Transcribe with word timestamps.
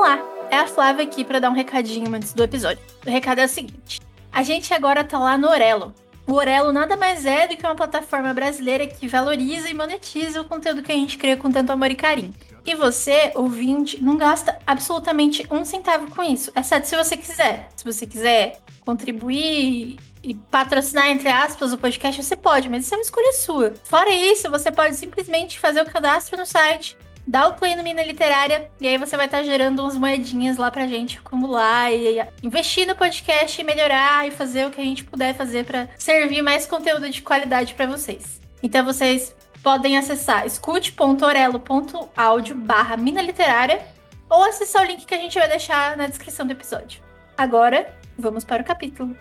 Olá, 0.00 0.18
é 0.50 0.56
a 0.56 0.66
Flávia 0.66 1.04
aqui 1.04 1.22
para 1.22 1.38
dar 1.38 1.50
um 1.50 1.54
recadinho 1.54 2.10
antes 2.14 2.32
do 2.32 2.42
episódio. 2.42 2.82
O 3.06 3.10
recado 3.10 3.38
é 3.40 3.44
o 3.44 3.48
seguinte: 3.48 4.00
a 4.32 4.42
gente 4.42 4.72
agora 4.72 5.04
tá 5.04 5.18
lá 5.18 5.36
no 5.36 5.46
Orelo. 5.46 5.94
O 6.26 6.32
Orelo 6.32 6.72
nada 6.72 6.96
mais 6.96 7.26
é 7.26 7.46
do 7.46 7.54
que 7.54 7.66
uma 7.66 7.74
plataforma 7.74 8.32
brasileira 8.32 8.86
que 8.86 9.06
valoriza 9.06 9.68
e 9.68 9.74
monetiza 9.74 10.40
o 10.40 10.46
conteúdo 10.46 10.82
que 10.82 10.90
a 10.90 10.94
gente 10.94 11.18
cria 11.18 11.36
com 11.36 11.52
tanto 11.52 11.72
amor 11.72 11.90
e 11.90 11.94
carinho. 11.94 12.32
E 12.64 12.74
você, 12.74 13.30
ouvinte, 13.34 14.02
não 14.02 14.16
gasta 14.16 14.58
absolutamente 14.66 15.46
um 15.50 15.66
centavo 15.66 16.10
com 16.10 16.22
isso, 16.22 16.50
exceto 16.56 16.88
se 16.88 16.96
você 16.96 17.14
quiser. 17.14 17.68
Se 17.76 17.84
você 17.84 18.06
quiser 18.06 18.58
contribuir 18.80 19.98
e 20.22 20.34
patrocinar, 20.50 21.08
entre 21.08 21.28
aspas, 21.28 21.74
o 21.74 21.78
podcast, 21.78 22.22
você 22.22 22.36
pode, 22.36 22.70
mas 22.70 22.86
isso 22.86 22.94
é 22.94 22.96
uma 22.96 23.02
escolha 23.02 23.32
sua. 23.34 23.74
Fora 23.84 24.08
isso, 24.08 24.50
você 24.50 24.72
pode 24.72 24.96
simplesmente 24.96 25.58
fazer 25.58 25.82
o 25.82 25.90
cadastro 25.90 26.38
no 26.38 26.46
site, 26.46 26.96
dá 27.26 27.48
o 27.48 27.54
play 27.54 27.74
no 27.76 27.82
Mina 27.82 28.02
Literária 28.02 28.70
e 28.80 28.88
aí 28.88 28.98
você 28.98 29.16
vai 29.16 29.26
estar 29.26 29.42
gerando 29.42 29.80
umas 29.80 29.96
moedinhas 29.96 30.56
lá 30.56 30.70
pra 30.70 30.86
gente 30.86 31.18
acumular 31.18 31.92
e 31.92 32.24
investir 32.42 32.86
no 32.86 32.94
podcast 32.94 33.60
e 33.60 33.64
melhorar 33.64 34.26
e 34.26 34.30
fazer 34.30 34.66
o 34.66 34.70
que 34.70 34.80
a 34.80 34.84
gente 34.84 35.04
puder 35.04 35.34
fazer 35.34 35.64
para 35.64 35.88
servir 35.98 36.42
mais 36.42 36.66
conteúdo 36.66 37.10
de 37.10 37.22
qualidade 37.22 37.74
para 37.74 37.86
vocês. 37.86 38.40
Então 38.62 38.84
vocês 38.84 39.34
podem 39.62 39.96
acessar 39.96 40.46
escute.orelo.audio 40.46 42.54
barra 42.54 42.96
Mina 42.96 43.22
Literária 43.22 43.80
ou 44.28 44.44
acessar 44.44 44.82
o 44.82 44.86
link 44.86 45.04
que 45.04 45.14
a 45.14 45.18
gente 45.18 45.38
vai 45.38 45.48
deixar 45.48 45.96
na 45.96 46.06
descrição 46.06 46.46
do 46.46 46.52
episódio. 46.52 47.02
Agora, 47.36 47.92
vamos 48.18 48.44
para 48.44 48.62
o 48.62 48.64
capítulo. 48.64 49.16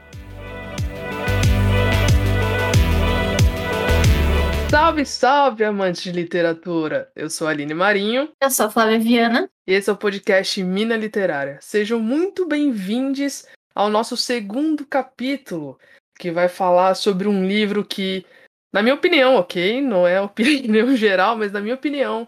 Salve, 4.70 5.04
salve, 5.04 5.64
amantes 5.64 6.04
de 6.04 6.12
literatura! 6.12 7.12
Eu 7.16 7.28
sou 7.28 7.48
a 7.48 7.50
Aline 7.50 7.74
Marinho. 7.74 8.32
Eu 8.40 8.52
sou 8.52 8.68
a 8.68 8.70
Flávia 8.70 9.00
Viana. 9.00 9.50
E 9.66 9.74
esse 9.74 9.90
é 9.90 9.94
o 9.94 9.98
podcast 9.98 10.62
Mina 10.62 10.96
Literária. 10.96 11.58
Sejam 11.60 12.00
muito 12.00 12.48
bem-vindos 12.48 13.48
ao 13.74 13.90
nosso 13.90 14.16
segundo 14.16 14.86
capítulo, 14.86 15.80
que 16.20 16.30
vai 16.30 16.48
falar 16.48 16.94
sobre 16.94 17.28
um 17.28 17.48
livro 17.48 17.84
que, 17.84 18.24
na 18.72 18.84
minha 18.84 18.94
opinião, 18.94 19.38
ok? 19.38 19.82
Não 19.82 20.08
é 20.08 20.22
opinião 20.22 20.96
geral, 20.96 21.36
mas 21.36 21.52
na 21.52 21.62
minha 21.62 21.74
opinião, 21.74 22.28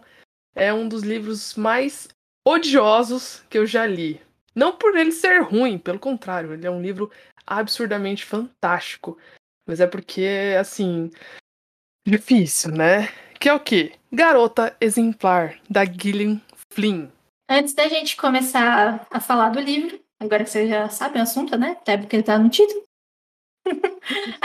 é 0.52 0.74
um 0.74 0.88
dos 0.88 1.04
livros 1.04 1.54
mais 1.54 2.08
odiosos 2.44 3.44
que 3.48 3.56
eu 3.56 3.66
já 3.66 3.86
li. 3.86 4.20
Não 4.52 4.76
por 4.76 4.96
ele 4.96 5.12
ser 5.12 5.42
ruim, 5.42 5.78
pelo 5.78 6.00
contrário, 6.00 6.52
ele 6.52 6.66
é 6.66 6.70
um 6.70 6.82
livro 6.82 7.08
absurdamente 7.46 8.24
fantástico. 8.24 9.16
Mas 9.64 9.78
é 9.78 9.86
porque, 9.86 10.56
assim, 10.58 11.08
Difícil, 12.06 12.72
né? 12.72 13.08
Que 13.38 13.48
é 13.48 13.54
o 13.54 13.60
quê? 13.60 13.92
Garota 14.12 14.76
Exemplar, 14.80 15.58
da 15.68 15.84
Gillian 15.84 16.40
Flynn. 16.72 17.08
Antes 17.48 17.74
da 17.74 17.88
gente 17.88 18.16
começar 18.16 19.06
a 19.10 19.20
falar 19.20 19.50
do 19.50 19.60
livro, 19.60 20.00
agora 20.20 20.44
que 20.44 20.50
você 20.50 20.66
já 20.66 20.88
sabe 20.88 21.18
o 21.18 21.22
assunto, 21.22 21.56
né? 21.56 21.72
Até 21.72 21.96
porque 21.96 22.16
ele 22.16 22.22
tá 22.22 22.38
no 22.38 22.48
título. 22.48 22.82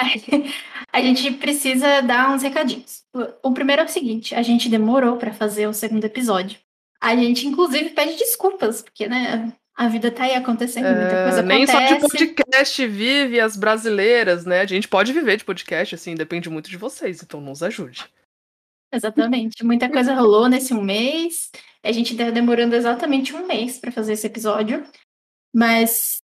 a 0.93 1.01
gente 1.01 1.31
precisa 1.31 2.01
dar 2.01 2.31
uns 2.31 2.43
recadinhos. 2.43 3.03
O 3.43 3.51
primeiro 3.51 3.81
é 3.81 3.85
o 3.85 3.89
seguinte: 3.89 4.35
a 4.35 4.41
gente 4.41 4.69
demorou 4.69 5.17
para 5.17 5.33
fazer 5.33 5.67
o 5.67 5.73
segundo 5.73 6.05
episódio. 6.05 6.59
A 7.01 7.15
gente, 7.15 7.47
inclusive, 7.47 7.91
pede 7.91 8.17
desculpas, 8.17 8.81
porque, 8.81 9.07
né, 9.07 9.53
a 9.77 9.87
vida 9.87 10.09
tá 10.09 10.23
aí 10.23 10.33
acontecendo, 10.33 10.85
muita 10.85 11.15
é, 11.15 11.23
coisa 11.23 11.39
acontece. 11.41 11.57
Nem 11.57 11.67
só 11.67 11.95
de 11.95 11.99
podcast 11.99 12.87
vive 12.87 13.39
as 13.39 13.55
brasileiras, 13.55 14.43
né? 14.43 14.61
A 14.61 14.65
gente 14.65 14.87
pode 14.87 15.13
viver 15.13 15.37
de 15.37 15.45
podcast, 15.45 15.93
assim, 15.93 16.15
depende 16.15 16.49
muito 16.49 16.67
de 16.67 16.77
vocês, 16.77 17.21
então 17.21 17.39
nos 17.39 17.61
ajude. 17.61 18.09
Exatamente. 18.91 19.63
Muita 19.63 19.87
coisa 19.87 20.15
rolou 20.15 20.49
nesse 20.49 20.73
um 20.73 20.81
mês. 20.81 21.51
A 21.83 21.91
gente 21.91 22.17
tá 22.17 22.31
demorando 22.31 22.75
exatamente 22.75 23.35
um 23.35 23.45
mês 23.45 23.77
para 23.77 23.91
fazer 23.91 24.13
esse 24.13 24.25
episódio. 24.25 24.83
Mas 25.53 26.23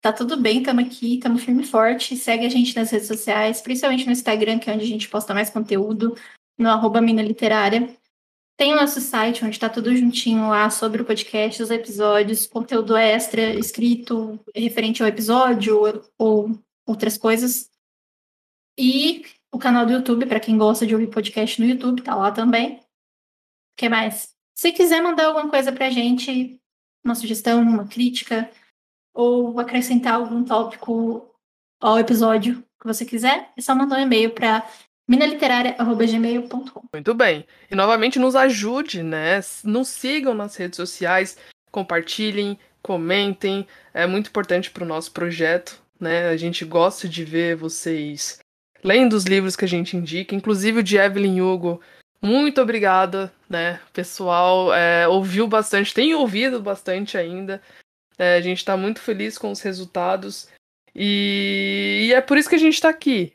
tá 0.00 0.10
tudo 0.10 0.38
bem, 0.38 0.58
estamos 0.58 0.84
aqui, 0.86 1.16
estamos 1.16 1.44
firme 1.44 1.62
e 1.62 1.66
forte. 1.66 2.16
Segue 2.16 2.46
a 2.46 2.48
gente 2.48 2.74
nas 2.74 2.90
redes 2.90 3.08
sociais, 3.08 3.60
principalmente 3.60 4.06
no 4.06 4.12
Instagram, 4.12 4.58
que 4.58 4.70
é 4.70 4.72
onde 4.72 4.84
a 4.84 4.88
gente 4.88 5.10
posta 5.10 5.34
mais 5.34 5.50
conteúdo, 5.50 6.16
no 6.58 6.70
arroba 6.70 7.02
Mina 7.02 7.22
Literária. 7.22 7.94
Tem 8.56 8.72
o 8.72 8.76
nosso 8.76 9.00
site, 9.00 9.44
onde 9.44 9.56
está 9.56 9.68
tudo 9.68 9.94
juntinho 9.96 10.48
lá 10.48 10.70
sobre 10.70 11.02
o 11.02 11.04
podcast, 11.04 11.60
os 11.60 11.70
episódios, 11.70 12.46
conteúdo 12.46 12.96
extra 12.96 13.52
escrito 13.54 14.38
referente 14.54 15.02
ao 15.02 15.08
episódio 15.08 15.76
ou, 15.76 16.02
ou 16.16 16.58
outras 16.86 17.18
coisas. 17.18 17.68
E 18.78 19.24
o 19.52 19.58
canal 19.58 19.84
do 19.84 19.92
YouTube, 19.92 20.26
para 20.26 20.38
quem 20.38 20.56
gosta 20.56 20.86
de 20.86 20.94
ouvir 20.94 21.08
podcast 21.08 21.60
no 21.60 21.66
YouTube, 21.66 22.02
tá 22.02 22.14
lá 22.14 22.30
também. 22.30 22.76
O 22.76 22.80
que 23.76 23.88
mais? 23.88 24.32
Se 24.54 24.70
quiser 24.70 25.02
mandar 25.02 25.26
alguma 25.26 25.50
coisa 25.50 25.72
pra 25.72 25.90
gente, 25.90 26.60
uma 27.04 27.16
sugestão, 27.16 27.60
uma 27.60 27.88
crítica, 27.88 28.48
ou 29.12 29.58
acrescentar 29.58 30.14
algum 30.14 30.44
tópico 30.44 31.28
ao 31.80 31.98
episódio 31.98 32.62
que 32.80 32.86
você 32.86 33.04
quiser, 33.04 33.52
é 33.56 33.60
só 33.60 33.74
mandar 33.74 33.98
um 33.98 34.02
e-mail 34.02 34.32
para 34.32 34.68
minaliteraria.gmail.com. 35.08 36.82
Muito 36.92 37.14
bem. 37.14 37.46
E 37.70 37.74
novamente 37.74 38.18
nos 38.18 38.34
ajude, 38.34 39.02
né? 39.02 39.40
Nos 39.62 39.88
sigam 39.88 40.34
nas 40.34 40.56
redes 40.56 40.76
sociais, 40.76 41.36
compartilhem, 41.70 42.58
comentem. 42.82 43.66
É 43.92 44.06
muito 44.06 44.28
importante 44.28 44.70
para 44.70 44.84
o 44.84 44.86
nosso 44.86 45.12
projeto, 45.12 45.80
né? 46.00 46.28
A 46.28 46.36
gente 46.36 46.64
gosta 46.64 47.08
de 47.08 47.24
ver 47.24 47.56
vocês 47.56 48.38
lendo 48.82 49.14
os 49.14 49.24
livros 49.24 49.56
que 49.56 49.64
a 49.64 49.68
gente 49.68 49.96
indica, 49.96 50.34
inclusive 50.34 50.80
o 50.80 50.82
de 50.82 50.96
Evelyn 50.96 51.40
Hugo. 51.40 51.80
Muito 52.20 52.60
obrigada, 52.60 53.32
né? 53.48 53.80
Pessoal 53.92 54.72
é, 54.72 55.06
ouviu 55.08 55.46
bastante, 55.46 55.92
tem 55.92 56.14
ouvido 56.14 56.60
bastante 56.60 57.18
ainda. 57.18 57.60
É, 58.18 58.36
a 58.36 58.40
gente 58.40 58.58
está 58.58 58.76
muito 58.76 59.00
feliz 59.00 59.36
com 59.36 59.50
os 59.50 59.60
resultados. 59.60 60.48
E, 60.94 62.06
e 62.08 62.12
é 62.12 62.20
por 62.20 62.38
isso 62.38 62.48
que 62.48 62.54
a 62.54 62.58
gente 62.58 62.74
está 62.74 62.88
aqui, 62.88 63.32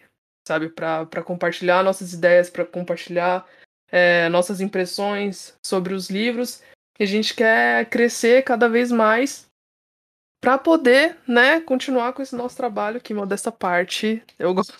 sabe? 0.49 0.69
Para 0.69 1.23
compartilhar 1.23 1.83
nossas 1.83 2.11
ideias, 2.11 2.49
para 2.49 2.65
compartilhar 2.65 3.45
é, 3.91 4.27
nossas 4.29 4.59
impressões 4.59 5.53
sobre 5.63 5.93
os 5.93 6.09
livros. 6.09 6.63
E 6.99 7.03
a 7.03 7.05
gente 7.07 7.35
quer 7.35 7.85
crescer 7.85 8.43
cada 8.43 8.67
vez 8.67 8.91
mais 8.91 9.45
para 10.41 10.57
poder, 10.57 11.17
né, 11.27 11.59
continuar 11.61 12.13
com 12.13 12.21
esse 12.21 12.35
nosso 12.35 12.57
trabalho 12.57 13.01
que 13.01 13.13
modesta 13.13 13.51
parte 13.51 14.23
eu 14.39 14.53
gosto 14.55 14.73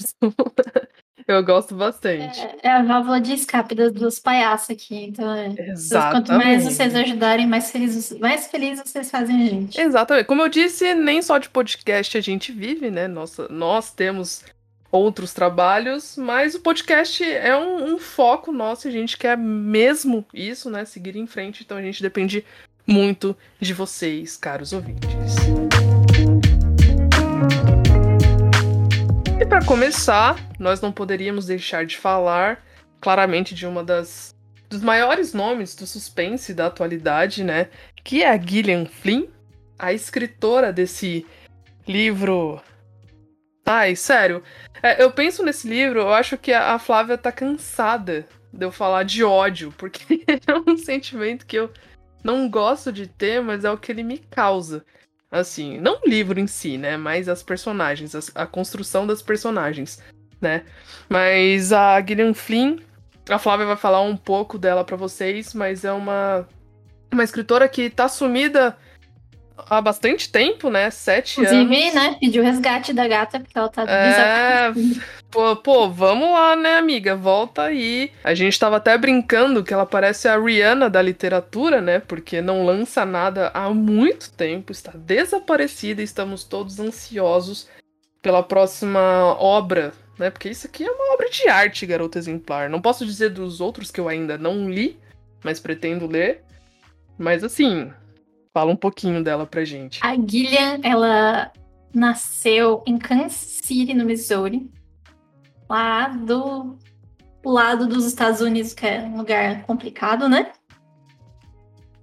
eu 1.27 1.43
gosto 1.43 1.75
bastante. 1.75 2.39
É, 2.39 2.57
é, 2.63 2.71
a 2.71 2.81
válvula 2.81 3.21
de 3.21 3.33
escape 3.33 3.75
dos, 3.75 3.91
dos 3.91 4.19
palhaços 4.19 4.71
aqui, 4.71 4.95
então 4.95 5.31
é, 5.31 5.53
Exatamente. 5.69 6.27
quanto 6.27 6.43
mais 6.43 6.63
vocês 6.63 6.95
ajudarem, 6.95 7.45
mais 7.45 7.69
felizes, 7.69 8.17
mais 8.19 8.47
felizes 8.47 8.89
vocês 8.89 9.11
fazem 9.11 9.43
a 9.43 9.45
gente. 9.45 9.79
Exatamente. 9.79 10.25
Como 10.25 10.41
eu 10.41 10.49
disse, 10.49 10.95
nem 10.95 11.21
só 11.21 11.37
de 11.37 11.47
podcast 11.47 12.17
a 12.17 12.21
gente 12.21 12.51
vive, 12.51 12.89
né? 12.89 13.07
Nossa, 13.07 13.47
nós 13.47 13.91
temos 13.91 14.43
outros 14.91 15.33
trabalhos, 15.33 16.17
mas 16.17 16.55
o 16.55 16.59
podcast 16.59 17.23
é 17.23 17.55
um, 17.55 17.93
um, 17.93 17.99
foco 17.99 18.51
nosso, 18.51 18.87
a 18.87 18.91
gente 18.91 19.17
quer 19.17 19.37
mesmo 19.37 20.25
isso, 20.33 20.69
né? 20.69 20.85
Seguir 20.85 21.15
em 21.15 21.27
frente, 21.27 21.63
então 21.63 21.77
a 21.77 21.81
gente 21.81 22.01
depende 22.01 22.43
muito 22.85 23.37
de 23.59 23.73
vocês, 23.73 24.35
caros 24.35 24.73
ouvintes. 24.73 25.09
E 29.39 29.45
para 29.45 29.63
começar, 29.63 30.37
nós 30.57 30.81
não 30.81 30.91
poderíamos 30.91 31.45
deixar 31.45 31.85
de 31.85 31.97
falar 31.97 32.63
claramente 32.99 33.53
de 33.53 33.65
uma 33.65 33.83
das 33.83 34.35
dos 34.69 34.81
maiores 34.81 35.33
nomes 35.33 35.75
do 35.75 35.87
suspense 35.87 36.53
da 36.53 36.67
atualidade, 36.67 37.43
né? 37.43 37.69
Que 38.03 38.21
é 38.21 38.29
a 38.29 38.37
Gillian 38.37 38.85
Flynn, 38.85 39.25
a 39.79 39.91
escritora 39.91 40.71
desse 40.71 41.25
livro 41.87 42.61
Ai, 43.71 43.95
sério. 43.95 44.41
É, 44.81 45.03
eu 45.03 45.11
penso 45.11 45.43
nesse 45.43 45.69
livro, 45.69 45.99
eu 45.99 46.11
acho 46.11 46.39
que 46.39 46.51
a 46.51 46.79
Flávia 46.79 47.19
tá 47.19 47.31
cansada 47.31 48.25
de 48.51 48.65
eu 48.65 48.71
falar 48.71 49.03
de 49.03 49.23
ódio, 49.23 49.71
porque 49.77 50.25
é 50.25 50.71
um 50.71 50.75
sentimento 50.75 51.45
que 51.45 51.55
eu 51.55 51.71
não 52.23 52.49
gosto 52.49 52.91
de 52.91 53.05
ter, 53.05 53.43
mas 53.43 53.63
é 53.63 53.69
o 53.69 53.77
que 53.77 53.91
ele 53.91 54.01
me 54.01 54.17
causa. 54.17 54.83
Assim, 55.29 55.79
não 55.79 56.01
o 56.01 56.09
livro 56.09 56.39
em 56.39 56.47
si, 56.47 56.79
né? 56.79 56.97
Mas 56.97 57.29
as 57.29 57.43
personagens, 57.43 58.15
a, 58.15 58.41
a 58.41 58.47
construção 58.47 59.05
das 59.05 59.21
personagens, 59.21 60.01
né? 60.41 60.65
Mas 61.07 61.71
a 61.71 62.01
Gillian 62.01 62.33
Flynn, 62.33 62.77
a 63.29 63.37
Flávia 63.37 63.67
vai 63.67 63.77
falar 63.77 64.01
um 64.01 64.17
pouco 64.17 64.57
dela 64.57 64.83
para 64.83 64.97
vocês, 64.97 65.53
mas 65.53 65.85
é 65.85 65.91
uma, 65.91 66.49
uma 67.13 67.23
escritora 67.23 67.69
que 67.69 67.87
tá 67.87 68.07
sumida 68.07 68.75
há 69.67 69.81
bastante 69.81 70.31
tempo, 70.31 70.69
né? 70.69 70.89
Sete 70.91 71.39
Inclusive, 71.41 71.81
anos. 71.81 71.93
né? 71.93 72.17
Pediu 72.19 72.43
resgate 72.43 72.93
da 72.93 73.07
gata, 73.07 73.39
porque 73.39 73.57
ela 73.57 73.69
tá 73.69 73.83
é... 73.83 74.71
Pô, 75.31 75.55
pô, 75.55 75.89
vamos 75.89 76.31
lá, 76.31 76.55
né, 76.55 76.77
amiga? 76.77 77.15
Volta 77.15 77.63
aí. 77.63 78.11
A 78.23 78.33
gente 78.33 78.59
tava 78.59 78.77
até 78.77 78.97
brincando 78.97 79.63
que 79.63 79.73
ela 79.73 79.85
parece 79.85 80.27
a 80.27 80.39
Rihanna 80.39 80.89
da 80.89 81.01
literatura, 81.01 81.81
né? 81.81 81.99
Porque 81.99 82.41
não 82.41 82.65
lança 82.65 83.05
nada 83.05 83.51
há 83.53 83.69
muito 83.69 84.31
tempo, 84.31 84.71
está 84.71 84.91
desaparecida 84.95 86.01
e 86.01 86.05
estamos 86.05 86.43
todos 86.43 86.79
ansiosos 86.79 87.67
pela 88.21 88.41
próxima 88.41 88.99
obra, 89.39 89.93
né? 90.17 90.29
Porque 90.29 90.49
isso 90.49 90.67
aqui 90.67 90.83
é 90.83 90.91
uma 90.91 91.13
obra 91.13 91.29
de 91.29 91.47
arte, 91.47 91.85
Garota 91.85 92.17
Exemplar. 92.17 92.69
Não 92.69 92.81
posso 92.81 93.05
dizer 93.05 93.29
dos 93.29 93.61
outros 93.61 93.91
que 93.91 93.99
eu 93.99 94.09
ainda 94.09 94.37
não 94.37 94.69
li, 94.69 94.97
mas 95.43 95.59
pretendo 95.59 96.07
ler. 96.07 96.43
Mas 97.17 97.43
assim, 97.43 97.91
Fala 98.53 98.71
um 98.71 98.75
pouquinho 98.75 99.23
dela 99.23 99.45
pra 99.45 99.63
gente. 99.63 99.99
A 100.01 100.15
Gillian, 100.15 100.79
ela 100.83 101.51
nasceu 101.93 102.83
em 102.85 102.97
Kansas 102.97 103.59
City, 103.63 103.93
no 103.93 104.05
Missouri. 104.05 104.69
Lá 105.69 106.07
do 106.07 106.77
lado 107.45 107.87
dos 107.87 108.05
Estados 108.05 108.41
Unidos, 108.41 108.73
que 108.73 108.85
é 108.85 109.01
um 109.01 109.17
lugar 109.17 109.63
complicado, 109.63 110.27
né? 110.27 110.51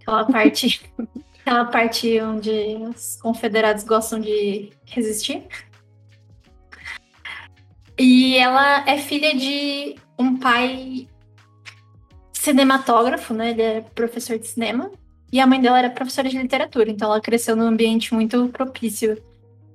Aquela 0.00 0.24
parte, 0.30 0.80
aquela 1.40 1.64
parte 1.64 2.20
onde 2.20 2.76
os 2.88 3.16
confederados 3.20 3.82
gostam 3.82 4.20
de 4.20 4.70
resistir. 4.84 5.46
E 7.98 8.36
ela 8.36 8.88
é 8.88 8.98
filha 8.98 9.34
de 9.34 9.96
um 10.18 10.36
pai 10.36 11.08
cinematógrafo, 12.32 13.34
né? 13.34 13.50
Ele 13.50 13.62
é 13.62 13.80
professor 13.80 14.38
de 14.38 14.46
cinema. 14.46 14.92
E 15.32 15.40
a 15.40 15.46
mãe 15.46 15.60
dela 15.60 15.78
era 15.78 15.90
professora 15.90 16.28
de 16.28 16.38
literatura, 16.38 16.90
então 16.90 17.10
ela 17.10 17.20
cresceu 17.20 17.56
num 17.56 17.66
ambiente 17.66 18.14
muito 18.14 18.48
propício 18.48 19.20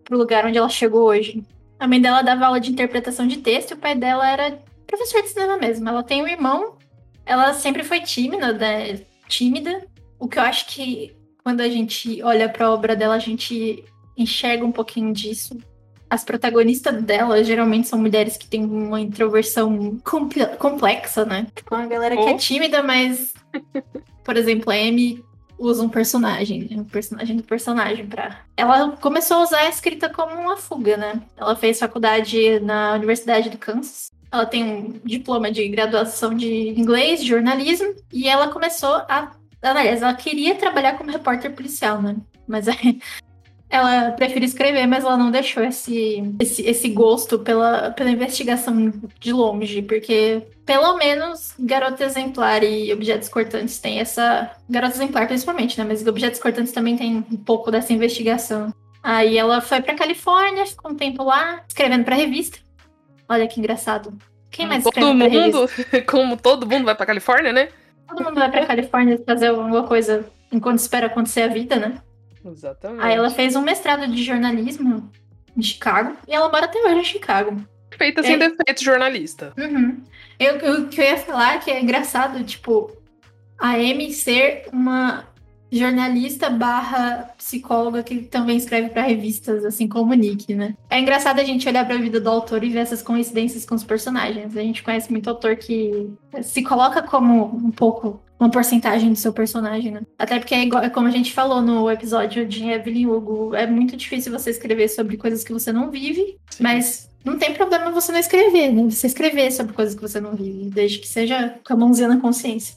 pro 0.04 0.18
lugar 0.18 0.46
onde 0.46 0.58
ela 0.58 0.70
chegou 0.70 1.04
hoje. 1.04 1.44
A 1.80 1.88
mãe 1.88 2.00
dela 2.00 2.22
dava 2.22 2.46
aula 2.46 2.60
de 2.60 2.72
interpretação 2.72 3.28
de 3.28 3.38
texto 3.38 3.72
e 3.72 3.74
o 3.74 3.78
pai 3.78 3.96
dela 3.96 4.30
era 4.30 4.60
professor 4.88 5.22
de 5.22 5.30
cinema 5.30 5.58
mesmo. 5.58 5.88
Ela 5.88 6.04
tem 6.04 6.22
um 6.22 6.28
irmão, 6.28 6.76
ela 7.26 7.54
sempre 7.54 7.84
foi 7.84 8.02
tímida, 8.02 8.54
né? 8.54 9.02
Tímida. 9.28 9.86
O 10.20 10.28
que 10.28 10.38
eu 10.38 10.44
acho 10.44 10.68
que 10.68 11.16
quando 11.44 11.62
a 11.62 11.70
gente 11.70 12.22
olha 12.24 12.48
para 12.48 12.68
a 12.68 12.72
obra 12.72 12.96
dela, 12.96 13.16
a 13.16 13.20
gente 13.20 13.84
enxerga 14.18 14.66
um 14.66 14.72
pouquinho 14.72 15.14
disso. 15.14 15.58
As 16.10 16.24
protagonistas 16.24 17.02
dela 17.04 17.44
geralmente 17.44 17.88
são 17.88 17.98
mulheres 17.98 18.38
que 18.38 18.48
têm 18.48 18.66
uma 18.66 19.00
introversão 19.00 19.98
complexa, 20.04 21.26
né? 21.26 21.48
Tipo, 21.56 21.74
uma 21.74 21.88
galera 21.88 22.16
oh. 22.16 22.24
que 22.24 22.30
é 22.32 22.38
tímida, 22.38 22.84
mas, 22.84 23.34
por 24.24 24.36
exemplo, 24.36 24.72
a 24.72 24.76
Amy 24.76 25.24
usa 25.62 25.84
um 25.84 25.90
personagem, 25.90 26.68
né? 26.70 26.82
um 26.82 26.84
personagem 26.84 27.38
do 27.38 27.44
personagem 27.44 28.06
para. 28.08 28.40
Ela 28.58 28.92
começou 28.98 29.38
a 29.38 29.44
usar 29.44 29.60
a 29.60 29.70
escrita 29.70 30.10
como 30.10 30.34
uma 30.34 30.58
fuga, 30.58 30.98
né? 30.98 31.22
Ela 31.38 31.56
fez 31.56 31.80
faculdade 31.80 32.60
na 32.62 32.94
Universidade 32.96 33.50
do 33.50 33.58
Kansas. 33.58 34.12
Ela 34.32 34.46
tem 34.46 34.64
um 34.64 35.00
diploma 35.06 35.52
de 35.52 35.68
graduação 35.68 36.34
de 36.34 36.70
inglês, 36.70 37.22
de 37.22 37.30
jornalismo, 37.30 37.94
e 38.12 38.28
ela 38.28 38.48
começou 38.48 38.96
a. 39.08 39.34
Aliás, 39.62 40.02
ela 40.02 40.16
queria 40.16 40.56
trabalhar 40.56 40.98
como 40.98 41.12
repórter 41.12 41.54
policial, 41.54 42.02
né? 42.02 42.16
Mas 42.48 42.68
aí 42.68 43.00
ela 43.72 44.12
prefere 44.12 44.46
escrever, 44.46 44.86
mas 44.86 45.06
ela 45.06 45.16
não 45.16 45.32
deixou 45.32 45.64
esse, 45.64 46.22
esse, 46.40 46.62
esse 46.62 46.90
gosto 46.90 47.40
pela, 47.40 47.92
pela 47.92 48.12
investigação 48.12 48.92
de 49.18 49.32
longe, 49.32 49.82
porque 49.82 50.44
pelo 50.66 50.98
menos 50.98 51.54
Garota 51.58 52.04
Exemplar 52.04 52.64
e 52.66 52.92
Objetos 52.92 53.30
Cortantes 53.30 53.80
têm 53.80 54.02
essa. 54.02 54.52
Garota 54.70 54.96
Exemplar 54.96 55.26
principalmente, 55.26 55.80
né? 55.80 55.86
Mas 55.88 56.06
Objetos 56.06 56.42
Cortantes 56.42 56.74
também 56.74 56.98
tem 56.98 57.26
um 57.32 57.38
pouco 57.38 57.72
dessa 57.72 57.94
investigação. 57.94 58.74
Aí 59.02 59.38
ela 59.38 59.62
foi 59.62 59.82
pra 59.82 59.96
Califórnia, 59.96 60.66
ficou 60.66 60.92
um 60.92 60.96
tempo 60.96 61.24
lá, 61.24 61.64
escrevendo 61.66 62.04
pra 62.04 62.16
revista. 62.16 62.60
Olha 63.28 63.48
que 63.48 63.58
engraçado. 63.58 64.14
Quem 64.52 64.68
mais 64.68 64.84
todo 64.84 64.98
escreve 64.98 65.30
mundo, 65.30 65.70
como 66.06 66.36
todo 66.36 66.68
mundo 66.68 66.84
vai 66.84 66.94
pra 66.94 67.06
Califórnia, 67.06 67.54
né? 67.54 67.70
Todo 68.06 68.26
mundo 68.26 68.36
vai 68.36 68.52
pra 68.52 68.66
Califórnia 68.66 69.18
fazer 69.26 69.48
alguma 69.48 69.84
coisa 69.84 70.26
enquanto 70.52 70.80
espera 70.80 71.08
acontecer 71.08 71.44
a 71.44 71.48
vida, 71.48 71.78
né? 71.78 72.02
Exatamente. 72.46 73.04
Aí 73.04 73.16
ela 73.16 73.30
fez 73.30 73.56
um 73.56 73.62
mestrado 73.62 74.08
de 74.08 74.24
jornalismo 74.24 75.12
em 75.56 75.62
Chicago 75.62 76.18
e 76.28 76.34
ela 76.34 76.50
mora 76.50 76.66
até 76.66 76.80
hoje 76.80 77.00
em 77.00 77.04
Chicago. 77.04 77.64
Feita 77.98 78.24
sem 78.24 78.34
é... 78.34 78.38
defeito 78.38 78.84
jornalista. 78.84 79.54
Uhum. 79.58 80.02
Eu, 80.40 80.58
eu, 80.58 80.82
o 80.82 80.88
que 80.88 81.00
eu 81.00 81.06
ia 81.06 81.18
falar 81.18 81.60
que 81.60 81.70
é 81.70 81.82
engraçado, 81.82 82.44
tipo, 82.44 82.92
a 83.60 83.74
Amy 83.74 84.12
ser 84.12 84.68
uma 84.72 85.26
jornalista 85.72 86.50
barra 86.50 87.34
psicóloga 87.38 88.04
que 88.04 88.24
também 88.24 88.58
escreve 88.58 88.90
para 88.90 89.04
revistas, 89.04 89.64
assim 89.64 89.88
como 89.88 90.12
o 90.12 90.16
Nick, 90.16 90.54
né? 90.54 90.76
É 90.90 91.00
engraçado 91.00 91.40
a 91.40 91.44
gente 91.44 91.68
olhar 91.68 91.86
para 91.86 91.96
a 91.96 92.02
vida 92.02 92.20
do 92.20 92.30
autor 92.30 92.64
e 92.64 92.70
ver 92.70 92.80
essas 92.80 93.02
coincidências 93.02 93.66
com 93.66 93.76
os 93.76 93.84
personagens. 93.84 94.56
A 94.58 94.62
gente 94.62 94.84
conhece 94.84 95.10
muito 95.12 95.30
autor 95.30 95.56
que 95.56 96.10
se 96.44 96.62
coloca 96.62 97.02
como 97.02 97.46
um 97.46 97.72
pouco 97.72 98.22
uma 98.40 98.50
porcentagem 98.50 99.12
do 99.12 99.16
seu 99.16 99.32
personagem, 99.32 99.92
né? 99.92 100.02
Até 100.18 100.40
porque 100.40 100.56
é, 100.56 100.64
igual, 100.64 100.84
é 100.84 100.90
como 100.90 101.08
a 101.08 101.12
gente 101.12 101.32
falou 101.32 101.62
no 101.62 101.90
episódio 101.90 102.46
de 102.46 102.68
Evelyn 102.68 103.06
Hugo, 103.06 103.54
é 103.54 103.68
muito 103.68 103.96
difícil 103.96 104.32
você 104.32 104.50
escrever 104.50 104.90
sobre 104.90 105.16
coisas 105.16 105.44
que 105.44 105.54
você 105.54 105.72
não 105.72 105.92
vive, 105.92 106.38
Sim. 106.50 106.64
mas 106.64 107.10
não 107.24 107.38
tem 107.38 107.54
problema 107.54 107.92
você 107.92 108.12
não 108.12 108.20
escrever, 108.20 108.72
né? 108.74 108.90
Você 108.90 109.06
escrever 109.06 109.52
sobre 109.52 109.74
coisas 109.74 109.94
que 109.94 110.02
você 110.02 110.20
não 110.20 110.36
vive, 110.36 110.72
desde 110.72 110.98
que 110.98 111.08
seja 111.08 111.56
com 111.64 111.74
a 111.74 111.78
mãozinha 111.78 112.08
na 112.08 112.20
consciência. 112.20 112.76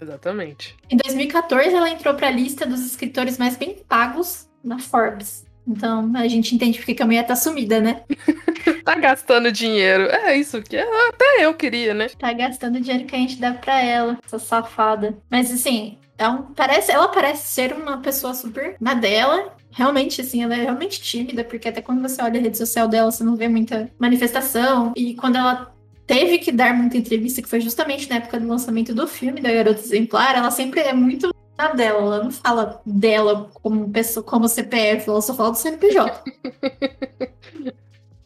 Exatamente. 0.00 0.76
Em 0.90 0.96
2014, 0.96 1.74
ela 1.74 1.90
entrou 1.90 2.14
para 2.14 2.28
a 2.28 2.30
lista 2.30 2.66
dos 2.66 2.84
escritores 2.84 3.38
mais 3.38 3.56
bem 3.56 3.76
pagos 3.88 4.48
na 4.62 4.78
Forbes. 4.78 5.46
Então 5.66 6.10
a 6.16 6.26
gente 6.26 6.54
entende 6.54 6.78
porque 6.78 7.02
a 7.02 7.06
mulher 7.06 7.26
tá 7.26 7.36
sumida, 7.36 7.78
né? 7.78 8.02
tá 8.84 8.94
gastando 8.94 9.52
dinheiro. 9.52 10.04
É 10.04 10.34
isso 10.34 10.62
que 10.62 10.78
até 10.78 11.44
eu 11.44 11.52
queria, 11.52 11.92
né? 11.92 12.08
Tá 12.18 12.32
gastando 12.32 12.80
dinheiro 12.80 13.06
que 13.06 13.14
a 13.14 13.18
gente 13.18 13.36
dá 13.36 13.52
pra 13.52 13.80
ela, 13.82 14.18
essa 14.24 14.38
safada. 14.38 15.18
Mas 15.30 15.52
assim, 15.52 15.98
é 16.16 16.26
um, 16.26 16.42
parece, 16.54 16.90
ela 16.90 17.08
parece 17.08 17.48
ser 17.48 17.74
uma 17.74 17.98
pessoa 17.98 18.32
super 18.32 18.76
na 18.80 18.94
dela. 18.94 19.54
Realmente, 19.70 20.22
assim, 20.22 20.42
ela 20.42 20.54
é 20.56 20.62
realmente 20.62 21.00
tímida, 21.00 21.44
porque 21.44 21.68
até 21.68 21.82
quando 21.82 22.00
você 22.00 22.22
olha 22.22 22.40
a 22.40 22.42
rede 22.42 22.56
social 22.56 22.88
dela, 22.88 23.10
você 23.10 23.22
não 23.22 23.36
vê 23.36 23.46
muita 23.46 23.90
manifestação. 23.98 24.92
E 24.96 25.14
quando 25.14 25.36
ela 25.36 25.72
teve 26.08 26.38
que 26.38 26.50
dar 26.50 26.74
muita 26.74 26.96
entrevista, 26.96 27.42
que 27.42 27.48
foi 27.48 27.60
justamente 27.60 28.08
na 28.08 28.16
época 28.16 28.40
do 28.40 28.48
lançamento 28.48 28.94
do 28.94 29.06
filme 29.06 29.42
da 29.42 29.52
Garota 29.52 29.80
Exemplar, 29.80 30.34
ela 30.36 30.50
sempre 30.50 30.80
é 30.80 30.94
muito 30.94 31.30
na 31.56 31.72
dela, 31.74 32.00
ela 32.00 32.24
não 32.24 32.30
fala 32.30 32.80
dela 32.86 33.50
como 33.52 33.90
pessoa, 33.90 34.24
como 34.24 34.48
CPF, 34.48 35.08
ela 35.08 35.20
só 35.20 35.34
fala 35.34 35.50
do 35.50 35.58
CNPJ. 35.58 36.24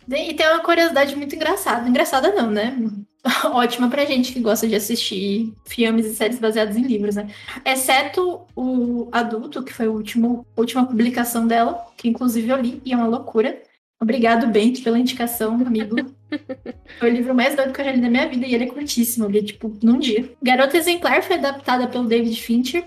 e 0.09 0.35
tem 0.35 0.49
uma 0.49 0.63
curiosidade 0.63 1.17
muito 1.17 1.35
engraçada. 1.35 1.89
Engraçada 1.89 2.33
não, 2.33 2.51
né? 2.51 2.79
Ótima 3.53 3.89
pra 3.89 4.05
gente 4.05 4.33
que 4.33 4.41
gosta 4.41 4.69
de 4.69 4.77
assistir 4.77 5.53
filmes 5.67 6.07
e 6.07 6.15
séries 6.15 6.39
baseadas 6.39 6.77
em 6.77 6.83
livros, 6.83 7.17
né? 7.17 7.29
Exceto 7.65 8.43
o 8.55 9.09
Adulto, 9.11 9.65
que 9.65 9.73
foi 9.73 9.87
a 9.87 9.91
última, 9.91 10.45
última 10.57 10.87
publicação 10.87 11.47
dela, 11.47 11.85
que 11.97 12.09
inclusive 12.09 12.49
eu 12.49 12.61
li, 12.61 12.81
e 12.85 12.93
é 12.93 12.97
uma 12.97 13.09
loucura. 13.09 13.61
Obrigado, 14.03 14.49
Bento, 14.49 14.83
pela 14.83 14.99
indicação, 14.99 15.55
amigo. 15.55 15.97
Foi 16.99 17.11
o 17.11 17.15
livro 17.15 17.35
mais 17.35 17.55
doido 17.55 17.73
que 17.73 17.81
eu 17.81 17.85
já 17.85 17.93
li 17.93 18.01
na 18.01 18.11
minha 18.11 18.29
vida 18.29 18.45
e 18.47 18.55
ele 18.55 18.65
é 18.65 18.67
curtíssimo, 18.67 19.27
eu 19.27 19.31
li, 19.31 19.45
tipo, 19.45 19.73
num 19.83 19.99
dia. 19.99 20.29
Garota 20.43 20.77
Exemplar 20.77 21.23
foi 21.23 21.37
adaptada 21.37 21.87
pelo 21.87 22.09
David 22.09 22.41
Fincher 22.41 22.85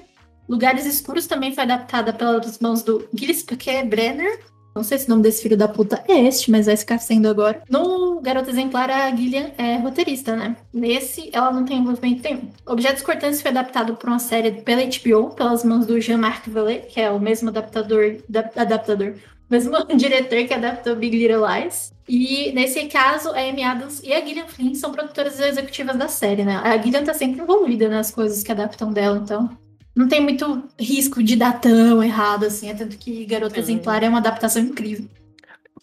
Lugares 0.48 0.86
Escuros 0.86 1.26
também 1.26 1.54
foi 1.54 1.64
adaptada 1.64 2.14
pelas 2.14 2.60
mãos 2.60 2.84
do 2.84 3.08
Gilles 3.14 3.44
Paquet 3.44 3.84
Brenner. 3.84 4.40
Não 4.76 4.84
sei 4.84 4.98
se 4.98 5.08
o 5.08 5.10
nome 5.10 5.24
desse 5.24 5.42
filho 5.42 5.56
da 5.56 5.70
puta 5.70 6.04
é 6.08 6.20
este, 6.26 6.52
mas 6.52 6.66
vai 6.66 6.76
ficar 6.76 7.00
sendo 7.00 7.30
agora. 7.30 7.64
No 7.70 8.20
Garota 8.20 8.50
Exemplar, 8.50 8.90
a 8.90 9.16
Gillian 9.16 9.52
é 9.58 9.78
roteirista, 9.78 10.36
né? 10.36 10.58
Nesse, 10.74 11.30
ela 11.32 11.52
não 11.52 11.64
tem 11.64 11.78
envolvimento 11.78 12.22
nenhum. 12.24 12.50
Objetos 12.66 13.02
Cortantes 13.02 13.42
foi 13.42 13.52
adaptado 13.52 13.96
por 13.96 14.10
uma 14.10 14.20
série 14.20 14.52
pela 14.52 14.82
HBO, 14.84 15.34
pelas 15.34 15.64
mãos 15.64 15.86
do 15.86 16.00
Jean-Marc 16.00 16.50
Vallée, 16.50 16.80
que 16.80 17.00
é 17.00 17.10
o 17.10 17.20
mesmo 17.20 17.50
adaptador, 17.50 18.18
da, 18.28 18.50
adaptador, 18.58 19.14
mesmo 19.50 19.86
diretor 19.96 20.46
que 20.46 20.54
adaptou 20.54 20.96
Big 20.96 21.18
Little 21.18 21.46
Lies. 21.46 21.94
E 22.08 22.52
nesse 22.54 22.86
caso, 22.86 23.30
a 23.32 23.40
Amy 23.40 23.64
Adams 23.64 24.02
e 24.04 24.14
a 24.14 24.24
Gillian 24.24 24.48
Flynn 24.48 24.76
são 24.76 24.92
produtoras 24.92 25.40
executivas 25.40 25.96
da 25.96 26.08
série, 26.08 26.44
né? 26.44 26.62
A 26.64 26.78
Gillian 26.78 27.04
tá 27.04 27.14
sempre 27.14 27.42
envolvida 27.42 27.90
nas 27.90 28.12
coisas 28.12 28.44
que 28.44 28.52
adaptam 28.52 28.94
dela, 28.94 29.18
então 29.18 29.50
não 29.96 30.08
tem 30.08 30.20
muito 30.20 30.64
risco 30.80 31.24
de 31.24 31.36
dar 31.36 31.60
tão 31.60 32.04
errado, 32.04 32.46
assim. 32.46 32.70
É 32.70 32.74
tanto 32.74 32.98
que 32.98 33.26
Garota 33.26 33.60
Exemplar 33.60 34.04
é 34.04 34.10
uma 34.10 34.18
adaptação 34.18 34.62
incrível. 34.62 35.08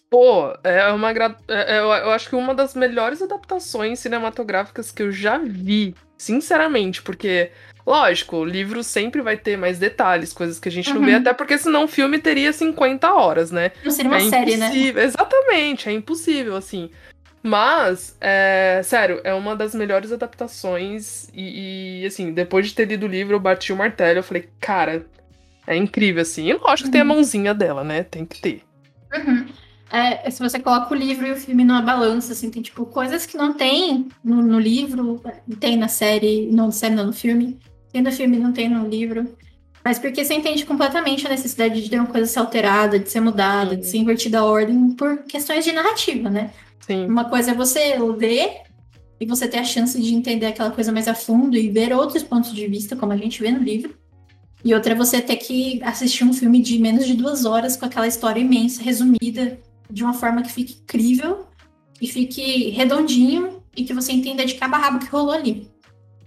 Pô, 0.09 0.53
é 0.63 0.91
uma. 0.91 1.11
É, 1.11 1.77
é, 1.77 1.79
eu 1.79 2.11
acho 2.11 2.29
que 2.29 2.35
uma 2.35 2.53
das 2.53 2.75
melhores 2.75 3.19
adaptações 3.23 3.97
cinematográficas 3.99 4.91
que 4.91 5.01
eu 5.01 5.11
já 5.11 5.39
vi. 5.39 5.95
Sinceramente, 6.15 7.01
porque, 7.01 7.51
lógico, 7.85 8.37
o 8.37 8.45
livro 8.45 8.83
sempre 8.83 9.21
vai 9.21 9.37
ter 9.37 9.57
mais 9.57 9.77
detalhes, 9.79 10.33
coisas 10.33 10.59
que 10.59 10.69
a 10.69 10.71
gente 10.71 10.89
uhum. 10.89 10.99
não 10.99 11.05
vê, 11.05 11.11
uhum. 11.13 11.19
até 11.19 11.33
porque 11.33 11.57
senão 11.57 11.83
o 11.85 11.87
filme 11.87 12.19
teria 12.19 12.53
50 12.53 13.13
horas, 13.13 13.51
né? 13.51 13.71
Não 13.83 13.91
seria 13.91 14.11
uma 14.11 14.17
é 14.17 14.29
série, 14.29 14.57
né? 14.57 14.71
Exatamente, 14.73 15.89
é 15.89 15.91
impossível, 15.91 16.55
assim. 16.55 16.89
Mas, 17.45 18.15
é, 18.21 18.79
sério, 18.85 19.19
é 19.25 19.33
uma 19.33 19.53
das 19.53 19.75
melhores 19.75 20.13
adaptações. 20.13 21.27
E, 21.33 22.01
e, 22.01 22.05
assim, 22.05 22.31
depois 22.31 22.67
de 22.67 22.73
ter 22.73 22.85
lido 22.85 23.05
o 23.05 23.09
livro, 23.09 23.35
eu 23.35 23.39
bati 23.39 23.73
o 23.73 23.75
martelo. 23.75 24.19
Eu 24.19 24.23
falei, 24.23 24.47
cara, 24.61 25.05
é 25.67 25.75
incrível, 25.75 26.21
assim. 26.21 26.47
E 26.49 26.53
lógico 26.53 26.87
que 26.87 26.93
tem 26.93 27.01
a 27.01 27.03
uhum. 27.03 27.15
mãozinha 27.15 27.53
dela, 27.53 27.83
né? 27.83 28.03
Tem 28.03 28.25
que 28.25 28.39
ter. 28.39 28.63
Uhum. 29.13 29.45
É, 29.91 30.31
se 30.31 30.41
você 30.41 30.57
coloca 30.57 30.91
o 30.93 30.97
livro 30.97 31.27
e 31.27 31.31
o 31.31 31.35
filme 31.35 31.65
numa 31.65 31.81
balança, 31.81 32.31
assim, 32.31 32.49
tem 32.49 32.61
tipo 32.61 32.85
coisas 32.85 33.25
que 33.25 33.37
não 33.37 33.53
tem 33.53 34.07
no, 34.23 34.41
no 34.41 34.59
livro, 34.59 35.21
tem 35.59 35.77
na 35.77 35.89
série, 35.89 36.49
não 36.49 36.67
na 36.67 36.71
série, 36.71 36.95
não 36.95 37.07
no 37.07 37.13
filme. 37.13 37.59
Tem 37.93 38.01
no 38.01 38.11
filme, 38.11 38.37
não 38.37 38.51
tem 38.51 38.67
no 38.67 38.89
livro. 38.89 39.37
Mas 39.85 39.99
porque 39.99 40.25
você 40.25 40.33
entende 40.33 40.65
completamente 40.65 41.27
a 41.27 41.29
necessidade 41.29 41.81
de 41.81 41.89
ter 41.89 41.99
uma 41.99 42.07
coisa 42.07 42.25
ser 42.25 42.39
alterada, 42.39 42.97
de 42.97 43.09
ser 43.09 43.19
mudada, 43.19 43.75
Sim. 43.75 43.81
de 43.81 43.87
ser 43.87 43.97
invertida 43.97 44.39
a 44.39 44.45
ordem 44.45 44.91
por 44.91 45.23
questões 45.23 45.63
de 45.63 45.71
narrativa, 45.71 46.29
né? 46.29 46.51
Sim. 46.79 47.05
Uma 47.05 47.25
coisa 47.25 47.51
é 47.51 47.53
você 47.53 47.97
ler 47.99 48.61
e 49.19 49.25
você 49.25 49.47
ter 49.47 49.59
a 49.59 49.63
chance 49.63 50.01
de 50.01 50.15
entender 50.15 50.47
aquela 50.47 50.71
coisa 50.71 50.91
mais 50.91 51.07
a 51.07 51.13
fundo 51.13 51.55
e 51.55 51.69
ver 51.69 51.93
outros 51.93 52.23
pontos 52.23 52.51
de 52.53 52.65
vista, 52.67 52.95
como 52.95 53.11
a 53.11 53.17
gente 53.17 53.41
vê 53.41 53.51
no 53.51 53.61
livro. 53.61 53.95
E 54.65 54.73
outra 54.73 54.93
é 54.93 54.95
você 54.95 55.21
ter 55.21 55.35
que 55.35 55.81
assistir 55.83 56.23
um 56.23 56.33
filme 56.33 56.61
de 56.61 56.79
menos 56.79 57.05
de 57.05 57.13
duas 57.13 57.45
horas 57.45 57.75
com 57.75 57.85
aquela 57.85 58.07
história 58.07 58.39
imensa, 58.39 58.81
resumida, 58.81 59.59
de 59.89 60.03
uma 60.03 60.13
forma 60.13 60.41
que 60.41 60.51
fique 60.51 60.79
incrível 60.81 61.45
e 62.01 62.07
fique 62.07 62.69
redondinho 62.69 63.61
e 63.75 63.83
que 63.83 63.93
você 63.93 64.13
entenda 64.13 64.45
de 64.45 64.55
cabo 64.55 64.75
a 64.75 64.77
rabo 64.77 64.99
que 64.99 65.11
rolou 65.11 65.33
ali. 65.33 65.69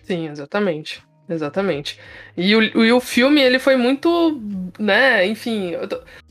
Sim, 0.05 0.29
exatamente. 0.29 1.06
Exatamente. 1.29 1.99
E 2.37 2.55
o, 2.55 2.63
e 2.85 2.93
o 2.93 3.01
filme, 3.01 3.41
ele 3.41 3.59
foi 3.59 3.77
muito, 3.77 4.41
né, 4.79 5.27
enfim, 5.27 5.73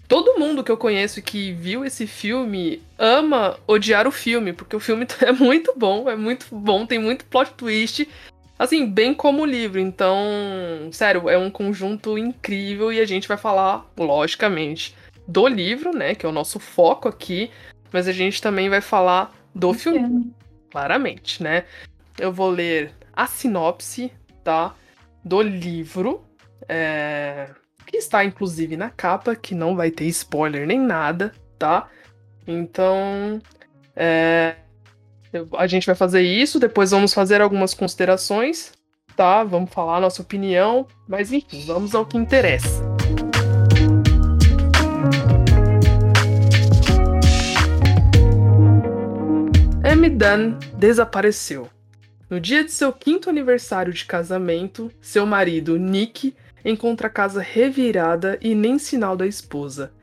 todo 0.08 0.40
mundo 0.40 0.64
que 0.64 0.72
eu 0.72 0.78
conheço 0.78 1.22
que 1.22 1.52
viu 1.52 1.84
esse 1.84 2.08
filme 2.08 2.82
ama 2.98 3.58
odiar 3.68 4.08
o 4.08 4.12
filme, 4.12 4.54
porque 4.54 4.76
o 4.76 4.80
filme 4.80 5.06
é 5.22 5.32
muito 5.32 5.74
bom, 5.76 6.10
é 6.10 6.16
muito 6.16 6.48
bom, 6.52 6.86
tem 6.86 7.00
muito 7.00 7.26
plot 7.26 7.52
twist, 7.54 8.08
assim, 8.58 8.86
bem 8.86 9.14
como 9.14 9.44
o 9.44 9.46
livro. 9.46 9.80
Então, 9.80 10.18
sério, 10.92 11.30
é 11.30 11.38
um 11.38 11.52
conjunto 11.52 12.18
incrível 12.18 12.92
e 12.92 13.00
a 13.00 13.06
gente 13.06 13.28
vai 13.28 13.38
falar, 13.38 13.86
logicamente, 13.98 14.96
do 15.28 15.48
livro, 15.48 15.92
né, 15.96 16.16
que 16.16 16.26
é 16.26 16.30
o 16.30 16.34
nosso 16.34 16.60
foco 16.60 17.08
aqui, 17.10 17.52
mas 17.92 18.08
a 18.08 18.12
gente 18.12 18.42
também 18.42 18.70
vai 18.70 18.82
falar 18.82 19.34
do 19.54 19.74
filme, 19.74 20.32
claramente, 20.70 21.42
né? 21.42 21.64
Eu 22.20 22.32
vou 22.32 22.50
ler 22.50 22.94
a 23.14 23.26
sinopse, 23.26 24.12
tá? 24.44 24.76
Do 25.26 25.42
livro. 25.42 26.24
É... 26.70 27.50
Que 27.88 27.98
está 27.98 28.24
inclusive 28.24 28.78
na 28.78 28.92
capa, 28.92 29.36
que 29.36 29.56
não 29.56 29.76
vai 29.76 29.90
ter 29.90 30.06
spoiler 30.06 30.68
nem 30.68 30.80
nada, 30.80 31.34
tá? 31.58 31.90
Então. 32.48 33.42
É... 33.96 34.56
A 35.58 35.68
gente 35.68 35.86
vai 35.86 35.96
fazer 35.96 36.22
isso, 36.22 36.60
depois 36.60 36.92
vamos 36.92 37.14
fazer 37.14 37.42
algumas 37.42 37.74
considerações, 37.74 38.72
tá? 39.18 39.44
Vamos 39.44 39.72
falar 39.72 40.00
nossa 40.00 40.22
opinião, 40.22 40.88
mas 41.08 41.34
enfim, 41.34 41.66
vamos 41.66 41.94
ao 41.94 42.06
que 42.06 42.18
interessa. 42.18 42.86
M. 49.84 50.10
Dunn 50.10 50.58
desapareceu. 50.78 51.75
No 52.36 52.42
dia 52.42 52.66
de 52.66 52.72
seu 52.74 52.92
quinto 52.92 53.30
aniversário 53.30 53.94
de 53.94 54.04
casamento, 54.04 54.92
seu 55.00 55.26
marido, 55.26 55.78
Nick, 55.78 56.36
encontra 56.66 57.08
a 57.08 57.10
casa 57.10 57.42
revirada 57.42 58.38
e 58.42 58.54
nem 58.54 58.78
sinal 58.78 59.16
da 59.16 59.26
esposa. 59.26 59.94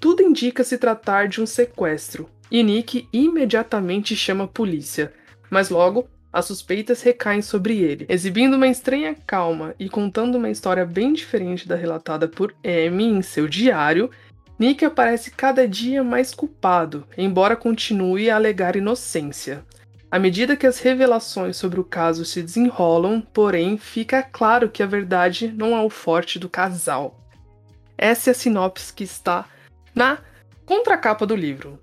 Tudo 0.00 0.20
indica 0.20 0.64
se 0.64 0.78
tratar 0.78 1.28
de 1.28 1.40
um 1.40 1.46
sequestro, 1.46 2.28
e 2.50 2.60
Nick 2.64 3.08
imediatamente 3.12 4.16
chama 4.16 4.42
a 4.42 4.48
polícia, 4.48 5.12
mas 5.48 5.70
logo 5.70 6.08
as 6.32 6.46
suspeitas 6.46 7.02
recaem 7.02 7.40
sobre 7.40 7.78
ele. 7.78 8.04
Exibindo 8.08 8.54
uma 8.54 8.66
estranha 8.66 9.14
calma 9.24 9.72
e 9.78 9.88
contando 9.88 10.38
uma 10.38 10.50
história 10.50 10.84
bem 10.84 11.12
diferente 11.12 11.68
da 11.68 11.76
relatada 11.76 12.26
por 12.26 12.52
Amy 12.64 13.04
em 13.04 13.22
seu 13.22 13.46
diário, 13.46 14.10
Nick 14.58 14.84
aparece 14.84 15.30
cada 15.30 15.68
dia 15.68 16.02
mais 16.02 16.34
culpado, 16.34 17.06
embora 17.16 17.54
continue 17.54 18.28
a 18.28 18.34
alegar 18.34 18.74
inocência. 18.74 19.64
À 20.10 20.18
medida 20.18 20.56
que 20.56 20.66
as 20.66 20.78
revelações 20.78 21.56
sobre 21.56 21.80
o 21.80 21.84
caso 21.84 22.24
se 22.24 22.42
desenrolam, 22.42 23.20
porém, 23.20 23.76
fica 23.76 24.22
claro 24.22 24.70
que 24.70 24.82
a 24.82 24.86
verdade 24.86 25.48
não 25.48 25.76
é 25.76 25.82
o 25.82 25.90
forte 25.90 26.38
do 26.38 26.48
casal. 26.48 27.20
Essa 27.98 28.30
é 28.30 28.32
a 28.32 28.34
sinopse 28.34 28.92
que 28.92 29.02
está 29.04 29.46
na 29.94 30.18
contracapa 30.64 31.26
do 31.26 31.34
livro. 31.34 31.80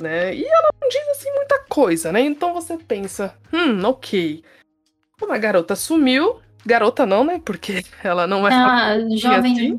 Né? 0.00 0.34
E 0.34 0.44
ela 0.44 0.68
não 0.80 0.88
diz 0.88 1.08
assim 1.08 1.30
muita 1.32 1.58
coisa, 1.68 2.12
né? 2.12 2.20
Então 2.20 2.52
você 2.52 2.76
pensa, 2.76 3.36
hum, 3.52 3.84
ok. 3.84 4.44
Uma 5.22 5.38
garota 5.38 5.74
sumiu. 5.74 6.40
Garota 6.66 7.04
não, 7.04 7.24
né? 7.24 7.40
Porque 7.44 7.84
ela 8.02 8.26
não 8.26 8.46
é. 8.46 8.52
Ah, 8.52 8.94
jovem. 9.16 9.52
Assim. 9.52 9.78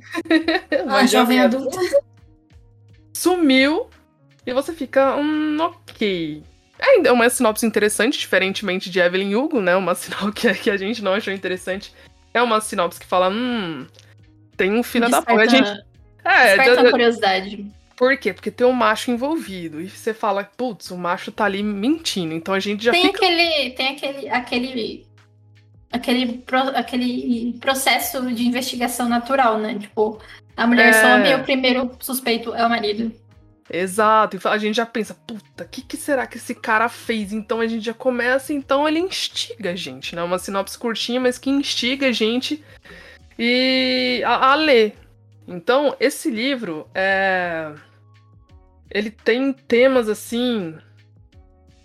ah, 0.88 1.06
jovem 1.06 1.40
adulta. 1.40 1.80
Sumiu. 3.14 3.90
E 4.46 4.54
você 4.54 4.74
fica, 4.74 5.16
hum, 5.16 5.58
ok. 5.60 6.44
Ainda 6.80 7.10
é 7.10 7.12
uma 7.12 7.30
sinopse 7.30 7.66
interessante, 7.66 8.20
diferentemente 8.20 8.90
de 8.90 9.00
Evelyn 9.00 9.36
Hugo, 9.36 9.62
né? 9.62 9.76
Uma 9.76 9.94
sinopse 9.96 10.54
que 10.56 10.70
a 10.70 10.78
gente 10.78 11.04
não 11.04 11.14
achou 11.14 11.34
interessante. 11.34 11.94
É 12.34 12.42
uma 12.42 12.60
sinopse 12.60 13.00
que 13.00 13.06
fala, 13.06 13.30
hum, 13.30 13.88
tem 14.58 14.74
um 14.74 14.84
filho 14.84 15.10
da 15.10 15.22
puta. 15.22 15.42
A 15.42 15.46
gente. 15.46 15.70
É, 16.24 16.58
desperta 16.58 16.92
curiosidade. 16.92 17.66
Por 17.96 18.18
quê? 18.18 18.34
Porque 18.34 18.52
tem 18.52 18.68
um 18.68 18.74
macho 18.74 19.10
envolvido. 19.10 19.80
E 19.80 19.90
você 19.90 20.14
fala, 20.14 20.44
putz, 20.44 20.92
o 20.92 20.98
macho 20.98 21.32
tá 21.32 21.46
ali 21.46 21.64
mentindo. 21.64 22.34
Então 22.34 22.54
a 22.54 22.60
gente 22.60 22.84
já 22.84 22.92
tem 22.92 23.04
fica... 23.04 23.26
Aquele, 23.26 23.70
tem 23.72 23.88
aquele, 23.88 24.30
aquele, 24.30 25.06
aquele, 25.92 26.44
aquele 26.76 27.58
processo 27.60 28.22
de 28.34 28.46
investigação 28.46 29.08
natural, 29.08 29.60
né? 29.60 29.78
Tipo, 29.80 30.20
a 30.58 30.68
mulher 30.68 30.90
é... 30.90 30.94
some 30.94 31.30
e 31.30 31.36
o 31.36 31.44
primeiro 31.44 31.92
suspeito 32.00 32.54
é 32.54 32.66
o 32.66 32.70
marido. 32.70 33.14
Exato, 33.70 34.38
a 34.48 34.58
gente 34.60 34.76
já 34.76 34.86
pensa, 34.86 35.16
puta, 35.16 35.64
o 35.64 35.68
que, 35.68 35.82
que, 35.82 35.98
será 35.98 36.28
que 36.28 36.38
esse 36.38 36.54
cara 36.54 36.88
fez? 36.88 37.34
Então 37.34 37.60
a 37.60 37.68
gente 37.68 37.84
já 37.84 37.96
começa, 37.96 38.54
então 38.54 38.88
ele 38.88 39.00
instiga 39.00 39.72
a 39.72 39.76
gente, 39.76 40.16
né? 40.16 40.22
Uma 40.22 40.38
sinopse 40.38 40.78
curtinha, 40.78 41.20
mas 41.20 41.40
que 41.40 41.50
instiga 41.50 42.08
a 42.08 42.12
gente 42.12 42.64
e 43.40 44.22
a, 44.24 44.52
a 44.52 44.56
ler. 44.56 44.96
Então, 45.48 45.96
esse 46.00 46.30
livro 46.30 46.88
é. 46.94 47.72
Ele 48.90 49.12
tem 49.12 49.52
temas 49.52 50.10
assim. 50.10 50.78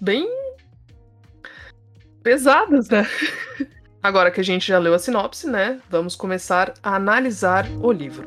bem. 0.00 0.28
pesados, 2.22 2.88
né? 2.88 3.06
Agora 4.02 4.30
que 4.30 4.40
a 4.40 4.44
gente 4.44 4.68
já 4.68 4.78
leu 4.78 4.94
a 4.94 4.98
sinopse, 4.98 5.46
né? 5.46 5.80
Vamos 5.90 6.16
começar 6.16 6.72
a 6.82 6.96
analisar 6.96 7.66
o 7.82 7.92
livro. 7.92 8.26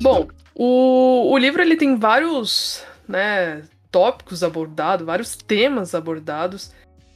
Bom, 0.00 0.28
o, 0.54 1.32
o 1.32 1.38
livro 1.38 1.62
ele 1.62 1.76
tem 1.76 1.96
vários 1.96 2.84
né, 3.06 3.62
tópicos 3.90 4.42
abordados, 4.42 5.06
vários 5.06 5.36
temas 5.36 5.94
abordados. 5.94 6.72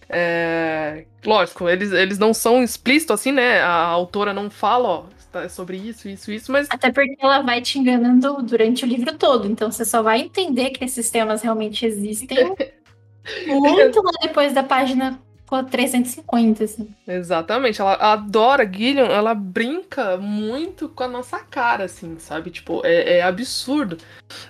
É, 0.08 1.04
lógico, 1.24 1.68
eles, 1.68 1.92
eles 1.92 2.18
não 2.18 2.34
são 2.34 2.62
explícitos 2.62 3.14
assim, 3.14 3.32
né? 3.32 3.60
A 3.60 3.84
autora 3.86 4.34
não 4.34 4.50
fala, 4.50 4.88
ó, 4.88 5.04
tá, 5.30 5.48
sobre 5.48 5.76
isso, 5.78 6.08
isso, 6.08 6.30
isso, 6.30 6.52
mas. 6.52 6.68
Até 6.70 6.92
porque 6.92 7.16
ela 7.18 7.40
vai 7.40 7.62
te 7.62 7.78
enganando 7.78 8.42
durante 8.42 8.84
o 8.84 8.88
livro 8.88 9.16
todo, 9.16 9.48
então 9.48 9.70
você 9.70 9.84
só 9.84 10.02
vai 10.02 10.20
entender 10.20 10.70
que 10.70 10.84
esses 10.84 11.10
temas 11.10 11.40
realmente 11.40 11.86
existem 11.86 12.36
muito 13.46 14.02
lá 14.02 14.12
depois 14.20 14.52
da 14.52 14.62
página 14.62 15.18
350, 15.60 16.62
assim. 16.62 16.88
Exatamente. 17.06 17.80
Ela 17.80 17.94
adora, 17.94 18.64
Gillian, 18.64 19.06
ela 19.06 19.34
brinca 19.34 20.16
muito 20.16 20.88
com 20.88 21.02
a 21.02 21.08
nossa 21.08 21.40
cara, 21.40 21.84
assim, 21.84 22.16
sabe? 22.20 22.50
Tipo, 22.50 22.80
é, 22.84 23.18
é, 23.18 23.22
absurdo. 23.22 23.98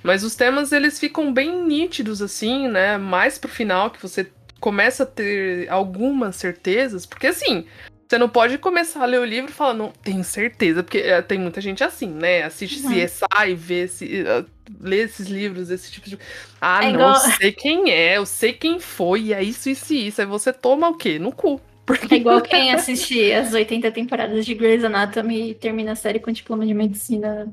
Mas 0.02 0.22
os 0.22 0.36
temas, 0.36 0.70
eles 0.70 0.98
ficam 0.98 1.32
bem 1.32 1.64
nítidos, 1.64 2.20
assim, 2.20 2.68
né? 2.68 2.98
Mais 2.98 3.38
pro 3.38 3.50
final, 3.50 3.90
que 3.90 4.02
você 4.02 4.30
começa 4.60 5.04
a 5.04 5.06
ter 5.06 5.68
algumas 5.70 6.36
certezas. 6.36 7.06
Porque, 7.06 7.28
assim, 7.28 7.64
você 8.12 8.18
não 8.18 8.28
pode 8.28 8.58
começar 8.58 9.02
a 9.02 9.06
ler 9.06 9.20
o 9.20 9.24
livro 9.24 9.50
e 9.50 9.54
falar, 9.54 9.72
não, 9.72 9.90
tenho 10.04 10.22
certeza, 10.22 10.82
porque 10.82 10.98
é, 10.98 11.22
tem 11.22 11.38
muita 11.38 11.62
gente 11.62 11.82
assim, 11.82 12.08
né? 12.08 12.42
Assiste 12.42 12.84
uhum. 12.84 12.90
CSI, 12.90 13.54
vê 13.54 13.88
se, 13.88 14.22
uh, 14.22 14.44
lê 14.78 14.98
esses 14.98 15.28
livros, 15.28 15.70
esse 15.70 15.90
tipo 15.90 16.10
de. 16.10 16.18
Ah, 16.60 16.84
é 16.84 16.88
não, 16.88 16.94
igual... 16.94 17.14
eu 17.14 17.20
sei 17.38 17.52
quem 17.52 17.90
é, 17.90 18.18
eu 18.18 18.26
sei 18.26 18.52
quem 18.52 18.78
foi, 18.78 19.20
e 19.22 19.32
é 19.32 19.42
isso, 19.42 19.70
isso 19.70 19.94
e 19.94 20.08
isso. 20.08 20.20
Aí 20.20 20.26
você 20.26 20.52
toma 20.52 20.90
o 20.90 20.94
quê? 20.94 21.18
No 21.18 21.32
cu. 21.32 21.58
Porque... 21.86 22.06
É 22.14 22.18
igual 22.18 22.42
quem 22.42 22.70
assiste 22.74 23.32
as 23.32 23.54
80 23.54 23.90
temporadas 23.90 24.44
de 24.44 24.54
Grey's 24.54 24.84
Anatomy 24.84 25.52
e 25.52 25.54
termina 25.54 25.92
a 25.92 25.96
série 25.96 26.20
com 26.20 26.30
diploma 26.30 26.66
de 26.66 26.74
medicina. 26.74 27.50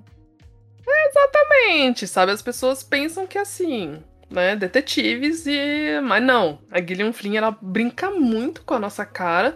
É, 0.85 1.07
exatamente, 1.07 2.05
sabe? 2.05 2.33
As 2.33 2.41
pessoas 2.41 2.83
pensam 2.83 3.25
que 3.25 3.37
é 3.37 3.41
assim, 3.41 3.97
né, 4.29 4.57
detetives 4.57 5.45
e 5.47 6.01
mas 6.03 6.21
não, 6.21 6.59
a 6.69 6.81
Gillian 6.81 7.13
Flynn 7.13 7.37
ela 7.37 7.57
brinca 7.61 8.11
muito 8.11 8.61
com 8.63 8.73
a 8.73 8.79
nossa 8.79 9.05
cara 9.05 9.55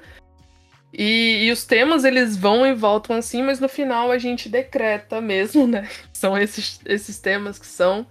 e, 0.96 1.46
e, 1.46 1.52
os 1.52 1.66
temas 1.66 2.04
eles 2.04 2.38
vão 2.38 2.68
e 2.68 2.74
voltam 2.74 3.16
assim, 3.16 3.42
mas 3.42 3.60
no 3.60 3.68
final 3.68 4.12
a 4.12 4.20
gente 4.20 4.48
decreta 4.48 5.20
mesmo, 5.20 5.66
né? 5.66 5.90
São 6.14 6.38
esses, 6.38 6.80
esses 6.86 7.20
temas 7.20 7.58
que 7.58 7.66
são 7.66 8.06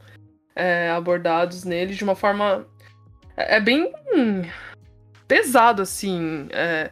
é, 0.57 0.91
abordados 0.91 1.63
nele 1.63 1.95
de 1.95 2.03
uma 2.03 2.17
forma. 2.17 2.67
É, 3.37 3.57
é 3.57 3.61
bem 3.61 3.93
pesado, 5.29 5.81
assim. 5.81 6.49
É, 6.51 6.91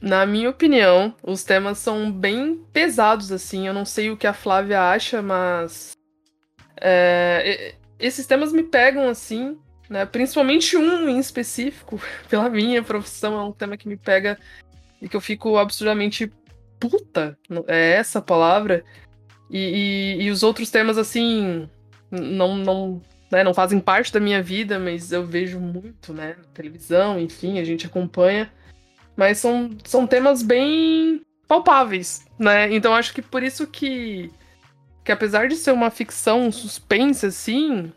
na 0.00 0.24
minha 0.24 0.50
opinião, 0.50 1.14
os 1.22 1.42
temas 1.42 1.78
são 1.78 2.10
bem 2.10 2.64
pesados, 2.72 3.32
assim. 3.32 3.66
Eu 3.66 3.74
não 3.74 3.84
sei 3.84 4.10
o 4.10 4.16
que 4.16 4.26
a 4.26 4.32
Flávia 4.32 4.80
acha, 4.82 5.20
mas. 5.20 5.96
É, 6.80 7.74
esses 7.98 8.24
temas 8.24 8.52
me 8.52 8.62
pegam 8.62 9.08
assim 9.08 9.58
né? 9.88 10.04
Principalmente 10.06 10.76
um 10.76 11.08
em 11.08 11.18
específico, 11.18 12.00
pela 12.28 12.48
minha 12.48 12.82
profissão, 12.82 13.38
é 13.38 13.42
um 13.42 13.52
tema 13.52 13.76
que 13.76 13.88
me 13.88 13.96
pega 13.96 14.38
e 15.00 15.08
que 15.08 15.16
eu 15.16 15.20
fico 15.20 15.56
absurdamente 15.56 16.32
puta, 16.78 17.36
é 17.66 17.92
essa 17.92 18.18
a 18.18 18.22
palavra. 18.22 18.84
E, 19.50 20.16
e, 20.18 20.22
e 20.24 20.30
os 20.30 20.42
outros 20.42 20.70
temas, 20.70 20.98
assim, 20.98 21.68
não, 22.10 22.56
não, 22.56 23.02
né, 23.30 23.42
não 23.42 23.54
fazem 23.54 23.80
parte 23.80 24.12
da 24.12 24.20
minha 24.20 24.42
vida, 24.42 24.78
mas 24.78 25.12
eu 25.12 25.24
vejo 25.24 25.58
muito, 25.58 26.12
né, 26.12 26.36
na 26.38 26.44
televisão, 26.52 27.18
enfim, 27.18 27.58
a 27.58 27.64
gente 27.64 27.86
acompanha. 27.86 28.52
Mas 29.16 29.38
são, 29.38 29.70
são 29.84 30.06
temas 30.06 30.42
bem 30.42 31.22
palpáveis, 31.48 32.24
né? 32.38 32.72
Então 32.72 32.94
acho 32.94 33.12
que 33.12 33.22
por 33.22 33.42
isso 33.42 33.66
que, 33.66 34.30
que 35.04 35.10
apesar 35.10 35.48
de 35.48 35.56
ser 35.56 35.72
uma 35.72 35.90
ficção, 35.90 36.52
suspense, 36.52 37.26
assim, 37.26 37.92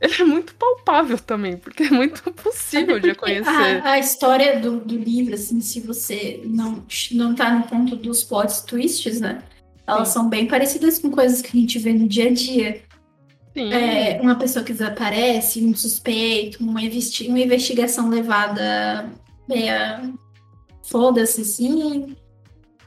ele 0.00 0.14
é 0.18 0.24
muito 0.24 0.54
palpável 0.54 1.18
também, 1.18 1.56
porque 1.56 1.84
é 1.84 1.90
muito 1.90 2.22
possível 2.32 2.98
de 2.98 3.14
conhecer. 3.14 3.82
A, 3.84 3.92
a 3.92 3.98
história 3.98 4.58
do, 4.58 4.80
do, 4.80 4.96
livro, 4.96 5.34
assim, 5.34 5.60
se 5.60 5.80
você 5.80 6.40
não, 6.44 6.82
não 7.12 7.34
tá 7.34 7.52
no 7.52 7.64
ponto 7.64 7.96
dos 7.96 8.24
plot 8.24 8.64
twists, 8.66 9.20
né? 9.20 9.42
Elas 9.86 10.08
Sim. 10.08 10.14
são 10.14 10.28
bem 10.28 10.46
parecidas 10.46 10.98
com 10.98 11.10
coisas 11.10 11.42
que 11.42 11.56
a 11.56 11.60
gente 11.60 11.78
vê 11.78 11.92
no 11.92 12.08
dia 12.08 12.28
a 12.28 12.32
dia. 12.32 12.82
É, 13.54 14.20
uma 14.22 14.36
pessoa 14.36 14.64
que 14.64 14.72
desaparece, 14.72 15.64
um 15.64 15.74
suspeito, 15.74 16.62
uma, 16.62 16.80
investi 16.80 17.26
uma 17.26 17.40
investigação 17.40 18.08
levada 18.08 19.10
meia 19.48 20.08
foda-se, 20.84 21.42
assim. 21.42 22.16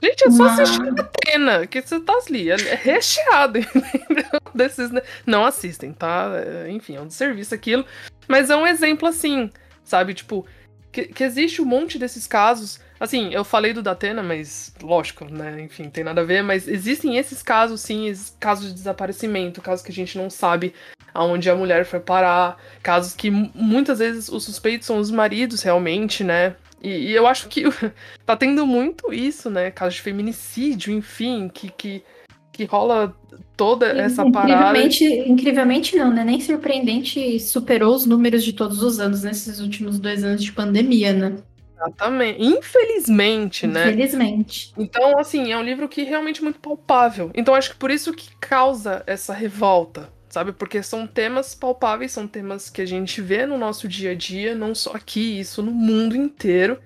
Gente, 0.04 0.28
é 0.28 0.32
só 0.32 0.44
assistir 0.44 0.82
a 1.00 1.04
pena, 1.04 1.66
que 1.66 1.82
você 1.82 1.98
tá 1.98 2.14
ali, 2.28 2.50
é 2.50 2.56
recheado, 2.76 3.58
entendeu? 3.64 4.42
Desses, 4.54 4.92
né? 4.92 5.02
Não 5.26 5.46
assistem, 5.46 5.94
tá? 5.94 6.30
É, 6.36 6.70
enfim, 6.70 6.98
é 6.98 7.02
um 7.02 7.10
serviço 7.10 7.56
aquilo. 7.56 7.86
Mas 8.28 8.50
é 8.50 8.56
um 8.58 8.68
exemplo 8.68 9.08
assim, 9.08 9.50
sabe? 9.82 10.14
Tipo, 10.14 10.46
que, 10.92 11.06
que 11.06 11.24
existe 11.24 11.62
um 11.62 11.66
monte 11.66 11.98
desses 11.98 12.28
casos. 12.28 12.82
Assim, 13.00 13.34
eu 13.34 13.46
falei 13.46 13.72
do 13.72 13.82
Datena, 13.82 14.22
mas 14.22 14.74
lógico, 14.82 15.24
né? 15.24 15.62
Enfim, 15.62 15.90
tem 15.90 16.04
nada 16.04 16.20
a 16.20 16.26
ver, 16.26 16.44
mas 16.44 16.68
existem 16.68 17.18
esses 17.18 17.42
casos, 17.42 17.80
sim, 17.80 18.10
esses 18.10 18.36
casos 18.38 18.68
de 18.68 18.74
desaparecimento, 18.74 19.62
casos 19.62 19.86
que 19.86 19.92
a 19.92 19.96
gente 19.96 20.18
não 20.18 20.30
sabe 20.30 20.74
aonde 21.14 21.50
a 21.50 21.56
mulher 21.56 21.86
foi 21.86 22.00
parar, 22.00 22.58
casos 22.82 23.14
que 23.14 23.30
muitas 23.30 24.00
vezes 24.00 24.30
os 24.30 24.44
suspeitos 24.44 24.88
são 24.88 24.98
os 24.98 25.12
maridos 25.12 25.62
realmente, 25.62 26.24
né? 26.24 26.56
E, 26.84 27.12
e, 27.12 27.14
eu 27.14 27.26
acho 27.26 27.48
que 27.48 27.64
tá 28.26 28.36
tendo 28.36 28.66
muito 28.68 29.14
isso, 29.14 29.50
né? 29.50 29.72
Casos 29.72 29.96
de 29.96 30.02
feminicídio, 30.02 30.94
enfim, 30.94 31.50
que, 31.52 31.72
que, 31.72 32.04
que 32.52 32.66
rola 32.66 33.16
toda 33.56 33.88
essa 33.88 34.24
incrivelmente, 34.24 35.10
parada. 35.10 35.30
Incrivelmente 35.30 35.96
não, 35.96 36.14
né? 36.14 36.24
Nem 36.26 36.42
surpreendente 36.42 37.40
superou 37.40 37.96
os 37.96 38.06
números 38.06 38.44
de 38.44 38.52
todos 38.52 38.84
os 38.84 39.00
anos 39.00 39.24
nesses 39.24 39.60
últimos 39.60 39.98
dois 39.98 40.24
anos 40.24 40.44
de 40.44 40.52
pandemia, 40.52 41.14
né? 41.14 41.38
Exatamente. 41.78 42.42
Infelizmente, 42.42 43.68
né? 43.68 43.90
Infelizmente. 43.90 44.74
Então, 44.78 45.18
assim, 45.18 45.52
é 45.52 45.58
um 45.58 45.64
livro 45.64 45.88
que 45.88 46.02
é 46.02 46.06
realmente 46.06 46.42
muito 46.44 46.60
palpável. 46.60 47.32
Então, 47.34 47.56
acho 47.56 47.72
que 47.72 47.76
por 47.76 47.92
isso 47.92 48.14
que 48.14 48.30
causa 48.40 49.04
essa 49.06 49.34
revolta, 49.34 50.10
sabe? 50.34 50.52
Porque 50.52 50.82
são 50.82 51.06
temas 51.06 51.54
palpáveis, 51.54 52.12
são 52.12 52.28
temas 52.28 52.68
que 52.68 52.82
a 52.82 52.88
gente 52.88 53.22
vê 53.22 53.46
no 53.46 53.56
nosso 53.56 53.88
dia 53.88 54.14
a 54.14 54.16
dia, 54.16 54.56
não 54.56 54.74
só 54.74 54.94
aqui, 54.94 55.40
isso 55.40 55.62
no 55.62 55.72
mundo 55.72 56.16
inteiro, 56.16 56.80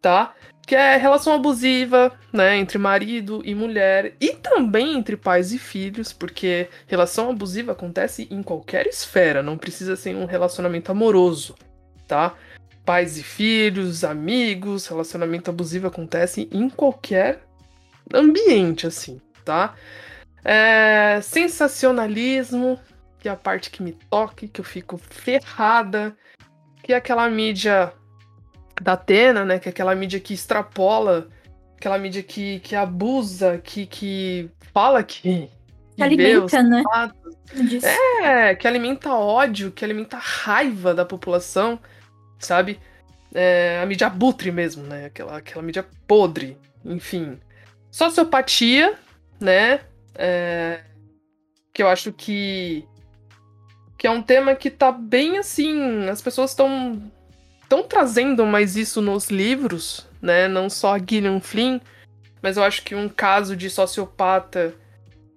tá? 0.00 0.34
Que 0.66 0.74
é 0.74 0.96
relação 0.96 1.34
abusiva, 1.34 2.10
né, 2.32 2.56
entre 2.56 2.78
marido 2.78 3.42
e 3.44 3.54
mulher, 3.54 4.14
e 4.18 4.30
também 4.30 4.96
entre 4.96 5.14
pais 5.14 5.52
e 5.52 5.58
filhos, 5.58 6.10
porque 6.10 6.70
relação 6.86 7.28
abusiva 7.28 7.72
acontece 7.72 8.26
em 8.30 8.42
qualquer 8.42 8.86
esfera, 8.86 9.42
não 9.42 9.58
precisa 9.58 9.94
ser 9.94 10.16
um 10.16 10.24
relacionamento 10.24 10.90
amoroso, 10.90 11.54
tá? 12.08 12.32
Pais 12.82 13.18
e 13.18 13.22
filhos, 13.22 14.04
amigos, 14.04 14.86
relacionamento 14.86 15.50
abusivo 15.50 15.86
acontece 15.86 16.48
em 16.50 16.70
qualquer 16.70 17.42
ambiente, 18.14 18.86
assim, 18.86 19.20
tá? 19.44 19.74
É, 20.48 21.20
sensacionalismo, 21.22 22.78
que 23.18 23.28
é 23.28 23.32
a 23.32 23.36
parte 23.36 23.68
que 23.68 23.82
me 23.82 23.90
toca, 23.90 24.46
que 24.46 24.60
eu 24.60 24.64
fico 24.64 24.96
ferrada, 24.96 26.16
que 26.84 26.92
é 26.92 26.96
aquela 26.96 27.28
mídia 27.28 27.92
da 28.80 28.92
Atena, 28.92 29.44
né? 29.44 29.58
Que 29.58 29.68
é 29.68 29.70
aquela 29.70 29.92
mídia 29.96 30.20
que 30.20 30.32
extrapola, 30.32 31.26
aquela 31.76 31.98
mídia 31.98 32.22
que, 32.22 32.60
que 32.60 32.76
abusa, 32.76 33.58
que, 33.58 33.86
que 33.86 34.48
fala 34.72 35.02
que. 35.02 35.50
Que 35.96 36.02
alimenta, 36.04 36.62
né? 36.62 36.84
É, 38.22 38.54
que 38.54 38.68
alimenta 38.68 39.12
ódio, 39.14 39.72
que 39.72 39.84
alimenta 39.84 40.16
raiva 40.16 40.94
da 40.94 41.04
população, 41.04 41.80
sabe? 42.38 42.78
É, 43.34 43.80
a 43.82 43.86
mídia 43.86 44.06
abutre 44.06 44.52
mesmo, 44.52 44.84
né? 44.84 45.06
Aquela, 45.06 45.38
aquela 45.38 45.62
mídia 45.64 45.84
podre, 46.06 46.56
enfim. 46.84 47.40
Sociopatia, 47.90 48.96
né? 49.40 49.80
É, 50.18 50.82
que 51.72 51.82
eu 51.82 51.88
acho 51.88 52.12
que 52.12 52.84
que 53.98 54.06
é 54.06 54.10
um 54.10 54.22
tema 54.22 54.54
que 54.54 54.70
tá 54.70 54.92
bem 54.92 55.38
assim, 55.38 56.08
as 56.08 56.20
pessoas 56.20 56.50
estão 56.50 57.02
estão 57.62 57.82
trazendo 57.82 58.46
mais 58.46 58.76
isso 58.76 59.00
nos 59.02 59.28
livros, 59.28 60.06
né? 60.22 60.46
Não 60.48 60.70
só 60.70 60.96
Gillian 60.98 61.40
Flynn, 61.40 61.80
mas 62.40 62.56
eu 62.56 62.62
acho 62.62 62.82
que 62.82 62.94
um 62.94 63.08
caso 63.08 63.56
de 63.56 63.68
sociopata 63.68 64.74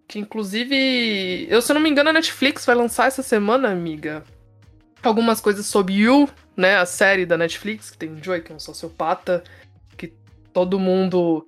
que 0.08 0.18
inclusive, 0.18 1.48
eu 1.50 1.62
se 1.62 1.74
não 1.74 1.82
me 1.82 1.90
engano 1.90 2.10
a 2.10 2.14
Netflix 2.14 2.66
vai 2.66 2.76
lançar 2.76 3.08
essa 3.08 3.22
semana, 3.22 3.70
amiga, 3.70 4.24
algumas 5.04 5.40
coisas 5.40 5.66
sobre 5.68 5.94
You, 5.94 6.28
né, 6.58 6.78
a 6.78 6.86
série 6.86 7.26
da 7.26 7.38
Netflix 7.38 7.92
que 7.92 7.98
tem 7.98 8.14
o 8.14 8.24
Joey 8.24 8.42
que 8.42 8.52
é 8.52 8.56
um 8.56 8.60
sociopata 8.60 9.44
que 9.98 10.14
todo 10.52 10.80
mundo 10.80 11.46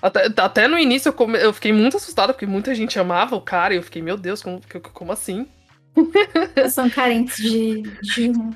até, 0.00 0.28
até 0.36 0.68
no 0.68 0.78
início 0.78 1.08
eu, 1.08 1.12
come... 1.12 1.38
eu 1.38 1.52
fiquei 1.52 1.72
muito 1.72 1.96
assustada, 1.96 2.32
porque 2.32 2.46
muita 2.46 2.74
gente 2.74 2.98
amava 2.98 3.36
o 3.36 3.40
cara, 3.40 3.74
e 3.74 3.76
eu 3.76 3.82
fiquei, 3.82 4.02
meu 4.02 4.16
Deus, 4.16 4.42
como, 4.42 4.60
como 4.92 5.12
assim? 5.12 5.46
São 6.70 6.90
carentes 6.90 7.36
de, 7.36 7.82
de, 7.82 8.30
um, 8.30 8.50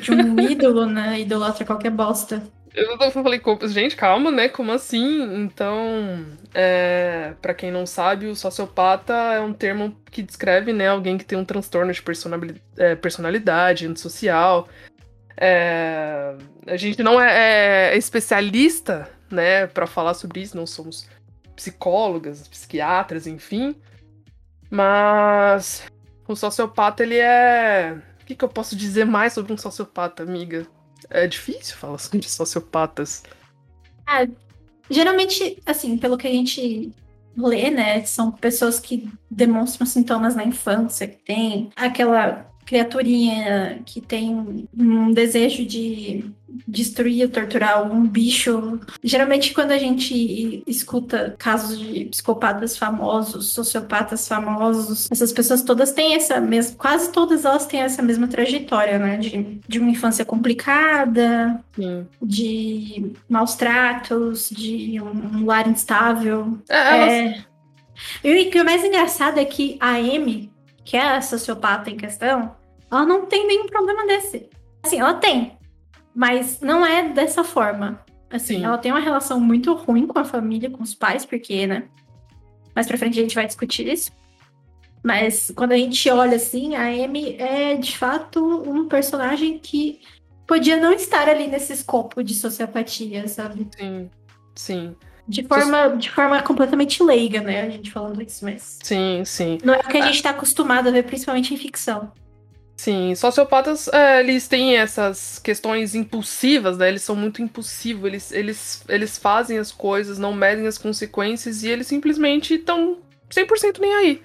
de 0.00 0.10
um 0.12 0.40
ídolo, 0.40 0.86
né? 0.86 1.20
Idolatra 1.20 1.64
qualquer 1.64 1.90
bosta. 1.90 2.42
Eu 2.74 3.10
falei, 3.10 3.40
gente, 3.64 3.96
calma, 3.96 4.30
né? 4.30 4.48
Como 4.48 4.72
assim? 4.72 5.42
Então, 5.42 6.24
é, 6.54 7.32
para 7.42 7.54
quem 7.54 7.70
não 7.70 7.86
sabe, 7.86 8.26
o 8.26 8.36
sociopata 8.36 9.12
é 9.14 9.40
um 9.40 9.52
termo 9.52 9.96
que 10.10 10.22
descreve, 10.22 10.72
né, 10.72 10.88
alguém 10.88 11.18
que 11.18 11.24
tem 11.24 11.36
um 11.36 11.44
transtorno 11.44 11.92
de 11.92 12.00
personalidade, 12.00 12.62
é, 12.76 12.94
personalidade 12.94 13.86
antissocial. 13.86 14.68
É, 15.36 16.34
a 16.66 16.76
gente 16.76 17.02
não 17.02 17.20
é, 17.20 17.92
é 17.92 17.96
especialista 17.96 19.08
né, 19.30 19.66
para 19.66 19.86
falar 19.86 20.14
sobre 20.14 20.40
isso, 20.40 20.56
não 20.56 20.66
somos 20.66 21.06
psicólogas, 21.54 22.46
psiquiatras, 22.46 23.26
enfim. 23.26 23.74
Mas 24.70 25.82
o 26.26 26.36
sociopata, 26.36 27.02
ele 27.02 27.18
é. 27.18 28.00
O 28.20 28.24
que, 28.24 28.34
que 28.34 28.44
eu 28.44 28.48
posso 28.48 28.76
dizer 28.76 29.04
mais 29.04 29.32
sobre 29.32 29.52
um 29.52 29.56
sociopata, 29.56 30.22
amiga? 30.22 30.66
É 31.10 31.26
difícil 31.26 31.76
falar 31.76 31.98
sobre 31.98 32.28
sociopatas. 32.28 33.22
Ah, 34.06 34.26
geralmente, 34.90 35.60
assim, 35.64 35.96
pelo 35.96 36.18
que 36.18 36.26
a 36.26 36.30
gente 36.32 36.92
lê, 37.36 37.70
né, 37.70 38.04
são 38.04 38.32
pessoas 38.32 38.80
que 38.80 39.08
demonstram 39.30 39.86
sintomas 39.86 40.34
na 40.34 40.44
infância, 40.44 41.06
que 41.06 41.22
tem 41.24 41.70
aquela 41.76 42.50
criaturinha 42.68 43.80
que 43.86 43.98
tem 43.98 44.68
um 44.78 45.10
desejo 45.10 45.64
de 45.64 46.30
destruir, 46.66 47.30
torturar 47.30 47.78
algum 47.78 48.06
bicho. 48.06 48.78
Geralmente, 49.02 49.54
quando 49.54 49.70
a 49.70 49.78
gente 49.78 50.62
escuta 50.66 51.34
casos 51.38 51.78
de 51.78 52.04
psicopatas 52.04 52.76
famosos, 52.76 53.48
sociopatas 53.48 54.28
famosos, 54.28 55.08
essas 55.10 55.32
pessoas 55.32 55.62
todas 55.62 55.92
têm 55.92 56.14
essa 56.14 56.38
mesma, 56.42 56.76
quase 56.76 57.10
todas 57.10 57.46
elas 57.46 57.64
têm 57.64 57.80
essa 57.80 58.02
mesma 58.02 58.28
trajetória, 58.28 58.98
né? 58.98 59.16
De, 59.16 59.60
de 59.66 59.78
uma 59.78 59.90
infância 59.90 60.26
complicada, 60.26 61.64
Sim. 61.74 62.06
de 62.20 63.12
maus 63.26 63.54
tratos, 63.54 64.50
de 64.50 65.00
um, 65.00 65.38
um 65.38 65.46
lar 65.46 65.66
instável. 65.66 66.58
É, 66.68 67.28
é... 67.28 67.44
E 68.22 68.46
o 68.46 68.50
que 68.50 68.58
é 68.58 68.62
mais 68.62 68.84
engraçado 68.84 69.40
é 69.40 69.44
que 69.46 69.78
a 69.80 69.92
Amy, 69.92 70.52
que 70.84 70.98
é 70.98 71.16
a 71.16 71.22
sociopata 71.22 71.88
em 71.88 71.96
questão, 71.96 72.57
ela 72.90 73.04
não 73.04 73.26
tem 73.26 73.46
nenhum 73.46 73.66
problema 73.66 74.06
desse. 74.06 74.48
Assim, 74.82 75.00
ela 75.00 75.14
tem, 75.14 75.58
mas 76.14 76.60
não 76.60 76.84
é 76.84 77.08
dessa 77.08 77.44
forma. 77.44 78.04
Assim, 78.30 78.58
Sim. 78.58 78.64
ela 78.64 78.78
tem 78.78 78.92
uma 78.92 79.00
relação 79.00 79.40
muito 79.40 79.72
ruim 79.74 80.06
com 80.06 80.18
a 80.18 80.24
família, 80.24 80.70
com 80.70 80.82
os 80.82 80.94
pais, 80.94 81.24
porque, 81.24 81.66
né? 81.66 81.84
Mais 82.74 82.86
pra 82.86 82.98
frente 82.98 83.18
a 83.18 83.22
gente 83.22 83.34
vai 83.34 83.46
discutir 83.46 83.86
isso. 83.88 84.12
Mas 85.02 85.50
quando 85.54 85.72
a 85.72 85.76
gente 85.76 86.08
olha 86.10 86.36
assim, 86.36 86.74
a 86.74 86.82
Amy 86.82 87.36
é 87.38 87.74
de 87.74 87.96
fato 87.96 88.44
um 88.68 88.88
personagem 88.88 89.58
que 89.58 90.00
podia 90.46 90.76
não 90.76 90.92
estar 90.92 91.28
ali 91.28 91.46
nesse 91.46 91.72
escopo 91.72 92.22
de 92.22 92.34
sociopatia, 92.34 93.26
sabe? 93.28 93.68
Sim, 93.76 94.10
sim. 94.54 94.96
De 95.26 95.44
forma, 95.44 95.88
de 95.96 96.10
forma 96.10 96.42
completamente 96.42 97.02
leiga, 97.02 97.42
né? 97.42 97.62
A 97.62 97.70
gente 97.70 97.90
falando 97.90 98.20
isso, 98.22 98.44
mas. 98.44 98.78
Sim, 98.82 99.22
sim. 99.24 99.58
Não 99.62 99.74
é 99.74 99.78
o 99.78 99.88
que 99.88 99.98
a 99.98 100.06
gente 100.06 100.22
tá 100.22 100.30
acostumado 100.30 100.88
a 100.88 100.90
ver, 100.90 101.04
principalmente 101.04 101.52
em 101.52 101.56
ficção. 101.56 102.10
Sim, 102.78 103.12
sociopatas, 103.16 103.88
é, 103.88 104.20
eles 104.20 104.46
têm 104.46 104.76
essas 104.76 105.40
questões 105.40 105.96
impulsivas, 105.96 106.78
né? 106.78 106.86
Eles 106.86 107.02
são 107.02 107.16
muito 107.16 107.42
impulsivos, 107.42 108.04
eles, 108.06 108.30
eles, 108.30 108.84
eles 108.88 109.18
fazem 109.18 109.58
as 109.58 109.72
coisas, 109.72 110.16
não 110.16 110.32
medem 110.32 110.64
as 110.64 110.78
consequências 110.78 111.64
e 111.64 111.68
eles 111.68 111.88
simplesmente 111.88 112.54
estão 112.54 112.98
100% 113.28 113.80
nem 113.80 113.94
aí. 113.94 114.22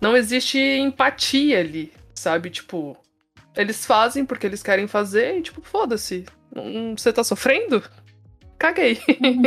Não 0.00 0.16
existe 0.16 0.58
empatia 0.58 1.60
ali, 1.60 1.92
sabe? 2.16 2.50
Tipo, 2.50 2.96
eles 3.54 3.86
fazem 3.86 4.26
porque 4.26 4.46
eles 4.46 4.62
querem 4.62 4.88
fazer 4.88 5.38
e, 5.38 5.42
tipo, 5.42 5.62
foda-se. 5.62 6.24
Você 6.96 7.12
tá 7.12 7.22
sofrendo? 7.22 7.80
Caguei. 8.58 8.98
Uhum. 9.08 9.42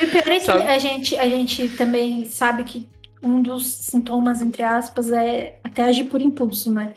E 0.00 0.04
o 0.06 0.10
pior 0.10 0.26
é 0.26 0.40
que 0.40 0.50
a 0.50 0.78
gente, 0.78 1.18
a 1.18 1.28
gente 1.28 1.68
também 1.76 2.24
sabe 2.24 2.64
que 2.64 2.88
um 3.22 3.42
dos 3.42 3.66
sintomas, 3.66 4.40
entre 4.40 4.62
aspas, 4.62 5.12
é 5.12 5.58
até 5.62 5.82
agir 5.82 6.04
por 6.04 6.22
impulso, 6.22 6.72
né? 6.72 6.94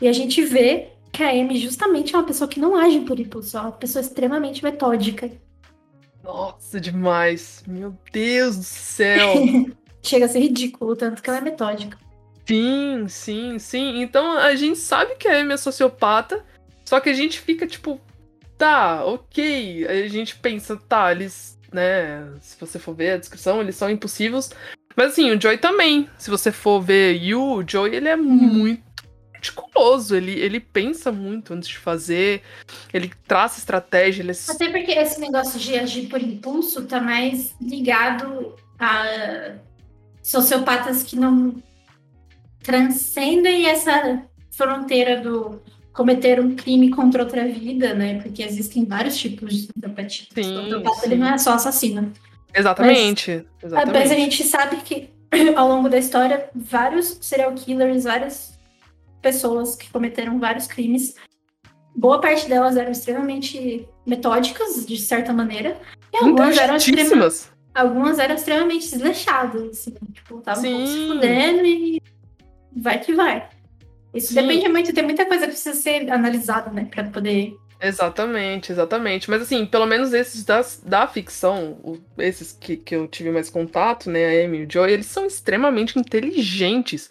E 0.00 0.08
a 0.08 0.12
gente 0.12 0.42
vê 0.42 0.88
que 1.12 1.22
a 1.22 1.30
Amy 1.30 1.58
justamente 1.58 2.14
é 2.14 2.18
uma 2.18 2.26
pessoa 2.26 2.48
que 2.48 2.60
não 2.60 2.76
age 2.76 3.00
por 3.00 3.18
impulso, 3.18 3.56
é 3.56 3.60
uma 3.60 3.72
pessoa 3.72 4.00
extremamente 4.00 4.62
metódica. 4.62 5.30
Nossa, 6.22 6.80
demais. 6.80 7.62
Meu 7.66 7.96
Deus 8.12 8.56
do 8.56 8.62
céu. 8.62 9.34
Chega 10.02 10.26
a 10.26 10.28
ser 10.28 10.40
ridículo, 10.40 10.96
tanto 10.96 11.22
que 11.22 11.28
ela 11.28 11.38
é 11.38 11.42
metódica. 11.42 11.98
Sim, 12.46 13.06
sim, 13.08 13.58
sim. 13.58 14.02
Então 14.02 14.32
a 14.32 14.54
gente 14.54 14.78
sabe 14.78 15.16
que 15.16 15.28
a 15.28 15.40
Amy 15.40 15.52
é 15.52 15.56
sociopata, 15.56 16.44
só 16.84 16.98
que 17.00 17.08
a 17.08 17.14
gente 17.14 17.38
fica 17.38 17.66
tipo, 17.66 18.00
tá, 18.56 19.04
ok. 19.04 19.86
A 19.86 20.08
gente 20.08 20.36
pensa, 20.36 20.76
tá, 20.76 21.12
eles, 21.12 21.58
né, 21.72 22.32
se 22.40 22.58
você 22.58 22.78
for 22.78 22.94
ver 22.94 23.12
a 23.12 23.16
descrição, 23.18 23.60
eles 23.60 23.76
são 23.76 23.90
impossíveis. 23.90 24.50
Mas 24.96 25.12
assim, 25.12 25.30
o 25.30 25.40
Joy 25.40 25.58
também. 25.58 26.08
Se 26.18 26.30
você 26.30 26.50
for 26.50 26.80
ver 26.80 27.14
Yu, 27.14 27.40
o 27.40 27.64
Joy, 27.66 27.94
ele 27.94 28.08
é 28.08 28.16
hum. 28.16 28.22
muito 28.22 28.82
meticuloso, 29.40 30.14
ele, 30.14 30.32
ele 30.32 30.60
pensa 30.60 31.10
muito 31.10 31.54
antes 31.54 31.68
de 31.68 31.78
fazer, 31.78 32.42
ele 32.92 33.10
traça 33.26 33.58
estratégia. 33.58 34.22
Ele... 34.22 34.32
É 34.32 34.52
Até 34.52 34.68
porque 34.68 34.92
esse 34.92 35.18
negócio 35.18 35.58
de 35.58 35.78
agir 35.78 36.06
por 36.08 36.20
impulso 36.22 36.84
tá 36.84 37.00
mais 37.00 37.54
ligado 37.60 38.54
a 38.78 39.54
sociopatas 40.22 41.02
que 41.02 41.16
não 41.16 41.60
transcendem 42.62 43.66
essa 43.66 44.22
fronteira 44.50 45.20
do 45.20 45.62
cometer 45.92 46.38
um 46.38 46.54
crime 46.54 46.90
contra 46.90 47.22
outra 47.22 47.48
vida, 47.48 47.94
né? 47.94 48.20
Porque 48.20 48.42
existem 48.42 48.84
vários 48.84 49.16
tipos 49.16 49.54
de 49.54 49.66
sociopatia. 49.66 50.26
Sim, 50.32 50.40
o 50.40 50.62
sociopata 50.62 51.06
ele 51.06 51.16
não 51.16 51.26
é 51.26 51.38
só 51.38 51.54
assassino. 51.54 52.12
Exatamente. 52.54 53.44
Mas, 53.62 53.72
exatamente. 53.72 53.98
mas 53.98 54.10
a 54.10 54.14
gente 54.14 54.44
sabe 54.44 54.76
que 54.82 55.08
ao 55.56 55.68
longo 55.68 55.88
da 55.88 55.98
história, 55.98 56.48
vários 56.54 57.18
serial 57.20 57.52
killers, 57.54 58.04
várias 58.04 58.59
pessoas 59.20 59.76
que 59.76 59.90
cometeram 59.90 60.38
vários 60.38 60.66
crimes. 60.66 61.14
Boa 61.94 62.20
parte 62.20 62.48
delas 62.48 62.76
eram 62.76 62.92
extremamente 62.92 63.88
metódicas, 64.06 64.86
de 64.86 64.96
certa 64.96 65.32
maneira. 65.32 65.80
E 66.12 66.16
algumas 66.16 66.56
eram, 66.56 66.76
extremamente, 66.76 67.50
algumas 67.74 68.18
eram 68.18 68.34
extremamente 68.34 68.90
desleixadas, 68.90 69.62
assim. 69.62 69.94
Tipo, 70.12 70.38
estavam 70.38 70.62
se 70.62 71.06
fudendo 71.06 71.66
e 71.66 72.02
vai 72.76 72.98
que 72.98 73.14
vai. 73.14 73.48
Isso 74.14 74.28
Sim. 74.28 74.42
depende 74.42 74.68
muito, 74.68 74.92
tem 74.92 75.04
muita 75.04 75.24
coisa 75.26 75.44
que 75.44 75.52
precisa 75.52 75.74
ser 75.74 76.10
analisada, 76.10 76.70
né, 76.70 76.88
pra 76.90 77.04
poder 77.04 77.54
Exatamente, 77.80 78.70
exatamente. 78.70 79.30
Mas 79.30 79.42
assim, 79.42 79.64
pelo 79.64 79.86
menos 79.86 80.12
esses 80.12 80.44
das, 80.44 80.82
da 80.84 81.06
ficção, 81.06 81.98
esses 82.18 82.52
que, 82.52 82.76
que 82.76 82.94
eu 82.94 83.08
tive 83.08 83.30
mais 83.30 83.48
contato, 83.48 84.10
né, 84.10 84.26
a 84.26 84.44
Amy 84.44 84.58
e 84.58 84.64
o 84.64 84.70
Joey, 84.70 84.92
eles 84.92 85.06
são 85.06 85.24
extremamente 85.24 85.98
inteligentes. 85.98 87.08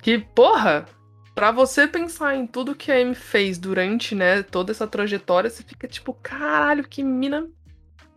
Que, 0.00 0.18
porra, 0.18 0.86
para 1.36 1.50
você 1.50 1.86
pensar 1.86 2.34
em 2.34 2.46
tudo 2.46 2.74
que 2.74 2.90
a 2.90 2.94
Amy 2.94 3.14
fez 3.14 3.58
durante, 3.58 4.14
né, 4.14 4.42
toda 4.42 4.72
essa 4.72 4.86
trajetória, 4.86 5.50
você 5.50 5.62
fica 5.62 5.86
tipo, 5.86 6.14
caralho, 6.14 6.88
que 6.88 7.04
mina. 7.04 7.46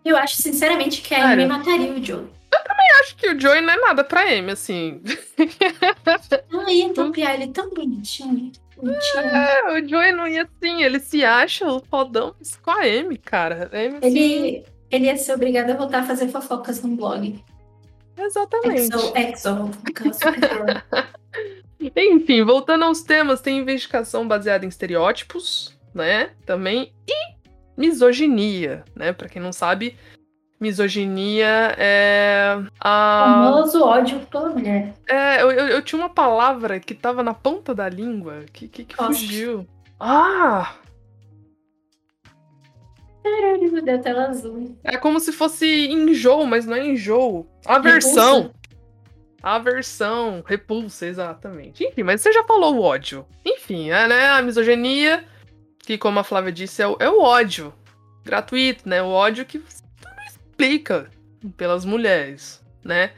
Eu 0.05 0.15
acho, 0.15 0.41
sinceramente, 0.41 1.01
que 1.01 1.13
a 1.13 1.33
Amy 1.33 1.45
mataria 1.45 1.91
o 1.91 2.01
Joey. 2.01 2.29
Eu 2.51 2.63
também 2.63 2.87
acho 3.01 3.17
que 3.17 3.29
o 3.29 3.37
Joey 3.37 3.59
não 3.59 3.73
é 3.73 3.77
nada 3.77 4.05
pra 4.05 4.21
Amy, 4.21 4.51
assim. 4.51 5.01
Não 6.49 6.67
ia 6.69 6.93
topiar 6.93 7.35
ele 7.35 7.47
tão 7.51 7.69
bonitinho. 7.69 8.51
bonitinho. 8.77 9.19
É, 9.19 9.73
o 9.73 9.87
Joey 9.87 10.13
não 10.13 10.27
ia 10.27 10.43
assim, 10.43 10.83
ele 10.83 10.99
se 10.99 11.23
acha 11.23 11.67
o 11.67 11.81
fodão 11.81 12.33
com 12.61 12.71
a 12.71 12.83
Amy, 12.83 13.17
cara. 13.17 13.69
A 13.73 13.77
Amy, 13.77 13.99
ele, 14.01 14.65
ele 14.89 15.05
ia 15.05 15.17
ser 15.17 15.33
obrigado 15.33 15.69
a 15.71 15.75
voltar 15.75 15.99
a 15.99 16.03
fazer 16.03 16.29
fofocas 16.29 16.81
no 16.81 16.95
blog. 16.95 17.43
Exatamente. 18.17 18.93
Exo, 18.93 19.13
exo, 19.15 19.71
Enfim, 21.79 22.43
voltando 22.43 22.83
aos 22.83 23.01
temas, 23.01 23.41
tem 23.41 23.59
investigação 23.59 24.27
baseada 24.27 24.65
em 24.65 24.69
estereótipos, 24.69 25.77
né? 25.93 26.31
Também. 26.45 26.93
E 27.07 27.39
misoginia, 27.77 28.83
né? 28.95 29.13
Pra 29.13 29.29
quem 29.29 29.41
não 29.41 29.53
sabe, 29.53 29.97
misoginia 30.59 31.73
é. 31.77 32.57
A... 32.79 33.21
O 33.21 33.53
famoso 33.53 33.83
ódio 33.83 34.19
pela 34.29 34.49
mulher. 34.49 34.93
É, 35.07 35.41
eu, 35.41 35.51
eu, 35.51 35.67
eu, 35.67 35.81
tinha 35.81 35.99
uma 35.99 36.09
palavra 36.09 36.79
que 36.79 36.93
tava 36.93 37.23
na 37.23 37.33
ponta 37.33 37.73
da 37.73 37.87
língua 37.87 38.43
que, 38.51 38.67
que, 38.67 38.83
que 38.83 38.95
fugiu. 38.95 39.65
Ah! 39.99 40.75
Caralho, 43.23 43.81
deu 43.81 44.01
tela 44.01 44.27
azul. 44.27 44.77
É 44.83 44.97
como 44.97 45.19
se 45.19 45.31
fosse 45.31 45.87
enjoo, 45.87 46.45
mas 46.45 46.65
não 46.65 46.75
é 46.75 46.85
enjoo. 46.87 47.47
Aversão. 47.65 48.51
Aversão, 49.41 50.43
repulsa, 50.45 51.05
exatamente. 51.05 51.83
Enfim, 51.83 52.03
mas 52.03 52.21
você 52.21 52.31
já 52.31 52.43
falou 52.43 52.75
o 52.75 52.81
ódio. 52.81 53.25
Enfim, 53.45 53.89
é, 53.89 54.07
né? 54.07 54.27
A 54.29 54.41
misoginia, 54.41 55.25
que 55.79 55.97
como 55.97 56.19
a 56.19 56.23
Flávia 56.23 56.51
disse, 56.51 56.81
é 56.81 56.87
o, 56.87 56.97
é 56.99 57.09
o 57.09 57.21
ódio. 57.21 57.73
Gratuito, 58.23 58.87
né? 58.87 59.01
O 59.01 59.07
ódio 59.07 59.45
que 59.45 59.57
você 59.59 59.83
não 60.03 60.25
explica 60.25 61.09
pelas 61.55 61.85
mulheres, 61.85 62.63
né? 62.83 63.11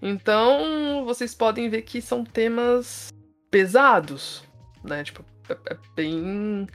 Então, 0.00 1.04
vocês 1.04 1.34
podem 1.34 1.68
ver 1.68 1.82
que 1.82 2.00
são 2.00 2.24
temas 2.24 3.08
pesados, 3.50 4.42
né? 4.82 5.04
Tipo, 5.04 5.24
é, 5.48 5.72
é 5.72 5.76
bem. 5.94 6.66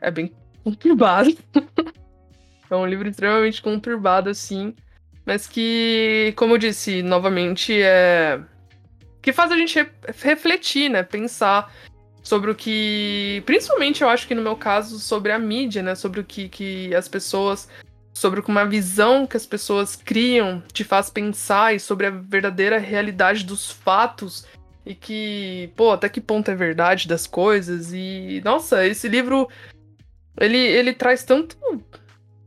É 0.00 0.10
bem 0.10 0.32
conturbado. 0.64 1.36
é 2.70 2.76
um 2.76 2.86
livro 2.86 3.08
extremamente 3.08 3.60
conturbado, 3.60 4.30
assim 4.30 4.74
mas 5.28 5.46
que, 5.46 6.32
como 6.36 6.54
eu 6.54 6.58
disse 6.58 7.02
novamente, 7.02 7.82
é. 7.82 8.40
que 9.20 9.30
faz 9.30 9.52
a 9.52 9.56
gente 9.58 9.78
re 9.78 9.86
refletir, 10.22 10.88
né? 10.88 11.02
Pensar 11.02 11.70
sobre 12.22 12.50
o 12.50 12.54
que. 12.54 13.42
Principalmente, 13.44 14.00
eu 14.00 14.08
acho 14.08 14.26
que 14.26 14.34
no 14.34 14.40
meu 14.40 14.56
caso, 14.56 14.98
sobre 14.98 15.30
a 15.30 15.38
mídia, 15.38 15.82
né? 15.82 15.94
Sobre 15.94 16.20
o 16.20 16.24
que, 16.24 16.48
que 16.48 16.94
as 16.94 17.08
pessoas. 17.08 17.68
Sobre 18.14 18.40
uma 18.40 18.64
visão 18.64 19.26
que 19.26 19.36
as 19.36 19.44
pessoas 19.44 19.94
criam 19.94 20.62
te 20.72 20.82
faz 20.82 21.10
pensar 21.10 21.74
e 21.74 21.78
sobre 21.78 22.06
a 22.06 22.10
verdadeira 22.10 22.78
realidade 22.78 23.44
dos 23.44 23.70
fatos 23.70 24.46
e 24.84 24.94
que, 24.94 25.70
pô, 25.76 25.92
até 25.92 26.08
que 26.08 26.22
ponto 26.22 26.50
é 26.50 26.54
verdade 26.54 27.06
das 27.06 27.26
coisas. 27.26 27.92
E, 27.92 28.40
nossa, 28.42 28.86
esse 28.86 29.06
livro 29.08 29.46
ele, 30.40 30.56
ele 30.56 30.94
traz 30.94 31.22
tanto 31.22 31.58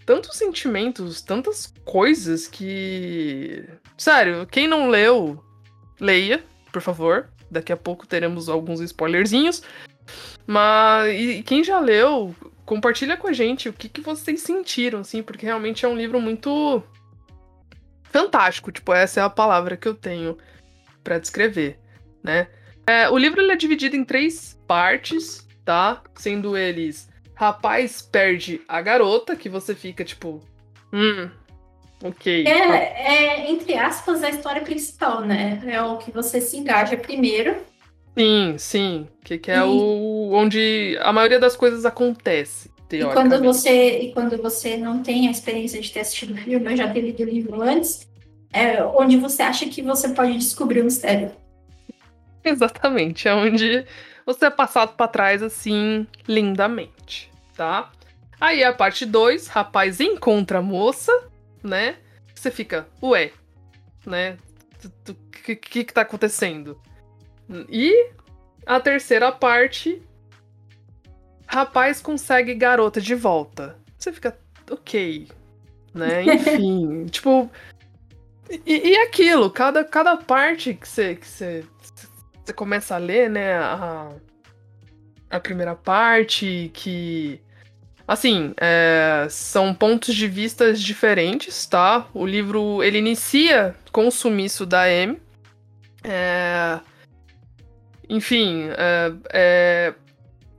tantos 0.06 0.38
sentimentos, 0.38 1.22
tantas 1.22 1.74
coisas 1.86 2.48
que. 2.48 3.64
Sério, 3.98 4.48
quem 4.48 4.68
não 4.68 4.90
leu, 4.90 5.44
leia, 6.00 6.44
por 6.72 6.82
favor. 6.82 7.30
Daqui 7.50 7.72
a 7.72 7.78
pouco 7.78 8.08
teremos 8.08 8.48
alguns 8.50 8.80
spoilerzinhos. 8.80 9.62
Mas 10.48 11.14
e 11.14 11.44
quem 11.44 11.64
já 11.64 11.80
leu, 11.80 12.36
compartilha 12.66 13.18
com 13.18 13.28
a 13.28 13.34
gente 13.34 13.70
o 13.70 13.74
que, 13.74 13.90
que 13.90 14.02
vocês 14.02 14.42
sentiram, 14.42 15.00
assim, 15.00 15.22
porque 15.22 15.46
realmente 15.46 15.86
é 15.86 15.88
um 15.88 15.96
livro 15.96 16.20
muito 16.20 16.84
fantástico. 18.04 18.72
Tipo, 18.72 18.94
essa 18.94 19.20
é 19.20 19.24
a 19.24 19.30
palavra 19.30 19.78
que 19.78 19.88
eu 19.88 19.94
tenho 19.94 20.38
para 21.04 21.20
descrever, 21.20 21.80
né? 22.24 22.48
É, 22.88 23.10
o 23.10 23.18
livro 23.18 23.42
ele 23.42 23.52
é 23.52 23.56
dividido 23.56 23.96
em 23.96 24.04
três 24.04 24.60
partes, 24.68 25.48
tá? 25.64 26.02
Sendo 26.16 26.58
eles 26.58 27.11
rapaz 27.42 28.04
perde 28.04 28.62
a 28.68 28.80
garota, 28.82 29.36
que 29.36 29.50
você 29.50 29.74
fica 29.74 30.06
tipo. 30.06 30.40
Hum. 30.94 31.28
Ok. 32.04 32.46
É, 32.46 32.52
é, 32.52 33.52
entre 33.52 33.74
aspas, 33.74 34.24
a 34.24 34.30
história 34.30 34.62
principal, 34.62 35.22
né? 35.22 35.62
É 35.66 35.82
o 35.82 35.98
que 35.98 36.12
você 36.12 36.40
se 36.40 36.58
engaja 36.58 36.96
primeiro. 36.96 37.58
Sim, 38.16 38.56
sim. 38.60 39.08
Que, 39.24 39.40
que 39.40 39.50
é 39.50 39.58
e... 39.58 39.62
o 39.62 40.32
onde 40.34 40.98
a 41.02 41.12
maioria 41.12 41.40
das 41.40 41.56
coisas 41.56 41.84
acontece. 41.84 42.70
E 42.92 43.06
quando 43.06 43.42
você 43.42 44.00
e 44.00 44.14
quando 44.14 44.38
você 44.38 44.76
não 44.76 45.02
tem 45.02 45.28
a 45.28 45.32
experiência 45.32 45.80
de 45.80 45.92
ter 45.92 46.02
assistido 46.02 46.34
o 46.34 46.38
filme, 46.38 46.72
eu 46.72 46.76
já 46.76 46.92
ter 46.92 47.00
lido 47.00 47.24
o 47.24 47.26
livro 47.26 47.62
antes, 47.62 48.08
é 48.52 48.84
onde 48.84 49.16
você 49.16 49.42
acha 49.42 49.66
que 49.68 49.82
você 49.82 50.10
pode 50.10 50.38
descobrir 50.38 50.82
o 50.82 50.84
mistério. 50.84 51.32
Exatamente, 52.44 53.30
é 53.30 53.34
onde 53.34 53.86
você 54.26 54.48
é 54.48 54.50
passado 54.50 54.94
para 54.98 55.08
trás 55.08 55.42
assim 55.42 56.06
lindamente 56.28 57.01
tá? 57.62 57.91
Aí 58.39 58.63
a 58.63 58.74
parte 58.74 59.06
2, 59.06 59.45
rapaz 59.45 60.00
encontra 60.00 60.58
a 60.58 60.63
moça, 60.63 61.12
né? 61.62 61.97
Você 62.34 62.50
fica, 62.50 62.88
ué, 63.04 63.32
né? 64.04 64.39
O 65.08 65.13
que, 65.43 65.56
que 65.56 65.84
que 65.84 65.93
tá 65.93 66.02
acontecendo? 66.02 66.82
E 67.69 68.13
a 68.65 68.80
terceira 68.80 69.32
parte, 69.32 70.02
rapaz 71.45 72.02
consegue 72.02 72.56
garota 72.56 73.00
de 73.00 73.13
volta. 73.13 73.78
Você 73.95 74.12
fica, 74.12 74.36
ok, 74.71 75.28
né? 75.93 76.24
Enfim, 76.34 77.06
tipo. 77.06 77.47
E, 78.65 78.89
e 78.89 78.97
aquilo, 78.97 79.52
cada, 79.52 79.84
cada 79.86 80.17
parte 80.17 80.74
que 80.74 80.88
você, 80.88 81.15
que 81.15 81.28
você 81.28 81.63
começa 82.56 82.95
a 82.95 82.97
ler, 82.97 83.30
né? 83.30 83.54
A, 83.54 84.12
a 85.30 85.39
primeira 85.39 85.76
parte, 85.76 86.71
que. 86.74 87.39
Assim, 88.12 88.54
é, 88.60 89.26
são 89.30 89.74
pontos 89.74 90.13
de 90.13 90.28
vista 90.28 90.74
diferentes, 90.74 91.65
tá? 91.65 92.10
O 92.13 92.26
livro 92.26 92.84
ele 92.84 92.97
inicia 92.97 93.74
com 93.89 94.06
o 94.06 94.12
sumiço 94.12 94.65
da 94.65 94.82
Amy. 94.82 95.17
É, 96.04 96.82
enfim, 98.10 98.67
é, 98.71 99.13
é, 99.32 99.93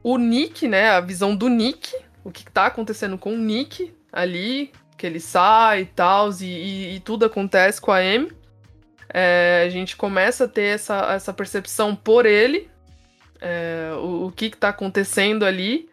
o 0.02 0.16
Nick, 0.16 0.66
né? 0.66 0.92
A 0.92 1.00
visão 1.02 1.36
do 1.36 1.50
Nick, 1.50 1.94
o 2.24 2.30
que 2.30 2.50
tá 2.50 2.64
acontecendo 2.64 3.18
com 3.18 3.34
o 3.34 3.38
Nick 3.38 3.94
ali, 4.10 4.72
que 4.96 5.06
ele 5.06 5.20
sai 5.20 5.82
e 5.82 5.84
tal, 5.84 6.30
e, 6.40 6.94
e, 6.94 7.00
tudo 7.00 7.26
acontece 7.26 7.78
com 7.82 7.92
a 7.92 7.98
Amy. 7.98 8.32
É, 9.12 9.64
a 9.66 9.68
gente 9.68 9.94
começa 9.94 10.44
a 10.44 10.48
ter 10.48 10.74
essa, 10.76 11.12
essa 11.12 11.34
percepção 11.34 11.94
por 11.94 12.24
ele, 12.24 12.70
é, 13.42 13.90
o, 13.96 14.28
o, 14.28 14.32
que, 14.32 14.46
está 14.46 14.70
acontecendo 14.70 15.44
ali. 15.44 15.91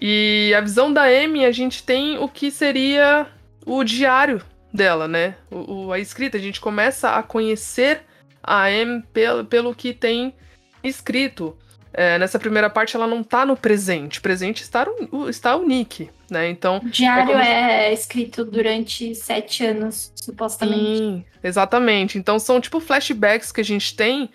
E 0.00 0.54
a 0.56 0.60
visão 0.60 0.92
da 0.92 1.02
Amy, 1.02 1.44
a 1.44 1.52
gente 1.52 1.82
tem 1.82 2.16
o 2.18 2.26
que 2.26 2.50
seria 2.50 3.26
o 3.66 3.84
diário 3.84 4.42
dela, 4.72 5.06
né? 5.06 5.34
O, 5.50 5.86
o, 5.86 5.92
a 5.92 5.98
escrita, 5.98 6.38
a 6.38 6.40
gente 6.40 6.60
começa 6.60 7.10
a 7.10 7.22
conhecer 7.22 8.02
a 8.42 8.64
Amy 8.64 9.02
pelo, 9.12 9.44
pelo 9.44 9.74
que 9.74 9.92
tem 9.92 10.34
escrito. 10.82 11.56
É, 11.92 12.18
nessa 12.18 12.38
primeira 12.38 12.70
parte 12.70 12.96
ela 12.96 13.06
não 13.06 13.22
tá 13.22 13.44
no 13.44 13.56
presente. 13.56 14.20
Presente 14.20 14.62
está 14.62 14.86
o, 15.10 15.28
está 15.28 15.56
o 15.56 15.66
Nick, 15.66 16.08
né? 16.30 16.48
Então. 16.48 16.78
O 16.78 16.88
diário 16.88 17.32
é, 17.32 17.34
como... 17.34 17.42
é, 17.42 17.92
escrito 17.92 18.44
durante 18.44 19.14
sete 19.14 19.66
anos, 19.66 20.12
supostamente. 20.14 20.98
Sim, 20.98 21.24
exatamente. 21.42 22.16
Então 22.16 22.38
são 22.38 22.60
tipo 22.60 22.80
flashbacks 22.80 23.52
que 23.52 23.60
a 23.60 23.64
gente 23.64 23.94
tem 23.94 24.30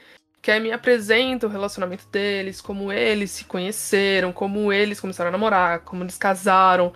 que 0.45 0.51
aí 0.51 0.59
me 0.59 0.71
apresenta 0.71 1.47
o 1.47 1.49
relacionamento 1.49 2.05
deles, 2.11 2.61
como 2.61 2.93
eles 2.93 3.31
se 3.31 3.45
conheceram, 3.45 4.31
como 4.31 4.71
eles 4.71 4.99
começaram 4.99 5.29
a 5.29 5.31
namorar, 5.31 5.79
como 5.79 6.03
eles 6.03 6.19
casaram. 6.19 6.93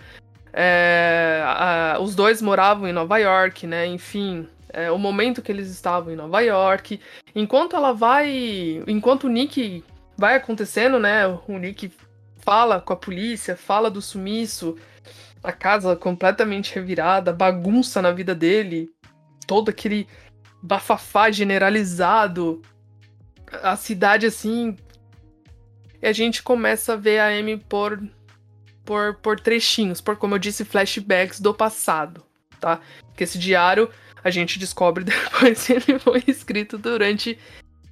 É, 0.54 1.42
a, 1.44 1.98
os 2.00 2.14
dois 2.14 2.44
moravam 2.44 2.88
em 2.88 2.94
Nova 2.94 3.18
York, 3.18 3.66
né? 3.66 3.88
Enfim, 3.88 4.48
é, 4.72 4.92
o 4.92 5.00
momento 5.00 5.42
que 5.42 5.52
eles 5.52 5.68
estavam 5.68 6.14
em 6.14 6.16
Nova 6.16 6.42
York. 6.42 7.02
Enquanto 7.34 7.76
ela 7.76 7.92
vai. 7.92 8.84
Enquanto 8.86 9.24
o 9.24 9.30
Nick 9.30 9.84
vai 10.16 10.36
acontecendo, 10.36 11.00
né? 11.00 11.26
O 11.48 11.58
Nick 11.58 11.92
fala 12.42 12.80
com 12.80 12.94
a 12.94 12.98
polícia, 12.98 13.58
fala 13.58 13.90
do 13.90 14.00
sumiço, 14.00 14.78
a 15.44 15.52
casa 15.52 15.96
completamente 15.96 16.76
revirada, 16.76 17.34
bagunça 17.34 18.00
na 18.00 18.12
vida 18.12 18.36
dele, 18.36 18.92
todo 19.48 19.70
aquele 19.70 20.08
bafafá 20.62 21.32
generalizado 21.32 22.62
a 23.64 23.76
cidade 23.76 24.26
assim. 24.26 24.76
E 26.02 26.08
a 26.08 26.14
gente 26.14 26.42
começa 26.42 26.94
a 26.94 26.96
ver 26.96 27.20
a 27.20 27.28
Amy 27.28 27.58
por, 27.58 28.02
por, 28.86 29.16
por 29.16 29.40
trechinhos, 29.40 30.00
por, 30.00 30.16
como 30.16 30.36
eu 30.36 30.40
disse, 30.40 30.64
flashbacks 30.64 31.40
do 31.40 31.54
passado, 31.54 32.24
tá? 32.60 32.80
Que 33.16 33.24
esse 33.24 33.38
diário 33.38 33.90
a 34.24 34.30
gente 34.30 34.60
descobre 34.60 35.04
depois 35.06 35.66
que 35.66 35.74
ele 35.74 36.00
foi 36.00 36.24
escrito 36.28 36.78
durante 36.78 37.38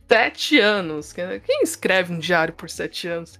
sete 0.08 0.60
anos. 0.60 1.13
Quem 1.13 1.62
escreve 1.63 2.13
um 2.13 2.20
diário 2.20 2.54
por 2.54 2.70
sete 2.70 3.08
anos? 3.08 3.39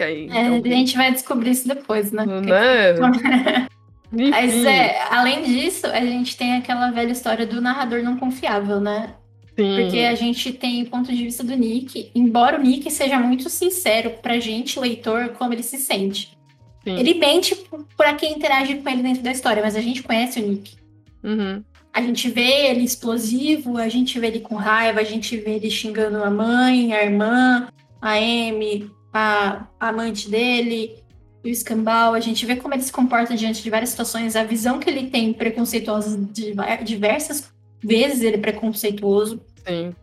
Aí, 0.00 0.28
é, 0.30 0.42
então... 0.42 0.72
A 0.72 0.74
gente 0.74 0.96
vai 0.96 1.12
descobrir 1.12 1.50
isso 1.50 1.66
depois, 1.66 2.12
né? 2.12 2.24
né? 2.24 2.94
Mas 4.10 4.64
é, 4.64 5.02
além 5.10 5.42
disso, 5.42 5.86
a 5.86 6.00
gente 6.00 6.36
tem 6.36 6.56
aquela 6.56 6.90
velha 6.90 7.12
história 7.12 7.46
do 7.46 7.60
narrador 7.60 8.02
não 8.02 8.16
confiável, 8.16 8.80
né? 8.80 9.14
Sim. 9.58 9.74
Porque 9.74 9.98
a 9.98 10.14
gente 10.14 10.52
tem 10.52 10.84
o 10.84 10.86
ponto 10.86 11.12
de 11.12 11.24
vista 11.24 11.42
do 11.42 11.56
Nick, 11.56 12.12
embora 12.14 12.60
o 12.60 12.62
Nick 12.62 12.88
seja 12.92 13.18
muito 13.18 13.50
sincero 13.50 14.14
pra 14.22 14.38
gente, 14.38 14.78
leitor, 14.78 15.30
como 15.30 15.52
ele 15.52 15.64
se 15.64 15.78
sente. 15.78 16.38
Sim. 16.84 16.96
Ele 16.96 17.14
mente 17.14 17.56
pra 17.96 18.14
quem 18.14 18.34
interage 18.34 18.76
com 18.76 18.88
ele 18.88 19.02
dentro 19.02 19.20
da 19.20 19.32
história, 19.32 19.60
mas 19.60 19.74
a 19.74 19.80
gente 19.80 20.04
conhece 20.04 20.38
o 20.38 20.46
Nick. 20.46 20.76
Uhum. 21.24 21.64
A 21.92 22.00
gente 22.00 22.30
vê 22.30 22.68
ele 22.68 22.84
explosivo, 22.84 23.78
a 23.78 23.88
gente 23.88 24.20
vê 24.20 24.28
ele 24.28 24.40
com 24.40 24.54
raiva, 24.54 25.00
a 25.00 25.04
gente 25.04 25.36
vê 25.36 25.56
ele 25.56 25.68
xingando 25.68 26.22
a 26.22 26.30
mãe, 26.30 26.92
a 26.92 27.02
irmã, 27.02 27.66
a 28.00 28.12
Amy, 28.12 28.88
a, 29.12 29.66
a 29.80 29.88
amante 29.88 30.30
dele, 30.30 31.02
o 31.44 31.48
escambau. 31.48 32.14
A 32.14 32.20
gente 32.20 32.46
vê 32.46 32.54
como 32.54 32.74
ele 32.74 32.82
se 32.82 32.92
comporta 32.92 33.34
diante 33.34 33.60
de 33.60 33.70
várias 33.70 33.90
situações, 33.90 34.36
a 34.36 34.44
visão 34.44 34.78
que 34.78 34.88
ele 34.88 35.10
tem 35.10 35.32
preconceituosa 35.32 36.16
de 36.16 36.54
diversas 36.84 37.50
vezes 37.82 38.22
ele 38.22 38.36
é 38.36 38.40
preconceituoso. 38.40 39.40
Sim. 39.68 39.94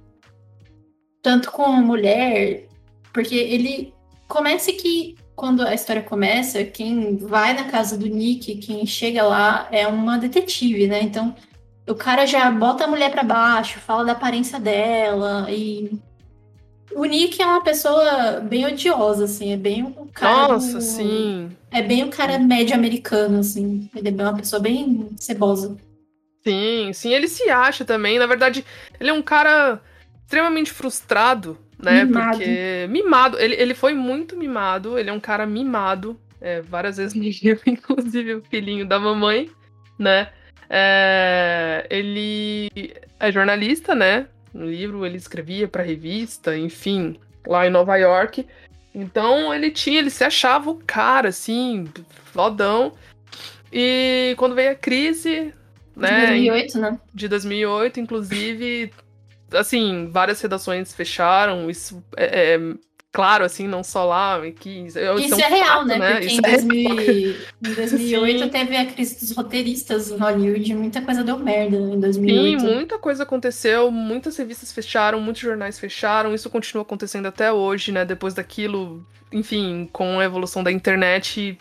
Tanto 1.22 1.52
com 1.52 1.64
a 1.64 1.82
mulher, 1.82 2.68
porque 3.12 3.36
ele 3.36 3.94
começa 4.28 4.72
que 4.72 5.16
quando 5.36 5.64
a 5.64 5.74
história 5.74 6.02
começa, 6.02 6.64
quem 6.64 7.18
vai 7.18 7.54
na 7.54 7.66
casa 7.66 7.98
do 7.98 8.08
Nick, 8.08 8.56
quem 8.58 8.86
chega 8.86 9.24
lá 9.24 9.68
é 9.72 9.86
uma 9.88 10.18
detetive, 10.18 10.88
né? 10.88 11.02
Então, 11.02 11.36
o 11.88 11.96
cara 11.96 12.26
já 12.26 12.50
bota 12.52 12.86
a 12.86 12.88
mulher 12.88 13.12
para 13.12 13.24
baixo, 13.24 13.80
fala 13.80 14.06
da 14.06 14.12
aparência 14.14 14.60
dela 14.60 15.48
e 15.50 16.00
o 16.96 17.04
Nick 17.04 17.42
é 17.42 17.46
uma 17.46 17.62
pessoa 17.62 18.40
bem 18.40 18.66
odiosa, 18.66 19.26
assim, 19.26 19.52
é 19.52 19.58
bem 19.58 19.84
o 19.84 20.08
cara. 20.14 20.54
Nossa, 20.54 20.80
sim. 20.80 21.50
É 21.70 21.82
bem 21.82 22.04
o 22.04 22.10
cara 22.10 22.40
médio 22.40 22.74
americano, 22.74 23.40
assim. 23.40 23.90
Ele 23.94 24.10
é 24.10 24.24
uma 24.24 24.36
pessoa 24.36 24.62
bem 24.62 25.10
cebosa. 25.18 25.76
Sim, 26.46 26.94
sim, 26.94 27.14
ele 27.14 27.28
se 27.28 27.50
acha 27.50 27.84
também. 27.84 28.20
Na 28.20 28.28
verdade, 28.28 28.64
ele 29.00 29.10
é 29.10 29.14
um 29.14 29.22
cara 29.22 29.82
extremamente 30.24 30.72
frustrado, 30.72 31.58
né? 31.82 32.06
Mimado. 32.06 32.38
Porque. 32.38 32.88
Mimado. 32.88 33.40
Ele, 33.40 33.56
ele 33.56 33.74
foi 33.74 33.96
muito 33.96 34.38
mimado, 34.38 34.98
ele 34.98 35.10
é 35.10 35.14
um 35.14 35.20
cara 35.20 35.48
mimado. 35.48 36.20
É, 36.40 36.62
várias 36.62 36.98
vezes 36.98 37.16
me 37.16 37.32
viu, 37.32 37.60
inclusive 37.66 38.36
o 38.36 38.44
filhinho 38.44 38.86
da 38.86 39.00
mamãe, 39.00 39.50
né? 39.98 40.30
É, 40.70 41.88
ele 41.90 42.94
é 43.20 43.32
jornalista, 43.32 43.96
né? 43.96 44.28
No 44.54 44.68
livro 44.68 45.04
ele 45.06 45.18
escrevia 45.18 45.68
para 45.68 45.84
revista, 45.84 46.56
enfim, 46.56 47.20
lá 47.48 47.66
em 47.66 47.72
Nova 47.72 47.98
York. 47.98 48.46
Então 48.94 49.52
ele 49.52 49.72
tinha, 49.72 49.98
ele 49.98 50.12
se 50.12 50.24
achava 50.24 50.70
o 50.70 50.80
cara, 50.86 51.30
assim, 51.30 51.86
fodão. 52.26 52.94
E 53.74 54.36
quando 54.38 54.56
veio 54.56 54.72
a 54.72 54.76
crise, 54.76 55.54
né? 55.96 56.22
De 56.22 56.28
2008, 56.28 56.80
né? 56.80 57.00
De 57.14 57.28
2008, 57.28 58.00
inclusive, 58.00 58.92
assim, 59.54 60.10
várias 60.12 60.42
redações 60.42 60.94
fecharam. 60.94 61.70
Isso 61.70 62.04
é, 62.18 62.56
é 62.56 62.60
claro, 63.16 63.46
assim, 63.46 63.66
não 63.66 63.82
só 63.82 64.04
lá. 64.04 64.42
Que, 64.52 64.70
isso, 64.70 65.00
isso 65.00 65.42
é, 65.42 65.48
real, 65.48 65.80
fato, 65.80 65.88
né? 65.88 65.98
né? 65.98 66.12
Porque 66.12 66.28
isso 66.28 66.38
em, 66.38 66.42
2000, 66.42 67.00
é 67.00 67.72
em 67.72 67.74
2008 67.74 68.40
Sim. 68.44 68.50
teve 68.50 68.76
a 68.76 68.86
crise 68.86 69.20
dos 69.20 69.32
roteiristas 69.32 70.12
em 70.12 70.18
Hollywood, 70.18 70.76
muita 70.76 71.02
coisa 71.02 71.24
deu 71.24 71.40
merda 71.40 71.78
em 71.78 72.00
2008. 72.00 72.60
Sim, 72.60 72.68
muita 72.68 73.00
coisa 73.00 73.24
aconteceu, 73.24 73.90
muitas 73.90 74.36
revistas 74.36 74.74
fecharam, 74.74 75.22
muitos 75.22 75.42
jornais 75.42 75.80
fecharam, 75.80 76.36
isso 76.36 76.50
continua 76.50 76.82
acontecendo 76.82 77.28
até 77.28 77.52
hoje, 77.54 77.94
né? 77.94 78.04
Depois 78.04 78.34
daquilo, 78.34 79.06
enfim, 79.32 79.90
com 79.94 80.20
a 80.20 80.26
evolução 80.26 80.62
da 80.62 80.72
internet, 80.72 81.58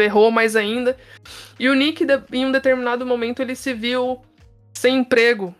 ferrou 0.00 0.30
mais 0.30 0.56
ainda. 0.56 0.96
E 1.58 1.68
o 1.68 1.74
Nick, 1.74 2.06
em 2.32 2.46
um 2.46 2.52
determinado 2.52 3.04
momento, 3.04 3.42
ele 3.42 3.54
se 3.54 3.74
viu 3.74 4.22
sem 4.72 5.00
emprego, 5.00 5.54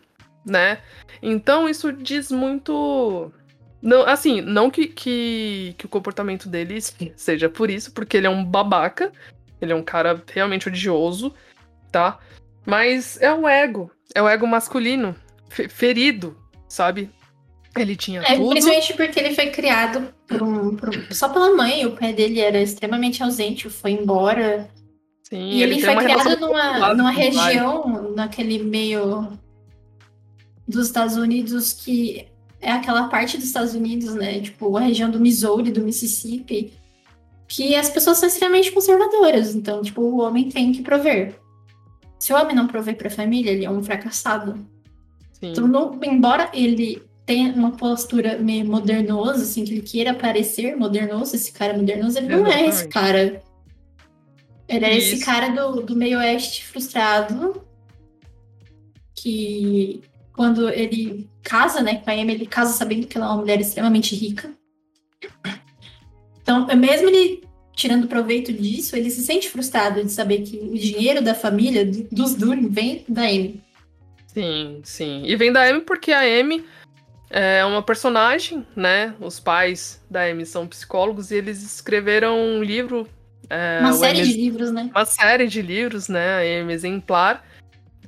né? 0.46 0.79
Então 1.22 1.68
isso 1.68 1.92
diz 1.92 2.31
muito. 2.31 3.31
Não, 3.83 4.07
assim, 4.07 4.40
não 4.40 4.70
que, 4.70 4.87
que, 4.87 5.74
que 5.76 5.85
o 5.85 5.90
comportamento 5.90 6.48
dele 6.48 6.79
seja 7.16 7.50
por 7.50 7.70
isso, 7.70 7.92
porque 7.92 8.16
ele 8.16 8.26
é 8.26 8.31
um 8.31 8.42
babaca, 8.42 9.12
ele 9.61 9.72
é 9.72 9.76
um 9.76 9.83
cara 9.83 10.22
realmente 10.33 10.68
odioso, 10.68 11.35
tá? 11.92 12.18
Mas 12.64 13.20
é 13.20 13.33
o 13.33 13.46
ego, 13.46 13.90
é 14.14 14.22
o 14.22 14.29
ego 14.29 14.46
masculino, 14.46 15.14
ferido, 15.50 16.35
sabe? 16.66 17.11
Ele 17.76 17.94
tinha 17.94 18.20
é, 18.22 18.37
tudo. 18.37 18.50
Principalmente 18.50 18.94
porque 18.94 19.20
ele 19.20 19.35
foi 19.35 19.50
criado 19.50 20.12
por 20.26 20.42
um, 20.42 20.76
por 20.76 20.88
um, 20.88 21.14
só 21.14 21.28
pela 21.28 21.54
mãe. 21.54 21.87
O 21.87 21.92
pai 21.92 22.12
dele 22.12 22.40
era 22.40 22.61
extremamente 22.61 23.22
ausente, 23.22 23.68
foi 23.70 23.92
embora. 23.92 24.68
Sim, 25.22 25.50
e 25.50 25.62
ele, 25.62 25.74
ele 25.74 25.83
foi 25.83 25.96
criado 25.96 26.40
numa, 26.40 26.94
numa 26.94 27.11
região, 27.11 28.12
naquele 28.16 28.59
meio 28.59 29.28
dos 30.66 30.87
Estados 30.87 31.16
Unidos 31.16 31.72
que 31.72 32.26
é 32.61 32.72
aquela 32.72 33.09
parte 33.09 33.37
dos 33.37 33.46
Estados 33.46 33.74
Unidos, 33.74 34.14
né? 34.14 34.40
Tipo, 34.40 34.76
a 34.76 34.80
região 34.80 35.11
do 35.11 35.20
Missouri, 35.20 35.70
do 35.70 35.83
Mississippi, 35.83 36.72
que 37.48 37.74
as 37.74 37.88
pessoas 37.88 38.18
são 38.18 38.28
extremamente 38.28 38.70
conservadoras. 38.70 39.54
Então, 39.54 39.83
tipo, 39.83 40.02
o 40.02 40.20
homem 40.20 40.48
tem 40.48 40.72
que 40.72 40.83
prover. 40.83 41.40
Se 42.18 42.33
o 42.33 42.37
homem 42.37 42.54
não 42.54 42.66
prover 42.66 42.96
para 42.96 43.09
a 43.09 43.11
família, 43.11 43.50
ele 43.50 43.64
é 43.64 43.70
um 43.70 43.83
fracassado. 43.83 44.54
Sim. 45.33 45.52
Então, 45.52 45.66
não, 45.66 45.98
embora 46.02 46.50
ele 46.52 47.02
tem 47.30 47.48
uma 47.52 47.70
postura 47.70 48.38
meio 48.38 48.66
modernosa, 48.66 49.44
assim, 49.44 49.64
que 49.64 49.74
ele 49.74 49.82
queira 49.82 50.12
parecer 50.12 50.74
modernoso, 50.76 51.36
esse 51.36 51.52
cara 51.52 51.74
modernoso, 51.74 52.18
ele 52.18 52.26
não 52.26 52.44
é 52.44 52.66
esse 52.66 52.88
cara. 52.88 53.40
Ele 54.68 54.84
é 54.84 54.98
Isso. 54.98 55.14
esse 55.14 55.24
cara 55.24 55.50
do, 55.50 55.80
do 55.80 55.94
meio 55.94 56.18
oeste 56.18 56.66
frustrado, 56.66 57.64
que 59.14 60.02
quando 60.32 60.68
ele 60.70 61.30
casa, 61.40 61.80
né, 61.80 62.00
com 62.00 62.10
a 62.10 62.14
Amy, 62.14 62.32
ele 62.32 62.46
casa 62.46 62.72
sabendo 62.72 63.06
que 63.06 63.16
ela 63.16 63.26
é 63.26 63.28
uma 63.28 63.38
mulher 63.38 63.60
extremamente 63.60 64.16
rica. 64.16 64.52
Então, 66.42 66.66
mesmo 66.76 67.08
ele 67.10 67.44
tirando 67.76 68.08
proveito 68.08 68.52
disso, 68.52 68.96
ele 68.96 69.08
se 69.08 69.22
sente 69.22 69.48
frustrado 69.48 70.02
de 70.02 70.10
saber 70.10 70.42
que 70.42 70.56
o 70.56 70.74
dinheiro 70.74 71.22
da 71.22 71.36
família, 71.36 71.88
dos 72.10 72.34
Dune, 72.34 72.68
vem 72.68 73.04
da 73.08 73.22
Amy. 73.22 73.62
Sim, 74.26 74.80
sim. 74.82 75.22
E 75.24 75.36
vem 75.36 75.52
da 75.52 75.68
Amy 75.68 75.82
porque 75.82 76.10
a 76.10 76.22
Amy 76.22 76.64
é 77.30 77.64
uma 77.64 77.82
personagem, 77.82 78.66
né? 78.74 79.14
Os 79.20 79.38
pais 79.38 80.02
da 80.10 80.24
Amy 80.24 80.44
são 80.44 80.66
psicólogos 80.66 81.30
e 81.30 81.36
eles 81.36 81.62
escreveram 81.62 82.38
um 82.38 82.62
livro. 82.62 83.08
É, 83.48 83.78
uma 83.80 83.92
série 83.92 84.20
Amy, 84.20 84.28
de 84.28 84.36
livros, 84.36 84.70
né? 84.72 84.90
Uma 84.94 85.04
série 85.04 85.46
de 85.46 85.62
livros, 85.62 86.08
né? 86.08 86.34
A 86.34 86.60
Amy 86.60 86.72
Exemplar, 86.72 87.44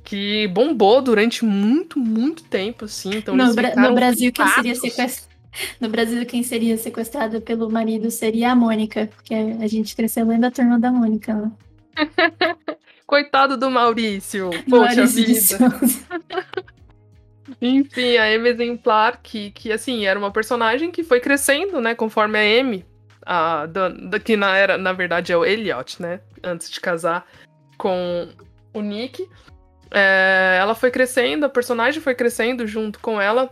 que 0.03 0.47
bombou 0.49 1.01
durante 1.01 1.45
muito, 1.45 1.97
muito 1.97 2.43
tempo, 2.43 2.85
assim. 2.85 3.15
Então 3.15 3.35
no, 3.35 3.53
Bra 3.53 3.73
no 3.75 3.95
Brasil, 3.95 4.31
quem 4.31 4.47
seria 4.47 4.75
sequestrado? 4.75 5.33
No 5.79 5.87
Brasil, 5.87 6.25
quem 6.25 6.43
seria 6.43 6.77
sequestrada 6.77 7.39
pelo 7.39 7.69
marido 7.69 8.09
seria 8.09 8.51
a 8.51 8.55
Mônica, 8.55 9.09
porque 9.15 9.33
a 9.33 9.67
gente 9.67 9.95
cresceu 9.95 10.25
lendo 10.25 10.45
a 10.45 10.51
turma 10.51 10.79
da 10.79 10.91
Mônica. 10.91 11.33
Né? 11.33 11.51
Coitado 13.05 13.55
do 13.57 13.69
Maurício. 13.69 14.49
Poxa 14.67 15.05
Maurício 15.05 15.57
vida. 15.57 15.79
Enfim, 17.61 18.17
a 18.17 18.25
Amy 18.25 18.49
Exemplar, 18.49 19.19
que, 19.21 19.51
que 19.51 19.71
assim, 19.71 20.05
era 20.05 20.17
uma 20.17 20.31
personagem 20.31 20.91
que 20.91 21.03
foi 21.03 21.19
crescendo, 21.19 21.81
né, 21.81 21.93
conforme 21.93 22.37
a 22.37 22.61
Amy, 22.61 22.85
a, 23.25 23.65
da, 23.65 23.89
da, 23.89 24.19
que 24.19 24.35
na, 24.35 24.55
era, 24.55 24.77
na 24.77 24.93
verdade 24.93 25.31
é 25.31 25.37
o 25.37 25.45
Elliot, 25.45 26.01
né, 26.01 26.21
antes 26.43 26.69
de 26.69 26.79
casar 26.79 27.27
com 27.77 28.29
o 28.73 28.81
Nick. 28.81 29.27
É, 29.91 30.57
ela 30.59 30.73
foi 30.73 30.89
crescendo, 30.89 31.45
a 31.45 31.49
personagem 31.49 32.01
foi 32.01 32.15
crescendo 32.15 32.65
junto 32.65 32.99
com 32.99 33.21
ela. 33.21 33.49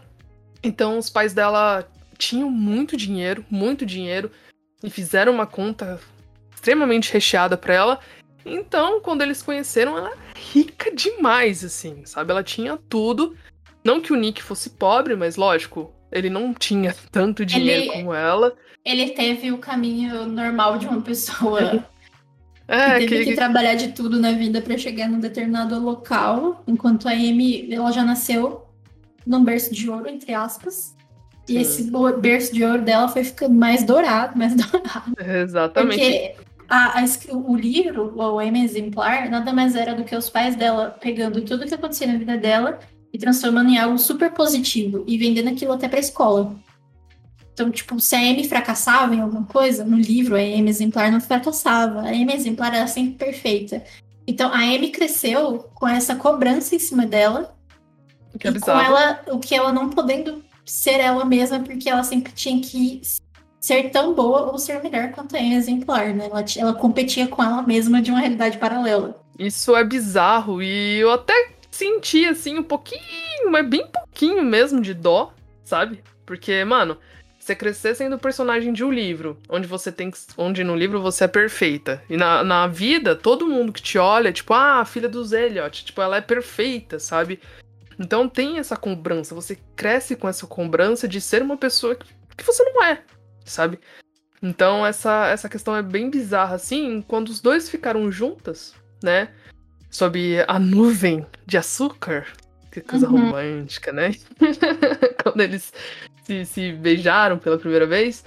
Então 0.63 0.97
os 0.97 1.10
pais 1.10 1.34
dela 1.34 1.88
tinham 2.17 2.49
muito 2.49 2.95
dinheiro, 2.95 3.45
muito 3.49 3.86
dinheiro, 3.86 4.32
e 4.84 4.89
fizeram 4.89 5.34
uma 5.34 5.45
conta 5.45 5.99
extremamente 6.54 7.12
recheada 7.12 7.58
para 7.58 7.73
ela. 7.73 7.99
Então, 8.45 9.01
quando 9.01 9.21
eles 9.21 9.41
conheceram, 9.41 9.97
ela 9.97 10.10
era 10.10 10.17
rica 10.36 10.91
demais, 10.95 11.63
assim, 11.63 12.06
sabe? 12.06 12.32
Ela 12.32 12.43
tinha 12.43 12.77
tudo. 12.89 13.36
Não 13.84 14.00
que 14.00 14.13
o 14.13 14.15
Nick 14.15 14.41
fosse 14.41 14.70
pobre, 14.72 15.15
mas 15.15 15.36
lógico, 15.36 15.94
ele 16.12 16.30
não 16.30 16.54
tinha 16.54 16.94
tanto 17.12 17.46
dinheiro 17.46 17.84
ele, 17.84 17.91
como 17.91 18.13
ela. 18.13 18.54
Ele 18.84 19.10
teve 19.10 19.52
o 19.52 19.58
caminho 19.58 20.26
normal 20.28 20.78
de 20.78 20.88
uma 20.88 21.02
pessoa 21.02 21.84
é, 22.67 23.00
que 23.00 23.08
teve 23.08 23.24
que... 23.24 23.30
que... 23.32 23.36
trabalhar 23.36 23.76
de 23.76 23.89
tudo 23.89 24.20
na 24.20 24.32
vida 24.32 24.62
para 24.62 24.78
chegar 24.78 25.08
num 25.08 25.20
determinado 25.20 25.80
local, 25.80 26.63
enquanto 26.67 27.08
a 27.08 27.12
Amy, 27.12 27.72
ela 27.72 27.91
já 27.91 28.04
nasceu 28.04 28.65
num 29.26 29.44
berço 29.44 29.74
de 29.74 29.89
ouro, 29.89 30.10
entre 30.10 30.34
aspas. 30.34 30.96
E 31.48 31.58
esse 31.58 31.91
berço 32.20 32.54
de 32.54 32.63
ouro 32.63 32.82
dela 32.82 33.08
foi 33.08 33.24
ficando 33.24 33.56
mais 33.56 33.84
dourado, 33.84 34.38
mais 34.38 34.56
dourado. 34.56 35.13
Exatamente. 35.20 35.98
Porque 35.98 36.36
a, 36.70 37.02
a, 37.02 37.06
o 37.34 37.56
livro, 37.56 38.13
o 38.17 38.41
M 38.41 38.63
exemplar, 38.63 39.30
nada 39.30 39.52
mais 39.52 39.76
era 39.76 39.94
do 39.94 40.04
que 40.04 40.15
os 40.15 40.30
pais 40.30 40.56
dela 40.56 40.96
pegando 41.02 41.41
tudo 41.41 41.65
que 41.65 41.74
acontecia 41.74 42.08
na 42.08 42.17
vida 42.17 42.38
dela 42.38 42.80
e 43.13 43.17
transformando 43.17 43.69
em 43.69 43.78
algo 43.78 43.97
super 43.97 44.32
positivo 44.32 45.04
e 45.08 45.17
vendendo 45.17 45.50
aquilo 45.50 45.74
até 45.74 45.88
pra 45.88 46.00
escola. 46.00 46.56
Então, 47.54 47.69
tipo, 47.69 48.00
se 48.00 48.15
a 48.15 48.24
M 48.24 48.47
fracassava 48.47 49.13
em 49.13 49.21
alguma 49.21 49.45
coisa, 49.45 49.84
no 49.84 49.97
livro 49.97 50.36
a 50.36 50.41
M 50.41 50.69
exemplar 50.69 51.12
não 51.12 51.19
fracassava. 51.19 52.02
A 52.02 52.15
M 52.15 52.34
exemplar 52.34 52.74
era 52.74 52.88
sempre 52.88 53.26
perfeita. 53.26 53.84
Então, 54.26 54.52
a 54.54 54.65
M 54.65 54.89
cresceu 54.89 55.69
com 55.76 55.88
essa 55.88 56.15
cobrança 56.15 56.76
em 56.76 56.80
cima 56.80 57.06
dela. 57.06 57.56
Que 58.39 58.47
é 58.47 58.52
e 58.52 58.60
com 58.60 58.71
ela, 58.71 59.21
o 59.28 59.39
que 59.39 59.54
ela 59.54 59.74
não 59.74 59.89
podendo 59.89 60.43
ser 60.65 61.00
ela 61.00 61.26
mesma, 61.26 61.60
porque 61.60 61.89
ela 61.89 62.04
sempre 62.04 62.32
tinha 62.32 62.62
que 62.62 63.02
ser 63.60 63.91
tão 63.91 64.13
boa 64.13 64.52
ou 64.52 64.58
ser 64.58 64.82
melhor 64.82 65.12
quanto 65.12 65.36
a 65.36 65.41
exemplar, 65.41 66.13
né? 66.13 66.28
Ela, 66.28 66.45
ela 66.58 66.74
competia 66.74 67.28
com 67.28 67.43
ela 67.43 67.62
mesma 67.62 68.02
de 68.02 68.10
uma 68.10 68.19
realidade 68.19 68.58
paralela. 68.58 69.21
Isso 69.38 69.76
é 69.76 69.84
bizarro 69.84 70.62
e 70.63 71.00
eu 71.00 71.12
até 71.12 71.34
senti, 71.71 72.25
assim, 72.25 72.60
um 72.60 72.63
pouquinho, 72.63 73.49
mas 73.49 73.67
bem 73.67 73.88
pouquinho 73.88 74.43
mesmo 74.43 74.81
de 74.81 74.93
dó, 74.93 75.34
sabe? 75.63 76.03
Porque, 76.25 76.63
mano, 76.63 76.97
você 77.39 77.55
crescer 77.55 77.95
sendo 77.95 78.19
personagem 78.19 78.71
de 78.71 78.84
um 78.84 78.91
livro, 78.91 79.39
onde 79.49 79.67
você 79.67 79.91
tem 79.91 80.12
que, 80.12 80.19
onde 80.38 80.63
no 80.63 80.75
livro 80.75 81.01
você 81.01 81.23
é 81.23 81.27
perfeita. 81.27 82.03
E 82.10 82.15
na, 82.15 82.43
na 82.43 82.67
vida, 82.67 83.15
todo 83.15 83.47
mundo 83.47 83.73
que 83.73 83.81
te 83.81 83.97
olha, 83.97 84.31
tipo, 84.31 84.53
ah, 84.53 84.81
a 84.81 84.86
filha 84.86 85.10
dos 85.10 85.31
Elliot, 85.31 85.86
tipo, 85.86 86.01
ela 86.01 86.17
é 86.17 86.21
perfeita, 86.21 86.99
sabe? 86.99 87.39
Então 87.97 88.29
tem 88.29 88.60
essa 88.60 88.75
cobrança, 88.75 89.34
você 89.36 89.57
cresce 89.75 90.15
com 90.15 90.27
essa 90.27 90.45
cobrança 90.45 91.07
de 91.07 91.19
ser 91.19 91.41
uma 91.41 91.57
pessoa 91.57 91.95
que, 91.95 92.07
que 92.38 92.43
você 92.43 92.63
não 92.63 92.84
é, 92.84 93.01
sabe? 93.45 93.79
Então 94.41 94.86
essa, 94.86 95.27
essa 95.27 95.49
questão 95.49 95.75
é 95.75 95.81
bem 95.81 96.10
bizarra, 96.10 96.55
assim, 96.55 97.01
quando 97.07 97.29
os 97.29 97.39
dois 97.39 97.69
ficaram 97.69 98.12
juntas, 98.12 98.73
né? 99.03 99.29
Sob 99.91 100.43
a 100.47 100.58
nuvem 100.58 101.25
de 101.45 101.58
açúcar. 101.58 102.25
Que 102.71 102.82
coisa 102.82 103.08
uhum. 103.08 103.25
romântica, 103.25 103.91
né? 103.91 104.12
quando 105.21 105.41
eles 105.41 105.73
se, 106.23 106.45
se 106.45 106.71
beijaram 106.71 107.38
pela 107.38 107.58
primeira 107.58 107.86
vez. 107.86 108.23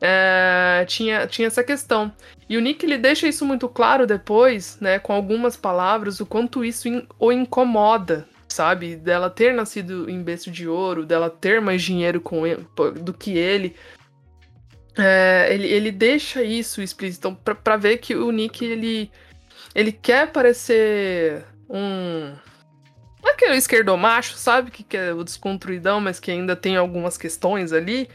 É, 0.00 0.84
tinha, 0.86 1.26
tinha 1.26 1.48
essa 1.48 1.62
questão. 1.62 2.12
E 2.48 2.56
o 2.56 2.60
Nick 2.60 2.84
ele 2.84 2.96
deixa 2.96 3.28
isso 3.28 3.44
muito 3.44 3.68
claro 3.68 4.06
depois, 4.06 4.78
né, 4.80 4.98
com 4.98 5.12
algumas 5.12 5.56
palavras, 5.56 6.20
o 6.20 6.26
quanto 6.26 6.64
isso 6.64 6.88
in, 6.88 7.06
o 7.18 7.30
incomoda, 7.30 8.26
sabe? 8.48 8.96
Dela 8.96 9.28
ter 9.28 9.52
nascido 9.52 10.08
em 10.08 10.22
berço 10.22 10.50
de 10.50 10.66
ouro, 10.66 11.04
dela 11.04 11.28
ter 11.28 11.60
mais 11.60 11.82
dinheiro 11.82 12.20
com 12.20 12.46
ele, 12.46 12.66
do 13.02 13.12
que 13.12 13.36
ele. 13.36 13.76
É, 14.98 15.48
ele, 15.50 15.66
ele 15.68 15.92
deixa 15.92 16.42
isso 16.42 16.82
explícito 16.82 17.28
então, 17.28 17.34
pra, 17.34 17.54
pra 17.54 17.76
ver 17.76 17.98
que 17.98 18.14
o 18.14 18.30
Nick, 18.30 18.64
ele, 18.64 19.10
ele 19.74 19.92
quer 19.92 20.30
parecer 20.32 21.44
um... 21.68 22.34
É 23.22 23.30
aquele 23.32 23.56
esquerdomacho, 23.56 24.36
sabe? 24.36 24.70
Que, 24.70 24.96
é 24.96 25.12
o 25.12 25.22
desconstruidão, 25.22 26.00
mas 26.00 26.18
que 26.18 26.30
ainda 26.30 26.56
tem 26.56 26.76
algumas 26.76 27.18
questões 27.18 27.72
ali. 27.72 28.08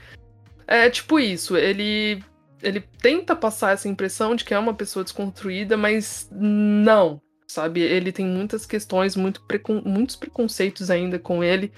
É 0.68 0.89
tipo 0.89 1.20
isso, 1.20 1.56
ele 1.56 2.24
ele 2.63 2.82
tenta 3.00 3.36
passar 3.36 3.74
essa 3.74 3.88
impressão 3.88 4.36
de 4.36 4.44
que 4.44 4.54
é 4.54 4.58
uma 4.58 4.74
pessoa 4.74 5.04
desconstruída, 5.04 5.78
mas 5.78 6.28
não, 6.32 7.22
sabe? 7.48 7.82
Ele 7.82 8.12
tem 8.12 8.26
muitas 8.26 8.65
questões, 8.65 9.15
muito 9.15 9.41
precon 9.46 9.84
muitos 9.86 10.15
preconceitos 10.15 10.89
ainda 10.89 11.20
com 11.20 11.44
ele. 11.44 11.72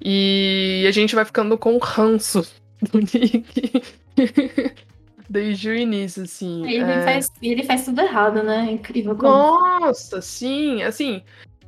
E 0.00 0.84
a 0.86 0.92
gente 0.92 1.14
vai 1.14 1.24
ficando 1.24 1.58
com 1.58 1.74
o 1.74 1.78
ranço 1.78 2.46
do 2.80 3.00
Nick. 3.00 3.82
Desde 5.28 5.70
o 5.70 5.74
início, 5.74 6.22
assim. 6.24 6.66
Ele, 6.66 6.90
é... 6.90 7.02
faz, 7.02 7.30
ele 7.40 7.62
faz 7.64 7.84
tudo 7.84 8.00
errado, 8.00 8.42
né? 8.42 8.66
É 8.68 8.72
incrível 8.72 9.16
como. 9.16 9.32
Nossa, 9.32 10.20
sim. 10.20 10.82
Assim, 10.82 11.22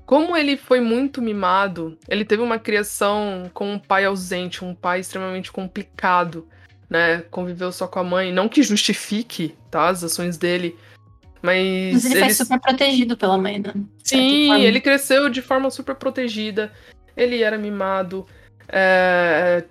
como 0.04 0.36
ele 0.36 0.56
foi 0.56 0.80
muito 0.80 1.20
mimado, 1.22 1.98
ele 2.08 2.24
teve 2.24 2.42
uma 2.42 2.58
criação 2.58 3.50
com 3.52 3.72
um 3.72 3.78
pai 3.78 4.04
ausente, 4.04 4.64
um 4.64 4.74
pai 4.74 5.00
extremamente 5.00 5.50
complicado, 5.50 6.46
né? 6.88 7.22
Conviveu 7.30 7.72
só 7.72 7.88
com 7.88 7.98
a 7.98 8.04
mãe. 8.04 8.32
Não 8.32 8.48
que 8.48 8.62
justifique, 8.62 9.54
tá? 9.70 9.88
As 9.88 10.04
ações 10.04 10.36
dele. 10.36 10.76
Mas, 11.42 11.92
Mas 11.92 12.04
ele, 12.04 12.14
ele 12.14 12.24
foi 12.24 12.34
super 12.34 12.60
protegido 12.60 13.16
pela 13.16 13.38
mãe, 13.38 13.58
né? 13.58 13.72
Sim, 14.02 14.52
ele 14.62 14.80
cresceu 14.80 15.28
de 15.28 15.42
forma 15.42 15.70
super 15.70 15.94
protegida. 15.94 16.72
Ele 17.16 17.42
era 17.42 17.56
mimado. 17.56 18.26
É... 18.68 19.64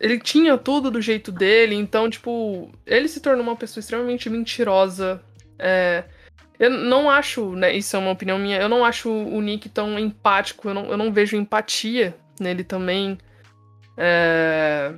Ele 0.00 0.18
tinha 0.18 0.56
tudo 0.58 0.90
do 0.90 1.00
jeito 1.00 1.30
dele, 1.32 1.74
então, 1.74 2.08
tipo, 2.08 2.70
ele 2.86 3.08
se 3.08 3.20
tornou 3.20 3.42
uma 3.42 3.56
pessoa 3.56 3.80
extremamente 3.80 4.28
mentirosa. 4.28 5.22
É... 5.58 6.04
Eu 6.58 6.70
não 6.70 7.10
acho, 7.10 7.56
né? 7.56 7.74
Isso 7.74 7.96
é 7.96 7.98
uma 7.98 8.10
opinião 8.10 8.38
minha. 8.38 8.60
Eu 8.60 8.68
não 8.68 8.84
acho 8.84 9.10
o 9.10 9.40
Nick 9.40 9.68
tão 9.68 9.98
empático. 9.98 10.68
Eu 10.68 10.74
não, 10.74 10.84
eu 10.86 10.96
não 10.96 11.12
vejo 11.12 11.36
empatia 11.36 12.14
nele 12.38 12.62
também. 12.62 13.18
É... 13.96 14.94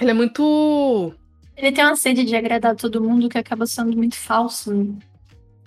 Ele 0.00 0.10
é 0.10 0.14
muito 0.14 1.14
ele 1.60 1.72
tem 1.72 1.84
uma 1.84 1.94
sede 1.94 2.24
de 2.24 2.34
agradar 2.34 2.74
todo 2.74 3.02
mundo 3.02 3.28
que 3.28 3.36
acaba 3.36 3.66
sendo 3.66 3.94
muito 3.94 4.16
falso. 4.16 4.72
Né? 4.72 4.94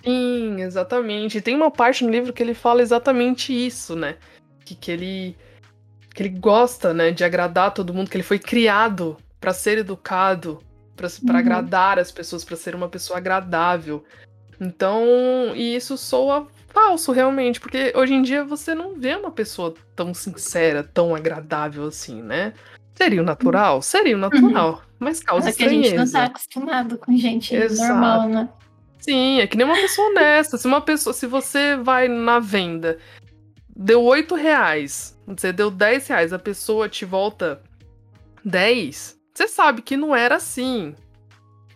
Sim, 0.02 0.60
exatamente. 0.60 1.38
E 1.38 1.40
tem 1.40 1.54
uma 1.54 1.70
parte 1.70 2.02
no 2.04 2.10
livro 2.10 2.32
que 2.32 2.42
ele 2.42 2.52
fala 2.52 2.82
exatamente 2.82 3.52
isso, 3.52 3.94
né? 3.94 4.16
Que, 4.64 4.74
que 4.74 4.90
ele 4.90 5.36
que 6.14 6.22
ele 6.22 6.38
gosta, 6.38 6.94
né, 6.94 7.10
de 7.10 7.24
agradar 7.24 7.74
todo 7.74 7.92
mundo, 7.92 8.08
que 8.08 8.16
ele 8.16 8.22
foi 8.22 8.38
criado 8.38 9.16
para 9.40 9.52
ser 9.52 9.78
educado, 9.78 10.62
para 10.94 11.08
uhum. 11.08 11.36
agradar 11.36 11.98
as 11.98 12.12
pessoas, 12.12 12.44
para 12.44 12.56
ser 12.56 12.74
uma 12.74 12.88
pessoa 12.88 13.18
agradável. 13.18 14.04
Então, 14.60 15.04
e 15.54 15.74
isso 15.74 15.98
soa 15.98 16.46
falso 16.68 17.12
realmente, 17.12 17.60
porque 17.60 17.92
hoje 17.96 18.14
em 18.14 18.22
dia 18.22 18.44
você 18.44 18.74
não 18.74 18.94
vê 18.94 19.16
uma 19.16 19.30
pessoa 19.30 19.74
tão 19.94 20.14
sincera, 20.14 20.82
tão 20.82 21.14
agradável 21.14 21.84
assim, 21.84 22.22
né? 22.22 22.54
Seria 22.94 23.20
o 23.20 23.24
natural? 23.24 23.82
Seria 23.82 24.16
o 24.16 24.18
natural. 24.18 24.70
Uhum. 24.70 24.80
Mas 25.00 25.20
causa 25.20 25.50
Só 25.50 25.56
que 25.56 25.64
a 25.64 25.68
gente 25.68 25.94
não 25.94 26.10
tá 26.10 26.24
acostumado 26.24 26.96
com 26.96 27.16
gente 27.16 27.54
Exato. 27.54 27.92
normal, 27.92 28.28
né? 28.28 28.48
Sim, 29.00 29.40
é 29.40 29.46
que 29.46 29.56
nem 29.56 29.66
uma 29.66 29.74
pessoa 29.74 30.08
honesta. 30.08 30.56
Se 30.56 30.66
uma 30.66 30.80
pessoa, 30.80 31.12
se 31.12 31.26
você 31.26 31.76
vai 31.76 32.08
na 32.08 32.38
venda, 32.38 32.98
deu 33.74 34.02
8 34.02 34.34
reais, 34.34 35.18
você 35.26 35.52
deu 35.52 35.70
10 35.70 36.06
reais, 36.08 36.32
a 36.32 36.38
pessoa 36.38 36.88
te 36.88 37.04
volta 37.04 37.62
10, 38.44 39.18
você 39.32 39.48
sabe 39.48 39.82
que 39.82 39.96
não 39.96 40.14
era 40.14 40.36
assim. 40.36 40.94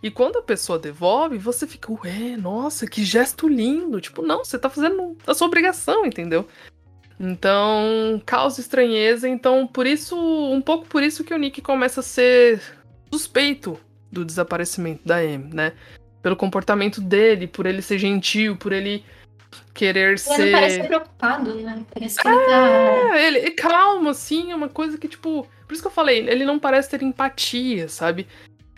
E 0.03 0.11
quando 0.11 0.39
a 0.39 0.43
pessoa 0.43 0.79
devolve, 0.79 1.39
você 1.39 1.67
fica, 1.67 1.93
ué, 1.93 2.37
nossa, 2.37 2.87
que 2.87 3.05
gesto 3.05 3.49
lindo. 3.49 4.01
Tipo, 4.01 4.23
não, 4.23 4.45
você 4.45 4.57
tá 4.57 4.71
fazendo 4.71 5.17
a 5.27 5.35
sua 5.35 5.49
obrigação, 5.49 6.07
entendeu? 6.07 6.47
Então, 7.19 8.23
causa 8.25 8.61
estranheza. 8.61 9.29
Então, 9.29 9.67
por 9.67 9.87
isso, 9.87 10.17
um 10.17 10.61
pouco 10.61 10.87
por 10.87 11.03
isso 11.03 11.25
que 11.25 11.35
o 11.35 11.39
Nick 11.39 11.61
começa 11.61 11.99
a 11.99 12.03
ser 12.03 12.63
suspeito 13.13 13.79
do 14.11 14.25
desaparecimento 14.25 15.03
da 15.05 15.17
Amy, 15.17 15.53
né? 15.53 15.73
Pelo 16.23 16.37
comportamento 16.37 17.01
dele, 17.01 17.49
por 17.49 17.67
ele 17.67 17.83
ser 17.83 17.99
gentil, 17.99 18.57
por 18.57 18.73
ele 18.73 19.05
querer 19.79 20.09
ele 20.09 20.19
ser. 20.19 20.41
Ele 20.41 20.53
parece 20.53 20.83
preocupado, 20.83 21.55
né? 21.55 21.85
Parece 21.95 22.19
que 22.19 22.27
ele 22.27 22.37
tá. 22.37 23.17
É, 23.17 23.27
ele, 23.27 23.51
calmo, 23.53 24.09
assim, 24.09 24.51
é 24.51 24.57
uma 24.57 24.69
coisa 24.69 24.99
que, 24.99 25.07
tipo. 25.07 25.47
Por 25.67 25.73
isso 25.73 25.83
que 25.83 25.87
eu 25.87 25.93
falei, 25.93 26.19
ele 26.29 26.45
não 26.45 26.59
parece 26.59 26.91
ter 26.91 27.03
empatia, 27.03 27.89
sabe? 27.89 28.27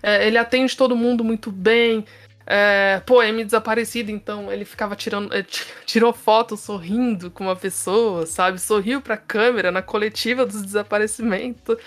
É, 0.03 0.27
ele 0.27 0.37
atende 0.37 0.77
todo 0.77 0.95
mundo 0.95 1.25
muito 1.25 1.51
bem. 1.51 2.05
É, 2.47 3.01
pô, 3.07 3.23
M 3.23 3.45
desaparecido, 3.45 4.11
então 4.11 4.53
ele 4.53 4.65
ficava 4.67 4.95
tirando. 4.95 5.33
É, 5.33 5.43
tirou 5.87 6.13
foto 6.13 6.57
sorrindo 6.57 7.31
com 7.31 7.45
uma 7.45 7.57
pessoa, 7.57 8.27
sabe? 8.27 8.61
Sorriu 8.61 9.01
pra 9.01 9.17
câmera 9.17 9.71
na 9.71 9.81
coletiva 9.81 10.45
dos 10.45 10.61
desaparecimentos. 10.61 11.79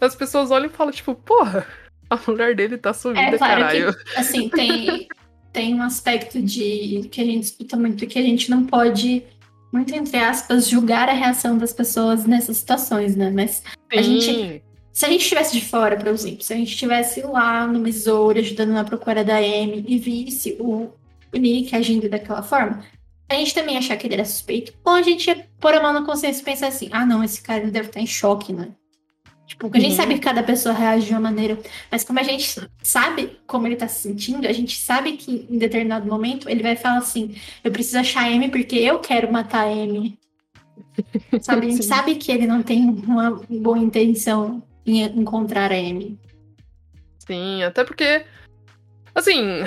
As 0.00 0.16
pessoas 0.16 0.50
olham 0.50 0.66
e 0.66 0.70
falam, 0.70 0.92
tipo, 0.92 1.14
porra, 1.14 1.66
a 2.10 2.18
mulher 2.26 2.56
dele 2.56 2.78
tá 2.78 2.92
sumida, 2.92 3.20
é, 3.20 3.38
claro 3.38 3.60
caralho. 3.60 3.94
Que, 3.94 4.18
assim, 4.18 4.48
tem, 4.48 5.06
tem 5.56 5.74
um 5.74 5.82
aspecto 5.82 6.42
de 6.42 7.08
que 7.10 7.18
a 7.18 7.24
gente 7.24 7.44
escuta 7.44 7.78
muito 7.78 8.06
que 8.06 8.18
a 8.18 8.22
gente 8.22 8.50
não 8.50 8.66
pode, 8.66 9.22
muito 9.72 9.94
entre 9.94 10.18
aspas, 10.18 10.68
julgar 10.68 11.08
a 11.08 11.14
reação 11.14 11.56
das 11.56 11.72
pessoas 11.72 12.26
nessas 12.26 12.58
situações, 12.58 13.16
né? 13.16 13.30
Mas 13.30 13.62
Sim. 13.62 13.64
a 13.90 14.02
gente 14.02 14.62
se 14.92 15.06
a 15.06 15.08
gente 15.08 15.22
estivesse 15.22 15.58
de 15.58 15.64
fora, 15.64 15.96
por 15.96 16.08
exemplo, 16.08 16.42
se 16.42 16.52
a 16.52 16.56
gente 16.56 16.72
estivesse 16.72 17.22
lá 17.22 17.66
no 17.66 17.78
Missouri 17.78 18.40
ajudando 18.40 18.72
na 18.72 18.84
procura 18.84 19.24
da 19.24 19.38
Amy 19.38 19.82
e 19.88 19.98
visse 19.98 20.58
o, 20.60 20.90
Nick 21.32 21.74
agindo 21.74 22.06
daquela 22.08 22.42
forma, 22.42 22.82
a 23.26 23.34
gente 23.34 23.54
também 23.54 23.74
ia 23.74 23.78
achar 23.78 23.96
que 23.96 24.06
ele 24.06 24.14
era 24.14 24.24
suspeito, 24.26 24.74
ou 24.84 24.92
a 24.92 25.02
gente 25.02 25.26
ia 25.26 25.46
pôr 25.58 25.74
a 25.74 25.82
mão 25.82 25.92
na 25.94 26.04
consciência 26.04 26.42
e 26.42 26.44
pensar 26.44 26.68
assim: 26.68 26.88
ah, 26.92 27.06
não, 27.06 27.24
esse 27.24 27.40
cara 27.42 27.70
deve 27.70 27.88
estar 27.88 28.00
em 28.00 28.06
choque, 28.06 28.52
né? 28.52 28.68
Tipo, 29.46 29.70
a 29.72 29.78
gente 29.78 29.90
uhum. 29.90 29.96
sabe 29.96 30.14
que 30.14 30.20
cada 30.20 30.42
pessoa 30.42 30.74
reage 30.74 31.06
de 31.06 31.12
uma 31.12 31.20
maneira, 31.20 31.56
mas 31.90 32.02
como 32.02 32.18
a 32.18 32.22
gente 32.22 32.60
sabe 32.82 33.38
como 33.46 33.66
ele 33.66 33.76
tá 33.76 33.86
se 33.86 34.02
sentindo, 34.02 34.46
a 34.46 34.52
gente 34.52 34.76
sabe 34.76 35.12
que 35.12 35.46
em 35.48 35.56
determinado 35.56 36.06
momento 36.06 36.50
ele 36.50 36.64
vai 36.64 36.74
falar 36.74 36.98
assim: 36.98 37.36
eu 37.62 37.70
preciso 37.70 37.98
achar 37.98 38.24
a 38.24 38.26
Amy 38.26 38.50
porque 38.50 38.76
eu 38.76 38.98
quero 38.98 39.32
matar 39.32 39.66
a 39.66 39.70
Amy. 39.70 40.18
Sabe? 41.40 41.66
A 41.66 41.70
gente 41.70 41.84
sabe 41.84 42.16
que 42.16 42.32
ele 42.32 42.46
não 42.46 42.62
tem 42.62 42.88
uma 42.88 43.40
boa 43.48 43.78
intenção 43.78 44.62
em 44.84 45.02
encontrar 45.02 45.70
a 45.70 45.76
Amy. 45.76 46.18
Sim, 47.26 47.62
até 47.62 47.84
porque, 47.84 48.24
assim, 49.14 49.64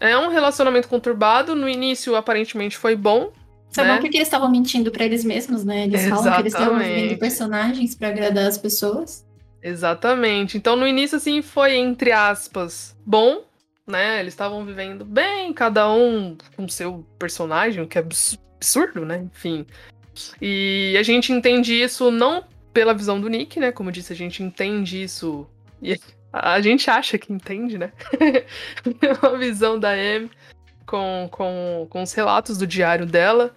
é 0.00 0.16
um 0.16 0.28
relacionamento 0.28 0.88
conturbado. 0.88 1.54
No 1.54 1.68
início, 1.68 2.14
aparentemente, 2.14 2.76
foi 2.76 2.94
bom. 2.94 3.32
Foi 3.70 3.84
né? 3.84 3.94
bom 3.94 4.00
porque 4.00 4.16
eles 4.16 4.28
estavam 4.28 4.50
mentindo 4.50 4.90
para 4.90 5.04
eles 5.04 5.24
mesmos, 5.24 5.64
né? 5.64 5.84
Eles 5.84 6.00
Exatamente. 6.00 6.22
falam 6.22 6.34
que 6.34 6.42
eles 6.42 6.54
estavam 6.54 6.78
vivendo 6.78 7.18
personagens 7.18 7.94
para 7.94 8.08
agradar 8.08 8.46
as 8.46 8.58
pessoas. 8.58 9.26
Exatamente. 9.62 10.56
Então, 10.56 10.76
no 10.76 10.86
início, 10.86 11.16
assim, 11.16 11.42
foi, 11.42 11.76
entre 11.76 12.12
aspas, 12.12 12.96
bom, 13.04 13.42
né? 13.86 14.20
Eles 14.20 14.32
estavam 14.32 14.64
vivendo 14.64 15.04
bem, 15.04 15.52
cada 15.52 15.90
um 15.92 16.36
com 16.56 16.68
seu 16.68 17.04
personagem, 17.18 17.82
o 17.82 17.86
que 17.86 17.98
é 17.98 18.00
absurdo, 18.00 19.04
né? 19.04 19.26
Enfim. 19.34 19.66
E 20.40 20.96
a 20.98 21.02
gente 21.02 21.32
entende 21.32 21.74
isso 21.74 22.10
não 22.10 22.44
pela 22.72 22.94
visão 22.94 23.20
do 23.20 23.28
Nick, 23.28 23.60
né? 23.60 23.72
Como 23.72 23.88
eu 23.88 23.92
disse, 23.92 24.12
a 24.12 24.16
gente 24.16 24.42
entende 24.42 25.02
isso. 25.02 25.46
E 25.82 25.98
a 26.32 26.60
gente 26.60 26.90
acha 26.90 27.18
que 27.18 27.32
entende, 27.32 27.78
né? 27.78 27.92
pela 29.00 29.36
visão 29.36 29.78
da 29.78 29.90
Amy 29.90 30.30
com, 30.88 31.28
com, 31.30 31.86
com 31.90 32.02
os 32.02 32.14
relatos 32.14 32.56
do 32.56 32.66
diário 32.66 33.04
dela, 33.04 33.54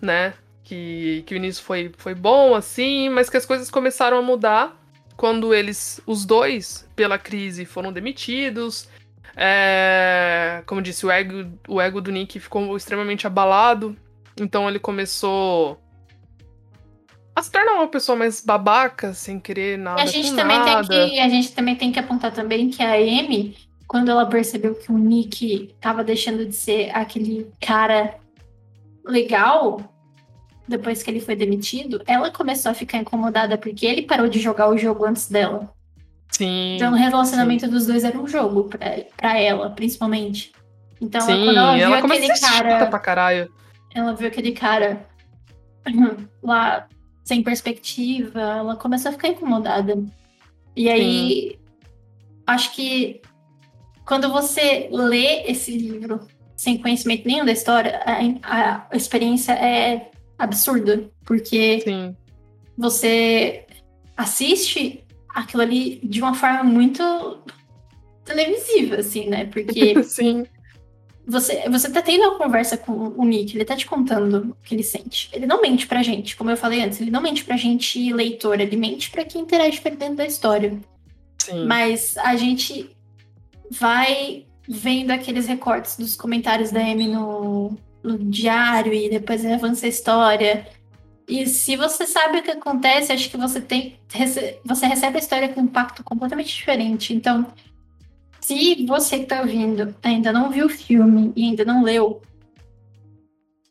né? 0.00 0.32
Que, 0.64 1.22
que 1.26 1.34
o 1.34 1.36
início 1.36 1.62
foi, 1.62 1.92
foi 1.98 2.14
bom, 2.14 2.54
assim, 2.54 3.10
mas 3.10 3.28
que 3.28 3.36
as 3.36 3.44
coisas 3.44 3.70
começaram 3.70 4.16
a 4.16 4.22
mudar 4.22 4.74
quando 5.14 5.52
eles, 5.52 6.00
os 6.06 6.24
dois, 6.24 6.88
pela 6.96 7.18
crise, 7.18 7.66
foram 7.66 7.92
demitidos. 7.92 8.88
É, 9.36 10.62
como 10.64 10.80
disse, 10.80 11.04
o 11.04 11.10
ego, 11.10 11.50
o 11.68 11.80
ego 11.80 12.00
do 12.00 12.10
Nick 12.10 12.40
ficou 12.40 12.74
extremamente 12.74 13.26
abalado. 13.26 13.94
Então 14.40 14.66
ele 14.66 14.78
começou 14.78 15.78
a 17.36 17.42
se 17.42 17.50
tornar 17.50 17.74
uma 17.74 17.88
pessoa 17.88 18.16
mais 18.16 18.40
babaca, 18.40 19.12
sem 19.12 19.38
querer 19.38 19.78
nada. 19.78 20.00
E 20.00 20.04
a 20.04 20.06
gente 20.06 20.34
também 20.34 20.58
nada. 20.58 20.88
tem 20.88 21.10
que 21.10 21.20
a 21.20 21.28
gente 21.28 21.52
também 21.52 21.76
tem 21.76 21.92
que 21.92 21.98
apontar 21.98 22.32
também 22.32 22.70
que 22.70 22.82
a 22.82 22.94
Amy, 22.94 23.56
quando 23.92 24.10
ela 24.10 24.24
percebeu 24.24 24.74
que 24.74 24.90
o 24.90 24.96
Nick 24.96 25.74
tava 25.78 26.02
deixando 26.02 26.46
de 26.46 26.54
ser 26.54 26.88
aquele 26.96 27.52
cara 27.60 28.14
legal, 29.04 29.82
depois 30.66 31.02
que 31.02 31.10
ele 31.10 31.20
foi 31.20 31.36
demitido, 31.36 32.02
ela 32.06 32.30
começou 32.30 32.72
a 32.72 32.74
ficar 32.74 32.96
incomodada 32.96 33.58
porque 33.58 33.84
ele 33.84 34.00
parou 34.00 34.28
de 34.28 34.40
jogar 34.40 34.70
o 34.70 34.78
jogo 34.78 35.04
antes 35.04 35.28
dela. 35.28 35.70
Sim. 36.30 36.76
Então 36.76 36.94
o 36.94 36.96
relacionamento 36.96 37.66
sim. 37.66 37.70
dos 37.70 37.86
dois 37.86 38.02
era 38.02 38.18
um 38.18 38.26
jogo 38.26 38.64
pra, 39.18 39.38
ela, 39.38 39.68
principalmente. 39.68 40.52
Então 40.98 41.20
sim, 41.20 41.44
quando 41.44 41.58
ela 41.58 41.74
viu 41.74 41.84
ela 41.84 41.98
aquele 41.98 42.40
cara. 42.40 42.86
Pra 42.86 42.98
caralho. 42.98 43.52
Ela 43.94 44.14
viu 44.14 44.26
aquele 44.26 44.52
cara 44.52 45.06
lá 46.42 46.88
sem 47.22 47.42
perspectiva, 47.42 48.40
ela 48.40 48.74
começou 48.74 49.10
a 49.10 49.12
ficar 49.12 49.28
incomodada. 49.28 50.02
E 50.74 50.88
aí, 50.88 51.50
Sim. 51.50 51.58
acho 52.46 52.74
que 52.74 53.20
quando 54.04 54.30
você 54.30 54.88
lê 54.90 55.44
esse 55.46 55.76
livro 55.76 56.20
sem 56.56 56.78
conhecimento 56.78 57.26
nenhum 57.26 57.44
da 57.44 57.52
história, 57.52 58.00
a, 58.42 58.86
a 58.90 58.96
experiência 58.96 59.52
é 59.52 60.10
absurda, 60.38 61.10
porque 61.24 61.80
Sim. 61.80 62.16
você 62.76 63.66
assiste 64.16 65.02
aquilo 65.34 65.62
ali 65.62 66.00
de 66.02 66.20
uma 66.20 66.34
forma 66.34 66.62
muito 66.62 67.02
televisiva, 68.24 68.96
assim, 68.96 69.28
né? 69.28 69.46
Porque 69.46 70.02
Sim. 70.04 70.44
Você, 71.24 71.68
você 71.68 71.88
tá 71.88 72.02
tendo 72.02 72.22
uma 72.22 72.36
conversa 72.36 72.76
com 72.76 72.92
o 73.16 73.24
Nick, 73.24 73.56
ele 73.56 73.64
tá 73.64 73.76
te 73.76 73.86
contando 73.86 74.50
o 74.50 74.56
que 74.64 74.74
ele 74.74 74.82
sente. 74.82 75.30
Ele 75.32 75.46
não 75.46 75.62
mente 75.62 75.86
pra 75.86 76.02
gente, 76.02 76.36
como 76.36 76.50
eu 76.50 76.56
falei 76.56 76.82
antes, 76.82 77.00
ele 77.00 77.12
não 77.12 77.22
mente 77.22 77.44
pra 77.44 77.56
gente 77.56 78.12
leitor, 78.12 78.60
ele 78.60 78.76
mente 78.76 79.08
pra 79.08 79.24
quem 79.24 79.42
interage 79.42 79.80
dentro 79.80 80.16
da 80.16 80.26
história. 80.26 80.76
Sim. 81.38 81.64
Mas 81.64 82.16
a 82.18 82.34
gente 82.34 82.90
vai 83.72 84.46
vendo 84.68 85.10
aqueles 85.10 85.46
recortes 85.46 85.96
dos 85.96 86.14
comentários 86.14 86.70
da 86.70 86.80
Amy 86.80 87.08
no, 87.08 87.76
no 88.02 88.18
diário 88.18 88.92
e 88.92 89.08
depois 89.08 89.44
avança 89.44 89.86
a 89.86 89.88
história. 89.88 90.66
E 91.26 91.46
se 91.46 91.76
você 91.76 92.06
sabe 92.06 92.38
o 92.38 92.42
que 92.42 92.50
acontece, 92.50 93.12
acho 93.12 93.30
que 93.30 93.36
você 93.36 93.60
tem. 93.60 93.98
Você 94.64 94.86
recebe 94.86 95.16
a 95.16 95.20
história 95.20 95.48
com 95.48 95.60
um 95.60 95.64
impacto 95.64 96.04
completamente 96.04 96.54
diferente. 96.54 97.14
Então, 97.14 97.46
se 98.40 98.84
você 98.86 99.20
que 99.20 99.26
tá 99.26 99.40
ouvindo 99.40 99.94
ainda 100.02 100.32
não 100.32 100.50
viu 100.50 100.66
o 100.66 100.70
filme 100.70 101.32
e 101.34 101.44
ainda 101.44 101.64
não 101.64 101.82
leu, 101.82 102.20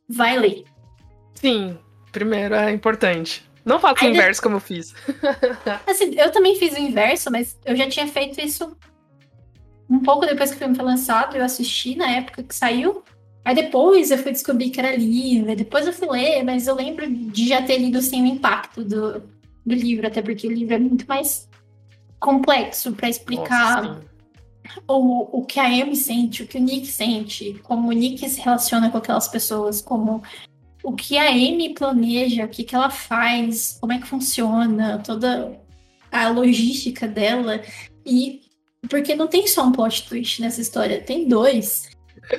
vai 0.10 0.38
ler. 0.38 0.64
Sim, 1.36 1.78
primeiro 2.12 2.56
é 2.56 2.72
importante. 2.72 3.44
Não 3.64 3.80
faça 3.80 4.04
o 4.04 4.08
inverso 4.08 4.42
como 4.42 4.56
eu 4.56 4.60
fiz. 4.60 4.96
assim, 5.86 6.16
eu 6.18 6.32
também 6.32 6.56
fiz 6.56 6.74
o 6.74 6.80
inverso, 6.80 7.30
mas 7.30 7.60
eu 7.64 7.76
já 7.76 7.88
tinha 7.88 8.08
feito 8.08 8.42
isso 8.42 8.76
um 9.92 10.00
pouco 10.00 10.26
depois 10.26 10.50
que 10.50 10.56
o 10.56 10.60
filme 10.60 10.74
foi 10.74 10.86
lançado. 10.86 11.36
Eu 11.36 11.44
assisti 11.44 11.96
na 11.96 12.10
época 12.10 12.42
que 12.42 12.56
saiu. 12.56 13.04
Aí 13.44 13.54
depois 13.54 14.10
eu 14.10 14.18
fui 14.18 14.32
descobrir 14.32 14.70
que 14.70 14.80
era 14.80 14.96
livro. 14.96 15.54
Depois 15.54 15.86
eu 15.86 15.92
fui 15.92 16.08
ler, 16.10 16.44
mas 16.44 16.66
eu 16.66 16.76
lembro 16.76 17.06
de 17.10 17.50
já 17.50 17.62
ter 17.62 17.78
lido 17.78 18.02
sem 18.02 18.24
o 18.24 18.26
impacto 18.26 18.86
do, 18.86 19.22
do 19.66 19.76
livro, 19.76 20.08
até 20.08 20.22
porque 20.22 20.48
o 20.48 20.52
livro 20.52 20.76
é 20.76 20.80
muito 20.80 21.06
mais 21.08 21.50
complexo 22.22 22.94
para 22.94 23.10
explicar 23.10 23.84
Nossa, 23.84 24.06
o, 24.88 25.40
o 25.40 25.46
que 25.46 25.60
a 25.60 25.66
Amy 25.66 25.96
sente, 25.96 26.44
o 26.44 26.48
que 26.48 26.58
o 26.58 26.62
Nick 26.62 26.88
sente, 26.88 27.60
como 27.64 27.90
o 27.90 27.92
Nick 27.92 28.30
se 28.30 28.40
relaciona 28.40 28.90
com 28.90 28.98
aquelas 28.98 29.28
pessoas, 29.28 29.82
como 29.82 30.24
o 30.84 30.94
que 30.94 31.18
a 31.18 31.30
Amy 31.32 31.74
planeja, 31.74 32.46
o 32.46 32.48
que, 32.48 32.64
que 32.64 32.76
ela 32.76 32.90
faz, 32.90 33.78
como 33.82 33.92
é 33.92 34.00
que 34.00 34.08
funciona, 34.08 35.00
toda 35.00 35.60
a 36.12 36.30
logística 36.30 37.08
dela. 37.08 37.62
E 38.06 38.42
porque 38.90 39.16
não 39.16 39.28
tem 39.28 39.48
só 39.48 39.66
um 39.66 39.72
plot 39.72 40.08
twist 40.08 40.42
nessa 40.42 40.62
história, 40.62 41.02
tem 41.02 41.28
dois. 41.28 41.90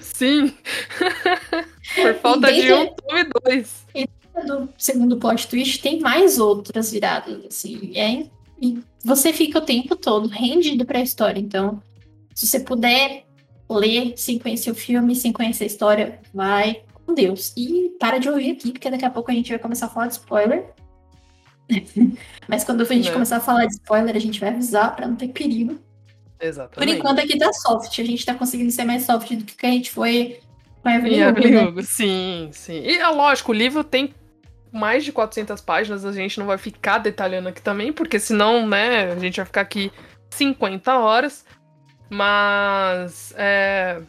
Sim. 0.00 0.54
Por 1.94 2.14
falta 2.14 2.52
de 2.52 2.72
um, 2.72 2.94
tome 2.94 3.24
dois. 3.44 3.86
E 3.94 4.06
do 4.46 4.68
segundo 4.78 5.18
plot 5.18 5.46
twist 5.48 5.82
tem 5.82 6.00
mais 6.00 6.38
outras 6.38 6.90
viradas, 6.90 7.44
assim. 7.44 7.92
É, 7.94 8.26
e 8.60 8.82
você 9.04 9.32
fica 9.32 9.58
o 9.58 9.62
tempo 9.62 9.96
todo 9.96 10.28
rendido 10.28 10.84
para 10.84 10.98
a 10.98 11.02
história. 11.02 11.40
Então, 11.40 11.82
se 12.34 12.46
você 12.46 12.60
puder 12.60 13.24
ler 13.68 14.14
sem 14.16 14.38
conhecer 14.38 14.70
o 14.70 14.74
filme, 14.74 15.14
sem 15.14 15.32
conhecer 15.32 15.64
a 15.64 15.66
história, 15.66 16.20
vai 16.32 16.82
com 17.04 17.14
Deus. 17.14 17.52
E 17.56 17.90
para 17.98 18.18
de 18.18 18.28
ouvir 18.28 18.52
aqui, 18.52 18.72
porque 18.72 18.90
daqui 18.90 19.04
a 19.04 19.10
pouco 19.10 19.30
a 19.30 19.34
gente 19.34 19.50
vai 19.50 19.58
começar 19.58 19.86
a 19.86 19.88
falar 19.88 20.06
de 20.06 20.14
spoiler. 20.14 20.72
Mas 22.48 22.64
quando 22.64 22.82
a 22.82 22.84
gente 22.84 23.08
é. 23.08 23.12
começar 23.12 23.36
a 23.36 23.40
falar 23.40 23.66
de 23.66 23.74
spoiler, 23.74 24.16
a 24.16 24.20
gente 24.20 24.40
vai 24.40 24.50
avisar 24.50 24.94
para 24.94 25.06
não 25.06 25.16
ter 25.16 25.28
perigo. 25.28 25.78
Exatamente. 26.42 26.90
Por 26.90 26.98
enquanto 26.98 27.20
aqui 27.20 27.38
tá 27.38 27.52
soft. 27.52 27.98
A 27.98 28.04
gente 28.04 28.26
tá 28.26 28.34
conseguindo 28.34 28.70
ser 28.72 28.84
mais 28.84 29.04
soft 29.04 29.32
do 29.34 29.44
que 29.44 29.64
a 29.64 29.70
gente 29.70 29.90
foi 29.90 30.40
com 30.82 30.88
a 30.88 30.96
Evelyn 30.96 31.28
Hugo, 31.28 31.38
Evelyn 31.38 31.54
né? 31.54 31.64
Hugo, 31.64 31.82
Sim, 31.84 32.50
sim. 32.52 32.82
E 32.82 32.98
é 32.98 33.08
lógico, 33.08 33.52
o 33.52 33.54
livro 33.54 33.84
tem 33.84 34.12
mais 34.72 35.04
de 35.04 35.12
400 35.12 35.60
páginas, 35.60 36.04
a 36.04 36.12
gente 36.12 36.38
não 36.40 36.46
vai 36.46 36.58
ficar 36.58 36.98
detalhando 36.98 37.48
aqui 37.48 37.62
também, 37.62 37.92
porque 37.92 38.18
senão, 38.18 38.66
né, 38.66 39.12
a 39.12 39.18
gente 39.18 39.36
vai 39.36 39.46
ficar 39.46 39.60
aqui 39.60 39.92
50 40.30 40.98
horas. 40.98 41.44
Mas. 42.10 43.32
É, 43.36 44.00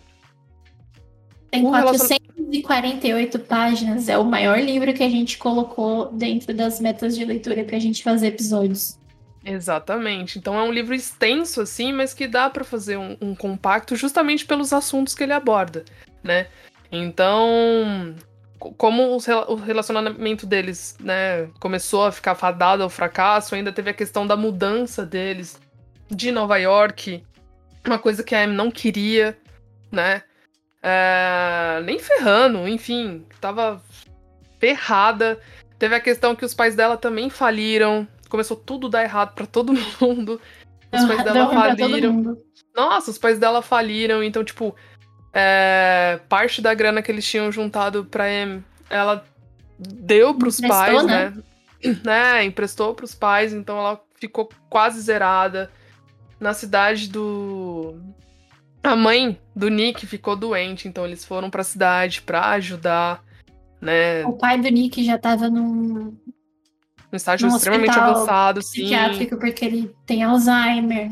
Tem 1.52 1.64
O 1.66 1.70
relacion- 1.72 2.08
448 2.08 3.40
páginas. 3.40 4.10
É 4.10 4.18
o 4.18 4.26
maior 4.26 4.60
livro 4.60 4.94
que 4.94 5.04
a 5.04 5.10
gente 5.10 5.38
colocou 5.38 6.12
dentro 6.12 6.54
das 6.54 6.80
metas 6.80 7.16
de 7.16 7.24
leitura 7.24 7.64
pra 7.64 7.78
gente 7.80 8.04
fazer 8.04 8.28
episódios. 8.28 8.98
Exatamente. 9.46 10.38
Então 10.40 10.58
é 10.58 10.64
um 10.64 10.72
livro 10.72 10.96
extenso, 10.96 11.62
assim, 11.62 11.92
mas 11.92 12.14
que 12.14 12.28
dá 12.28 12.50
pra 12.50 12.64
fazer 12.64 12.98
um, 12.98 13.18
um 13.20 13.36
compacto 13.36 13.96
justamente 13.96 14.46
pelos 14.46 14.72
assuntos 14.72 15.14
que 15.14 15.24
ele 15.24 15.34
aborda, 15.34 15.84
né? 16.24 16.48
Então, 16.92 18.16
co- 18.58 18.74
como 18.74 19.18
o 19.48 19.56
relacionamento 19.56 20.46
deles, 20.46 20.96
né, 21.00 21.48
começou 21.60 22.06
a 22.06 22.12
ficar 22.12 22.36
fadado 22.36 22.84
ao 22.84 22.90
fracasso, 22.90 23.56
ainda 23.56 23.72
teve 23.74 23.90
a 23.90 23.94
questão 23.94 24.26
da 24.26 24.38
mudança 24.38 25.06
deles 25.06 25.60
de 26.10 26.32
Nova 26.32 26.58
York, 26.58 27.24
uma 27.86 28.00
coisa 28.00 28.24
que 28.24 28.36
a 28.36 28.44
Amy 28.44 28.56
não 28.56 28.72
queria, 28.72 29.38
né? 29.92 30.24
É, 30.82 31.82
nem 31.84 32.00
ferrando, 32.00 32.68
enfim, 32.68 33.26
tava 33.42 33.82
ferrada. 34.60 35.40
Teve 35.80 35.96
a 35.96 36.00
questão 36.00 36.36
que 36.36 36.46
os 36.46 36.54
pais 36.54 36.76
dela 36.76 36.96
também 36.98 37.30
faliram. 37.30 38.08
Começou 38.34 38.58
tudo 38.58 38.88
a 38.88 38.90
dar 38.90 39.04
errado 39.04 39.36
pra 39.36 39.46
todo 39.46 39.72
mundo. 40.02 40.42
Os 40.92 41.06
pais 41.06 41.24
Deu 41.24 41.34
dela 41.34 41.54
faliram. 41.54 42.38
Nossa, 42.76 43.12
os 43.12 43.18
pais 43.20 43.38
dela 43.38 43.62
faliram, 43.62 44.24
então, 44.24 44.44
tipo, 44.44 44.76
é, 45.32 46.20
parte 46.28 46.60
da 46.60 46.74
grana 46.74 47.04
que 47.04 47.12
eles 47.12 47.30
tinham 47.30 47.52
juntado 47.52 48.06
pra 48.06 48.28
Em, 48.28 48.66
ela 48.90 49.24
deu 49.78 50.34
pros 50.34 50.58
Emprestou, 50.58 50.80
pais, 50.80 51.06
né? 51.06 51.30
né? 51.84 51.96
né? 52.04 52.44
Emprestou 52.44 52.96
pros 52.96 53.14
pais, 53.14 53.54
então 53.54 53.78
ela 53.78 54.02
ficou 54.16 54.50
quase 54.68 55.00
zerada. 55.00 55.70
Na 56.40 56.56
cidade 56.56 57.10
do. 57.10 58.00
A 58.82 58.96
mãe 58.96 59.40
do 59.56 59.70
Nick 59.70 60.08
ficou 60.08 60.36
doente, 60.36 60.88
então 60.88 61.06
eles 61.06 61.24
foram 61.24 61.52
pra 61.52 61.64
cidade 61.64 62.24
pra 62.24 62.48
ajudar, 62.54 63.24
né? 63.80 64.26
O 64.26 64.34
pai 64.34 64.60
do 64.60 64.70
Nick 64.70 65.06
já 65.06 65.20
tava 65.20 65.52
num 65.52 66.18
Um 67.14 67.16
estágio 67.16 67.48
No 67.48 67.56
extremamente 67.58 67.98
avançado, 67.98 68.62
sim. 68.64 68.82
psiquiátrico 68.82 69.38
porque 69.38 69.64
ele 69.64 69.96
tem 70.06 70.24
Alzheimer. 70.24 71.12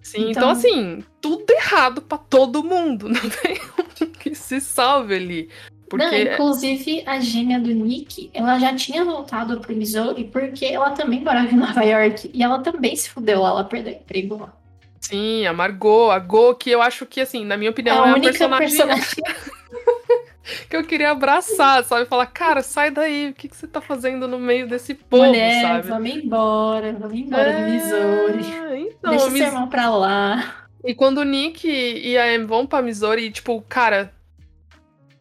Sim, 0.00 0.30
então, 0.30 0.30
Então- 0.30 0.50
assim, 0.50 1.04
tudo 1.20 1.44
errado 1.50 2.00
pra 2.02 2.16
todo 2.18 2.62
mundo. 2.62 3.08
Não 3.10 3.20
tem 3.20 3.60
um 4.02 4.06
que 4.12 4.34
se 4.34 4.60
salve 4.60 5.14
ali. 5.14 5.48
Porque 5.88 6.04
Não, 6.06 6.14
inclusive, 6.34 7.02
a 7.04 7.18
gêmea 7.18 7.58
do 7.58 7.70
Nick, 7.72 8.30
ela 8.32 8.60
já 8.60 8.72
tinha 8.76 9.04
voltado 9.04 9.58
pro 9.60 9.74
Missouri 9.74 10.22
porque 10.24 10.64
ela 10.66 10.90
também 10.92 11.20
morava 11.20 11.48
em 11.50 11.56
Nova 11.56 11.82
York. 11.82 12.30
E 12.32 12.42
ela 12.44 12.60
também 12.60 12.94
se 12.94 13.10
fudeu 13.10 13.40
lá, 13.42 13.48
ela 13.48 13.64
perdeu 13.64 13.94
o 13.94 13.96
emprego 13.96 14.36
lá. 14.38 14.52
sim, 15.00 15.44
a 15.46 15.52
Margot, 15.52 16.10
a 16.12 16.18
Go, 16.20 16.54
que 16.54 16.70
eu 16.70 16.80
acho 16.80 17.04
que, 17.06 17.20
assim, 17.20 17.44
na 17.44 17.56
minha 17.56 17.72
opinião, 17.72 18.04
a 18.04 18.08
é 18.08 18.10
a 18.10 18.14
única 18.14 18.28
personagem, 18.30 18.68
personagem. 18.68 19.04
que 20.68 20.76
eu 20.76 20.84
queria 20.84 21.10
abraçar, 21.10 21.84
sabe? 21.84 22.06
Falar, 22.06 22.26
cara, 22.26 22.62
sai 22.62 22.90
daí, 22.90 23.30
o 23.30 23.34
que, 23.34 23.48
que 23.48 23.56
você 23.56 23.66
tá 23.66 23.80
fazendo 23.80 24.26
no 24.26 24.38
meio 24.38 24.66
desse 24.68 24.94
povo, 24.94 25.24
Mulher, 25.26 25.62
sabe? 25.62 25.88
vamos 25.88 26.10
embora, 26.10 26.92
vamos 26.94 27.18
embora 27.18 27.52
do 27.52 27.70
Missouri. 27.70 28.52
É, 28.52 28.78
Então, 28.80 29.10
Deixa 29.10 29.30
Mis- 29.30 29.38
seu 29.38 29.46
irmão 29.48 29.68
pra 29.68 29.90
lá. 29.90 30.66
E 30.84 30.94
quando 30.94 31.18
o 31.18 31.24
Nick 31.24 31.68
e 31.68 32.16
a 32.16 32.34
Em 32.34 32.44
vão 32.46 32.66
pra 32.66 32.80
Missouri, 32.82 33.30
tipo, 33.30 33.60
cara, 33.68 34.12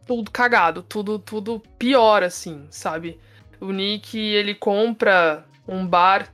tudo 0.07 0.31
cagado, 0.31 0.81
tudo, 0.81 1.19
tudo 1.19 1.61
pior, 1.77 2.23
assim, 2.23 2.65
sabe? 2.69 3.19
O 3.59 3.71
Nick, 3.71 4.17
ele 4.17 4.55
compra 4.55 5.45
um 5.67 5.85
bar 5.85 6.33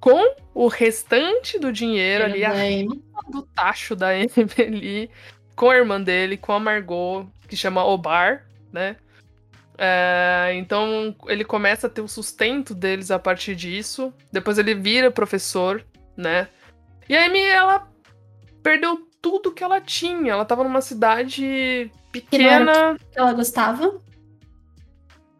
com 0.00 0.34
o 0.54 0.68
restante 0.68 1.58
do 1.58 1.72
dinheiro 1.72 2.24
ali, 2.24 2.44
a 2.44 2.52
do 3.30 3.42
tacho 3.54 3.96
da 3.96 4.08
ali, 4.60 5.10
com 5.56 5.70
a 5.70 5.76
irmã 5.76 6.00
dele, 6.00 6.36
com 6.36 6.52
a 6.52 6.60
Margot, 6.60 7.26
que 7.48 7.56
chama 7.56 7.84
O 7.84 7.98
Bar, 7.98 8.46
né? 8.72 8.96
É, 9.80 10.52
então 10.56 11.14
ele 11.26 11.44
começa 11.44 11.86
a 11.86 11.90
ter 11.90 12.00
o 12.00 12.08
sustento 12.08 12.74
deles 12.74 13.10
a 13.10 13.18
partir 13.18 13.54
disso. 13.54 14.12
Depois 14.30 14.58
ele 14.58 14.74
vira 14.74 15.10
professor, 15.10 15.84
né? 16.16 16.48
E 17.08 17.16
a 17.16 17.24
Amy, 17.24 17.40
ela 17.40 17.88
perdeu 18.62 19.08
tudo 19.22 19.52
que 19.52 19.64
ela 19.64 19.80
tinha. 19.80 20.32
Ela 20.32 20.44
tava 20.44 20.64
numa 20.64 20.80
cidade 20.80 21.90
pequena. 22.10 22.98
ela 23.14 23.32
gostava. 23.32 24.00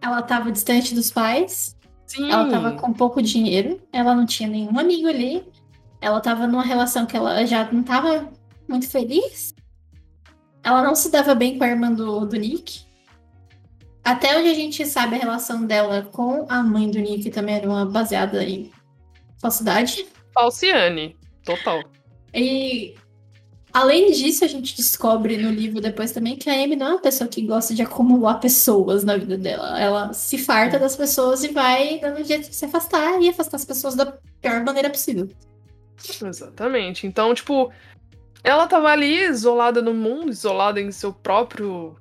Ela 0.00 0.22
tava 0.22 0.52
distante 0.52 0.94
dos 0.94 1.10
pais. 1.10 1.76
Sim. 2.06 2.30
Ela 2.30 2.48
tava 2.48 2.72
com 2.72 2.92
pouco 2.92 3.20
dinheiro. 3.20 3.80
Ela 3.92 4.14
não 4.14 4.24
tinha 4.24 4.48
nenhum 4.48 4.78
amigo 4.78 5.08
ali. 5.08 5.44
Ela 6.00 6.20
tava 6.20 6.46
numa 6.46 6.62
relação 6.62 7.04
que 7.06 7.16
ela 7.16 7.44
já 7.44 7.70
não 7.70 7.82
tava 7.82 8.32
muito 8.68 8.88
feliz. 8.88 9.54
Ela 10.68 10.82
não 10.82 10.94
se 10.94 11.10
dava 11.10 11.34
bem 11.34 11.56
com 11.56 11.64
a 11.64 11.68
irmã 11.68 11.90
do, 11.90 12.26
do 12.26 12.36
Nick. 12.36 12.82
Até 14.04 14.36
onde 14.36 14.50
a 14.50 14.54
gente 14.54 14.84
sabe 14.84 15.16
a 15.16 15.18
relação 15.18 15.64
dela 15.64 16.06
com 16.12 16.44
a 16.46 16.62
mãe 16.62 16.90
do 16.90 16.98
Nick 16.98 17.30
também 17.30 17.54
era 17.54 17.66
uma 17.66 17.86
baseada 17.86 18.44
em 18.44 18.70
falsidade. 19.40 20.06
Falciane. 20.34 21.16
Total. 21.42 21.82
E 22.34 22.94
além 23.72 24.12
disso, 24.12 24.44
a 24.44 24.46
gente 24.46 24.76
descobre 24.76 25.38
no 25.38 25.50
livro 25.50 25.80
depois 25.80 26.12
também 26.12 26.36
que 26.36 26.50
a 26.50 26.52
Amy 26.52 26.76
não 26.76 26.86
é 26.86 26.90
uma 26.90 27.00
pessoa 27.00 27.26
que 27.26 27.40
gosta 27.46 27.74
de 27.74 27.80
acumular 27.80 28.34
pessoas 28.34 29.04
na 29.04 29.16
vida 29.16 29.38
dela. 29.38 29.80
Ela 29.80 30.12
se 30.12 30.36
farta 30.36 30.78
das 30.78 30.94
pessoas 30.94 31.44
e 31.44 31.48
vai 31.48 31.98
dando 31.98 32.20
um 32.20 32.24
jeito 32.24 32.50
de 32.50 32.54
se 32.54 32.66
afastar 32.66 33.22
e 33.22 33.30
afastar 33.30 33.56
as 33.56 33.64
pessoas 33.64 33.94
da 33.94 34.18
pior 34.42 34.62
maneira 34.62 34.90
possível. 34.90 35.30
Exatamente. 36.22 37.06
Então, 37.06 37.32
tipo, 37.32 37.72
ela 38.42 38.66
tava 38.66 38.88
ali 38.88 39.24
isolada 39.24 39.82
no 39.82 39.92
mundo, 39.92 40.30
isolada 40.30 40.80
em 40.80 40.92
seu 40.92 41.12
próprio. 41.12 41.96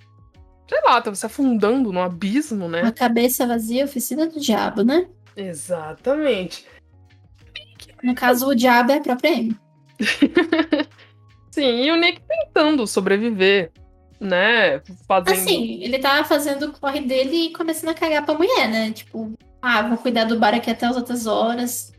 Sei 0.67 0.79
lá, 0.83 1.01
tava 1.01 1.15
se 1.15 1.25
afundando 1.25 1.91
no 1.91 2.01
abismo, 2.01 2.67
né? 2.67 2.81
A 2.81 2.91
cabeça 2.91 3.47
vazia, 3.47 3.85
oficina 3.85 4.27
do 4.27 4.39
diabo, 4.39 4.83
né? 4.83 5.07
Exatamente. 5.35 6.65
No 8.03 8.13
caso, 8.13 8.47
o 8.47 8.55
diabo 8.55 8.91
é 8.91 8.97
a 8.97 9.01
própria 9.01 9.31
Amy. 9.31 9.57
Sim, 11.51 11.83
e 11.83 11.91
o 11.91 11.95
Nick 11.95 12.21
tentando 12.21 12.85
sobreviver, 12.85 13.71
né? 14.19 14.79
Fazendo. 15.07 15.33
Assim, 15.33 15.83
ele 15.83 15.97
tá 15.99 16.23
fazendo 16.23 16.67
o 16.67 16.73
corre 16.73 17.01
dele 17.01 17.47
e 17.47 17.53
começando 17.53 17.89
a 17.89 17.93
cagar 17.93 18.25
pra 18.25 18.35
mulher, 18.35 18.69
né? 18.69 18.91
Tipo, 18.91 19.33
ah, 19.61 19.81
vou 19.83 19.97
cuidar 19.97 20.25
do 20.25 20.37
bar 20.37 20.53
aqui 20.53 20.69
até 20.69 20.85
as 20.85 20.95
outras 20.95 21.25
horas. 21.25 21.91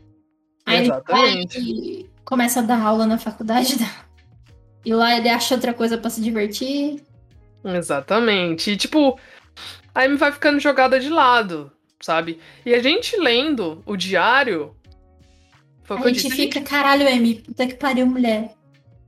Aí 0.65 0.85
Exatamente. 0.85 1.57
ele 1.57 1.71
vai 1.71 1.81
e 1.81 2.09
começa 2.23 2.59
a 2.59 2.63
dar 2.63 2.81
aula 2.81 3.05
na 3.05 3.17
faculdade. 3.17 3.75
E 4.85 4.93
lá 4.93 5.15
ele 5.17 5.29
acha 5.29 5.55
outra 5.55 5.73
coisa 5.73 5.97
pra 5.97 6.09
se 6.09 6.21
divertir. 6.21 7.03
Exatamente. 7.63 8.71
E, 8.71 8.77
tipo, 8.77 9.19
a 9.93 10.03
Amy 10.03 10.15
vai 10.17 10.31
ficando 10.31 10.59
jogada 10.59 10.99
de 10.99 11.09
lado, 11.09 11.71
sabe? 11.99 12.39
E 12.65 12.73
a 12.73 12.81
gente 12.81 13.17
lendo 13.17 13.83
o 13.85 13.95
diário. 13.97 14.75
Foi 15.83 15.97
a 15.97 15.99
eu 16.01 16.07
gente 16.09 16.23
disse. 16.23 16.35
fica, 16.35 16.61
caralho, 16.61 17.07
Amy, 17.07 17.35
puta 17.35 17.67
que 17.67 17.75
pariu, 17.75 18.05
mulher. 18.05 18.53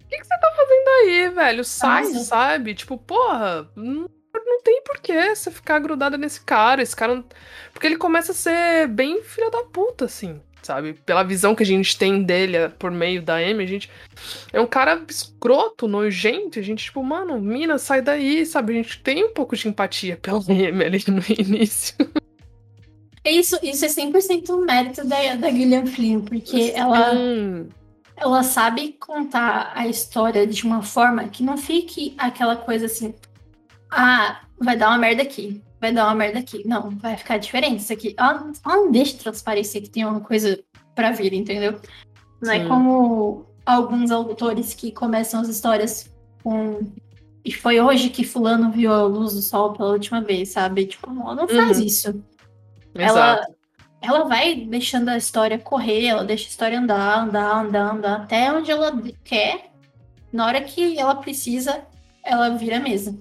O 0.04 0.08
que, 0.10 0.18
que 0.18 0.24
você 0.28 0.40
tá 0.40 0.52
fazendo 0.56 0.88
aí, 1.02 1.30
velho? 1.30 1.64
Sai, 1.64 2.04
Nossa. 2.04 2.24
sabe? 2.26 2.74
Tipo, 2.76 2.98
porra, 2.98 3.70
não, 3.76 4.10
não 4.34 4.62
tem 4.62 4.82
porquê 4.84 5.34
você 5.36 5.50
ficar 5.50 5.80
grudada 5.80 6.18
nesse 6.18 6.42
cara. 6.42 6.82
Esse 6.82 6.96
cara. 6.96 7.16
não- 7.16 7.26
Porque 7.72 7.88
ele 7.88 7.98
começa 7.98 8.34
a 8.34 8.36
ser 8.36 8.88
bem 8.90 9.24
filha 9.24 9.50
da 9.50 9.64
puta, 9.64 10.06
assim, 10.06 10.42
sabe? 10.62 10.94
Pela 11.06 11.24
visão 11.24 11.56
que 11.56 11.64
a 11.64 11.66
gente 11.66 11.98
tem 11.98 12.24
dele 12.24 12.58
eh, 12.58 12.70
por 12.70 12.92
meio 12.92 13.22
da 13.22 13.36
Amy, 13.36 13.64
a 13.64 13.68
gente. 13.68 13.90
É 14.54 14.62
um 14.62 14.68
cara 14.68 15.04
escroto, 15.10 15.88
nojento. 15.88 16.60
A 16.60 16.62
gente, 16.62 16.86
tipo, 16.86 17.04
mano, 17.04 17.40
mina, 17.40 17.78
sai 17.78 18.02
daí, 18.02 18.46
sabe? 18.46 18.74
A 18.74 18.76
gente 18.76 19.02
tem 19.02 19.24
um 19.24 19.34
pouco 19.34 19.56
de 19.56 19.68
empatia 19.68 20.18
pela 20.18 20.40
Amy 20.50 20.84
ali 20.84 21.04
no 21.08 21.24
início. 21.38 21.96
Isso, 23.24 23.58
isso 23.62 23.86
é 23.86 23.88
100% 23.88 24.50
um 24.50 24.66
mérito 24.66 25.06
da, 25.08 25.36
da 25.36 25.52
Gillian 25.52 25.86
Flynn, 25.86 26.22
porque 26.22 26.74
ela, 26.76 27.12
ela 28.16 28.42
sabe 28.42 28.94
contar 29.00 29.72
a 29.76 29.88
história 29.88 30.48
de 30.48 30.64
uma 30.64 30.82
forma 30.82 31.28
que 31.28 31.44
não 31.44 31.56
fique 31.56 32.16
aquela 32.18 32.56
coisa 32.56 32.88
assim, 32.88 33.14
ah, 33.92 34.42
vai 34.60 34.76
dar 34.76 34.90
uma 34.90 34.98
merda 34.98 35.22
aqui, 35.22 35.62
vai 35.82 35.92
dar 35.92 36.06
uma 36.06 36.16
merda 36.16 36.40
aqui. 36.40 36.66
Não, 36.66 36.92
vai 36.92 37.18
ficar 37.18 37.38
diferente 37.38 37.80
isso 37.82 37.92
aqui. 37.92 38.14
Ela, 38.18 38.52
ela 38.66 38.76
não 38.78 38.92
deixa 38.92 39.18
transparecer 39.18 39.82
que 39.82 39.90
tem 39.90 40.06
uma 40.06 40.22
coisa 40.22 40.58
pra 40.96 41.12
vir, 41.12 41.34
entendeu? 41.34 41.80
Não 42.42 42.52
é 42.54 42.60
Sim. 42.62 42.68
como 42.68 43.46
alguns 43.66 44.12
autores 44.12 44.74
que 44.74 44.92
começam 44.92 45.42
as 45.42 45.50
histórias 45.50 46.10
com. 46.44 46.80
E 47.44 47.52
foi 47.52 47.82
hoje 47.82 48.10
que 48.10 48.24
fulano 48.24 48.72
viu 48.72 48.94
a 48.94 49.04
luz 49.04 49.34
do 49.34 49.42
sol 49.42 49.74
pela 49.74 49.90
última 49.94 50.22
vez, 50.22 50.50
sabe? 50.50 50.86
Tipo, 50.86 51.10
ela 51.10 51.34
não 51.36 51.48
faz 51.48 51.80
Uhum. 51.80 51.86
isso. 51.86 52.24
Ela, 52.94 53.34
exato. 53.36 53.56
ela 54.02 54.24
vai 54.26 54.56
deixando 54.56 55.10
a 55.10 55.18
história 55.18 55.58
correr, 55.58 56.06
ela 56.06 56.24
deixa 56.24 56.46
a 56.46 56.50
história 56.50 56.78
andar, 56.80 57.20
andar, 57.24 57.66
andar, 57.66 57.92
andar, 57.96 58.22
até 58.22 58.52
onde 58.54 58.70
ela 58.70 58.92
quer. 59.24 59.72
na 60.32 60.46
hora 60.46 60.62
que 60.62 60.98
ela 61.00 61.16
precisa, 61.16 61.82
ela 62.24 62.50
vira 62.50 62.80
mesa. 62.80 63.18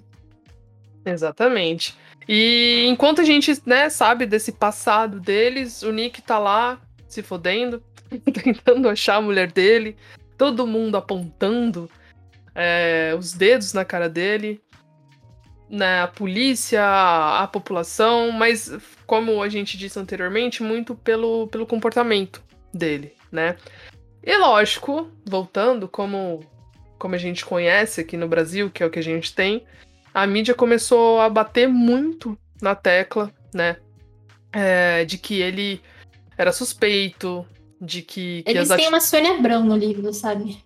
Exatamente. 1.04 1.96
E 2.28 2.86
enquanto 2.86 3.20
a 3.20 3.24
gente, 3.24 3.52
né, 3.66 3.88
sabe 3.88 4.26
desse 4.26 4.52
passado 4.52 5.18
deles, 5.18 5.82
o 5.82 5.90
Nick 5.90 6.22
tá 6.22 6.38
lá 6.38 6.80
se 7.08 7.22
fodendo, 7.22 7.82
tentando 8.32 8.88
achar 8.88 9.16
a 9.16 9.22
mulher 9.22 9.50
dele, 9.50 9.96
todo 10.38 10.66
mundo 10.66 10.96
apontando 10.96 11.90
é, 12.54 13.14
os 13.18 13.32
dedos 13.32 13.72
na 13.72 13.84
cara 13.84 14.08
dele, 14.08 14.60
né, 15.68 16.02
a 16.02 16.08
polícia, 16.08 16.82
a 16.82 17.46
população, 17.46 18.32
mas 18.32 18.72
como 19.06 19.42
a 19.42 19.48
gente 19.48 19.78
disse 19.78 19.98
anteriormente, 19.98 20.62
muito 20.62 20.94
pelo, 20.94 21.46
pelo 21.48 21.66
comportamento 21.66 22.42
dele, 22.72 23.14
né? 23.30 23.56
E 24.22 24.36
lógico, 24.36 25.10
voltando, 25.24 25.88
como, 25.88 26.40
como 26.98 27.14
a 27.14 27.18
gente 27.18 27.44
conhece 27.44 28.00
aqui 28.00 28.16
no 28.16 28.28
Brasil, 28.28 28.70
que 28.70 28.82
é 28.82 28.86
o 28.86 28.90
que 28.90 28.98
a 28.98 29.02
gente 29.02 29.34
tem, 29.34 29.64
a 30.12 30.26
mídia 30.26 30.54
começou 30.54 31.20
a 31.20 31.28
bater 31.28 31.68
muito 31.68 32.36
na 32.61 32.74
tecla, 32.74 33.32
né? 33.54 33.76
É, 34.52 35.04
de 35.04 35.16
que 35.16 35.40
ele 35.40 35.80
era 36.36 36.52
suspeito, 36.52 37.46
de 37.80 38.02
que. 38.02 38.42
que 38.42 38.50
eles 38.50 38.68
têm 38.68 38.88
uma 38.88 39.00
Sônia 39.00 39.32
Abrão 39.34 39.64
no 39.64 39.76
livro, 39.76 40.12
sabe? 40.12 40.62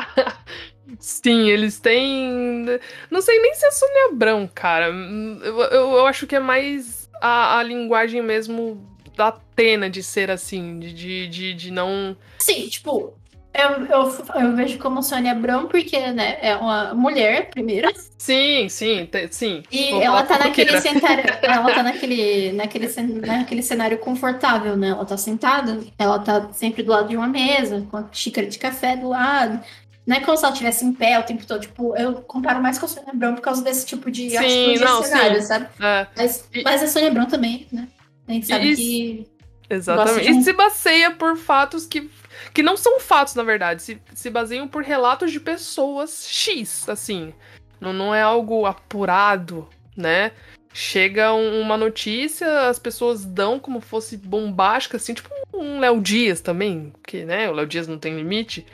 Sim, 0.98 1.48
eles 1.50 1.78
têm. 1.78 2.66
Não 3.10 3.20
sei 3.20 3.40
nem 3.40 3.54
se 3.54 3.66
é 3.66 3.70
Sônia 3.70 4.08
Abrão, 4.10 4.48
cara. 4.52 4.88
Eu, 4.88 5.60
eu, 5.60 5.92
eu 5.92 6.06
acho 6.06 6.26
que 6.26 6.36
é 6.36 6.40
mais 6.40 7.08
a, 7.20 7.58
a 7.58 7.62
linguagem 7.62 8.22
mesmo 8.22 8.96
da 9.16 9.28
Atena 9.28 9.88
de 9.90 10.02
ser 10.02 10.30
assim, 10.30 10.78
de, 10.78 11.28
de, 11.28 11.54
de 11.54 11.70
não. 11.70 12.16
Sim, 12.38 12.68
tipo, 12.68 13.14
eu, 13.58 13.86
eu, 13.86 14.26
eu, 14.34 14.56
vejo 14.56 14.78
como 14.78 15.02
Sônia 15.02 15.32
Abrão 15.32 15.66
porque, 15.66 15.98
né, 16.12 16.38
é 16.40 16.56
uma 16.56 16.94
mulher, 16.94 17.50
primeiro. 17.50 17.90
Sim, 18.18 18.68
sim, 18.68 19.08
sim. 19.30 19.62
E 19.70 19.90
ela 19.92 20.22
tá 20.22 20.38
naquele 20.38 20.80
cenário, 20.80 21.24
ela 21.42 21.74
tá 21.74 21.82
naquele, 21.82 22.52
naquele, 22.52 22.88
naquele 23.26 23.62
cenário 23.62 23.98
confortável, 23.98 24.76
né? 24.76 24.88
Ela 24.88 25.04
tá 25.04 25.16
sentada, 25.16 25.80
ela 25.98 26.18
tá 26.18 26.48
sempre 26.52 26.82
do 26.82 26.92
lado 26.92 27.08
de 27.08 27.16
uma 27.16 27.28
mesa, 27.28 27.86
com 27.90 27.96
a 27.96 28.04
xícara 28.12 28.46
de 28.46 28.58
café 28.58 28.96
do 28.96 29.08
lado. 29.08 29.60
Não 30.06 30.16
é 30.16 30.20
como 30.20 30.36
se 30.36 30.44
ela 30.44 30.52
estivesse 30.52 30.84
em 30.84 30.92
pé 30.92 31.18
o 31.18 31.24
tempo 31.24 31.44
todo. 31.44 31.60
Tipo, 31.62 31.96
eu 31.96 32.14
comparo 32.22 32.62
mais 32.62 32.78
com 32.78 32.86
a 32.86 32.88
Sônia 32.88 33.10
Abrão 33.10 33.34
por 33.34 33.40
causa 33.40 33.62
desse 33.62 33.84
tipo 33.84 34.08
de 34.08 34.30
sim, 34.30 34.36
atitude 34.36 34.78
não, 34.78 35.02
cenário, 35.02 35.40
sim. 35.40 35.46
sabe? 35.46 35.66
É. 35.80 36.06
Mas, 36.16 36.48
e... 36.54 36.62
mas 36.62 36.82
a 36.82 36.86
Sônia 36.86 37.08
Abrão 37.08 37.26
também, 37.26 37.66
né? 37.72 37.88
A 38.28 38.32
gente 38.32 38.46
sabe 38.46 38.72
e... 38.72 38.76
que. 38.76 39.26
Exatamente. 39.68 40.30
E 40.30 40.42
se 40.44 40.52
baseia 40.52 41.10
por 41.10 41.36
fatos 41.36 41.86
que 41.86 42.08
que 42.52 42.62
não 42.62 42.76
são 42.76 43.00
fatos, 43.00 43.34
na 43.34 43.42
verdade, 43.42 43.82
se, 43.82 44.00
se 44.14 44.30
baseiam 44.30 44.68
por 44.68 44.82
relatos 44.82 45.32
de 45.32 45.40
pessoas 45.40 46.26
X, 46.28 46.88
assim. 46.88 47.32
Não, 47.80 47.92
não 47.92 48.14
é 48.14 48.22
algo 48.22 48.66
apurado, 48.66 49.68
né? 49.96 50.32
Chega 50.72 51.32
um, 51.32 51.60
uma 51.60 51.76
notícia, 51.76 52.68
as 52.68 52.78
pessoas 52.78 53.24
dão 53.24 53.58
como 53.58 53.80
fosse 53.80 54.16
bombástica, 54.16 54.96
assim, 54.96 55.14
tipo 55.14 55.30
um 55.52 55.80
Léo 55.80 56.00
Dias 56.00 56.40
também, 56.40 56.92
que, 57.06 57.24
né, 57.24 57.48
o 57.48 57.52
Léo 57.52 57.66
Dias 57.66 57.86
não 57.86 57.98
tem 57.98 58.14
limite. 58.14 58.66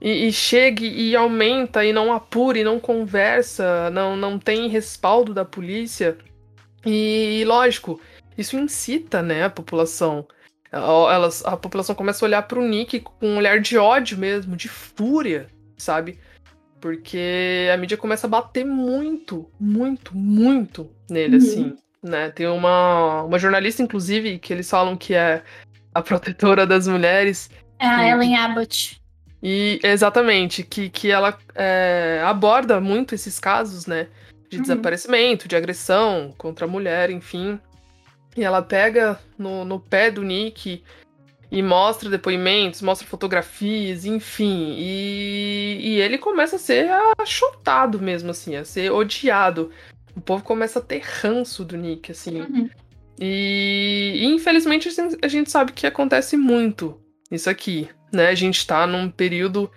E, 0.00 0.28
e 0.28 0.32
chega 0.32 0.84
e 0.84 1.14
aumenta 1.16 1.84
e 1.84 1.92
não 1.92 2.12
apura 2.12 2.58
e 2.58 2.64
não 2.64 2.78
conversa, 2.78 3.90
não, 3.90 4.16
não 4.16 4.38
tem 4.38 4.68
respaldo 4.68 5.34
da 5.34 5.44
polícia. 5.44 6.16
E, 6.86 7.44
lógico, 7.46 8.00
isso 8.36 8.56
incita, 8.56 9.20
né, 9.20 9.44
a 9.44 9.50
população 9.50 10.26
elas, 10.72 11.44
a 11.44 11.56
população 11.56 11.94
começa 11.94 12.24
a 12.24 12.26
olhar 12.26 12.42
pro 12.42 12.66
Nick 12.66 13.00
com 13.00 13.14
um 13.22 13.38
olhar 13.38 13.60
de 13.60 13.78
ódio 13.78 14.18
mesmo, 14.18 14.56
de 14.56 14.68
fúria, 14.68 15.46
sabe? 15.76 16.18
Porque 16.80 17.68
a 17.72 17.76
mídia 17.76 17.96
começa 17.96 18.26
a 18.26 18.30
bater 18.30 18.64
muito, 18.64 19.50
muito, 19.58 20.16
muito 20.16 20.90
nele, 21.10 21.36
uhum. 21.36 21.42
assim, 21.42 21.76
né? 22.02 22.30
Tem 22.30 22.46
uma, 22.46 23.22
uma 23.22 23.38
jornalista, 23.38 23.82
inclusive, 23.82 24.38
que 24.38 24.52
eles 24.52 24.68
falam 24.68 24.96
que 24.96 25.14
é 25.14 25.42
a 25.94 26.02
protetora 26.02 26.66
das 26.66 26.86
mulheres. 26.86 27.50
É 27.78 27.86
a 27.86 28.04
e, 28.04 28.10
Ellen 28.10 28.36
Abbott. 28.36 29.00
E 29.42 29.80
exatamente, 29.82 30.62
que, 30.62 30.88
que 30.88 31.10
ela 31.10 31.38
é, 31.54 32.20
aborda 32.24 32.80
muito 32.80 33.14
esses 33.14 33.38
casos, 33.40 33.86
né? 33.86 34.08
De 34.50 34.56
uhum. 34.56 34.62
desaparecimento, 34.62 35.48
de 35.48 35.56
agressão 35.56 36.34
contra 36.36 36.66
a 36.66 36.68
mulher, 36.68 37.10
enfim. 37.10 37.58
E 38.38 38.44
ela 38.44 38.62
pega 38.62 39.18
no, 39.36 39.64
no 39.64 39.80
pé 39.80 40.12
do 40.12 40.22
Nick 40.22 40.84
e 41.50 41.60
mostra 41.60 42.08
depoimentos, 42.08 42.80
mostra 42.80 43.04
fotografias, 43.04 44.04
enfim. 44.04 44.76
E, 44.78 45.78
e 45.80 46.00
ele 46.00 46.18
começa 46.18 46.54
a 46.54 46.58
ser 46.58 46.88
achotado 47.18 48.00
mesmo, 48.00 48.30
assim, 48.30 48.54
a 48.54 48.64
ser 48.64 48.92
odiado. 48.92 49.72
O 50.14 50.20
povo 50.20 50.44
começa 50.44 50.78
a 50.78 50.82
ter 50.82 51.02
ranço 51.02 51.64
do 51.64 51.76
Nick, 51.76 52.12
assim. 52.12 52.42
Uhum. 52.42 52.70
E, 53.18 54.20
e, 54.20 54.24
infelizmente 54.26 54.88
a 55.20 55.26
gente 55.26 55.50
sabe 55.50 55.72
que 55.72 55.84
acontece 55.84 56.36
muito 56.36 56.96
isso 57.32 57.50
aqui, 57.50 57.88
né? 58.12 58.28
A 58.28 58.36
gente 58.36 58.64
tá 58.64 58.86
num 58.86 59.10
período, 59.10 59.68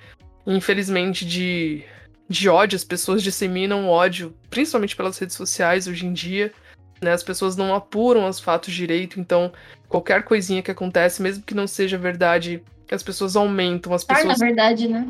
infelizmente, 0.45 1.25
de, 1.25 1.83
de 2.29 2.47
ódio. 2.47 2.75
As 2.75 2.83
pessoas 2.83 3.23
disseminam 3.23 3.89
ódio, 3.89 4.37
principalmente 4.51 4.95
pelas 4.95 5.17
redes 5.17 5.35
sociais 5.35 5.87
hoje 5.87 6.05
em 6.05 6.13
dia. 6.13 6.53
Né? 7.01 7.11
As 7.11 7.23
pessoas 7.23 7.55
não 7.55 7.73
apuram 7.73 8.27
os 8.27 8.39
fatos 8.39 8.73
direito, 8.73 9.19
então 9.19 9.51
qualquer 9.89 10.23
coisinha 10.23 10.61
que 10.61 10.71
acontece, 10.71 11.21
mesmo 11.21 11.43
que 11.43 11.55
não 11.55 11.67
seja 11.67 11.97
verdade, 11.97 12.63
as 12.91 13.03
pessoas 13.03 13.35
aumentam, 13.35 13.93
as 13.93 14.03
pessoas. 14.03 14.25
Ah, 14.25 14.29
na 14.29 14.35
verdade, 14.35 14.87
né? 14.87 15.07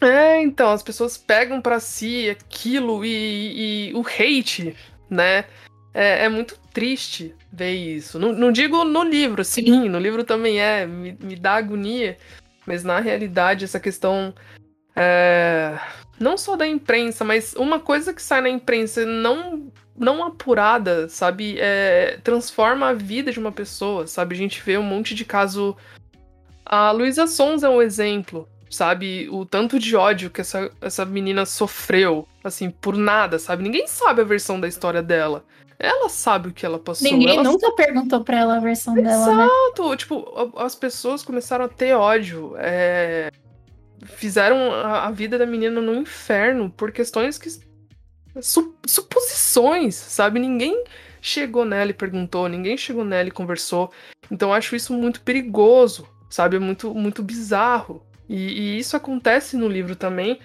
É, 0.00 0.40
então, 0.40 0.70
as 0.70 0.82
pessoas 0.82 1.18
pegam 1.18 1.60
para 1.60 1.78
si 1.78 2.30
aquilo 2.30 3.04
e, 3.04 3.90
e, 3.90 3.94
o 3.94 4.00
hate, 4.00 4.74
né? 5.10 5.44
É, 5.92 6.24
é, 6.24 6.28
muito 6.28 6.58
triste 6.72 7.34
ver 7.52 7.72
isso. 7.72 8.18
Não, 8.18 8.32
não, 8.32 8.52
digo 8.52 8.84
no 8.84 9.02
livro, 9.02 9.44
sim, 9.44 9.88
no 9.88 9.98
livro 9.98 10.24
também 10.24 10.60
é, 10.60 10.86
me, 10.86 11.16
me 11.20 11.36
dá 11.36 11.56
agonia, 11.56 12.16
mas 12.64 12.84
na 12.84 13.00
realidade 13.00 13.64
essa 13.64 13.80
questão 13.80 14.32
é, 14.94 15.78
não 16.18 16.38
só 16.38 16.56
da 16.56 16.66
imprensa, 16.66 17.24
mas 17.24 17.54
uma 17.54 17.80
coisa 17.80 18.14
que 18.14 18.22
sai 18.22 18.40
na 18.40 18.48
imprensa 18.48 19.04
não 19.04 19.70
não 20.00 20.24
apurada, 20.24 21.08
sabe, 21.08 21.56
é, 21.58 22.18
transforma 22.24 22.88
a 22.88 22.92
vida 22.94 23.30
de 23.30 23.38
uma 23.38 23.52
pessoa, 23.52 24.06
sabe? 24.06 24.34
A 24.34 24.38
gente 24.38 24.62
vê 24.62 24.78
um 24.78 24.82
monte 24.82 25.14
de 25.14 25.24
caso. 25.24 25.76
A 26.64 26.90
Luísa 26.90 27.26
Sons 27.26 27.62
é 27.62 27.68
um 27.68 27.82
exemplo, 27.82 28.48
sabe? 28.70 29.28
O 29.30 29.44
tanto 29.44 29.78
de 29.78 29.94
ódio 29.94 30.30
que 30.30 30.40
essa, 30.40 30.70
essa 30.80 31.04
menina 31.04 31.44
sofreu, 31.44 32.26
assim, 32.42 32.70
por 32.70 32.96
nada, 32.96 33.38
sabe? 33.38 33.62
Ninguém 33.62 33.86
sabe 33.86 34.22
a 34.22 34.24
versão 34.24 34.58
da 34.58 34.66
história 34.66 35.02
dela. 35.02 35.44
Ela 35.78 36.08
sabe 36.08 36.48
o 36.48 36.52
que 36.52 36.64
ela 36.64 36.78
passou. 36.78 37.10
Ninguém 37.10 37.36
ela... 37.36 37.42
nunca 37.42 37.70
perguntou 37.72 38.24
pra 38.24 38.38
ela 38.38 38.56
a 38.56 38.60
versão 38.60 38.96
Exato. 38.96 39.26
dela. 39.26 39.44
Exato! 39.44 39.90
Né? 39.90 39.96
Tipo, 39.96 40.52
as 40.56 40.74
pessoas 40.74 41.22
começaram 41.22 41.66
a 41.66 41.68
ter 41.68 41.94
ódio. 41.94 42.54
É 42.56 43.30
fizeram 44.04 44.72
a, 44.72 45.10
vida 45.10 45.38
da 45.38 45.46
menina 45.46 45.80
no 45.80 45.94
inferno 45.94 46.70
por 46.70 46.92
questões 46.92 47.38
que. 47.38 47.48
Su, 48.40 48.74
suposições, 48.86 49.94
sabe? 49.94 50.38
Ninguém 50.38 50.84
chegou 51.20 51.64
nela 51.64 51.90
e 51.90 51.94
perguntou, 51.94 52.48
ninguém 52.48 52.76
chegou 52.76 53.04
nela 53.04 53.28
e 53.28 53.32
conversou. 53.32 53.92
Então 54.30 54.52
acho 54.52 54.76
isso 54.76 54.92
muito 54.92 55.20
perigoso, 55.20 56.08
sabe? 56.28 56.56
É 56.56 56.58
muito, 56.58 56.94
muito 56.94 57.22
bizarro. 57.22 58.02
E, 58.28 58.36
e, 58.36 58.78
isso 58.78 58.96
acontece 58.96 59.56
no 59.56 59.68
livro 59.68 59.96
também. 59.96 60.38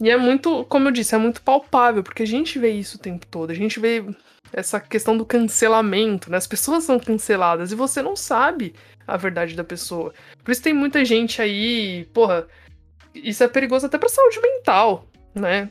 E 0.00 0.10
é 0.10 0.16
muito, 0.16 0.64
como 0.64 0.88
eu 0.88 0.92
disse, 0.92 1.14
é 1.14 1.18
muito 1.18 1.40
palpável, 1.42 2.02
porque 2.02 2.24
a 2.24 2.26
gente 2.26 2.58
vê 2.58 2.70
isso 2.70 2.96
o 2.96 3.00
tempo 3.00 3.26
todo. 3.26 3.50
A 3.50 3.54
gente 3.54 3.78
vê 3.78 4.04
essa 4.52 4.80
questão 4.80 5.16
do 5.16 5.24
cancelamento, 5.24 6.30
né? 6.30 6.36
As 6.36 6.46
pessoas 6.46 6.84
são 6.84 6.98
canceladas 6.98 7.72
e 7.72 7.76
você 7.76 8.02
não 8.02 8.16
sabe 8.16 8.74
a 9.06 9.16
verdade 9.16 9.54
da 9.54 9.64
pessoa. 9.64 10.12
Por 10.44 10.50
isso 10.50 10.62
tem 10.62 10.72
muita 10.72 11.04
gente 11.04 11.40
aí, 11.40 12.04
porra, 12.12 12.46
isso 13.14 13.42
é 13.42 13.48
perigoso 13.48 13.86
até 13.86 13.98
pra 13.98 14.08
saúde 14.08 14.40
mental, 14.40 15.06
né? 15.34 15.70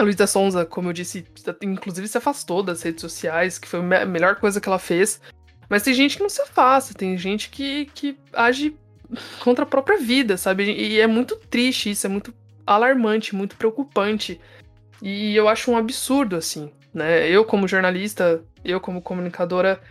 A 0.00 0.02
Luísa 0.02 0.26
Sonza, 0.26 0.64
como 0.64 0.88
eu 0.88 0.92
disse, 0.94 1.26
inclusive 1.60 2.08
se 2.08 2.16
afastou 2.16 2.62
das 2.62 2.80
redes 2.80 3.02
sociais, 3.02 3.58
que 3.58 3.68
foi 3.68 3.80
a 3.80 4.06
melhor 4.06 4.36
coisa 4.36 4.58
que 4.58 4.66
ela 4.66 4.78
fez. 4.78 5.20
Mas 5.68 5.82
tem 5.82 5.92
gente 5.92 6.16
que 6.16 6.22
não 6.22 6.30
se 6.30 6.40
afasta, 6.40 6.94
tem 6.94 7.18
gente 7.18 7.50
que, 7.50 7.84
que 7.94 8.18
age 8.32 8.74
contra 9.40 9.64
a 9.64 9.68
própria 9.68 9.98
vida, 9.98 10.38
sabe? 10.38 10.72
E 10.72 10.98
é 10.98 11.06
muito 11.06 11.36
triste 11.36 11.90
isso, 11.90 12.06
é 12.06 12.08
muito 12.08 12.32
alarmante, 12.66 13.36
muito 13.36 13.56
preocupante. 13.56 14.40
E 15.02 15.36
eu 15.36 15.46
acho 15.48 15.70
um 15.70 15.76
absurdo, 15.76 16.34
assim, 16.34 16.72
né? 16.94 17.28
Eu, 17.28 17.44
como 17.44 17.68
jornalista, 17.68 18.42
eu, 18.64 18.80
como 18.80 19.02
comunicadora, 19.02 19.82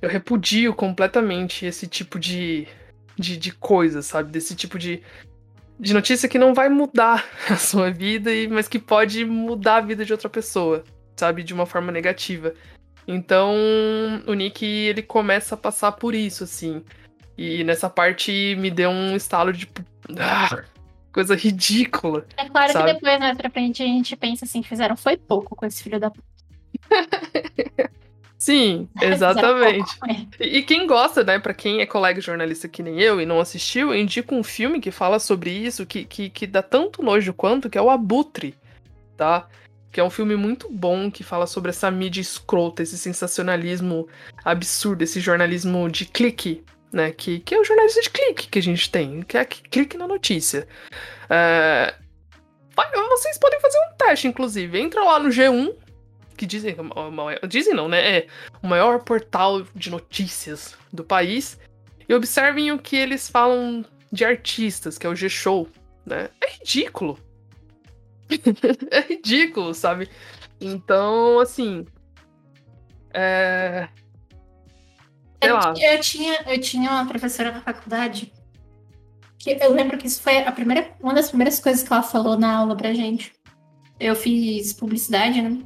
eu 0.00 0.08
repudio 0.08 0.72
completamente 0.72 1.66
esse 1.66 1.86
tipo 1.86 2.18
de, 2.18 2.66
de, 3.14 3.36
de 3.36 3.52
coisa, 3.52 4.00
sabe? 4.00 4.32
Desse 4.32 4.56
tipo 4.56 4.78
de, 4.78 5.02
de 5.80 5.94
notícia 5.94 6.28
que 6.28 6.38
não 6.38 6.52
vai 6.52 6.68
mudar 6.68 7.24
a 7.48 7.56
sua 7.56 7.90
vida, 7.90 8.30
mas 8.50 8.68
que 8.68 8.78
pode 8.78 9.24
mudar 9.24 9.76
a 9.76 9.80
vida 9.80 10.04
de 10.04 10.12
outra 10.12 10.28
pessoa, 10.28 10.84
sabe? 11.16 11.42
De 11.42 11.54
uma 11.54 11.66
forma 11.66 11.90
negativa. 11.90 12.54
Então, 13.08 13.54
o 14.26 14.34
Nick, 14.34 14.64
ele 14.64 15.02
começa 15.02 15.54
a 15.54 15.58
passar 15.58 15.92
por 15.92 16.14
isso, 16.14 16.44
assim. 16.44 16.84
E 17.36 17.64
nessa 17.64 17.88
parte 17.88 18.54
me 18.56 18.70
deu 18.70 18.90
um 18.90 19.16
estalo 19.16 19.52
de. 19.52 19.68
Ah, 20.18 20.62
Coisa 21.12 21.34
ridícula. 21.34 22.24
É 22.36 22.48
claro 22.48 22.72
sabe? 22.72 22.86
que 22.86 22.94
depois, 22.94 23.18
mais 23.18 23.36
pra 23.36 23.50
frente, 23.50 23.82
a 23.82 23.86
gente 23.86 24.14
pensa 24.16 24.44
assim, 24.44 24.62
fizeram 24.62 24.96
foi 24.96 25.16
pouco 25.16 25.56
com 25.56 25.66
esse 25.66 25.82
filho 25.82 25.98
da 25.98 26.10
puta. 26.10 26.24
Sim, 28.40 28.88
exatamente. 29.02 29.90
é. 30.40 30.46
E, 30.46 30.62
quem 30.62 30.86
gosta, 30.86 31.22
né, 31.22 31.38
pra 31.38 31.52
quem 31.52 31.82
é 31.82 31.86
colega 31.86 32.22
jornalista 32.22 32.66
que 32.68 32.82
nem 32.82 32.98
eu 32.98 33.20
e 33.20 33.26
não 33.26 33.38
assistiu, 33.38 33.92
eu 33.92 34.00
indico 34.00 34.34
um 34.34 34.42
filme 34.42 34.80
que 34.80 34.90
fala 34.90 35.18
sobre 35.18 35.50
isso, 35.50 35.84
que, 35.84 36.06
que, 36.06 36.30
que 36.30 36.46
dá 36.46 36.62
tanto 36.62 37.02
nojo 37.02 37.34
quanto, 37.34 37.68
que 37.68 37.76
é 37.76 37.82
o 37.82 37.90
Abutre, 37.90 38.54
tá? 39.14 39.46
Que 39.92 40.00
é 40.00 40.04
um 40.04 40.08
filme 40.08 40.36
muito 40.36 40.70
bom, 40.70 41.10
que 41.10 41.22
fala 41.22 41.46
sobre 41.46 41.68
essa 41.68 41.90
mídia 41.90 42.22
escrota, 42.22 42.82
esse 42.82 42.96
sensacionalismo 42.96 44.08
absurdo, 44.42 45.02
esse 45.02 45.20
jornalismo 45.20 45.90
de 45.90 46.06
clique, 46.06 46.64
né? 46.90 47.12
Que, 47.12 47.40
que 47.40 47.54
é 47.54 47.60
o 47.60 47.64
jornalismo 47.64 48.00
de 48.00 48.08
clique 48.08 48.48
que 48.48 48.58
a 48.58 48.62
gente 48.62 48.90
tem, 48.90 49.20
que 49.20 49.36
é 49.36 49.44
que- 49.44 49.62
clique 49.68 49.98
na 49.98 50.08
notícia. 50.08 50.66
É, 51.28 51.94
Vocês 53.10 53.36
podem 53.36 53.60
fazer 53.60 53.78
um 53.78 53.96
teste, 53.98 54.28
inclusive. 54.28 54.80
Entra 54.80 55.04
lá 55.04 55.18
no 55.18 55.28
G1, 55.28 55.74
que 56.40 56.46
dizem. 56.46 56.74
que 56.74 56.80
o 56.80 57.10
maior- 57.10 57.38
Dizem 57.46 57.74
não, 57.74 57.86
né? 57.86 58.18
É 58.18 58.26
o 58.62 58.66
maior 58.66 59.02
portal 59.04 59.62
de 59.74 59.90
notícias 59.90 60.74
do 60.90 61.04
país. 61.04 61.58
E 62.08 62.14
observem 62.14 62.72
o 62.72 62.78
que 62.78 62.96
eles 62.96 63.28
falam 63.28 63.84
de 64.10 64.24
artistas, 64.24 64.96
que 64.96 65.06
é 65.06 65.10
o 65.10 65.14
G-Show, 65.14 65.68
né? 66.04 66.30
É 66.42 66.50
ridículo. 66.52 67.18
é 68.90 69.00
ridículo, 69.02 69.74
sabe? 69.74 70.08
Então, 70.60 71.38
assim. 71.40 71.86
É. 73.12 73.88
Sei 75.42 75.50
Eu, 75.50 75.54
lá. 75.56 75.74
eu 75.76 76.00
tinha, 76.00 76.42
eu 76.46 76.60
tinha 76.60 76.90
uma 76.90 77.06
professora 77.06 77.52
na 77.52 77.60
faculdade 77.60 78.32
que 79.38 79.56
eu 79.60 79.72
lembro 79.72 79.96
que 79.98 80.06
isso 80.06 80.20
foi 80.22 80.38
a 80.38 80.52
primeira, 80.52 80.90
uma 81.00 81.14
das 81.14 81.28
primeiras 81.28 81.58
coisas 81.60 81.82
que 81.82 81.92
ela 81.92 82.02
falou 82.02 82.38
na 82.38 82.56
aula 82.58 82.76
pra 82.76 82.92
gente. 82.94 83.32
Eu 83.98 84.14
fiz 84.16 84.72
publicidade, 84.72 85.40
né? 85.42 85.62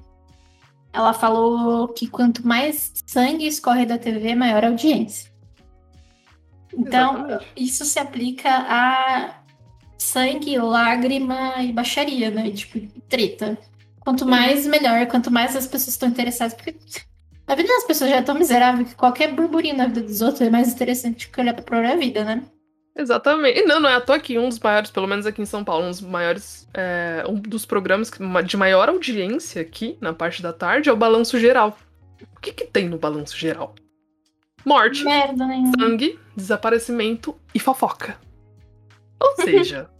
Ela 0.95 1.13
falou 1.13 1.89
que 1.89 2.07
quanto 2.07 2.47
mais 2.47 2.93
sangue 3.05 3.47
escorre 3.47 3.85
da 3.85 3.99
TV, 3.99 4.37
maior 4.37 4.65
a 4.65 4.69
audiência. 4.69 5.29
Então, 6.73 7.17
Exatamente. 7.17 7.47
isso 7.57 7.85
se 7.85 7.99
aplica 7.99 8.49
a 8.49 9.41
sangue, 9.99 10.57
lágrima 10.57 11.63
e 11.63 11.73
baixaria, 11.73 12.31
né? 12.31 12.49
Tipo, 12.51 12.81
treta. 13.09 13.59
Quanto 13.99 14.25
mais, 14.25 14.67
melhor. 14.67 15.07
Quanto 15.07 15.31
mais 15.31 15.57
as 15.57 15.67
pessoas 15.67 15.95
estão 15.95 16.09
interessadas. 16.09 16.55
Porque 16.55 16.77
a 17.47 17.55
vida 17.57 17.69
das 17.69 17.85
pessoas 17.85 18.11
já 18.11 18.17
é 18.17 18.23
tão 18.23 18.37
miserável 18.37 18.85
que 18.85 18.95
qualquer 18.95 19.35
burburinho 19.35 19.77
na 19.77 19.87
vida 19.87 20.03
dos 20.03 20.21
outros 20.21 20.43
é 20.43 20.51
mais 20.51 20.73
interessante 20.73 21.29
que 21.29 21.41
olhar 21.41 21.55
pra 21.55 21.65
própria 21.65 21.97
vida, 21.97 22.25
né? 22.25 22.45
Exatamente. 22.97 23.63
Não, 23.65 23.81
não 23.81 23.89
é 23.89 23.95
à 23.95 24.01
toa 24.01 24.19
que 24.19 24.39
um 24.39 24.49
dos 24.49 24.59
maiores, 24.61 24.91
pelo 24.91 25.07
menos 25.07 25.27
aqui 25.27 25.43
em 25.43 25.47
São 25.47 25.65
Paulo, 25.65 25.87
um 25.87 25.91
dos 25.91 26.01
maiores. 26.01 26.69
é, 26.73 27.25
um 27.29 27.35
dos 27.35 27.67
programas 27.67 28.11
de 28.47 28.57
maior 28.57 28.89
audiência 28.89 29.61
aqui, 29.61 29.99
na 30.01 30.13
parte 30.13 30.43
da 30.43 30.53
tarde, 30.53 30.89
é 30.89 30.93
o 30.93 30.97
Balanço 30.97 31.39
Geral. 31.39 31.77
O 32.37 32.41
que, 32.41 32.53
que 32.53 32.65
tem 32.65 32.89
no 32.89 32.99
Balanço 32.99 33.37
Geral? 33.37 33.75
Morte, 34.65 35.05
Merda 35.05 35.45
sangue, 35.79 36.19
desaparecimento 36.35 37.37
e 37.55 37.59
fofoca. 37.59 38.17
Ou 39.21 39.35
seja, 39.43 39.91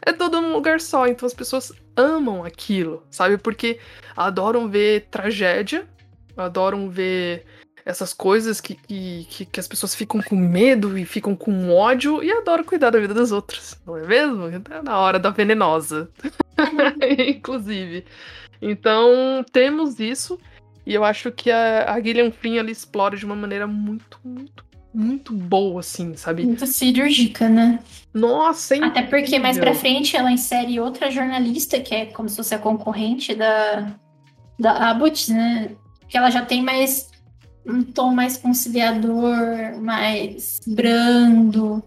é 0.00 0.12
tudo 0.12 0.40
num 0.40 0.52
lugar 0.52 0.80
só, 0.80 1.06
então 1.06 1.26
as 1.26 1.34
pessoas 1.34 1.72
amam 1.96 2.44
aquilo, 2.44 3.06
sabe? 3.10 3.36
Porque 3.36 3.78
adoram 4.16 4.68
ver 4.68 5.08
tragédia, 5.10 5.86
adoram 6.36 6.88
ver 6.88 7.44
essas 7.84 8.14
coisas 8.14 8.60
que, 8.60 8.74
que, 8.74 9.44
que, 9.44 9.60
as 9.60 9.68
pessoas 9.68 9.94
ficam 9.94 10.22
com 10.22 10.36
medo 10.36 10.96
e 10.96 11.04
ficam 11.04 11.36
com 11.36 11.70
ódio 11.70 12.22
e 12.22 12.32
adoram 12.32 12.64
cuidar 12.64 12.90
da 12.90 12.98
vida 12.98 13.12
dos 13.12 13.30
outros, 13.30 13.76
não 13.86 13.96
é 13.96 14.06
mesmo? 14.06 14.46
É 14.46 14.82
na 14.82 14.98
hora 14.98 15.18
da 15.18 15.30
venenosa. 15.30 16.08
Inclusive. 17.28 18.04
Então, 18.62 19.44
temos 19.52 20.00
isso. 20.00 20.38
E 20.86 20.94
eu 20.94 21.04
acho 21.04 21.30
que 21.30 21.50
a, 21.50 21.92
a 21.92 22.00
Gillian 22.00 22.30
Flynn 22.30 22.58
ela 22.58 22.70
explora 22.70 23.16
de 23.16 23.24
uma 23.26 23.36
maneira 23.36 23.66
muito, 23.66 24.18
muito, 24.24 24.64
muito 24.92 25.32
boa, 25.34 25.80
assim, 25.80 26.16
sabe? 26.16 26.44
Muito 26.44 26.66
cirúrgica, 26.66 27.48
né? 27.48 27.80
Nossa, 28.12 28.76
hein? 28.76 28.84
Até 28.84 29.02
porque 29.02 29.38
mais 29.38 29.58
pra 29.58 29.74
frente 29.74 30.16
ela 30.16 30.30
insere 30.30 30.80
outra 30.80 31.10
jornalista, 31.10 31.80
que 31.80 31.94
é 31.94 32.06
como 32.06 32.28
se 32.28 32.36
fosse 32.36 32.54
a 32.54 32.58
concorrente 32.58 33.34
da, 33.34 33.94
da 34.58 34.90
Abbott, 34.90 35.30
né? 35.32 35.70
Que 36.08 36.16
ela 36.16 36.30
já 36.30 36.44
tem 36.44 36.62
mais 36.62 37.13
um 37.66 37.82
tom 37.82 38.12
mais 38.12 38.36
conciliador, 38.36 39.80
mais 39.80 40.60
brando. 40.66 41.82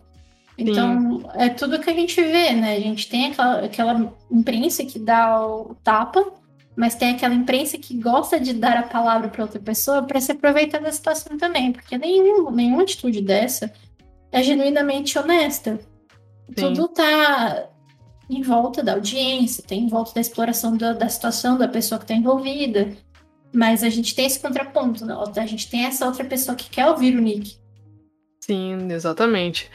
Então, 0.58 1.30
é 1.36 1.50
tudo 1.50 1.80
que 1.80 1.90
a 1.90 1.94
gente 1.94 2.20
vê, 2.20 2.52
né? 2.54 2.76
A 2.76 2.80
gente 2.80 3.08
tem 3.08 3.28
aquela, 3.28 3.60
aquela 3.60 4.14
imprensa 4.32 4.84
que 4.84 4.98
dá 4.98 5.46
o 5.46 5.76
tapa, 5.84 6.26
mas 6.76 6.96
tem 6.96 7.12
aquela 7.12 7.36
imprensa 7.36 7.78
que 7.78 7.96
gosta 7.96 8.40
de 8.40 8.54
dar 8.54 8.78
a 8.78 8.84
palavra 8.84 9.30
para 9.30 9.44
outra 9.44 9.60
pessoa 9.60 10.02
para 10.02 10.20
se 10.20 10.32
aproveitar 10.32 10.80
da 10.80 10.92
situação 10.92 11.38
também, 11.38 11.72
porque 11.72 11.98
nenhum, 11.98 12.50
nenhuma 12.50 12.82
atitude 12.82 13.22
dessa 13.22 13.72
é 14.32 14.42
genuinamente 14.42 15.18
honesta. 15.18 15.80
Tudo 16.56 16.88
tá 16.88 17.70
em 18.30 18.42
volta 18.42 18.84
da 18.84 18.94
audiência, 18.94 19.64
tem 19.66 19.84
em 19.84 19.88
volta 19.88 20.14
da 20.14 20.22
exploração 20.22 20.76
da, 20.76 20.94
da 20.94 21.08
situação 21.08 21.58
da 21.58 21.68
pessoa 21.68 21.98
que 22.00 22.06
está 22.06 22.16
envolvida. 22.16 22.96
Mas 23.58 23.84
a 23.84 23.90
gente 23.90 24.14
tem 24.14 24.28
esse 24.28 24.40
contraponto, 24.40 25.04
né? 25.04 25.16
A 25.36 25.46
gente 25.48 25.68
tem 25.68 25.84
essa 25.86 26.06
outra 26.06 26.24
pessoa 26.24 26.56
que 26.56 26.70
quer 26.70 26.86
ouvir 26.86 27.18
o 27.18 27.20
Nick. 27.20 27.56
Sim, 28.40 28.92
exatamente. 28.92 29.68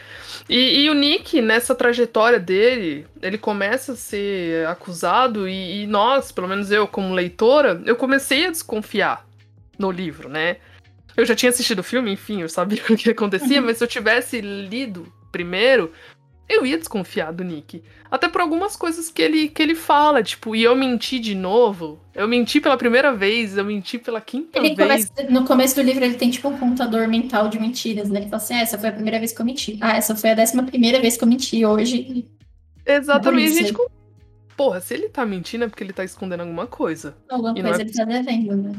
E, 0.49 0.85
e 0.85 0.89
o 0.89 0.95
Nick, 0.95 1.43
nessa 1.43 1.75
trajetória 1.75 2.39
dele, 2.39 3.07
ele 3.21 3.37
começa 3.37 3.93
a 3.93 3.97
ser 3.97 4.69
acusado, 4.69 5.49
e, 5.49 5.83
e 5.83 5.87
nós, 5.89 6.31
pelo 6.31 6.47
menos 6.47 6.71
eu, 6.71 6.87
como 6.87 7.13
leitora, 7.13 7.83
eu 7.85 7.97
comecei 7.97 8.47
a 8.47 8.51
desconfiar 8.53 9.27
no 9.77 9.91
livro, 9.91 10.29
né? 10.29 10.59
Eu 11.17 11.27
já 11.27 11.35
tinha 11.35 11.51
assistido 11.51 11.81
o 11.81 11.85
filme, 11.85 12.13
enfim, 12.13 12.41
eu 12.43 12.49
sabia 12.49 12.81
o 12.89 12.97
que 12.97 13.11
acontecia, 13.11 13.59
Uhum. 13.59 13.67
mas 13.67 13.79
se 13.79 13.85
eu 13.85 13.89
tivesse 13.89 14.41
lido 14.41 15.13
primeiro, 15.33 15.93
eu 16.49 16.67
ia 16.67 16.77
desconfiar 16.77 17.33
do 17.33 17.43
Nick. 17.43 17.83
Até 18.11 18.29
por 18.29 18.41
algumas 18.41 18.77
coisas 18.77 19.11
que 19.11 19.23
ele, 19.23 19.49
que 19.49 19.63
ele 19.63 19.75
fala, 19.75 20.23
tipo, 20.23 20.55
e 20.55 20.63
eu 20.63 20.77
menti 20.77 21.19
de 21.19 21.35
novo. 21.35 21.99
Eu 22.15 22.29
menti 22.29 22.61
pela 22.61 22.77
primeira 22.77 23.13
vez, 23.15 23.57
eu 23.57 23.65
menti 23.65 23.97
pela 23.99 24.21
quinta 24.21 24.59
Ele 24.59 24.75
vez. 24.75 25.09
começa- 25.09 25.31
no 25.33 25.47
começo 25.47 25.75
do 25.77 25.83
livro 25.83 26.05
ele 26.05 26.15
tem 26.15 26.31
tipo 26.31 26.49
um 26.49 26.59
contador 26.59 27.09
mental 27.09 27.49
de 27.49 27.59
mentiras, 27.59 28.11
né? 28.11 28.21
Ele 28.21 28.29
fala 28.29 28.43
assim, 28.43 28.55
ah, 28.55 28.61
essa 28.61 28.79
foi 28.79 28.91
a 28.91 28.93
primeira 28.93 29.19
vez 29.19 29.33
que 29.33 29.41
eu 29.41 29.47
menti. 29.47 29.79
Ah, 29.81 29.97
essa 29.97 30.15
foi 30.15 30.31
a 30.31 30.35
décima 30.35 30.63
primeira 30.63 31.01
vez 31.01 31.17
que 31.17 31.25
eu 31.25 31.29
menti 31.29 31.65
hoje. 31.65 32.27
Exatamente, 32.85 33.53
isso. 33.53 33.67
gente. 33.69 33.75
Porra, 34.57 34.81
se 34.81 34.93
ele 34.93 35.09
tá 35.09 35.25
mentindo 35.25 35.65
é 35.65 35.69
porque 35.69 35.83
ele 35.83 35.93
tá 35.95 36.05
escondendo 36.05 36.41
alguma 36.41 36.67
coisa. 36.67 37.17
Alguma 37.31 37.55
coisa 37.55 37.79
é 37.79 37.81
ele 37.81 37.93
tá 37.93 38.05
devendo, 38.05 38.57
né? 38.57 38.73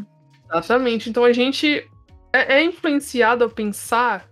Exatamente. 0.48 1.10
Então 1.10 1.24
a 1.24 1.34
gente 1.34 1.88
é, 2.32 2.60
é 2.60 2.64
influenciado 2.64 3.44
a 3.44 3.50
pensar 3.50 4.30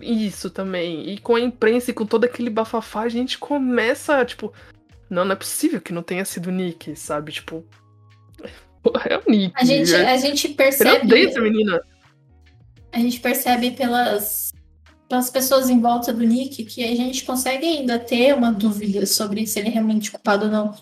isso 0.00 0.50
também. 0.50 1.08
E 1.10 1.18
com 1.18 1.34
a 1.34 1.40
imprensa 1.40 1.90
e 1.90 1.94
com 1.94 2.06
todo 2.06 2.24
aquele 2.24 2.50
bafafá, 2.50 3.02
a 3.02 3.08
gente 3.08 3.38
começa, 3.38 4.24
tipo, 4.24 4.52
não, 5.08 5.24
não 5.24 5.32
é 5.32 5.36
possível 5.36 5.80
que 5.80 5.92
não 5.92 6.02
tenha 6.02 6.24
sido 6.24 6.46
o 6.48 6.52
Nick, 6.52 6.94
sabe? 6.96 7.32
Tipo. 7.32 7.64
É 9.04 9.18
o 9.18 9.30
Nick. 9.30 9.52
A 9.56 9.62
gente, 9.64 9.94
é- 9.94 10.10
a 10.10 10.16
gente 10.16 10.48
Eu 10.48 10.54
percebe. 10.54 11.04
odeio 11.06 11.28
essa 11.28 11.40
menina. 11.40 11.82
a 12.92 12.98
gente 12.98 13.20
percebe 13.20 13.72
pelas, 13.72 14.52
pelas 15.06 15.28
pessoas 15.28 15.68
em 15.68 15.78
volta 15.80 16.14
do 16.14 16.24
Nick 16.24 16.64
que 16.64 16.82
a 16.82 16.96
gente 16.96 17.24
consegue 17.24 17.66
ainda 17.66 17.98
ter 17.98 18.34
uma 18.34 18.50
dúvida 18.50 19.04
sobre 19.04 19.46
se 19.46 19.58
ele 19.58 19.68
é 19.68 19.72
realmente 19.72 20.10
culpado 20.10 20.46
ou 20.46 20.50
não. 20.50 20.74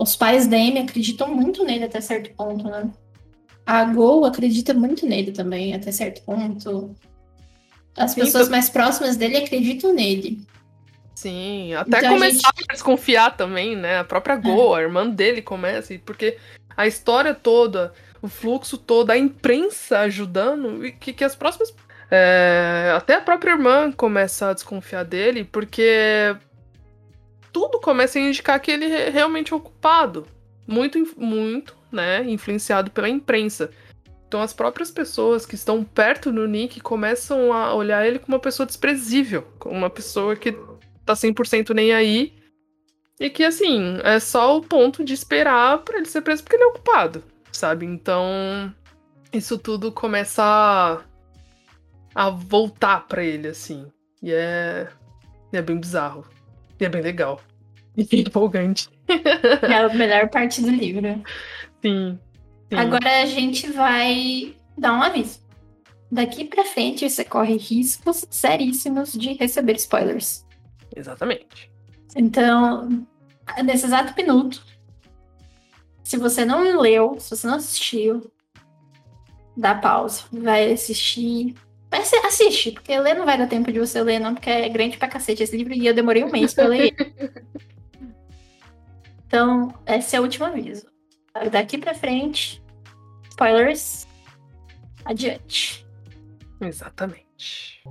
Os 0.00 0.16
pais 0.16 0.48
da 0.48 0.56
Amy 0.56 0.78
acreditam 0.80 1.32
muito 1.32 1.64
nele 1.64 1.84
até 1.84 2.00
certo 2.00 2.34
ponto, 2.34 2.64
né? 2.64 2.90
A 3.64 3.84
Go 3.84 4.24
acredita 4.24 4.74
muito 4.74 5.06
nele 5.06 5.30
também, 5.30 5.72
até 5.74 5.92
certo 5.92 6.22
ponto. 6.24 6.94
As 7.96 8.12
Sim, 8.12 8.20
pessoas 8.20 8.46
tô- 8.46 8.50
mais 8.50 8.68
próximas 8.68 9.16
dele 9.16 9.36
acreditam 9.36 9.92
nele. 9.94 10.40
Sim, 11.14 11.74
até 11.74 11.98
Então 11.98 12.10
a 12.10 12.12
começar 12.14 12.52
a 12.68 12.72
desconfiar 12.72 13.36
também, 13.36 13.76
né? 13.76 13.98
A 13.98 14.04
própria 14.04 14.36
Go, 14.36 14.74
a 14.74 14.82
irmã 14.82 15.08
dele 15.08 15.40
começa, 15.40 15.96
porque 16.04 16.36
a 16.76 16.86
história 16.86 17.32
toda, 17.32 17.94
o 18.20 18.28
fluxo 18.28 18.76
todo, 18.76 19.10
a 19.10 19.16
imprensa 19.16 20.00
ajudando, 20.00 20.84
e 20.84 20.92
que, 20.92 21.12
que 21.12 21.24
as 21.24 21.34
próximas. 21.36 21.72
é, 22.10 22.92
até 22.96 23.14
a 23.14 23.20
própria 23.20 23.52
irmã 23.52 23.90
começa 23.90 24.50
a 24.50 24.52
desconfiar 24.52 25.04
dele, 25.04 25.44
porque 25.44 26.36
tudo 27.52 27.80
começa 27.80 28.18
a 28.18 28.22
indicar 28.22 28.60
que 28.60 28.70
ele 28.70 28.86
é 28.86 29.08
realmente 29.08 29.52
é 29.52 29.56
o 29.56 29.60
culpado. 29.60 30.26
Muito, 30.66 30.98
muito, 31.16 31.76
né? 31.92 32.22
Influenciado 32.24 32.90
pela 32.90 33.08
imprensa. 33.08 33.70
Então 34.34 34.42
as 34.42 34.52
próprias 34.52 34.90
pessoas 34.90 35.46
que 35.46 35.54
estão 35.54 35.84
perto 35.84 36.32
do 36.32 36.44
Nick 36.48 36.80
começam 36.80 37.52
a 37.52 37.72
olhar 37.72 38.04
ele 38.04 38.18
como 38.18 38.34
uma 38.34 38.40
pessoa 38.40 38.66
desprezível, 38.66 39.46
como 39.60 39.76
uma 39.76 39.88
pessoa 39.88 40.34
que 40.34 40.50
tá 41.06 41.14
100% 41.14 41.72
nem 41.72 41.92
aí. 41.92 42.34
E 43.20 43.30
que, 43.30 43.44
assim, 43.44 44.00
é 44.02 44.18
só 44.18 44.56
o 44.56 44.60
ponto 44.60 45.04
de 45.04 45.14
esperar 45.14 45.78
pra 45.84 45.98
ele 45.98 46.06
ser 46.06 46.20
preso 46.22 46.42
porque 46.42 46.56
ele 46.56 46.64
é 46.64 46.66
ocupado, 46.66 47.22
sabe? 47.52 47.86
Então, 47.86 48.74
isso 49.32 49.56
tudo 49.56 49.92
começa 49.92 50.42
a, 50.42 51.00
a 52.12 52.28
voltar 52.28 53.06
pra 53.06 53.22
ele, 53.22 53.46
assim. 53.46 53.86
E 54.20 54.32
é, 54.32 54.88
e 55.52 55.56
é 55.56 55.62
bem 55.62 55.78
bizarro. 55.78 56.26
E 56.80 56.84
é 56.84 56.88
bem 56.88 57.02
legal. 57.02 57.40
empolgante. 57.96 58.88
É 59.62 59.76
a 59.76 59.94
melhor 59.94 60.28
parte 60.28 60.60
do 60.60 60.70
livro. 60.70 61.22
Sim, 61.80 62.18
sim. 62.68 62.76
Agora 62.76 63.22
a 63.22 63.26
gente 63.26 63.70
vai 63.70 64.54
dar 64.76 64.92
um 64.92 65.02
aviso. 65.02 65.40
Daqui 66.10 66.44
pra 66.44 66.64
frente 66.64 67.08
você 67.08 67.24
corre 67.24 67.56
riscos 67.56 68.24
seríssimos 68.30 69.12
de 69.12 69.32
receber 69.32 69.74
spoilers. 69.76 70.46
Exatamente. 70.94 71.72
Então, 72.14 73.06
nesse 73.64 73.86
exato 73.86 74.14
minuto, 74.16 74.64
se 76.02 76.16
você 76.16 76.44
não 76.44 76.80
leu, 76.80 77.16
se 77.18 77.30
você 77.30 77.46
não 77.46 77.56
assistiu, 77.56 78.30
dá 79.56 79.74
pausa, 79.74 80.22
vai 80.32 80.72
assistir. 80.72 81.54
Assiste, 82.26 82.72
porque 82.72 82.98
ler 82.98 83.14
não 83.14 83.24
vai 83.24 83.38
dar 83.38 83.46
tempo 83.46 83.70
de 83.70 83.78
você 83.78 84.02
ler, 84.02 84.18
não, 84.18 84.34
porque 84.34 84.50
é 84.50 84.68
grande 84.68 84.96
pra 84.96 85.06
cacete 85.06 85.44
esse 85.44 85.56
livro 85.56 85.72
e 85.72 85.86
eu 85.86 85.94
demorei 85.94 86.24
um 86.24 86.30
mês 86.30 86.52
pra 86.52 86.66
ler 86.66 86.92
ele. 86.92 86.96
Então, 89.26 89.74
esse 89.84 90.14
é 90.14 90.20
o 90.20 90.22
último 90.22 90.46
aviso. 90.46 90.86
Daqui 91.50 91.78
pra 91.78 91.94
frente, 91.94 92.62
spoilers, 93.28 94.06
adiante. 95.04 95.84
Exatamente. 96.60 97.82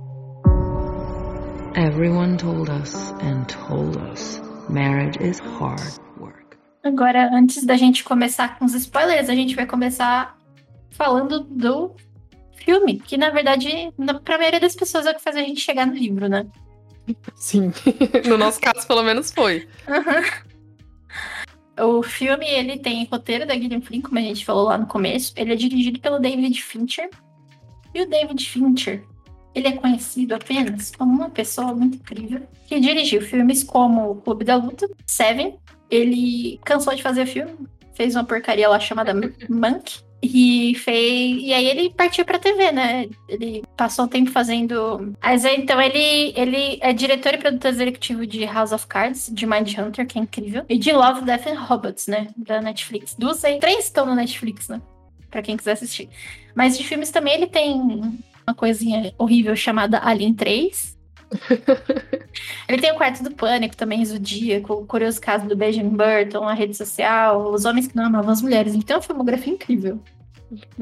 Everyone 1.76 2.38
told 2.38 2.70
us 2.70 3.12
and 3.20 3.44
told 3.46 3.98
us 4.10 4.40
marriage 4.70 5.18
is 5.22 5.40
hard 5.40 6.00
work. 6.18 6.56
Agora, 6.82 7.28
antes 7.34 7.66
da 7.66 7.76
gente 7.76 8.02
começar 8.02 8.58
com 8.58 8.64
os 8.64 8.72
spoilers, 8.74 9.28
a 9.28 9.34
gente 9.34 9.54
vai 9.54 9.66
começar 9.66 10.38
falando 10.90 11.40
do 11.40 11.94
filme, 12.56 12.98
que 12.98 13.18
na 13.18 13.28
verdade, 13.28 13.92
na, 13.98 14.14
pra 14.14 14.38
maioria 14.38 14.60
das 14.60 14.74
pessoas 14.74 15.04
é 15.04 15.10
o 15.10 15.14
que 15.14 15.22
faz 15.22 15.36
a 15.36 15.40
gente 15.40 15.60
chegar 15.60 15.86
no 15.86 15.92
livro, 15.92 16.30
né? 16.30 16.46
Sim. 17.34 17.70
no 18.26 18.38
nosso 18.38 18.58
caso, 18.58 18.86
pelo 18.86 19.02
menos 19.02 19.30
foi. 19.30 19.68
O 21.80 22.02
filme, 22.02 22.46
ele 22.46 22.78
tem 22.78 23.04
roteiro 23.04 23.46
da 23.46 23.54
Gillian 23.54 23.80
Flynn, 23.80 24.00
como 24.00 24.18
a 24.18 24.22
gente 24.22 24.44
falou 24.44 24.64
lá 24.64 24.78
no 24.78 24.86
começo. 24.86 25.32
Ele 25.36 25.52
é 25.52 25.56
dirigido 25.56 25.98
pelo 25.98 26.20
David 26.20 26.62
Fincher. 26.62 27.10
E 27.92 28.02
o 28.02 28.08
David 28.08 28.48
Fincher, 28.48 29.04
ele 29.54 29.68
é 29.68 29.72
conhecido 29.72 30.34
apenas 30.34 30.90
como 30.92 31.12
uma 31.12 31.30
pessoa 31.30 31.72
muito 31.74 31.96
incrível 31.96 32.42
que 32.66 32.80
dirigiu 32.80 33.20
filmes 33.22 33.62
como 33.62 34.10
O 34.10 34.16
Clube 34.16 34.44
da 34.44 34.56
Luta, 34.56 34.88
Seven. 35.06 35.56
Ele 35.90 36.58
cansou 36.64 36.94
de 36.94 37.02
fazer 37.02 37.26
filme, 37.26 37.54
fez 37.94 38.14
uma 38.14 38.24
porcaria 38.24 38.68
lá 38.68 38.80
chamada 38.80 39.12
Monk. 39.48 40.00
E 40.26 40.74
fez. 40.76 41.42
E 41.42 41.52
aí 41.52 41.66
ele 41.66 41.90
partiu 41.90 42.24
pra 42.24 42.38
TV, 42.38 42.72
né? 42.72 43.08
Ele 43.28 43.62
passou 43.76 44.06
um 44.06 44.08
tempo 44.08 44.30
fazendo. 44.30 45.14
Mas 45.22 45.44
então 45.44 45.80
ele, 45.80 46.32
ele 46.34 46.78
é 46.80 46.94
diretor 46.94 47.34
e 47.34 47.38
produtor 47.38 47.70
executivo 47.70 48.26
de 48.26 48.46
House 48.46 48.72
of 48.72 48.86
Cards, 48.86 49.30
de 49.30 49.46
Mindhunter, 49.46 50.06
que 50.06 50.18
é 50.18 50.22
incrível. 50.22 50.64
E 50.66 50.78
de 50.78 50.92
Love, 50.92 51.26
Death 51.26 51.46
and 51.46 51.60
Robots, 51.60 52.06
né? 52.06 52.28
Da 52.36 52.62
Netflix. 52.62 53.14
Duas 53.18 53.44
aí. 53.44 53.58
Três 53.58 53.84
estão 53.84 54.06
no 54.06 54.14
Netflix, 54.14 54.68
né? 54.68 54.80
Pra 55.30 55.42
quem 55.42 55.58
quiser 55.58 55.72
assistir. 55.72 56.08
Mas 56.54 56.78
de 56.78 56.84
filmes 56.84 57.10
também 57.10 57.34
ele 57.34 57.46
tem 57.46 57.74
uma 58.46 58.54
coisinha 58.54 59.12
horrível 59.18 59.54
chamada 59.54 60.00
Alien 60.02 60.32
3. 60.32 60.94
ele 62.68 62.80
tem 62.80 62.92
o 62.92 62.96
Quarto 62.96 63.22
do 63.22 63.32
Pânico 63.32 63.76
também, 63.76 64.04
Zodíaco, 64.04 64.72
o 64.72 64.86
Curioso 64.86 65.20
Caso 65.20 65.46
do 65.46 65.56
Benjamin 65.56 65.96
Burton, 65.96 66.48
a 66.48 66.54
rede 66.54 66.76
social, 66.76 67.52
Os 67.52 67.64
Homens 67.64 67.88
que 67.88 67.96
Não 67.96 68.06
Amavam 68.06 68.30
as 68.30 68.42
Mulheres. 68.42 68.74
Ele 68.74 68.82
tem 68.82 68.96
uma 68.96 69.02
filmografia 69.02 69.52
incrível. 69.52 70.00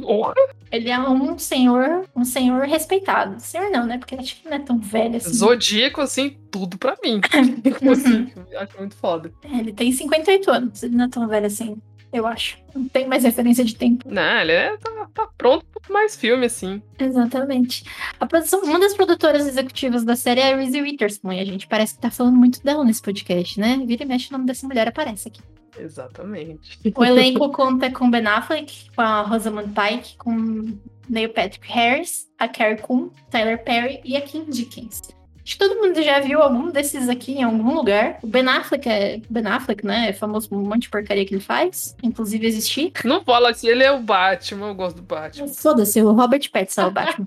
Porra. 0.00 0.34
Ele 0.70 0.88
é 0.90 0.98
um 0.98 1.38
senhor, 1.38 2.06
um 2.16 2.24
senhor 2.24 2.62
respeitado. 2.66 3.40
Senhor 3.40 3.70
não, 3.70 3.86
né? 3.86 3.98
Porque 3.98 4.14
acho 4.14 4.40
que 4.40 4.48
não 4.48 4.56
é 4.56 4.58
tão 4.58 4.78
velho 4.78 5.16
assim. 5.16 5.32
Zodíaco, 5.32 6.00
assim, 6.00 6.36
tudo 6.50 6.78
pra 6.78 6.96
mim. 7.02 7.20
assim, 7.92 8.32
acho 8.56 8.78
muito 8.78 8.96
foda. 8.96 9.32
É, 9.44 9.58
Ele 9.58 9.72
tem 9.72 9.92
58 9.92 10.50
anos, 10.50 10.82
ele 10.82 10.96
não 10.96 11.04
é 11.04 11.08
tão 11.08 11.28
velho 11.28 11.46
assim, 11.46 11.76
eu 12.12 12.26
acho. 12.26 12.58
Não 12.74 12.88
tem 12.88 13.06
mais 13.06 13.24
referência 13.24 13.64
de 13.64 13.74
tempo. 13.74 14.04
Não, 14.08 14.40
ele 14.40 14.52
é, 14.52 14.76
tá, 14.76 15.08
tá 15.14 15.28
pronto 15.36 15.64
pra 15.64 15.92
mais 15.92 16.14
filme, 16.16 16.46
assim. 16.46 16.82
Exatamente. 16.98 17.84
A 18.20 18.26
produção, 18.26 18.62
uma 18.62 18.78
das 18.78 18.94
produtoras 18.94 19.46
executivas 19.46 20.04
da 20.04 20.14
série 20.14 20.40
é 20.40 20.52
a 20.52 20.56
Reese 20.56 20.80
Witherspoon, 20.80 21.32
e 21.32 21.40
a 21.40 21.44
gente 21.44 21.66
parece 21.66 21.94
que 21.94 22.00
tá 22.00 22.10
falando 22.10 22.36
muito 22.36 22.62
dela 22.62 22.84
nesse 22.84 23.02
podcast, 23.02 23.58
né? 23.58 23.82
Vira 23.86 24.04
e 24.04 24.06
mexe 24.06 24.28
o 24.28 24.32
nome 24.32 24.46
dessa 24.46 24.66
mulher 24.66 24.88
aparece 24.88 25.28
aqui. 25.28 25.40
Exatamente. 25.78 26.78
O 26.94 27.04
elenco 27.04 27.50
conta 27.50 27.90
com 27.90 28.10
Ben 28.10 28.26
Affleck, 28.26 28.90
com 28.94 29.00
a 29.00 29.22
Rosamund 29.22 29.72
Pike, 29.72 30.16
com 30.18 30.78
Neil 31.08 31.30
Patrick 31.30 31.66
Harris, 31.70 32.28
a 32.38 32.46
Carrie 32.46 32.78
Coon, 32.78 33.08
Tyler 33.30 33.62
Perry 33.64 34.00
e 34.04 34.16
a 34.16 34.20
Kim 34.20 34.44
Dickens. 34.44 35.00
Acho 35.44 35.54
que 35.54 35.58
todo 35.58 35.80
mundo 35.80 36.00
já 36.02 36.20
viu 36.20 36.40
algum 36.40 36.70
desses 36.70 37.08
aqui 37.08 37.32
em 37.32 37.42
algum 37.42 37.74
lugar. 37.74 38.18
O 38.22 38.26
Ben 38.26 38.46
Affleck 38.46 38.88
é 38.88 39.20
Ben 39.28 39.46
Affleck, 39.46 39.84
né? 39.84 40.10
É 40.10 40.12
famoso 40.12 40.48
por 40.48 40.56
um 40.58 40.62
monte 40.62 40.82
de 40.82 40.90
porcaria 40.90 41.24
que 41.24 41.34
ele 41.34 41.42
faz, 41.42 41.96
inclusive 42.02 42.46
existir. 42.46 42.92
Não 43.04 43.24
fala 43.24 43.50
assim, 43.50 43.68
ele 43.68 43.82
é 43.82 43.90
o 43.90 44.00
Batman, 44.00 44.68
eu 44.68 44.74
gosto 44.74 44.96
do 44.96 45.02
Batman. 45.02 45.48
Foda-se, 45.52 46.00
o 46.00 46.12
Robert 46.12 46.48
Pattinson 46.50 46.82
é 46.82 46.86
o 46.86 46.90
Batman. 46.90 47.26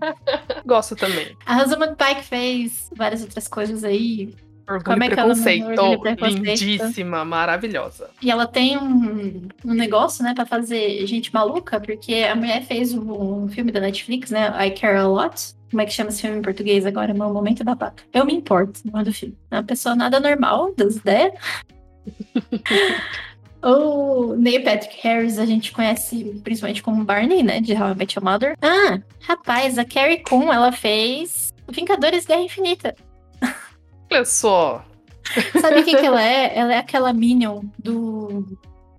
Gosto 0.66 0.96
também. 0.96 1.36
A 1.46 1.56
Rosamund 1.56 1.96
Pike 1.96 2.24
fez 2.24 2.90
várias 2.96 3.22
outras 3.22 3.48
coisas 3.48 3.84
aí. 3.84 4.34
Orgulho 4.68 4.84
Como 4.84 5.04
é 5.04 5.10
que 5.10 5.16
preconceito. 5.16 5.66
Orgulho 5.66 5.94
e 5.94 6.16
Preconceito. 6.16 6.46
Lindíssima, 6.46 7.24
maravilhosa. 7.24 8.10
E 8.22 8.32
ela 8.32 8.48
tem 8.48 8.78
um, 8.78 9.48
um 9.64 9.74
negócio, 9.74 10.24
né, 10.24 10.34
pra 10.34 10.46
fazer 10.46 11.06
gente 11.06 11.34
maluca, 11.34 11.80
porque 11.80 12.16
a 12.16 12.36
mulher 12.36 12.64
fez 12.64 12.94
um, 12.94 13.44
um 13.44 13.48
filme 13.48 13.72
da 13.72 13.80
Netflix, 13.80 14.32
né, 14.32 14.54
I 14.66 14.72
Care 14.72 14.98
a 14.98 15.08
Lot. 15.08 15.54
Como 15.70 15.82
é 15.82 15.86
que 15.86 15.94
chama 15.94 16.10
esse 16.10 16.22
filme 16.22 16.38
em 16.38 16.42
português 16.42 16.86
agora? 16.86 17.14
Meu 17.14 17.32
momento 17.32 17.64
da 17.64 17.76
paca. 17.76 18.04
Eu 18.14 18.26
me 18.26 18.34
importo, 18.34 18.82
no 18.86 18.94
nome 18.94 19.06
do 19.06 19.14
filme. 19.14 19.38
É 19.52 19.58
uma 19.58 19.64
pessoa 19.64 19.96
nada 19.96 20.20
normal, 20.20 20.74
das 20.76 20.96
ideias. 20.96 21.34
o 23.62 24.36
Neil 24.36 24.64
Patrick 24.64 24.96
Harris 25.02 25.38
a 25.38 25.46
gente 25.46 25.72
conhece 25.72 26.40
principalmente 26.44 26.82
como 26.82 27.04
Barney, 27.04 27.44
né, 27.44 27.62
de 27.62 27.74
How 27.74 27.92
I 27.92 27.96
Met 27.96 28.18
Your 28.18 28.24
Mother. 28.24 28.56
Ah, 28.62 29.00
rapaz, 29.22 29.78
a 29.78 29.86
Carrie 29.86 30.24
Coon, 30.24 30.52
ela 30.52 30.72
fez 30.72 31.54
Vingadores 31.70 32.26
Guerra 32.26 32.42
Infinita. 32.42 32.96
Olha 34.12 34.26
só. 34.26 34.86
Sabe 35.60 35.80
o 35.80 35.84
que, 35.84 35.98
que 35.98 36.06
ela 36.06 36.22
é? 36.22 36.58
Ela 36.58 36.74
é 36.76 36.78
aquela 36.78 37.12
Minion 37.12 37.62
do, 37.80 38.46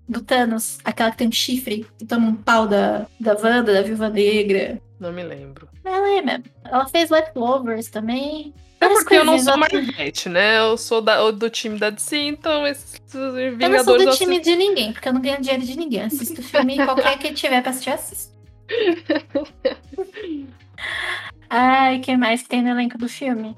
do 0.09 0.21
Thanos. 0.21 0.79
Aquela 0.85 1.11
que 1.11 1.19
tem 1.19 1.29
um 1.29 1.33
chifre, 1.33 1.87
que 1.99 2.05
toma 2.05 2.29
um 2.29 2.35
pau 2.35 2.67
da, 2.67 3.07
da 3.21 3.35
Wanda, 3.35 3.73
da 3.73 3.83
Viúva 3.83 4.09
Negra. 4.09 4.81
Não 4.99 5.13
me 5.13 5.23
lembro. 5.23 5.69
Ela 5.85 6.19
é 6.19 6.23
mesmo. 6.23 6.45
Ela 6.65 6.87
fez 6.89 7.11
Leftovers 7.11 7.89
também. 7.89 8.53
É 8.81 8.89
porque 8.89 9.15
eu 9.15 9.25
não 9.25 9.39
sou 9.39 9.57
Marvete, 9.57 10.29
né? 10.29 10.59
Eu 10.59 10.77
sou 10.77 11.01
da- 11.01 11.31
do 11.31 11.49
time 11.49 11.79
da 11.79 11.89
DC, 11.89 12.17
então 12.19 12.67
esses 12.67 13.01
Vingadores... 13.11 13.63
Eu 13.63 13.69
não 13.71 13.85
sou 13.85 13.99
do 13.99 14.17
time 14.17 14.39
de 14.41 14.55
ninguém, 14.55 14.93
porque 14.93 15.09
eu 15.09 15.13
não 15.15 15.21
ganho 15.21 15.41
dinheiro 15.41 15.65
de 15.65 15.77
ninguém. 15.79 16.03
Assisto 16.03 16.43
filme 16.43 16.77
qualquer 16.85 17.19
que 17.19 17.33
tiver 17.33 17.63
pra 17.63 17.71
assistir, 17.71 17.91
assisto. 17.91 18.35
Ai, 21.49 22.01
que 22.01 22.17
mais 22.17 22.43
que 22.43 22.49
tem 22.49 22.63
no 22.63 22.69
elenco 22.71 22.99
do 22.99 23.09
filme? 23.09 23.57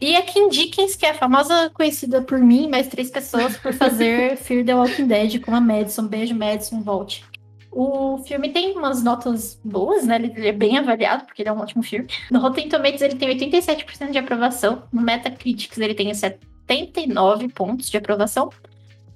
E 0.00 0.16
a 0.16 0.22
Kim 0.22 0.48
Dickens, 0.48 0.96
que 0.96 1.06
é 1.06 1.10
a 1.10 1.14
famosa 1.14 1.70
conhecida 1.70 2.22
por 2.22 2.38
mim 2.38 2.64
e 2.64 2.68
mais 2.68 2.88
três 2.88 3.10
pessoas 3.10 3.56
por 3.56 3.72
fazer 3.72 4.36
Fear 4.38 4.64
the 4.64 4.74
Walking 4.74 5.06
Dead 5.06 5.40
com 5.40 5.54
a 5.54 5.60
Madison. 5.60 6.06
Beijo, 6.06 6.34
Madison, 6.34 6.82
volte. 6.82 7.24
O 7.70 8.18
filme 8.18 8.50
tem 8.50 8.76
umas 8.78 9.02
notas 9.02 9.60
boas, 9.64 10.06
né? 10.06 10.16
Ele 10.16 10.46
é 10.46 10.52
bem 10.52 10.78
avaliado, 10.78 11.24
porque 11.24 11.42
ele 11.42 11.48
é 11.48 11.52
um 11.52 11.58
ótimo 11.58 11.82
filme. 11.82 12.06
No 12.30 12.38
Rotten 12.38 12.68
Tomatoes 12.68 13.02
ele 13.02 13.16
tem 13.16 13.28
87% 13.36 14.12
de 14.12 14.18
aprovação. 14.18 14.84
No 14.92 15.02
Metacritics 15.02 15.76
ele 15.78 15.94
tem 15.94 16.14
79 16.14 17.48
pontos 17.48 17.90
de 17.90 17.96
aprovação. 17.96 18.50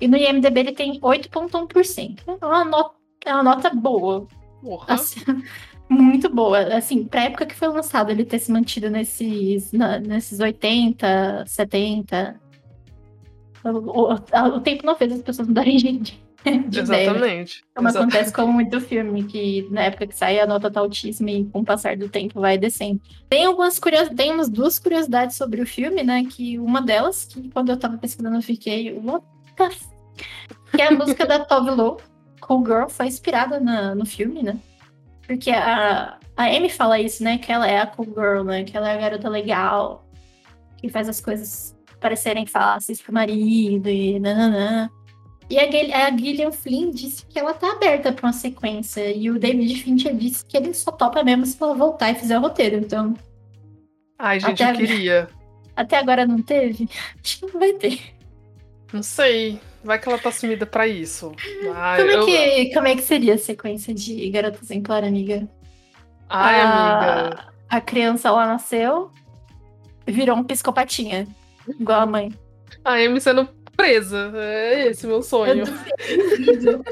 E 0.01 0.09
no 0.09 0.17
IMDB 0.17 0.61
ele 0.61 0.73
tem 0.73 1.01
8,1%. 1.01 2.21
É 2.27 2.47
uma 2.47 2.65
nota, 2.65 2.95
é 3.25 3.33
uma 3.33 3.43
nota 3.45 3.71
boa. 3.71 4.27
Porra. 4.61 4.95
Assim, 4.95 5.21
muito 5.89 6.29
boa. 6.29 6.77
Assim, 6.77 7.05
pra 7.05 7.25
época 7.25 7.47
que 7.47 7.55
foi 7.55 7.69
lançado, 7.69 8.11
ele 8.11 8.25
ter 8.25 8.39
se 8.39 8.51
mantido 8.53 8.89
nesses, 8.91 9.73
na- 9.73 9.99
nesses 9.99 10.41
80, 10.41 11.45
70. 11.47 12.41
O, 13.65 13.69
o- 13.69 14.57
o 14.57 14.61
tempo 14.61 14.87
não 14.87 14.95
fez 14.97 15.13
as 15.13 15.23
pessoas 15.23 15.49
mudarem 15.49 15.77
de, 15.77 15.93
de, 16.01 16.19
de 16.69 16.81
ideia. 16.81 17.11
Exatamente. 17.11 17.65
Como 17.75 17.89
Exa- 17.89 17.99
acontece 18.01 18.33
com 18.33 18.47
muito 18.47 18.81
filme, 18.81 19.25
que 19.25 19.67
na 19.71 19.83
época 19.83 20.07
que 20.07 20.17
sai 20.17 20.39
a 20.39 20.47
nota 20.47 20.71
tá 20.71 20.81
altíssima 20.81 21.31
e 21.31 21.45
com 21.47 21.61
o 21.61 21.65
passar 21.65 21.97
do 21.97 22.09
tempo 22.09 22.41
vai 22.41 22.57
descendo. 22.57 23.01
Tem 23.29 23.45
algumas 23.45 23.79
curios... 23.79 24.09
tem 24.11 24.31
umas 24.33 24.49
duas 24.49 24.79
curiosidades 24.79 25.37
sobre 25.37 25.61
o 25.61 25.67
filme, 25.67 26.03
né? 26.05 26.25
Que 26.25 26.59
uma 26.59 26.81
delas, 26.81 27.25
que 27.25 27.49
quando 27.51 27.71
eu 27.71 27.77
tava 27.77 27.99
pesquisando 27.99 28.37
eu 28.37 28.43
fiquei. 28.43 28.93
What 28.95 29.25
the 29.57 29.65
f... 29.65 29.85
Que 30.75 30.83
é 30.83 30.87
a 30.89 30.93
música 30.93 31.27
da 31.27 31.41
Tove 31.41 31.71
Lo, 31.71 31.97
Cool 32.41 32.65
Girl, 32.65 32.89
foi 32.89 33.07
inspirada 33.07 33.59
na- 33.59 33.95
no 33.95 34.07
filme, 34.07 34.43
né? 34.43 34.57
Porque 35.29 35.51
a, 35.51 36.19
a 36.37 36.45
Amy 36.47 36.69
fala 36.71 36.99
isso, 36.99 37.23
né? 37.23 37.39
Que 37.39 37.53
ela 37.53 37.69
é 37.69 37.79
a 37.79 37.87
cool 37.87 38.07
girl, 38.07 38.43
né? 38.43 38.65
Que 38.65 38.77
ela 38.77 38.89
é 38.91 38.95
a 38.95 39.01
garota 39.01 39.29
legal, 39.29 40.05
que 40.79 40.89
faz 40.89 41.09
as 41.09 41.21
coisas 41.21 41.77
parecerem 42.01 42.47
fáceis 42.47 43.01
pro 43.01 43.13
marido 43.15 43.89
e 43.89 44.19
nananã. 44.19 44.91
E 45.51 45.59
a, 45.59 45.71
Gil- 45.71 45.95
a 45.95 46.11
Gillian 46.17 46.51
Flynn 46.53 46.91
disse 46.91 47.25
que 47.27 47.39
ela 47.39 47.55
tá 47.55 47.73
aberta 47.73 48.13
pra 48.13 48.27
uma 48.27 48.33
sequência. 48.33 49.11
E 49.15 49.31
o 49.31 49.39
David 49.39 49.83
Fincher 49.83 50.15
disse 50.17 50.45
que 50.45 50.57
ele 50.57 50.75
só 50.75 50.91
topa 50.91 51.23
mesmo 51.23 51.47
se 51.47 51.57
ela 51.63 51.75
voltar 51.75 52.11
e 52.11 52.15
fizer 52.15 52.37
o 52.39 52.43
roteiro. 52.43 52.77
Então, 52.77 53.15
Ai, 54.19 54.41
gente, 54.41 54.63
Até- 54.63 54.73
eu 54.73 54.77
queria. 54.87 55.29
até 55.77 55.97
agora 55.99 56.27
não 56.27 56.43
teve? 56.43 56.89
Acho 57.23 57.41
que 57.41 57.47
não 57.53 57.61
vai 57.61 57.73
ter. 57.75 58.01
Não 58.93 59.03
sei. 59.03 59.61
Vai 59.89 59.99
que 59.99 60.07
ela 60.07 60.19
tá 60.19 60.31
sumida 60.31 60.67
pra 60.67 60.87
isso. 60.87 61.33
Ah, 61.75 61.97
Como 61.97 62.11
é, 62.11 62.25
que, 62.27 62.75
como 62.75 62.89
é 62.89 62.95
que 62.95 63.01
seria 63.01 63.33
a 63.33 63.39
sequência 63.39 63.95
de 63.95 64.29
Garota 64.29 64.59
Exemplar, 64.63 65.03
amiga? 65.03 65.49
Ai, 66.29 66.61
a, 66.61 67.21
amiga. 67.23 67.45
a 67.71 67.81
criança 67.81 68.31
lá 68.31 68.47
nasceu, 68.47 69.11
virou 70.07 70.37
um 70.37 70.45
psicopatinha. 70.45 71.27
Igual 71.67 72.03
a 72.03 72.07
mãe. 72.07 72.39
A 72.85 72.97
Amy 72.97 73.19
sendo 73.19 73.49
presa. 73.75 74.31
É 74.35 74.89
esse 74.89 75.07
o 75.07 75.09
meu 75.09 75.23
sonho. 75.23 75.63
Eu 75.63 75.65
duvido. 75.65 76.85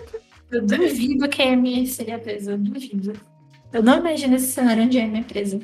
Eu 0.51 0.63
duvido 0.65 1.29
que 1.29 1.43
a 1.43 1.53
Amy 1.53 1.87
seria 1.87 2.19
presa. 2.19 2.53
Eu 2.53 2.59
duvido. 2.59 3.13
Eu 3.75 3.83
não 3.83 3.99
imagino 3.99 4.37
esse 4.37 4.47
cenário 4.53 4.85
onde 4.85 4.99
a 4.99 5.05
Amy 5.05 5.21
é 5.21 5.23
presa. 5.23 5.61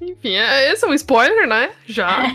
Enfim, 0.00 0.34
é- 0.34 0.72
esse 0.72 0.84
é 0.84 0.88
um 0.88 0.94
spoiler, 0.94 1.46
né? 1.46 1.70
Já. 1.86 2.32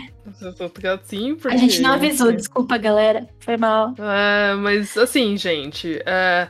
Assim, 0.94 1.34
porque... 1.34 1.54
A 1.54 1.58
gente 1.58 1.80
não 1.80 1.92
avisou, 1.92 2.32
desculpa, 2.32 2.76
galera. 2.76 3.28
Foi 3.40 3.56
mal. 3.56 3.94
É, 3.98 4.54
mas 4.54 4.96
assim, 4.96 5.36
gente, 5.36 6.00
é, 6.04 6.48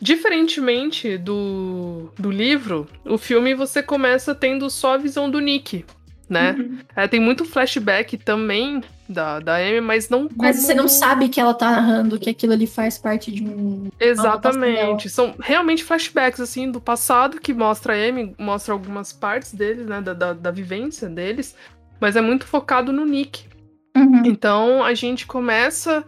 diferentemente 0.00 1.18
do, 1.18 2.10
do 2.18 2.30
livro, 2.30 2.88
o 3.04 3.18
filme 3.18 3.54
você 3.54 3.82
começa 3.82 4.34
tendo 4.34 4.70
só 4.70 4.94
a 4.94 4.98
visão 4.98 5.30
do 5.30 5.38
Nick, 5.38 5.84
né? 6.28 6.56
Uhum. 6.58 6.78
É, 6.96 7.06
tem 7.06 7.20
muito 7.20 7.44
flashback 7.44 8.16
também 8.16 8.82
da, 9.10 9.40
da 9.40 9.56
Amy, 9.56 9.80
mas 9.80 10.08
não 10.08 10.28
Mas 10.36 10.56
como- 10.56 10.66
você 10.66 10.74
não 10.74 10.88
sabe 10.88 11.28
que 11.28 11.40
ela 11.40 11.52
tá 11.54 11.70
narrando 11.70 12.18
que 12.18 12.30
aquilo 12.30 12.52
ali 12.52 12.66
faz 12.66 12.96
parte 12.98 13.30
de 13.32 13.42
um. 13.44 13.88
Exatamente. 13.98 15.08
São 15.10 15.34
realmente 15.40 15.84
flashbacks, 15.84 16.40
assim, 16.40 16.70
do 16.70 16.80
passado 16.80 17.40
que 17.40 17.52
mostra 17.52 17.94
a 17.94 17.96
Amy, 18.08 18.34
mostra 18.38 18.72
algumas 18.72 19.12
partes 19.12 19.52
deles, 19.54 19.86
né? 19.86 20.00
Da, 20.00 20.12
da, 20.14 20.32
da 20.32 20.50
vivência 20.50 21.08
deles, 21.08 21.54
mas 22.00 22.16
é 22.16 22.20
muito 22.20 22.46
focado 22.46 22.92
no 22.92 23.04
Nick. 23.04 23.44
Uhum. 23.96 24.22
Então 24.24 24.82
a 24.84 24.94
gente 24.94 25.26
começa. 25.26 26.04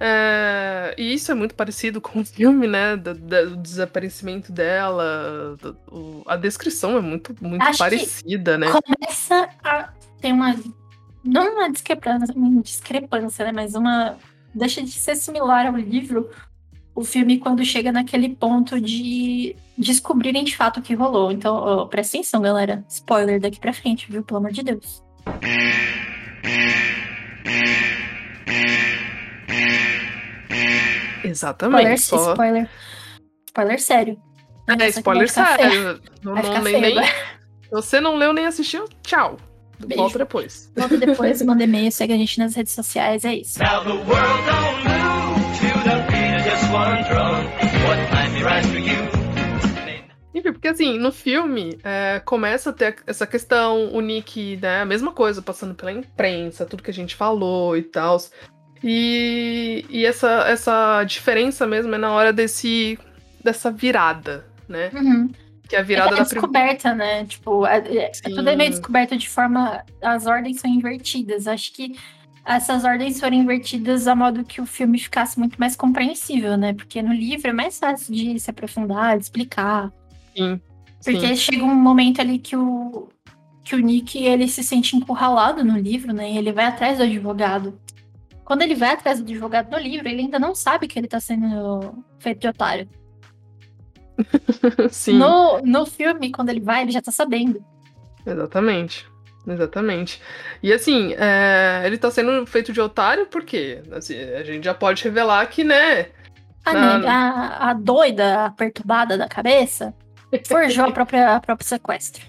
é, 0.00 0.94
e 0.98 1.14
isso 1.14 1.30
é 1.30 1.34
muito 1.34 1.54
parecido 1.54 2.00
com 2.02 2.20
o 2.20 2.24
filme, 2.24 2.66
né? 2.66 2.96
da- 2.96 3.12
do 3.14 3.56
desaparecimento 3.56 4.52
dela. 4.52 5.56
do- 5.60 6.22
a 6.26 6.36
descrição 6.36 6.96
é 6.98 7.00
muito, 7.00 7.34
muito 7.40 7.62
Acho 7.62 7.78
parecida, 7.78 8.58
né? 8.58 8.66
Começa 8.70 9.48
a 9.62 9.88
ter 10.20 10.32
uma. 10.32 10.54
Não 11.24 11.54
uma 11.54 11.70
discrepância, 11.70 12.34
uma 12.36 12.62
discrepância, 12.62 13.44
né? 13.46 13.52
Mas 13.52 13.74
uma. 13.74 14.16
Deixa 14.54 14.82
de 14.82 14.90
ser 14.92 15.16
similar 15.16 15.66
ao 15.66 15.76
livro. 15.76 16.30
O 16.94 17.02
filme, 17.04 17.38
quando 17.38 17.64
chega 17.64 17.90
naquele 17.90 18.28
ponto 18.36 18.80
de 18.80 19.56
descobrirem 19.76 20.44
de 20.44 20.56
fato 20.56 20.78
o 20.78 20.82
que 20.82 20.94
rolou. 20.94 21.32
Então, 21.32 21.56
ó, 21.56 21.86
presta 21.86 22.16
atenção, 22.16 22.40
galera. 22.40 22.84
Spoiler 22.88 23.40
daqui 23.40 23.58
pra 23.58 23.72
frente, 23.72 24.10
viu? 24.10 24.22
Pelo 24.22 24.38
amor 24.38 24.52
de 24.52 24.62
Deus. 24.62 25.02
Exatamente. 31.24 31.94
Spoiler, 31.94 31.98
Só... 31.98 32.32
spoiler. 32.32 32.70
Spoiler 33.46 33.80
sério. 33.80 34.22
É, 34.68 34.88
spoiler 34.88 35.30
sério. 35.30 36.00
Não, 36.22 36.34
não- 36.34 36.62
nem, 36.62 36.80
nem- 36.80 36.96
você 37.70 38.00
não 38.00 38.16
leu 38.16 38.32
nem 38.32 38.46
assistiu, 38.46 38.86
tchau. 39.02 39.36
Beijo. 39.84 40.02
Volta 40.02 40.18
depois. 40.18 40.72
Volta 40.76 40.96
depois, 40.96 41.42
manda 41.42 41.64
e-mail, 41.64 41.90
segue 41.92 42.12
a 42.12 42.16
gente 42.16 42.38
nas 42.38 42.54
redes 42.54 42.72
sociais, 42.72 43.24
é 43.24 43.34
isso. 43.36 43.58
Now 43.58 43.82
the 43.82 43.90
world 43.90 44.44
don't 44.46 44.84
move 44.88 45.44
to 45.58 45.84
the 45.84 45.96
beat 46.10 46.36
of 46.36 46.48
just 46.48 46.72
one 46.72 47.02
drum. 47.08 47.44
What 47.86 47.98
might 48.12 48.32
be 48.32 48.44
right 48.44 48.66
for 48.66 48.78
you? 48.78 49.24
Enfim, 50.34 50.52
porque 50.52 50.68
assim, 50.68 50.98
no 50.98 51.12
filme, 51.12 51.78
é, 51.84 52.20
começa 52.24 52.70
a 52.70 52.72
ter 52.72 52.96
essa 53.06 53.24
questão, 53.26 53.92
o 53.92 54.00
Nick, 54.00 54.56
né, 54.56 54.80
a 54.80 54.84
mesma 54.84 55.12
coisa, 55.12 55.40
passando 55.40 55.74
pela 55.74 55.92
imprensa, 55.92 56.66
tudo 56.66 56.82
que 56.82 56.90
a 56.90 56.94
gente 56.94 57.14
falou 57.14 57.76
e 57.76 57.82
tal. 57.82 58.18
E, 58.82 59.86
e 59.88 60.04
essa, 60.04 60.44
essa 60.48 61.04
diferença 61.04 61.66
mesmo 61.66 61.94
é 61.94 61.98
na 61.98 62.10
hora 62.10 62.32
desse, 62.32 62.98
dessa 63.42 63.70
virada, 63.70 64.44
né? 64.68 64.90
Uhum. 64.92 65.30
Que 65.68 65.76
é 65.76 65.78
a 65.78 65.82
virada 65.82 66.08
é 66.08 66.10
primeira. 66.10 66.34
descoberta, 66.34 66.94
né? 66.94 67.24
Tipo, 67.24 67.66
é, 67.66 67.78
é- 67.78 68.12
é 68.24 68.28
tudo 68.28 68.48
é 68.48 68.56
meio 68.56 68.70
descoberto 68.70 69.16
de 69.16 69.28
forma. 69.28 69.82
As 70.02 70.26
ordens 70.26 70.60
são 70.60 70.70
invertidas. 70.70 71.46
Acho 71.46 71.72
que 71.72 71.96
essas 72.44 72.84
ordens 72.84 73.18
foram 73.18 73.36
invertidas 73.36 74.06
a 74.06 74.14
modo 74.14 74.44
que 74.44 74.60
o 74.60 74.66
filme 74.66 74.98
ficasse 74.98 75.38
muito 75.38 75.56
mais 75.58 75.74
compreensível, 75.74 76.56
né? 76.58 76.74
Porque 76.74 77.00
no 77.00 77.14
livro 77.14 77.48
é 77.48 77.52
mais 77.52 77.78
fácil 77.78 78.14
de 78.14 78.38
se 78.38 78.50
aprofundar, 78.50 79.16
de 79.16 79.24
explicar. 79.24 79.90
Sim. 80.36 80.60
Porque 81.02 81.28
sim. 81.28 81.36
chega 81.36 81.64
um 81.64 81.74
momento 81.74 82.20
ali 82.20 82.38
que 82.38 82.54
o, 82.54 83.08
que 83.62 83.74
o 83.74 83.78
Nick 83.78 84.22
ele 84.22 84.46
se 84.46 84.62
sente 84.62 84.94
encurralado 84.94 85.64
no 85.64 85.78
livro, 85.78 86.12
né? 86.12 86.30
E 86.32 86.36
ele 86.36 86.52
vai 86.52 86.66
atrás 86.66 86.98
do 86.98 87.04
advogado. 87.04 87.80
Quando 88.44 88.60
ele 88.60 88.74
vai 88.74 88.90
atrás 88.90 89.18
do 89.18 89.24
advogado 89.24 89.70
no 89.70 89.78
livro, 89.78 90.06
ele 90.06 90.20
ainda 90.20 90.38
não 90.38 90.54
sabe 90.54 90.86
que 90.86 90.98
ele 90.98 91.08
tá 91.08 91.18
sendo 91.18 92.04
feito 92.18 92.40
de 92.40 92.48
otário. 92.48 92.86
Sim. 94.90 95.18
No, 95.18 95.60
no 95.62 95.86
filme, 95.86 96.30
quando 96.30 96.48
ele 96.50 96.60
vai, 96.60 96.82
ele 96.82 96.92
já 96.92 97.02
tá 97.02 97.10
sabendo. 97.10 97.64
Exatamente. 98.26 99.06
Exatamente. 99.46 100.22
E 100.62 100.72
assim, 100.72 101.14
é, 101.18 101.82
ele 101.84 101.98
tá 101.98 102.10
sendo 102.10 102.46
feito 102.46 102.72
de 102.72 102.80
otário 102.80 103.26
porque 103.26 103.82
assim, 103.92 104.18
a 104.18 104.42
gente 104.42 104.64
já 104.64 104.72
pode 104.72 105.04
revelar 105.04 105.46
que, 105.46 105.62
né? 105.62 106.06
A, 106.64 106.72
Não. 106.72 106.98
nega- 106.98 107.10
a, 107.12 107.70
a 107.70 107.74
doida, 107.74 108.46
a 108.46 108.50
perturbada 108.50 109.18
da 109.18 109.28
cabeça, 109.28 109.94
forjou 110.46 110.86
a 110.86 110.90
própria, 110.92 111.36
a 111.36 111.40
próprio 111.40 111.68
sequestro. 111.68 112.24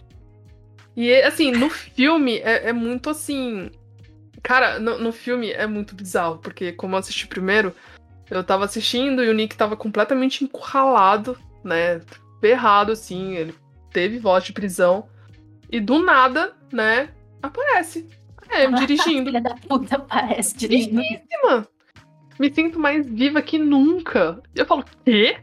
E 0.96 1.14
assim, 1.22 1.52
no 1.52 1.70
filme 1.70 2.38
é, 2.40 2.70
é 2.70 2.74
muito 2.74 3.10
assim. 3.10 3.70
Cara, 4.44 4.78
no, 4.78 4.98
no 5.00 5.12
filme 5.14 5.52
é 5.52 5.66
muito 5.66 5.96
bizarro, 5.96 6.38
porque 6.40 6.74
como 6.74 6.96
eu 6.96 7.00
assisti 7.00 7.28
primeiro, 7.28 7.74
eu 8.30 8.44
tava 8.44 8.66
assistindo 8.66 9.24
e 9.24 9.30
o 9.30 9.34
Nick 9.34 9.56
tava 9.56 9.76
completamente 9.78 10.44
encurralado, 10.44 11.38
né? 11.66 12.02
Ferrado, 12.40 12.92
assim, 12.92 13.34
ele 13.36 13.56
teve 13.92 14.20
voz 14.20 14.44
de 14.44 14.54
prisão. 14.54 15.08
E 15.72 15.80
do 15.80 16.00
nada, 16.00 16.54
né, 16.72 17.10
aparece. 17.42 18.08
É, 18.50 18.68
dirigindo. 18.72 19.26
Filha 19.26 19.42
da 19.42 19.56
puta 19.56 19.98
parece 20.00 20.56
dirigindo. 20.56 21.02
Vivíssima. 21.02 21.68
Me 22.40 22.54
sinto 22.54 22.78
mais 22.80 23.06
viva 23.10 23.42
que 23.42 23.58
nunca. 23.58 24.42
E 24.56 24.60
eu 24.60 24.66
falo, 24.66 24.84
quê? 25.04 25.38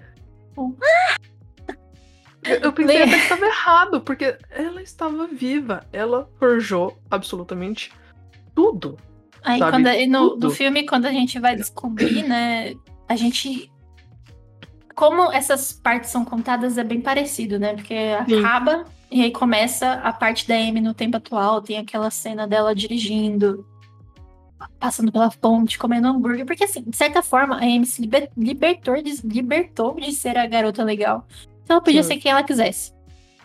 Eu- 2.44 2.58
Eu 2.60 2.72
pensei 2.72 3.02
até 3.02 3.10
que 3.10 3.16
estava 3.22 3.46
errado, 3.46 4.00
porque 4.00 4.36
ela 4.50 4.82
estava 4.82 5.26
viva. 5.26 5.84
Ela 5.92 6.28
forjou 6.38 6.98
absolutamente 7.10 7.92
tudo. 8.54 8.96
Aí 9.44 9.58
Sabe 9.58 9.70
quando, 9.82 10.10
no, 10.10 10.36
no 10.36 10.50
filme, 10.50 10.84
quando 10.86 11.06
a 11.06 11.12
gente 11.12 11.38
vai 11.40 11.56
descobrir, 11.56 12.22
né, 12.28 12.74
a 13.08 13.16
gente. 13.16 13.71
Como 15.02 15.32
essas 15.32 15.72
partes 15.72 16.10
são 16.10 16.24
contadas 16.24 16.78
é 16.78 16.84
bem 16.84 17.00
parecido, 17.00 17.58
né? 17.58 17.74
Porque 17.74 17.92
Sim. 18.28 18.38
acaba 18.38 18.84
e 19.10 19.20
aí 19.20 19.32
começa 19.32 19.94
a 19.94 20.12
parte 20.12 20.46
da 20.46 20.54
Amy 20.54 20.80
no 20.80 20.94
tempo 20.94 21.16
atual, 21.16 21.60
tem 21.60 21.76
aquela 21.76 22.08
cena 22.08 22.46
dela 22.46 22.72
dirigindo, 22.72 23.66
passando 24.78 25.10
pela 25.10 25.28
ponte, 25.28 25.76
comendo 25.76 26.06
hambúrguer. 26.06 26.46
Porque, 26.46 26.62
assim, 26.62 26.84
de 26.86 26.96
certa 26.96 27.20
forma, 27.20 27.56
a 27.56 27.64
Amy 27.64 27.84
se 27.84 28.00
liber- 28.00 28.30
libertou 28.36 29.02
de, 29.02 29.26
libertou 29.26 29.96
de 29.96 30.12
ser 30.12 30.38
a 30.38 30.46
garota 30.46 30.84
legal. 30.84 31.26
Então 31.64 31.78
ela 31.78 31.84
podia 31.84 32.04
Sim. 32.04 32.10
ser 32.10 32.16
quem 32.18 32.30
ela 32.30 32.44
quisesse. 32.44 32.92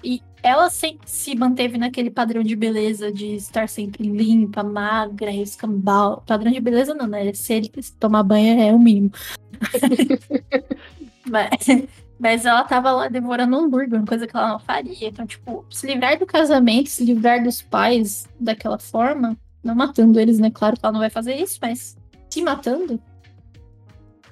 E 0.03 0.21
ela 0.43 0.69
se, 0.69 0.99
se 1.07 1.35
manteve 1.35 1.79
naquele 1.79 2.11
padrão 2.11 2.43
de 2.43 2.55
beleza 2.55 3.11
de 3.11 3.33
estar 3.33 3.67
sempre 3.67 4.07
limpa, 4.07 4.61
magra, 4.61 5.31
escambau. 5.31 6.23
Padrão 6.27 6.51
de 6.51 6.59
beleza 6.59 6.93
não, 6.93 7.07
né? 7.07 7.33
Se 7.33 7.53
ele 7.53 7.71
tomar 7.99 8.21
banho 8.21 8.61
é 8.61 8.71
o 8.71 8.77
mínimo. 8.77 9.11
mas, 11.29 11.49
mas 12.19 12.45
ela 12.45 12.63
tava 12.63 12.91
lá 12.91 13.07
devorando 13.07 13.55
um 13.57 13.65
hambúrguer, 13.65 13.99
uma 13.99 14.05
coisa 14.05 14.27
que 14.27 14.35
ela 14.35 14.49
não 14.49 14.59
faria. 14.59 15.07
Então, 15.07 15.25
tipo, 15.25 15.65
se 15.69 15.87
livrar 15.87 16.17
do 16.17 16.25
casamento, 16.25 16.89
se 16.89 17.03
livrar 17.03 17.43
dos 17.43 17.61
pais 17.61 18.27
daquela 18.39 18.79
forma, 18.79 19.37
não 19.63 19.75
matando 19.75 20.19
eles, 20.19 20.39
né? 20.39 20.49
Claro 20.51 20.77
que 20.77 20.85
ela 20.85 20.93
não 20.93 20.99
vai 20.99 21.09
fazer 21.09 21.35
isso, 21.35 21.59
mas 21.61 21.97
se 22.29 22.41
matando, 22.41 23.01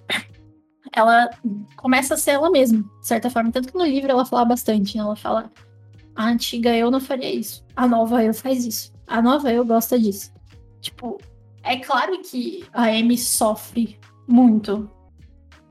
ela 0.91 1.29
começa 1.75 2.13
a 2.13 2.17
ser 2.17 2.31
ela 2.31 2.49
mesma, 2.49 2.83
de 3.01 3.07
certa 3.07 3.29
forma. 3.29 3.51
Tanto 3.51 3.71
que 3.71 3.77
no 3.77 3.85
livro 3.85 4.11
ela 4.11 4.25
fala 4.25 4.45
bastante, 4.45 4.97
né? 4.97 5.03
Ela 5.03 5.15
fala, 5.15 5.51
a 6.15 6.27
antiga 6.27 6.75
eu 6.75 6.89
não 6.89 7.01
faria 7.01 7.33
isso. 7.33 7.63
A 7.75 7.87
nova 7.87 8.23
eu 8.23 8.33
faz 8.33 8.65
isso. 8.65 8.93
A 9.05 9.21
nova 9.21 9.51
eu 9.51 9.65
gosta 9.65 9.99
disso. 9.99 10.33
Tipo, 10.81 11.17
é 11.61 11.77
claro 11.77 12.21
que 12.21 12.63
a 12.71 12.83
Amy 12.83 13.17
sofre 13.17 13.99
muito 14.27 14.89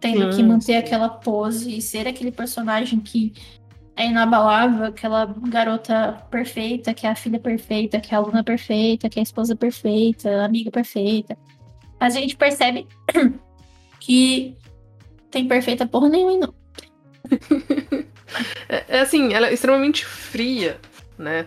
tendo 0.05 0.37
que 0.37 0.43
manter 0.43 0.77
aquela 0.77 1.09
pose 1.09 1.79
e 1.79 1.81
ser 1.81 2.07
aquele 2.07 2.31
personagem 2.31 3.01
que 3.01 3.33
é 3.97 4.07
inabalável, 4.07 4.85
aquela 4.85 5.25
garota 5.49 6.13
perfeita, 6.31 6.93
que 6.93 7.07
é 7.07 7.11
a 7.11 7.15
filha 7.15 7.39
perfeita, 7.39 7.99
que 7.99 8.13
é 8.13 8.17
a 8.17 8.21
aluna 8.21 8.45
perfeita, 8.45 9.09
que 9.09 9.19
é 9.19 9.23
a 9.23 9.23
esposa 9.23 9.57
perfeita, 9.57 10.43
a 10.43 10.45
amiga 10.45 10.71
perfeita. 10.71 11.39
Mas 11.99 12.15
a 12.17 12.21
gente 12.21 12.37
percebe 12.37 12.87
que 13.99 14.55
tem 15.31 15.49
perfeita 15.49 15.87
porra 15.87 16.09
nenhuma, 16.11 16.47
não. 16.47 16.55
É, 18.69 18.97
é 18.97 19.01
assim, 19.01 19.33
ela 19.33 19.47
é 19.47 19.55
extremamente 19.55 20.05
fria, 20.05 20.81
né? 21.17 21.47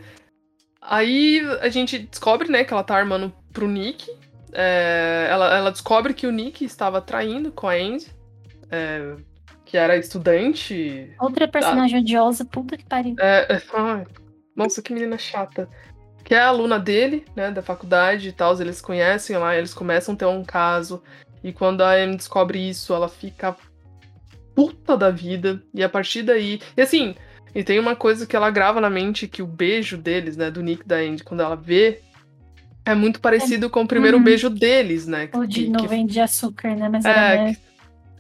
Aí 0.81 1.41
a 1.59 1.67
gente 1.67 1.99
descobre, 1.99 2.49
né, 2.49 2.63
que 2.63 2.71
ela 2.71 2.83
tá 2.83 2.95
armando 2.95 3.33
pro 3.51 3.67
Nick. 3.67 4.09
é, 4.53 5.27
ela, 5.29 5.57
ela 5.57 5.69
descobre 5.69 6.13
que 6.13 6.25
o 6.25 6.31
Nick 6.31 6.63
estava 6.63 7.01
traindo 7.01 7.51
com 7.51 7.67
a 7.67 7.73
Andy, 7.73 8.07
é, 8.72 9.15
que 9.65 9.78
era 9.78 9.97
estudante. 9.97 11.11
Outra 11.20 11.47
personagem 11.47 11.99
odiosa, 11.99 12.45
puta 12.45 12.78
que 12.78 12.86
pariu. 12.86 13.15
É, 13.20 13.53
é, 13.55 13.61
ai, 13.74 14.05
nossa, 14.55 14.82
que 14.82 14.93
menina 14.93 15.18
chata. 15.18 15.68
Que 16.24 16.34
é 16.36 16.39
a 16.39 16.47
aluna 16.47 16.78
dele, 16.80 17.26
né, 17.36 17.51
da 17.51 17.61
faculdade 17.61 18.28
e 18.30 18.32
tal, 18.34 18.59
eles 18.59 18.82
conhecem 18.82 19.38
lá, 19.38 19.55
eles 19.55 19.74
começam 19.74 20.13
a 20.13 20.18
ter 20.18 20.26
um 20.26 20.43
caso. 20.43 21.01
E 21.43 21.53
quando 21.53 21.82
a 21.82 21.91
Amy 21.93 22.18
descobre 22.18 22.59
isso, 22.70 22.93
ela 22.93 23.07
fica 23.07 23.55
puta 24.53 24.97
da 24.97 25.09
vida. 25.09 25.61
E 25.74 25.84
a 25.84 25.88
partir 25.89 26.24
daí. 26.24 26.59
E 26.76 26.82
assim, 26.82 27.15
e 27.55 27.63
tem 27.63 27.80
uma 27.80 27.95
coisa 27.95 28.26
que 28.28 28.36
ela 28.36 28.49
grava 28.49 28.82
na 28.82 28.89
mente 28.89 29.28
que 29.28 29.41
o 29.41 29.47
beijo 29.47 29.97
deles, 29.97 30.36
né, 30.36 30.51
do 30.51 30.61
Nick 30.61 30.86
da 30.86 30.97
Andy, 30.97 31.24
quando 31.24 31.41
ela 31.43 31.55
vê, 31.55 32.01
é 32.86 32.93
muito 32.95 33.20
parecido 33.22 33.70
com 33.70 33.84
o 33.84 33.88
primeiro 33.88 34.18
Uhum. 34.18 34.24
beijo 34.24 34.49
deles, 34.49 35.07
né? 35.07 35.30
O 35.34 35.45
de 35.45 35.63
que- 35.65 35.70
nuvem 35.70 36.05
de 36.05 36.20
açúcar, 36.20 36.76
né? 36.76 36.89
Mas 36.89 37.05
É, 37.05 37.09
era 37.09 37.43
neve. 37.43 37.57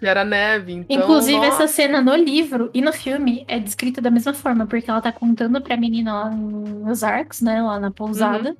Era 0.01 0.23
neve. 0.23 0.73
Então, 0.73 0.97
Inclusive, 0.97 1.37
nossa, 1.37 1.63
essa 1.63 1.67
cena 1.67 2.01
no 2.01 2.15
livro 2.15 2.69
e 2.73 2.81
no 2.81 2.93
filme 2.93 3.43
é 3.47 3.59
descrita 3.59 4.01
da 4.01 4.11
mesma 4.11 4.33
forma, 4.33 4.65
porque 4.67 4.89
ela 4.89 5.01
tá 5.01 5.11
contando 5.11 5.59
pra 5.61 5.77
menina 5.77 6.13
lá 6.13 6.29
nos 6.29 7.03
arcos, 7.03 7.41
né? 7.41 7.61
Lá 7.61 7.79
na 7.79 7.91
pousada. 7.91 8.55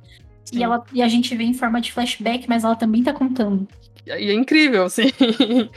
sim. 0.46 0.58
E, 0.58 0.64
ela, 0.64 0.84
e 0.94 1.02
a 1.02 1.08
gente 1.08 1.36
vê 1.36 1.44
em 1.44 1.54
forma 1.54 1.80
de 1.80 1.92
flashback, 1.92 2.48
mas 2.50 2.64
ela 2.64 2.76
também 2.76 3.04
tá 3.04 3.14
contando. 3.14 3.68
E 4.06 4.12
é 4.12 4.34
incrível, 4.34 4.86
assim. 4.86 5.12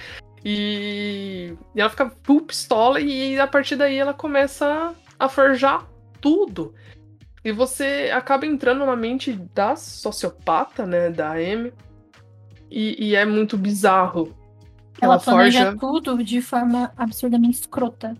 E... 0.42 1.54
e 1.74 1.80
ela 1.82 1.90
fica 1.90 2.10
full 2.22 2.40
pistola 2.40 2.98
e 2.98 3.38
a 3.38 3.46
partir 3.46 3.76
daí 3.76 3.96
ela 3.98 4.14
começa 4.14 4.94
a 5.18 5.28
forjar 5.28 5.86
tudo. 6.18 6.74
E 7.44 7.52
você 7.52 8.10
acaba 8.10 8.46
entrando 8.46 8.86
na 8.86 8.96
mente 8.96 9.32
da 9.54 9.76
sociopata, 9.76 10.86
né, 10.86 11.10
da 11.10 11.32
Amy. 11.32 11.74
E, 12.70 13.08
e 13.08 13.14
é 13.14 13.26
muito 13.26 13.58
bizarro. 13.58 14.34
Ela, 15.00 15.14
Ela 15.14 15.18
planeja 15.22 15.64
forja- 15.72 15.78
tudo 15.78 16.22
de 16.24 16.40
forma 16.40 16.92
absurdamente 16.96 17.60
escrota. 17.60 18.16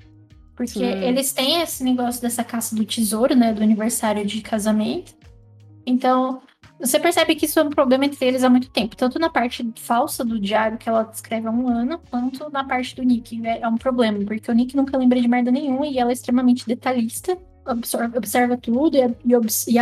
Porque 0.57 0.73
Sim. 0.75 0.85
eles 0.85 1.33
têm 1.33 1.63
esse 1.63 1.83
negócio 1.83 2.21
dessa 2.21 2.45
caça 2.45 2.75
do 2.77 2.85
tesouro, 2.85 3.35
né? 3.35 3.53
Do 3.53 3.63
aniversário 3.63 4.27
de 4.27 4.43
casamento. 4.43 5.15
Então, 5.87 6.43
você 6.79 7.01
percebe 7.01 7.35
que 7.35 7.47
isso 7.47 7.59
é 7.59 7.63
um 7.63 7.71
problema 7.71 8.05
entre 8.05 8.25
eles 8.27 8.45
há 8.45 8.51
muito 8.51 8.69
tempo. 8.71 8.95
Tanto 8.95 9.19
na 9.19 9.31
parte 9.31 9.67
falsa 9.79 10.23
do 10.25 10.39
diário 10.39 10.77
que 10.79 10.89
ela 10.89 11.03
descreve 11.03 11.47
há 11.47 11.51
um 11.51 11.67
ano, 11.69 11.99
quanto 12.11 12.51
na 12.51 12.63
parte 12.63 12.95
do 12.95 13.03
Nick. 13.03 13.41
É 13.47 13.61
é 13.63 13.69
um 13.69 13.77
problema, 13.77 14.19
porque 14.25 14.51
o 14.51 14.55
Nick 14.55 14.77
nunca 14.77 14.97
lembra 14.99 15.21
de 15.21 15.27
merda 15.29 15.51
nenhuma 15.51 15.87
e 15.87 15.99
ela 15.99 16.11
é 16.11 16.13
extremamente 16.13 16.67
detalhista, 16.67 17.37
absorve, 17.65 18.19
observa 18.19 18.57
tudo 18.57 18.97
e, 18.97 19.01
e 19.01 19.35
e 19.73 19.79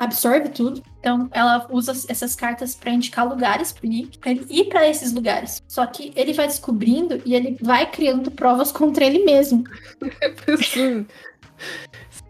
absorve 0.00 0.48
tudo. 0.48 0.82
Então, 0.98 1.28
ela 1.30 1.66
usa 1.70 1.92
essas 2.08 2.34
cartas 2.34 2.74
pra 2.74 2.90
indicar 2.90 3.28
lugares 3.28 3.70
pro 3.70 3.86
Nick, 3.86 4.18
pra 4.18 4.30
ele 4.30 4.46
ir 4.48 4.64
pra 4.64 4.88
esses 4.88 5.12
lugares. 5.12 5.62
Só 5.68 5.86
que 5.86 6.12
ele 6.16 6.32
vai 6.32 6.46
descobrindo 6.46 7.20
e 7.24 7.34
ele 7.34 7.58
vai 7.60 7.90
criando 7.90 8.30
provas 8.30 8.72
contra 8.72 9.04
ele 9.04 9.24
mesmo. 9.24 9.62
Sim. 10.64 11.06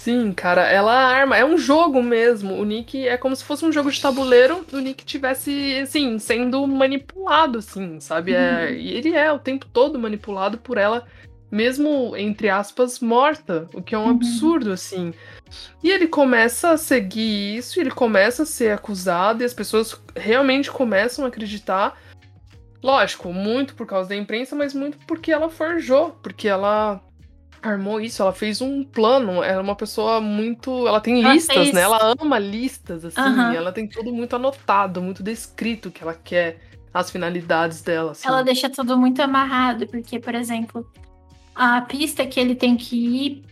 Sim, 0.00 0.32
cara, 0.32 0.62
ela 0.62 0.94
arma. 0.94 1.36
É 1.36 1.44
um 1.44 1.58
jogo 1.58 2.02
mesmo. 2.02 2.54
O 2.54 2.64
Nick 2.64 3.06
é 3.06 3.18
como 3.18 3.36
se 3.36 3.44
fosse 3.44 3.66
um 3.66 3.70
jogo 3.72 3.90
de 3.90 4.00
tabuleiro. 4.00 4.64
O 4.72 4.78
Nick 4.78 5.04
tivesse, 5.04 5.78
assim, 5.82 6.18
sendo 6.18 6.66
manipulado, 6.66 7.58
assim, 7.58 8.00
sabe? 8.00 8.32
É, 8.32 8.72
e 8.72 8.88
ele 8.96 9.14
é 9.14 9.30
o 9.30 9.38
tempo 9.38 9.66
todo 9.66 9.98
manipulado 9.98 10.56
por 10.56 10.78
ela, 10.78 11.06
mesmo, 11.50 12.16
entre 12.16 12.48
aspas, 12.48 13.00
morta. 13.00 13.68
O 13.74 13.82
que 13.82 13.94
é 13.94 13.98
um 13.98 14.04
Uhum. 14.04 14.10
absurdo, 14.10 14.72
assim. 14.72 15.12
E 15.82 15.90
ele 15.90 16.06
começa 16.06 16.70
a 16.70 16.76
seguir 16.76 17.56
isso, 17.56 17.80
ele 17.80 17.90
começa 17.90 18.44
a 18.44 18.46
ser 18.46 18.72
acusado, 18.72 19.42
e 19.42 19.46
as 19.46 19.54
pessoas 19.54 20.00
realmente 20.16 20.70
começam 20.70 21.24
a 21.24 21.28
acreditar. 21.28 21.98
Lógico, 22.82 23.32
muito 23.32 23.74
por 23.74 23.86
causa 23.86 24.08
da 24.08 24.16
imprensa, 24.16 24.54
mas 24.56 24.72
muito 24.72 24.96
porque 25.06 25.30
ela 25.32 25.50
forjou, 25.50 26.12
porque 26.22 26.48
ela 26.48 27.00
armou 27.62 28.00
isso, 28.00 28.22
ela 28.22 28.32
fez 28.32 28.62
um 28.62 28.82
plano, 28.82 29.42
ela 29.42 29.58
é 29.58 29.60
uma 29.60 29.76
pessoa 29.76 30.18
muito. 30.20 30.86
Ela 30.88 30.98
tem 31.00 31.20
Ela 31.22 31.34
listas, 31.34 31.54
fez- 31.56 31.72
né? 31.74 31.82
Ela 31.82 32.14
ama 32.18 32.38
listas, 32.38 33.04
assim, 33.04 33.20
Aham. 33.20 33.52
ela 33.52 33.70
tem 33.72 33.86
tudo 33.86 34.12
muito 34.12 34.34
anotado, 34.34 35.02
muito 35.02 35.22
descrito 35.22 35.90
que 35.90 36.02
ela 36.02 36.14
quer, 36.14 36.58
as 36.94 37.10
finalidades 37.10 37.82
dela, 37.82 38.12
assim. 38.12 38.26
Ela 38.26 38.42
deixa 38.42 38.70
tudo 38.70 38.96
muito 38.96 39.20
amarrado, 39.20 39.86
porque, 39.88 40.18
por 40.18 40.34
exemplo, 40.34 40.90
a 41.60 41.82
pista 41.82 42.26
que 42.26 42.40
ele 42.40 42.54
tem 42.54 42.74
que 42.74 42.96
ir. 42.96 43.44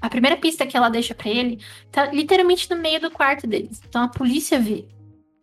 A 0.00 0.08
primeira 0.08 0.36
pista 0.36 0.64
que 0.64 0.76
ela 0.76 0.88
deixa 0.88 1.12
pra 1.12 1.28
ele 1.28 1.58
tá 1.90 2.06
literalmente 2.06 2.70
no 2.70 2.76
meio 2.76 3.00
do 3.00 3.10
quarto 3.10 3.48
deles. 3.48 3.80
Então 3.88 4.04
a 4.04 4.08
polícia 4.08 4.60
vê. 4.60 4.86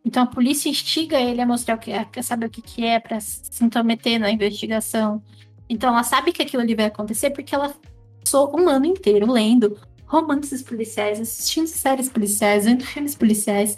Então 0.05 0.23
a 0.23 0.25
polícia 0.25 0.69
instiga 0.69 1.19
ele 1.19 1.41
a 1.41 1.45
mostrar 1.45 1.75
o 1.75 1.77
que 1.77 1.91
é, 1.91 2.07
saber 2.21 2.45
o 2.45 2.49
que, 2.49 2.61
que 2.61 2.85
é 2.85 3.01
pra 3.01 3.19
se 3.19 3.61
intrometer 3.61 4.17
na 4.17 4.31
investigação. 4.31 5.21
Então 5.69 5.89
ela 5.89 6.03
sabe 6.03 6.31
que 6.31 6.41
aquilo 6.41 6.63
ali 6.63 6.73
vai 6.73 6.85
acontecer 6.85 7.31
porque 7.31 7.53
ela 7.53 7.75
passou 8.21 8.57
um 8.57 8.69
ano 8.69 8.85
inteiro 8.85 9.29
lendo 9.29 9.77
romances 10.05 10.63
policiais, 10.63 11.19
assistindo 11.19 11.67
séries 11.67 12.07
policiais, 12.07 12.63
vendo 12.63 12.85
filmes 12.85 13.13
policiais, 13.13 13.75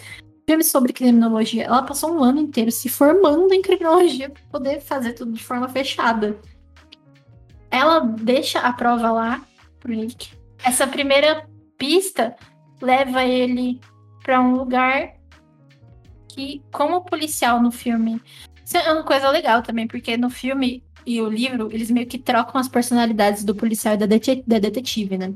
filmes 0.48 0.68
sobre 0.68 0.94
criminologia. 0.94 1.64
Ela 1.64 1.82
passou 1.82 2.14
um 2.14 2.24
ano 2.24 2.40
inteiro 2.40 2.72
se 2.72 2.88
formando 2.88 3.52
em 3.52 3.64
criminologia 3.64 4.30
para 4.30 4.44
poder 4.52 4.80
fazer 4.80 5.14
tudo 5.14 5.34
de 5.34 5.44
forma 5.44 5.68
fechada. 5.68 6.40
Ela 7.72 8.00
deixa 8.00 8.60
a 8.60 8.74
prova 8.74 9.12
lá 9.12 9.42
pro 9.80 9.94
Nick. 9.94 10.30
Essa 10.64 10.86
primeira 10.86 11.48
pista 11.78 12.36
leva 12.82 13.24
ele 13.24 13.80
para 14.22 14.40
um 14.42 14.56
lugar 14.56 15.14
que, 16.28 16.62
como 16.72 17.04
policial 17.04 17.62
no 17.62 17.72
filme, 17.72 18.22
isso 18.64 18.78
é 18.78 18.92
uma 18.92 19.04
coisa 19.04 19.30
legal 19.30 19.64
também, 19.64 19.88
porque 19.88 20.16
no 20.18 20.30
filme 20.30 20.84
e 21.06 21.20
o 21.22 21.30
livro, 21.30 21.70
eles 21.72 21.90
meio 21.90 22.06
que 22.06 22.20
trocam 22.20 22.60
as 22.60 22.68
personalidades 22.68 23.44
do 23.44 23.56
policial 23.56 23.96
e 23.96 23.98
da, 23.98 24.06
dete- 24.06 24.44
da 24.46 24.60
detetive, 24.60 25.18
né? 25.18 25.34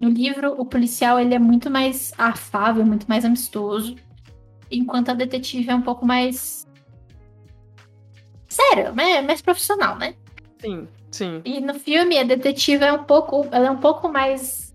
No 0.00 0.08
livro, 0.08 0.54
o 0.58 0.64
policial 0.64 1.20
ele 1.20 1.34
é 1.34 1.38
muito 1.38 1.70
mais 1.70 2.12
afável, 2.16 2.84
muito 2.84 3.06
mais 3.08 3.24
amistoso, 3.24 3.96
enquanto 4.70 5.10
a 5.10 5.14
detetive 5.14 5.70
é 5.70 5.74
um 5.74 5.82
pouco 5.82 6.06
mais 6.06 6.66
sério, 8.48 8.92
né? 8.94 9.20
mais 9.20 9.42
profissional, 9.42 9.96
né? 9.96 10.14
Sim, 10.60 10.88
sim. 11.12 11.40
E 11.44 11.60
no 11.60 11.74
filme 11.74 12.18
a 12.18 12.24
detetive 12.24 12.84
é 12.84 12.92
um 12.92 13.04
pouco, 13.04 13.46
ela 13.52 13.68
é 13.68 13.70
um 13.70 13.78
pouco 13.78 14.08
mais 14.08 14.74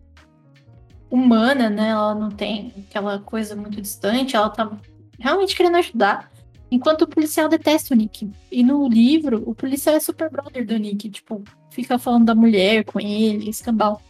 humana, 1.09 1.69
né? 1.69 1.89
Ela 1.89 2.15
não 2.15 2.29
tem 2.29 2.73
aquela 2.87 3.19
coisa 3.19 3.55
muito 3.55 3.81
distante, 3.81 4.35
ela 4.35 4.49
tá 4.49 4.71
realmente 5.19 5.55
querendo 5.55 5.77
ajudar. 5.77 6.31
Enquanto 6.69 7.03
o 7.03 7.07
policial 7.07 7.47
detesta 7.47 7.93
o 7.93 7.97
Nick. 7.97 8.29
E 8.51 8.63
no 8.63 8.87
livro, 8.87 9.41
o 9.45 9.55
policial 9.55 9.95
é 9.95 9.99
super 9.99 10.29
brother 10.29 10.65
do 10.65 10.77
Nick, 10.77 11.09
tipo, 11.09 11.43
fica 11.71 11.97
falando 11.97 12.25
da 12.25 12.35
mulher 12.35 12.83
com 12.83 12.99
ele, 12.99 13.49
escambau. 13.49 14.01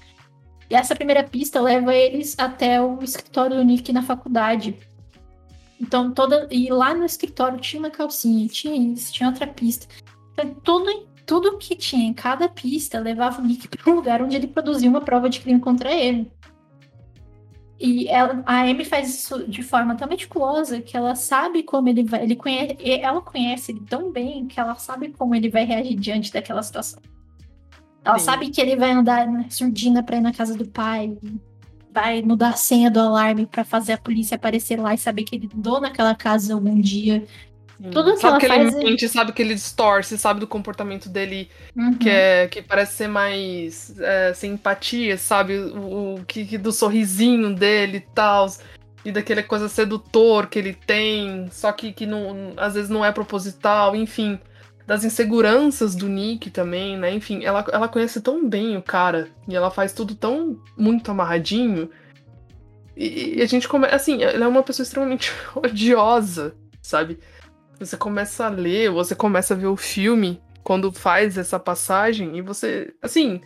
E 0.70 0.76
essa 0.76 0.96
primeira 0.96 1.24
pista 1.24 1.62
leva 1.62 1.94
eles 1.94 2.36
até 2.38 2.82
o 2.82 3.02
escritório 3.02 3.58
do 3.58 3.64
Nick 3.64 3.94
na 3.94 4.02
faculdade. 4.02 4.78
Então, 5.80 6.12
toda. 6.12 6.48
E 6.52 6.70
lá 6.70 6.94
no 6.94 7.06
escritório 7.06 7.60
tinha 7.60 7.80
uma 7.80 7.92
calcinha, 7.92 8.48
tinha 8.48 8.76
isso, 8.94 9.14
tinha 9.14 9.30
outra 9.30 9.46
pista. 9.46 9.88
Então, 10.34 10.56
tudo, 10.56 11.08
tudo 11.28 11.58
que 11.58 11.76
tinha 11.76 12.08
em 12.08 12.14
cada 12.14 12.48
pista 12.48 13.00
levava 13.00 13.42
o 13.42 13.46
Nick 13.46 13.68
para 13.78 13.92
um 13.92 13.96
lugar 13.96 14.22
onde 14.22 14.36
ele 14.36 14.48
produzia 14.48 14.90
uma 14.90 15.02
prova 15.02 15.30
de 15.30 15.42
crime 15.42 15.60
contra 15.60 15.94
ele. 15.94 16.32
E 17.80 18.08
ela, 18.08 18.42
a 18.46 18.62
Amy 18.62 18.84
faz 18.84 19.14
isso 19.14 19.48
de 19.48 19.62
forma 19.62 19.94
tão 19.94 20.08
meticulosa 20.08 20.82
que 20.82 20.98
ela 20.98 21.14
sabe 21.14 21.62
como 21.62 21.90
ele 21.90 22.04
vai. 22.04 22.24
Ele 22.24 22.36
conhece, 22.36 22.76
ela 22.82 23.22
conhece 23.22 23.72
ele 23.72 23.82
tão 23.82 24.12
bem 24.12 24.48
que 24.48 24.60
ela 24.60 24.74
sabe 24.76 25.10
como 25.10 25.36
ele 25.36 25.50
vai 25.50 25.64
reagir 25.64 25.96
diante 25.96 26.34
daquela 26.34 26.64
situação. 26.64 27.00
Ela 28.04 28.18
Sim. 28.18 28.26
sabe 28.26 28.50
que 28.50 28.60
ele 28.60 28.76
vai 28.76 28.92
andar 28.92 29.28
na 29.28 29.48
surdina 29.50 30.02
pra 30.02 30.18
ir 30.18 30.22
na 30.22 30.34
casa 30.34 30.56
do 30.56 30.66
pai, 30.66 31.16
vai 31.92 32.22
mudar 32.24 32.50
a 32.50 32.54
senha 32.54 32.90
do 32.90 33.00
alarme 33.00 33.46
pra 33.46 33.64
fazer 33.64 33.94
a 33.94 33.98
polícia 33.98 34.36
aparecer 34.36 34.80
lá 34.80 34.94
e 34.94 34.98
saber 34.98 35.24
que 35.24 35.36
ele 35.36 35.50
andou 35.54 35.80
naquela 35.80 36.16
casa 36.16 36.54
algum 36.56 36.80
dia. 36.80 37.26
Sim. 37.82 37.90
Tudo 37.92 38.14
que 38.14 38.20
sabe 38.20 38.32
ela 38.32 38.40
que 38.40 38.48
faz 38.48 38.74
é- 38.74 38.78
ele 38.78 38.90
mente, 38.90 39.08
sabe 39.10 39.32
que 39.32 39.42
ele 39.42 39.54
distorce, 39.56 40.18
sabe 40.18 40.40
do 40.40 40.48
comportamento 40.48 41.10
dele 41.10 41.50
Uhum. 41.76 41.94
que, 41.98 42.10
é, 42.10 42.48
que 42.48 42.62
parece 42.62 42.94
ser 42.98 43.08
mais 43.08 43.98
é, 44.00 44.34
sem 44.34 44.54
empatia, 44.54 45.18
sabe? 45.18 45.58
O, 45.58 46.16
o 46.16 46.26
que, 46.26 46.46
que 46.46 46.58
do 46.58 46.72
sorrisinho 46.72 47.54
dele 47.56 47.98
e 47.98 48.14
tal. 48.14 48.48
E 49.06 49.12
daquela 49.12 49.42
coisa 49.44 49.70
sedutor 49.70 50.48
que 50.48 50.60
ele 50.60 50.74
tem, 50.74 51.48
só 51.52 51.72
que, 51.72 51.94
que 51.94 52.06
não, 52.06 52.54
às 52.58 52.74
vezes 52.74 52.90
não 52.90 53.06
é 53.06 53.12
proposital, 53.12 53.96
enfim. 53.96 54.38
Das 54.86 55.04
inseguranças 55.04 55.96
do 55.96 56.08
Nick 56.08 56.50
também, 56.50 56.98
né? 56.98 57.14
Enfim, 57.14 57.44
ela, 57.44 57.66
ela 57.72 57.88
conhece 57.90 58.22
tão 58.22 58.48
bem 58.48 58.76
o 58.78 58.82
cara. 58.82 59.28
E 59.48 59.56
ela 59.56 59.70
faz 59.70 59.92
tudo 59.94 60.16
tão 60.16 60.60
muito 60.78 61.12
amarradinho. 61.12 61.90
E, 62.96 63.36
e 63.38 63.42
a 63.42 63.46
gente 63.46 63.68
começa. 63.68 63.96
Assim, 63.96 64.24
ela 64.24 64.46
é 64.46 64.48
uma 64.48 64.64
pessoa 64.64 64.84
extremamente 64.84 65.32
odiosa, 65.56 66.56
sabe? 66.82 67.20
Você 67.80 67.96
começa 67.98 68.46
a 68.46 68.50
ler, 68.50 68.90
você 68.92 69.16
começa 69.16 69.54
a 69.54 69.58
ver 69.58 69.68
o 69.68 69.78
filme 69.78 70.42
quando 70.64 70.92
faz 70.92 71.38
essa 71.38 71.60
passagem 71.60 72.38
e 72.38 72.42
você, 72.42 72.94
assim, 73.02 73.42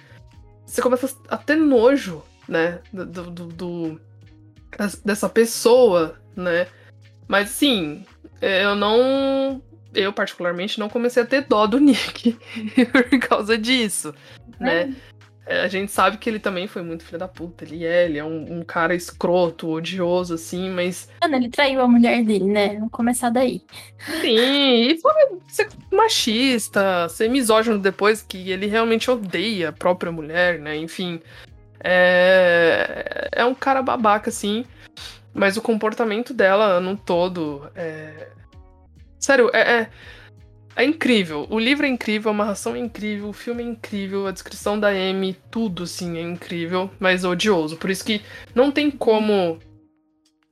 você 0.66 0.82
começa 0.82 1.16
a 1.28 1.38
ter 1.38 1.56
nojo, 1.56 2.24
né, 2.48 2.80
do, 2.94 3.06
do- 3.06 3.46
do- 3.48 4.02
dessa 5.06 5.28
pessoa, 5.30 6.20
né? 6.36 6.68
Mas 7.28 7.50
assim, 7.50 8.06
eu 8.42 8.76
não. 8.76 9.62
Eu, 9.94 10.14
particularmente, 10.14 10.80
não 10.80 10.88
comecei 10.88 11.22
a 11.22 11.26
ter 11.26 11.42
dó 11.46 11.68
do 11.68 11.78
Nick 11.80 12.38
por 12.92 13.20
causa 13.20 13.58
disso, 13.58 14.16
né? 14.60 14.94
É, 15.46 15.62
A 15.62 15.68
gente 15.68 15.92
sabe 15.92 16.18
que 16.18 16.30
ele 16.30 16.40
também 16.40 16.68
foi 16.68 16.82
muito 16.82 17.04
filho 17.04 17.18
da 17.18 17.28
puta. 17.28 17.64
Ele 17.64 17.86
é, 17.86 18.06
ele 18.06 18.18
é 18.18 18.24
um, 18.24 18.60
um 18.60 18.64
cara 18.64 18.94
escroto, 18.94 19.70
odioso, 19.70 20.34
assim, 20.34 20.70
mas. 20.70 21.10
Mano, 21.22 21.36
ele 21.36 21.50
traiu 21.50 21.82
a 21.82 21.88
mulher 21.88 22.24
dele, 22.24 22.46
né? 22.46 22.76
Vamos 22.76 22.92
começar 22.92 23.30
daí. 23.30 23.62
Sim, 24.22 24.90
e 24.90 25.00
foi 25.00 25.14
ser 25.48 25.68
machista, 25.92 27.10
ser 27.10 27.30
misógino 27.30 27.80
depois, 27.80 28.22
que 28.22 28.52
ele 28.52 28.68
realmente 28.68 29.10
odeia 29.10 29.70
a 29.70 29.74
própria 29.74 30.12
mulher, 30.12 30.60
né? 30.60 30.76
Enfim. 30.78 31.20
É, 31.84 33.30
é 33.32 33.46
um 33.46 33.56
cara 33.56 33.82
babaca, 33.82 34.30
assim. 34.30 34.66
Mas 35.34 35.58
o 35.58 35.62
comportamento 35.62 36.34
dela 36.34 36.80
no 36.80 36.96
todo 36.96 37.70
é. 37.76 38.28
Sério, 39.20 39.50
é, 39.54 39.60
é, 39.60 39.90
é 40.76 40.84
incrível. 40.84 41.48
O 41.50 41.60
livro 41.60 41.86
é 41.86 41.90
incrível, 41.90 42.32
a 42.32 42.34
amarração 42.34 42.76
é 42.76 42.80
incrível, 42.80 43.30
o 43.30 43.34
filme 43.34 43.64
é 43.64 43.66
incrível, 43.66 44.28
a 44.28 44.32
descrição 44.32 44.80
da 44.80 44.90
Amy, 44.90 45.36
tudo 45.50 45.84
assim 45.84 46.18
é 46.18 46.22
incrível, 46.22 46.90
mas 47.00 47.24
odioso. 47.24 47.78
Por 47.78 47.90
isso 47.90 48.06
que 48.06 48.22
não 48.56 48.72
tem 48.72 48.90
como 48.90 49.60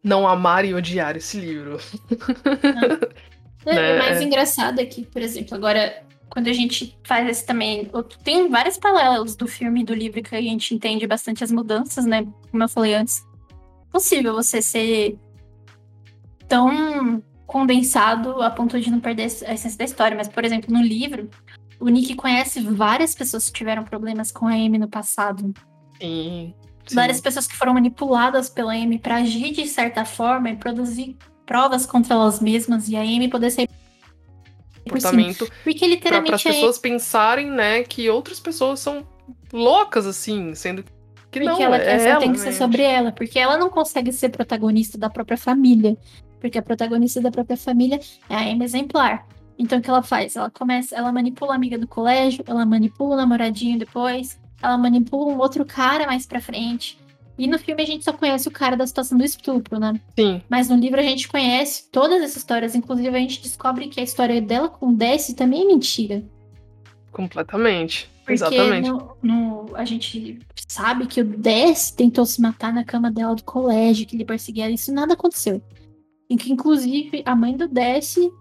não 0.04 0.28
amar 0.28 0.66
e 0.66 0.74
odiar 0.74 1.16
esse 1.16 1.40
livro. 1.40 1.78
É, 3.66 3.76
Né, 3.76 3.96
O 3.96 4.00
mais 4.00 4.18
é. 4.20 4.24
engraçado 4.24 4.80
é 4.80 4.86
que, 4.86 5.06
por 5.06 5.22
exemplo, 5.22 5.56
agora, 5.56 6.02
quando 6.30 6.48
a 6.48 6.54
gente 6.54 6.98
faz 7.04 7.28
esse 7.28 7.46
também. 7.46 7.90
Tem 8.24 8.50
vários 8.50 8.78
paralelos 8.78 9.36
do 9.36 9.48
filme 9.48 9.82
e 9.82 9.84
do 9.84 9.94
livro 9.94 10.24
que 10.24 10.36
a 10.36 10.42
gente 10.42 10.74
entende 10.74 11.06
bastante 11.06 11.44
as 11.44 11.52
mudanças, 11.52 12.06
né? 12.06 12.26
Como 12.50 12.64
eu 12.64 12.70
falei 12.70 12.96
antes. 12.96 13.22
É 13.52 13.92
possível 13.92 14.34
você 14.34 14.62
ser 14.62 15.18
tão 16.48 17.22
condensado 17.50 18.44
a 18.44 18.50
ponto 18.52 18.80
de 18.80 18.92
não 18.92 19.00
perder 19.00 19.24
a 19.24 19.54
essência 19.54 19.76
da 19.76 19.84
história. 19.84 20.16
Mas, 20.16 20.28
por 20.28 20.46
exemplo, 20.46 20.72
no 20.72 20.84
livro, 20.84 21.28
o 21.80 21.90
Nick 21.90 22.14
conhece 22.14 22.62
várias 22.62 23.16
pessoas 23.16 23.48
que 23.48 23.54
tiveram 23.54 23.84
problemas 23.84 24.32
com 24.32 24.48
a 24.48 24.52
Amy 24.52 24.78
no 24.78 24.88
passado. 24.88 25.52
Sim. 26.00 26.54
sim. 26.86 26.96
Várias 26.96 27.20
pessoas 27.20 27.48
que 27.48 27.58
foram 27.58 27.74
manipuladas 27.74 28.52
pela 28.52 28.74
Amy 28.74 29.00
pra 29.00 29.16
agir 29.16 29.52
de 29.52 29.68
certa 29.68 30.06
forma 30.06 30.52
e 30.52 30.58
produzir 30.58 31.18
provas 31.44 31.88
contra 31.88 32.14
elas 32.14 32.40
mesmas 32.40 32.88
e 32.88 32.96
a 32.96 33.02
Amy 33.02 33.28
poder 33.28 33.50
sair 33.50 33.68
por 34.88 35.02
cima. 35.02 35.12
comportamento 35.12 35.52
Porque 35.64 35.80
para 35.80 35.88
as 35.88 35.92
literalmente 35.92 36.48
é 36.48 36.52
pessoas 36.52 36.78
pensarem, 36.78 37.50
né, 37.50 37.82
que 37.82 38.08
outras 38.12 38.40
pessoas 38.40 38.80
são 38.80 39.04
loucas 39.52 40.06
assim, 40.06 40.54
sendo 40.54 40.84
que 40.84 41.40
porque 41.40 41.46
não 41.46 41.60
ela 41.60 41.78
é 41.78 42.10
ela, 42.10 42.20
tem 42.20 42.32
que 42.32 42.40
ser 42.40 42.54
sobre 42.54 42.84
ela, 42.84 43.12
porque 43.12 43.40
ela 43.40 43.58
não 43.58 43.70
consegue 43.70 44.12
ser 44.12 44.30
protagonista 44.30 44.98
da 44.98 45.10
própria 45.10 45.38
família, 45.38 45.98
porque 46.40 46.58
a 46.58 46.62
protagonista 46.62 47.20
da 47.22 47.32
própria 47.32 47.58
família 47.58 48.00
é 48.30 48.36
a 48.36 48.40
Amy 48.42 48.64
exemplar. 48.64 49.26
Então 49.58 49.80
o 49.80 49.82
que 49.82 49.90
ela 49.90 50.02
faz? 50.02 50.36
Ela 50.36 50.50
começa, 50.50 50.96
ela 50.96 51.12
manipula 51.12 51.52
a 51.54 51.56
amiga 51.56 51.78
do 51.78 51.88
colégio, 51.88 52.44
ela 52.48 52.66
manipula 52.66 53.16
o 53.16 53.18
namoradinho 53.18 53.78
depois, 53.78 54.40
ela 54.62 54.78
manipula 54.78 55.34
um 55.34 55.38
outro 55.40 55.66
cara 55.66 56.06
mais 56.08 56.26
pra 56.26 56.40
frente. 56.42 56.98
E 57.38 57.48
no 57.48 57.58
filme 57.58 57.82
a 57.82 57.86
gente 57.86 58.04
só 58.04 58.12
conhece 58.12 58.48
o 58.48 58.52
cara 58.52 58.76
da 58.76 58.86
situação 58.86 59.18
do 59.18 59.24
estupro, 59.24 59.80
né? 59.80 60.00
Sim, 60.18 60.42
Mas 60.50 60.68
no 60.70 60.76
livro 60.76 61.00
a 61.00 61.04
gente 61.04 61.28
conhece 61.28 61.88
todas 61.90 62.22
essas 62.22 62.38
histórias, 62.38 62.76
inclusive 62.76 63.10
a 63.16 63.20
gente 63.20 63.42
descobre 63.42 63.88
que 63.88 64.00
a 64.00 64.04
história 64.04 64.42
dela 64.42 64.68
com 64.68 64.88
o 64.90 64.94
Desi 64.94 65.34
também 65.34 65.62
é 65.64 65.66
mentira. 65.66 66.22
completamente. 67.12 68.10
Porque 68.20 68.34
Exatamente. 68.34 68.90
no, 68.90 69.12
no- 69.24 69.76
a 69.76 69.84
gente 69.86 70.40
sabe 70.68 71.08
que 71.08 71.22
o 71.22 71.24
Desi 71.26 71.96
tentou 71.96 72.26
se 72.26 72.40
matar 72.42 72.72
na 72.72 72.84
cama 72.84 73.10
dela 73.10 73.34
do 73.36 73.44
colégio, 73.44 74.06
que 74.06 74.16
ele 74.16 74.26
perseguia 74.26 74.66
ela, 74.66 74.74
isso 74.74 74.94
nada 74.94 75.14
aconteceu. 75.14 75.62
E 76.30 76.38
que 76.38 76.52
inclusive 76.52 77.24
a 77.26 77.36
mãe 77.36 77.56
do 77.58 77.68
Desi 77.68 78.32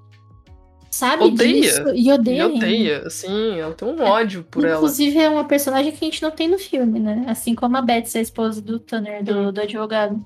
sabe 0.90 1.24
Odeia. 1.24 1.60
disso 1.62 1.82
e 1.94 2.10
odeia. 2.12 2.43
E 2.43 2.44
odeia, 2.44 3.02
assim, 3.06 3.59
ela 3.59 3.73
tem 3.74 3.89
um 3.89 4.02
ódio 4.02 4.44
por 4.51 4.65
ela. 4.65 4.77
Inclusive 4.77 5.19
é 5.19 5.28
uma 5.28 5.44
personagem 5.44 5.93
que 5.93 6.05
a 6.05 6.09
gente 6.09 6.23
não 6.23 6.31
tem 6.31 6.48
no 6.48 6.59
filme, 6.59 6.98
né? 7.01 7.24
Assim 7.27 7.55
como 7.55 7.77
a 7.77 7.82
Betsy, 7.82 8.19
a 8.19 8.23
esposa 8.23 8.60
do 8.60 8.78
Tanner, 8.78 9.23
do, 9.24 9.52
do 9.52 9.60
advogado. 9.60 10.23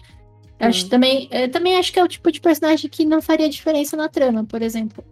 Eu 0.59 0.69
Acho 0.69 0.87
Hum. 0.87 0.89
também, 0.89 1.29
também 1.51 1.77
acho 1.77 1.93
que 1.93 1.99
é 1.99 2.05
o 2.05 2.09
tipo 2.09 2.31
de 2.31 2.41
personagem 2.41 2.89
que 2.89 3.05
não 3.05 3.21
faria 3.21 3.49
diferença 3.49 3.97
na 3.97 4.09
trama, 4.09 4.45
por 4.45 4.63
exemplo. 4.63 5.05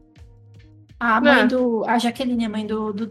A 0.99 1.21
mãe 1.21 1.41
É. 1.41 1.47
do. 1.47 1.85
A 1.87 1.99
Jaqueline, 1.99 2.45
a 2.45 2.49
mãe 2.49 2.67
do, 2.67 2.93
do. 2.93 3.09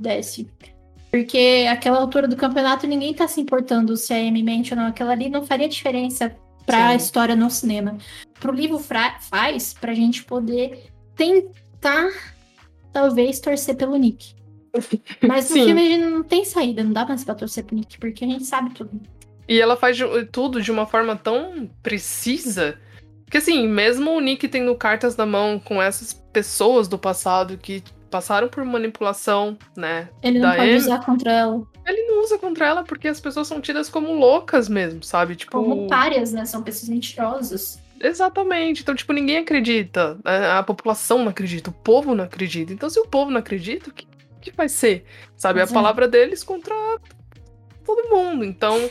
Porque 1.11 1.65
aquela 1.69 1.97
altura 1.99 2.27
do 2.27 2.35
campeonato 2.35 2.85
ninguém 2.85 3.13
tá 3.13 3.27
se 3.27 3.41
importando 3.41 3.97
se 3.97 4.13
a 4.13 4.17
Amy 4.17 4.43
mente 4.43 4.73
ou 4.73 4.79
não. 4.79 4.87
Aquela 4.87 5.11
ali 5.11 5.27
não 5.29 5.43
faria 5.45 5.67
diferença 5.67 6.33
pra 6.69 6.89
Sim. 6.91 6.95
história 6.97 7.35
no 7.35 7.49
cinema. 7.49 7.97
Pro 8.39 8.53
livro 8.53 8.79
fra- 8.79 9.19
faz 9.19 9.73
pra 9.73 9.93
gente 9.93 10.23
poder 10.23 10.89
tentar, 11.15 12.09
talvez, 12.93 13.39
torcer 13.39 13.75
pelo 13.75 13.95
Nick. 13.97 14.35
Mas 15.27 15.49
no 15.49 15.55
Sim. 15.55 15.65
filme 15.65 15.81
a 15.81 15.85
gente 15.89 16.05
não 16.05 16.23
tem 16.23 16.45
saída, 16.45 16.83
não 16.83 16.93
dá 16.93 17.05
mais 17.05 17.23
pra 17.23 17.35
torcer 17.35 17.63
pro 17.63 17.75
Nick, 17.75 17.97
porque 17.97 18.23
a 18.23 18.27
gente 18.27 18.45
sabe 18.45 18.73
tudo. 18.73 19.01
E 19.47 19.59
ela 19.59 19.75
faz 19.75 19.97
tudo 20.31 20.61
de 20.61 20.71
uma 20.71 20.85
forma 20.85 21.15
tão 21.15 21.69
precisa 21.81 22.77
que, 23.31 23.37
assim, 23.37 23.67
mesmo 23.67 24.11
o 24.11 24.19
Nick 24.19 24.47
tendo 24.47 24.73
cartas 24.75 25.15
na 25.17 25.25
mão 25.25 25.59
com 25.59 25.81
essas 25.81 26.13
pessoas 26.13 26.87
do 26.87 26.97
passado 26.99 27.57
que 27.57 27.83
passaram 28.09 28.47
por 28.47 28.63
manipulação, 28.65 29.57
né? 29.75 30.09
Ele 30.21 30.39
não 30.39 30.49
pode 30.49 30.61
Amy? 30.61 30.75
usar 30.75 31.05
contra 31.05 31.31
ela 31.31 31.61
Ele 31.85 32.03
não 32.07 32.23
usa 32.23 32.37
contra 32.37 32.65
ela 32.67 32.83
porque 32.83 33.07
as 33.07 33.19
pessoas 33.19 33.47
são 33.47 33.61
tidas 33.61 33.89
como 33.89 34.13
loucas 34.13 34.67
mesmo, 34.69 35.03
sabe? 35.03 35.35
Tipo. 35.35 35.51
como 35.51 35.87
párias, 35.87 36.31
né? 36.33 36.45
São 36.45 36.61
pessoas 36.63 36.89
mentirosas. 36.89 37.79
Exatamente. 38.01 38.81
Então, 38.81 38.95
tipo, 38.95 39.11
ninguém 39.13 39.37
acredita. 39.37 40.17
A, 40.23 40.59
a 40.59 40.63
população 40.63 41.19
não 41.19 41.29
acredita, 41.29 41.69
o 41.69 41.73
povo 41.73 42.15
não 42.15 42.23
acredita. 42.23 42.71
Então, 42.73 42.89
se 42.89 42.99
o 42.99 43.05
povo 43.05 43.29
não 43.29 43.39
acredita, 43.39 43.89
o 43.89 43.93
que, 43.93 44.07
que 44.41 44.51
vai 44.55 44.69
ser? 44.69 45.05
Sabe? 45.35 45.59
A 45.59 45.63
é. 45.63 45.67
palavra 45.67 46.07
deles 46.07 46.43
contra 46.43 46.73
todo 47.85 48.09
mundo. 48.09 48.45
Então, 48.45 48.89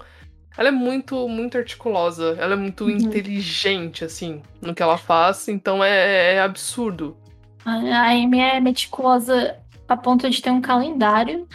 ela 0.57 0.69
é 0.69 0.73
muito, 0.73 1.27
muito 1.29 1.57
articulosa. 1.57 2.37
Ela 2.39 2.53
é 2.55 2.57
muito 2.57 2.85
Uhum. 2.85 2.91
inteligente, 2.91 4.05
assim, 4.05 4.43
no 4.61 4.75
que 4.75 4.83
ela 4.83 4.99
faz. 4.99 5.49
Então, 5.49 5.83
é, 5.83 6.35
é 6.35 6.41
absurdo. 6.41 7.17
A 7.65 8.11
Amy 8.11 8.41
é 8.41 8.61
meticulosa 8.61 9.57
a 9.89 9.97
ponto 9.97 10.29
de 10.29 10.43
ter 10.43 10.51
um 10.51 10.61
calendário 10.61 11.47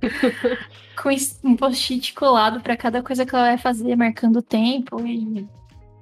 com 1.00 1.08
um 1.44 1.56
post-it 1.56 2.12
colado 2.14 2.60
pra 2.60 2.76
cada 2.76 3.02
coisa 3.02 3.24
que 3.24 3.34
ela 3.34 3.46
vai 3.46 3.58
fazer, 3.58 3.96
marcando 3.96 4.36
o 4.36 4.42
tempo. 4.42 5.04
E... 5.06 5.46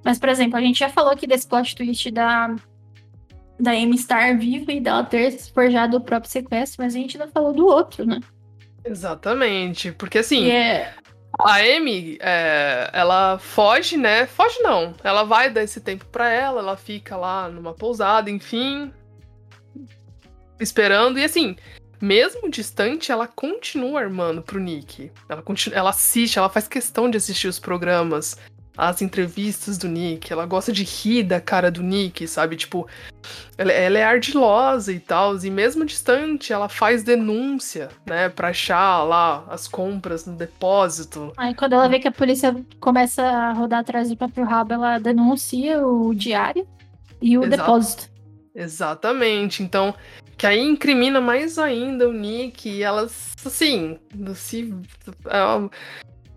Mas, 0.04 0.18
por 0.18 0.28
exemplo, 0.28 0.56
a 0.58 0.60
gente 0.60 0.78
já 0.78 0.88
falou 0.88 1.12
aqui 1.12 1.26
desse 1.26 1.46
plot 1.46 1.74
twist 1.74 2.10
da, 2.10 2.54
da 3.58 3.72
Amy 3.72 3.96
estar 3.96 4.36
viva 4.36 4.72
e 4.72 4.80
dela 4.80 5.04
ter 5.04 5.32
forjado 5.52 5.96
o 5.96 6.00
próprio 6.00 6.30
sequestro, 6.30 6.82
mas 6.82 6.94
a 6.94 6.98
gente 6.98 7.18
não 7.18 7.28
falou 7.28 7.52
do 7.52 7.66
outro, 7.66 8.04
né? 8.04 8.20
Exatamente. 8.84 9.92
Porque, 9.92 10.18
assim, 10.18 10.48
é 10.50 10.94
A 11.38 11.56
Amy, 11.56 12.16
é, 12.20 12.90
ela 12.92 13.38
foge, 13.38 13.96
né? 13.96 14.26
Foge 14.26 14.58
não. 14.60 14.94
Ela 15.04 15.22
vai 15.22 15.50
dar 15.50 15.62
esse 15.62 15.80
tempo 15.80 16.04
pra 16.06 16.30
ela, 16.30 16.60
ela 16.60 16.76
fica 16.76 17.16
lá 17.16 17.48
numa 17.48 17.74
pousada, 17.74 18.30
enfim. 18.30 18.92
Esperando. 20.58 21.18
E 21.18 21.24
assim, 21.24 21.56
mesmo 22.00 22.50
distante, 22.50 23.12
ela 23.12 23.26
continua 23.26 24.00
armando 24.00 24.42
pro 24.42 24.60
Nick. 24.60 25.10
Ela, 25.28 25.42
continua, 25.42 25.78
ela 25.78 25.90
assiste, 25.90 26.38
ela 26.38 26.48
faz 26.48 26.66
questão 26.66 27.10
de 27.10 27.16
assistir 27.16 27.48
os 27.48 27.58
programas, 27.58 28.38
as 28.77 29.01
entrevistas 29.01 29.78
do 29.78 29.89
Nick. 29.89 30.32
Ela 30.32 30.47
gosta 30.47 30.73
de 30.73 30.85
rir 30.85 31.23
da 31.23 31.40
cara 31.40 31.70
do 31.70 31.82
Nick, 31.82 32.27
sabe? 32.28 32.57
Tipo, 32.57 32.86
ela, 33.57 33.73
ela 33.73 33.98
é 33.98 34.05
ardilosa 34.05 34.93
e 34.93 35.01
tal. 35.01 35.36
E 35.39 35.51
mesmo 35.51 35.85
distante, 35.85 36.53
ela 36.53 36.69
faz 36.69 37.03
denúncia, 37.03 37.89
né? 38.07 38.28
Pra 38.28 38.48
achar 38.48 39.03
lá 39.05 39.44
as 39.48 39.66
compras 39.66 40.27
no 40.27 40.35
depósito. 40.35 41.32
Aí 41.36 41.55
quando 41.55 41.73
ela 41.74 41.89
vê 41.89 41.98
que 41.98 42.09
a 42.09 42.12
polícia 42.12 42.55
começa 42.81 43.23
a 43.23 43.53
rodar 43.53 43.81
atrás 43.81 44.09
do 44.09 44.16
próprio 44.16 44.44
rabo, 44.44 44.74
ela 44.74 44.98
denuncia 44.98 45.85
o 45.86 46.15
diário 46.15 46.66
e 47.20 47.39
o 47.39 47.44
Exato. 47.44 47.57
depósito. 47.57 48.16
Exatamente. 48.55 49.62
Então, 49.62 49.94
que 50.36 50.47
aí 50.47 50.61
incrimina 50.61 51.20
mais 51.20 51.59
ainda 51.59 52.09
o 52.09 52.12
Nick 52.12 52.69
e 52.69 52.82
elas, 52.82 53.35
assim, 53.44 53.98
se. 54.35 54.74
ela- 55.27 55.70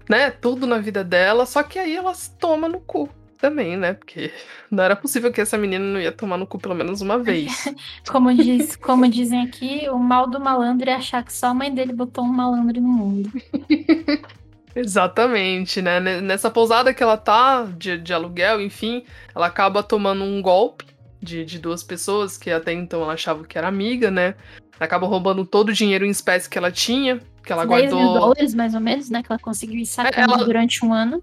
né, 0.09 0.31
tudo 0.31 0.65
na 0.67 0.79
vida 0.79 1.03
dela, 1.03 1.45
só 1.45 1.61
que 1.63 1.77
aí 1.79 1.95
elas 1.95 2.27
tomam 2.39 2.69
no 2.69 2.79
cu 2.81 3.07
também, 3.37 3.77
né? 3.77 3.93
Porque 3.93 4.33
não 4.69 4.83
era 4.83 4.95
possível 4.95 5.31
que 5.31 5.39
essa 5.39 5.57
menina 5.57 5.85
não 5.85 6.01
ia 6.01 6.11
tomar 6.11 6.37
no 6.37 6.47
cu 6.47 6.57
pelo 6.59 6.75
menos 6.75 6.99
uma 7.01 7.19
vez. 7.19 7.65
Como, 8.09 8.33
diz, 8.33 8.75
como 8.75 9.07
dizem 9.07 9.43
aqui, 9.43 9.87
o 9.89 9.99
mal 9.99 10.27
do 10.27 10.39
malandro 10.39 10.89
é 10.89 10.95
achar 10.95 11.23
que 11.23 11.31
só 11.31 11.47
a 11.47 11.53
mãe 11.53 11.73
dele 11.73 11.93
botou 11.93 12.23
um 12.23 12.33
malandro 12.33 12.81
no 12.81 12.87
mundo. 12.89 13.31
Exatamente, 14.75 15.81
né? 15.81 15.99
Ne- 15.99 16.21
Nessa 16.21 16.49
pousada 16.49 16.93
que 16.93 17.03
ela 17.03 17.17
tá, 17.17 17.63
de, 17.65 17.97
de 17.97 18.13
aluguel, 18.13 18.61
enfim, 18.61 19.03
ela 19.35 19.47
acaba 19.47 19.83
tomando 19.83 20.23
um 20.23 20.41
golpe 20.41 20.85
de, 21.21 21.43
de 21.43 21.59
duas 21.59 21.83
pessoas 21.83 22.37
que 22.37 22.49
até 22.51 22.71
então 22.73 23.01
ela 23.03 23.13
achava 23.13 23.43
que 23.45 23.57
era 23.57 23.67
amiga, 23.67 24.09
né? 24.11 24.35
Acaba 24.79 25.05
roubando 25.07 25.45
todo 25.45 25.69
o 25.69 25.73
dinheiro 25.73 26.05
em 26.05 26.09
espécie 26.09 26.49
que 26.49 26.57
ela 26.57 26.71
tinha, 26.71 27.19
que 27.43 27.51
ela 27.51 27.65
10 27.65 27.91
mil 27.93 27.99
guardou. 28.01 28.19
dólares, 28.19 28.53
mais 28.53 28.73
ou 28.73 28.79
menos, 28.79 29.09
né? 29.09 29.21
Que 29.21 29.31
ela 29.31 29.39
conseguiu 29.39 29.77
ir 29.79 29.85
sacando 29.85 30.33
Ela- 30.33 30.43
durante 30.45 30.85
um 30.85 30.93
ano. 30.93 31.21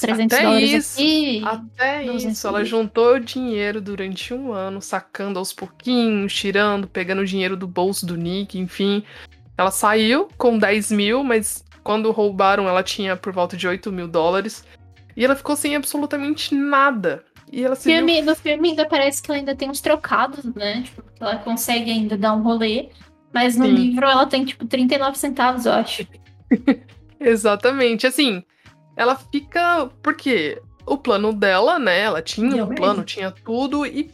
300 0.00 0.36
Até 0.38 0.44
dólares 0.46 0.70
isso, 0.70 0.94
aqui. 1.00 1.42
Até 1.44 2.04
200 2.04 2.24
isso, 2.38 2.46
ela 2.46 2.58
mil. 2.58 2.66
juntou 2.66 3.18
dinheiro 3.18 3.80
durante 3.80 4.32
um 4.32 4.52
ano, 4.52 4.80
sacando 4.80 5.38
aos 5.40 5.52
pouquinhos, 5.52 6.32
tirando, 6.32 6.86
pegando 6.86 7.22
o 7.22 7.26
dinheiro 7.26 7.56
do 7.56 7.66
bolso 7.66 8.06
do 8.06 8.16
Nick, 8.16 8.56
enfim. 8.58 9.02
Ela 9.56 9.72
saiu 9.72 10.28
com 10.38 10.56
10 10.56 10.92
mil, 10.92 11.24
mas 11.24 11.64
quando 11.82 12.12
roubaram 12.12 12.68
ela 12.68 12.82
tinha 12.84 13.16
por 13.16 13.32
volta 13.32 13.56
de 13.56 13.66
8 13.66 13.90
mil 13.90 14.06
dólares. 14.06 14.64
E 15.16 15.24
ela 15.24 15.34
ficou 15.34 15.56
sem 15.56 15.74
absolutamente 15.74 16.54
nada. 16.54 17.24
E 17.50 17.64
ela 17.64 17.74
se 17.74 17.88
viu 17.88 17.96
Filme, 17.98 18.22
no 18.22 18.36
filme 18.36 18.68
ainda 18.70 18.86
parece 18.86 19.20
que 19.20 19.30
ela 19.32 19.40
ainda 19.40 19.56
tem 19.56 19.68
uns 19.68 19.80
trocados, 19.80 20.44
né? 20.54 20.82
Tipo, 20.82 21.02
ela 21.20 21.36
consegue 21.38 21.90
ainda 21.90 22.16
dar 22.16 22.34
um 22.34 22.42
rolê. 22.42 22.88
Mas 23.32 23.56
no 23.56 23.66
Sim. 23.66 23.72
livro 23.72 24.06
ela 24.06 24.26
tem, 24.26 24.44
tipo, 24.44 24.66
39 24.66 25.18
centavos, 25.18 25.66
eu 25.66 25.72
acho. 25.72 26.06
Exatamente. 27.20 28.06
Assim, 28.06 28.42
ela 28.96 29.16
fica. 29.16 29.90
Porque 30.02 30.60
o 30.86 30.96
plano 30.96 31.32
dela, 31.32 31.78
né? 31.78 32.00
Ela 32.00 32.22
tinha 32.22 32.48
Deu 32.48 32.64
um 32.64 32.68
merda. 32.68 32.82
plano, 32.82 33.04
tinha 33.04 33.30
tudo, 33.30 33.84
e 33.84 34.10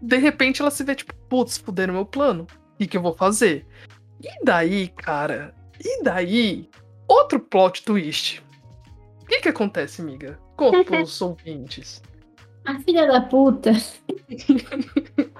de 0.00 0.16
repente 0.16 0.62
ela 0.62 0.70
se 0.70 0.82
vê, 0.84 0.94
tipo, 0.94 1.14
putz, 1.28 1.58
fuderam 1.58 1.94
meu 1.94 2.06
plano. 2.06 2.46
O 2.74 2.78
que, 2.78 2.86
que 2.86 2.96
eu 2.96 3.02
vou 3.02 3.14
fazer? 3.14 3.66
E 4.22 4.44
daí, 4.44 4.88
cara? 4.88 5.54
E 5.82 6.02
daí? 6.02 6.68
Outro 7.06 7.38
plot 7.38 7.82
twist. 7.84 8.42
O 9.22 9.26
que, 9.26 9.40
que 9.40 9.48
acontece, 9.48 10.00
amiga? 10.00 10.38
Conta 10.56 10.84
pros 10.84 11.20
ouvintes. 11.22 12.02
A 12.64 12.78
filha 12.80 13.06
da 13.06 13.20
puta. 13.20 13.72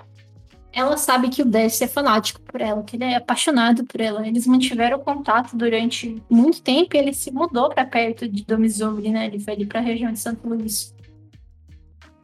ela 0.76 0.98
sabe 0.98 1.30
que 1.30 1.40
o 1.40 1.46
Dest 1.46 1.80
é 1.80 1.88
fanático 1.88 2.38
por 2.42 2.60
ela, 2.60 2.82
que 2.82 2.96
ele 2.96 3.04
é 3.04 3.16
apaixonado 3.16 3.82
por 3.86 3.98
ela. 3.98 4.28
Eles 4.28 4.46
mantiveram 4.46 4.98
contato 4.98 5.56
durante 5.56 6.22
muito 6.28 6.60
tempo 6.60 6.94
e 6.94 6.98
ele 6.98 7.14
se 7.14 7.30
mudou 7.30 7.70
pra 7.70 7.86
perto 7.86 8.28
de 8.28 8.44
Domizouri, 8.44 9.10
né? 9.10 9.24
Ele 9.24 9.40
foi 9.40 9.54
ali 9.54 9.64
pra 9.64 9.80
região 9.80 10.12
de 10.12 10.18
Santo 10.18 10.46
Luís. 10.46 10.94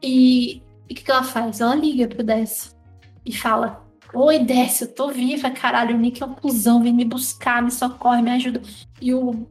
E 0.02 0.62
o 0.84 0.88
que, 0.88 1.02
que 1.02 1.10
ela 1.10 1.22
faz? 1.22 1.62
Ela 1.62 1.74
liga 1.74 2.06
pro 2.06 2.22
Dess 2.22 2.76
e 3.24 3.34
fala: 3.34 3.86
Oi, 4.12 4.40
Dess, 4.40 4.82
eu 4.82 4.94
tô 4.94 5.08
viva, 5.08 5.50
caralho. 5.50 5.96
O 5.96 5.98
Nick 5.98 6.22
é 6.22 6.26
um 6.26 6.34
cuzão, 6.34 6.82
vem 6.82 6.92
me 6.92 7.06
buscar, 7.06 7.62
me 7.62 7.70
socorre, 7.70 8.20
me 8.20 8.32
ajuda. 8.32 8.60
E 9.00 9.14
o 9.14 9.46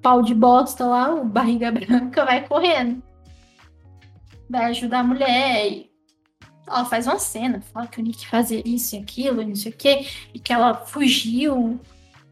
pau 0.00 0.22
de 0.22 0.32
bosta 0.32 0.86
lá, 0.86 1.12
o 1.12 1.24
barriga 1.24 1.72
branca, 1.74 2.24
vai 2.24 2.46
correndo. 2.46 3.02
Vai 4.48 4.66
ajudar 4.66 5.00
a 5.00 5.04
mulher. 5.04 5.72
E 5.72 5.91
ela 6.66 6.84
faz 6.84 7.06
uma 7.06 7.18
cena, 7.18 7.60
fala 7.72 7.86
que 7.86 8.00
o 8.00 8.02
Nick 8.02 8.26
fazia 8.28 8.62
isso 8.64 8.94
e 8.94 8.98
aquilo, 8.98 9.42
e 9.42 9.46
não 9.46 9.56
sei 9.56 9.72
o 9.72 9.74
quê, 9.76 10.06
e 10.32 10.38
que 10.38 10.52
ela 10.52 10.74
fugiu, 10.86 11.80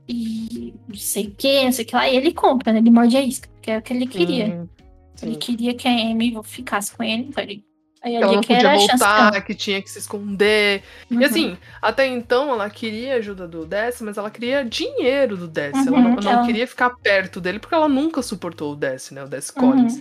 e 0.09 0.75
não 0.89 0.97
sei 0.97 1.27
o 1.27 1.35
quê, 1.37 1.65
não 1.65 1.73
sei 1.73 1.85
o 1.85 1.89
que 1.89 1.95
lá. 1.97 2.09
E 2.09 2.17
ele 2.17 2.33
compra, 2.33 2.73
né? 2.73 2.79
Ele 2.79 2.91
morde 2.91 3.17
a 3.17 3.23
isca, 3.23 3.49
que 3.63 3.71
é 3.71 3.79
o 3.79 3.83
que 3.83 3.93
ele 3.93 4.07
queria. 4.07 4.69
Sim, 5.17 5.27
Ele 5.27 5.37
queria 5.37 5.75
que 5.75 5.87
a 5.87 5.91
Amy 5.93 6.35
ficasse 6.45 6.97
com 6.97 7.03
ele, 7.03 7.25
então 7.29 7.43
ele. 7.43 7.65
Aí 8.03 8.15
Ela 8.15 8.33
não 8.33 8.41
que 8.41 8.55
podia 8.55 8.75
voltar, 8.79 9.31
dela. 9.31 9.43
que 9.43 9.55
tinha 9.55 9.83
que 9.83 9.91
se 9.91 9.99
esconder. 9.99 10.83
Uhum. 11.11 11.21
E 11.21 11.25
assim, 11.27 11.59
até 11.83 12.07
então 12.07 12.51
ela 12.51 12.71
queria 12.71 13.13
a 13.13 13.17
ajuda 13.19 13.47
do 13.47 13.67
Dess, 13.67 14.01
mas 14.01 14.17
ela 14.17 14.31
queria 14.31 14.65
dinheiro 14.65 15.37
do 15.37 15.47
Dess. 15.47 15.87
ela 15.87 15.99
Uhum, 15.99 16.03
não, 16.05 16.17
não 16.17 16.33
ela- 16.33 16.47
queria 16.47 16.67
ficar 16.67 16.89
perto 17.03 17.39
dele, 17.43 17.59
porque 17.59 17.75
ela 17.75 17.91
nunca 17.91 18.23
suportou 18.23 18.73
o 18.73 18.77
Dess, 18.77 19.11
né? 19.11 19.23
O 19.23 19.29
Dess 19.29 19.51
Uhum. 19.55 19.61
Collins. 19.61 20.01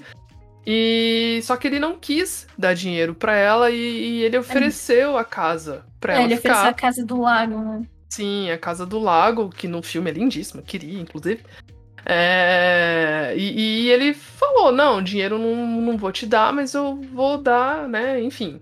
E 0.65 1.40
só 1.44 1.57
que 1.57 1.68
ele 1.68 1.80
não 1.80 1.98
quis 1.98 2.48
dar 2.57 2.73
dinheiro 2.76 3.15
pra 3.15 3.36
ela 3.36 3.72
e, 3.72 3.76
e 3.76 4.23
ele 4.23 4.38
ofereceu 4.38 5.18
a 5.18 5.23
casa 5.26 5.86
pra 5.99 6.14
É, 6.14 6.18
ela 6.18 6.26
ele 6.26 6.38
ficar. 6.38 6.52
ofereceu 6.52 6.69
a 6.69 6.73
casa 6.73 7.06
do 7.06 7.22
lago, 7.22 7.57
né? 7.60 7.81
Sim, 8.10 8.49
a 8.49 8.57
Casa 8.57 8.88
do 8.88 8.98
Lago, 8.98 9.49
que 9.49 9.68
no 9.68 9.84
filme 9.84 10.10
é 10.10 10.14
lindíssima, 10.14 10.64
queria, 10.64 10.99
inclusive. 10.99 11.44
É, 12.06 13.34
e, 13.38 13.84
e 13.86 13.90
ele 13.91 14.14
falou: 14.15 14.72
não, 14.72 15.02
dinheiro 15.02 15.38
não, 15.38 15.56
não 15.81 15.98
vou 15.98 16.11
te 16.11 16.26
dar, 16.26 16.52
mas 16.52 16.73
eu 16.73 16.95
vou 17.14 17.38
dar, 17.38 17.88
né? 17.88 18.19
Enfim. 18.22 18.60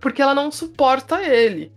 Porque 0.00 0.20
ela 0.20 0.34
não 0.34 0.50
suporta 0.50 1.22
ele. 1.22 1.72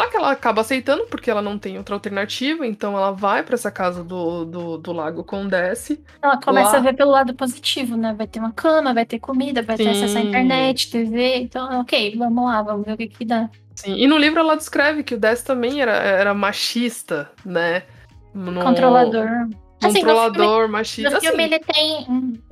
Só 0.00 0.08
que 0.08 0.16
ela 0.16 0.30
acaba 0.30 0.62
aceitando 0.62 1.04
porque 1.10 1.30
ela 1.30 1.42
não 1.42 1.58
tem 1.58 1.76
outra 1.76 1.94
alternativa, 1.94 2.66
então 2.66 2.96
ela 2.96 3.10
vai 3.10 3.42
pra 3.42 3.54
essa 3.54 3.70
casa 3.70 4.02
do, 4.02 4.46
do, 4.46 4.78
do 4.78 4.92
lago 4.92 5.22
com 5.22 5.46
Desce. 5.46 6.02
Ela 6.22 6.40
começa 6.40 6.72
Lá- 6.72 6.78
a 6.78 6.80
ver 6.80 6.94
pelo 6.94 7.10
lado 7.10 7.34
positivo, 7.34 7.98
né? 7.98 8.14
Vai 8.16 8.26
ter 8.26 8.38
uma 8.40 8.50
cama, 8.52 8.94
vai 8.94 9.04
ter 9.04 9.18
comida, 9.18 9.60
vai 9.60 9.76
ter 9.76 9.88
acesso 9.88 10.16
à 10.16 10.20
Sim. 10.22 10.28
internet, 10.28 10.90
TV. 10.90 11.36
Então, 11.40 11.80
ok, 11.82 12.16
vamos 12.16 12.44
lá, 12.46 12.62
vamos 12.62 12.86
ver 12.86 12.94
o 12.94 12.96
que 12.96 13.08
que 13.08 13.24
dá. 13.26 13.50
Sim, 13.74 13.94
e 13.94 14.06
no 14.06 14.16
livro 14.16 14.40
ela 14.40 14.56
descreve 14.56 15.02
que 15.02 15.14
o 15.14 15.18
Desce 15.18 15.44
também 15.44 15.82
era, 15.82 15.92
era 15.92 16.32
machista, 16.32 17.30
né? 17.44 17.82
No- 18.32 18.62
Controlador. 18.62 19.26
Assim, 19.82 20.00
no 20.02 20.06
Controlador, 20.06 20.68
machista. 20.70 21.10
No 21.10 21.20
filme 21.20 21.44
assim, 21.44 21.54
ele 21.54 21.58
tem 21.60 22.42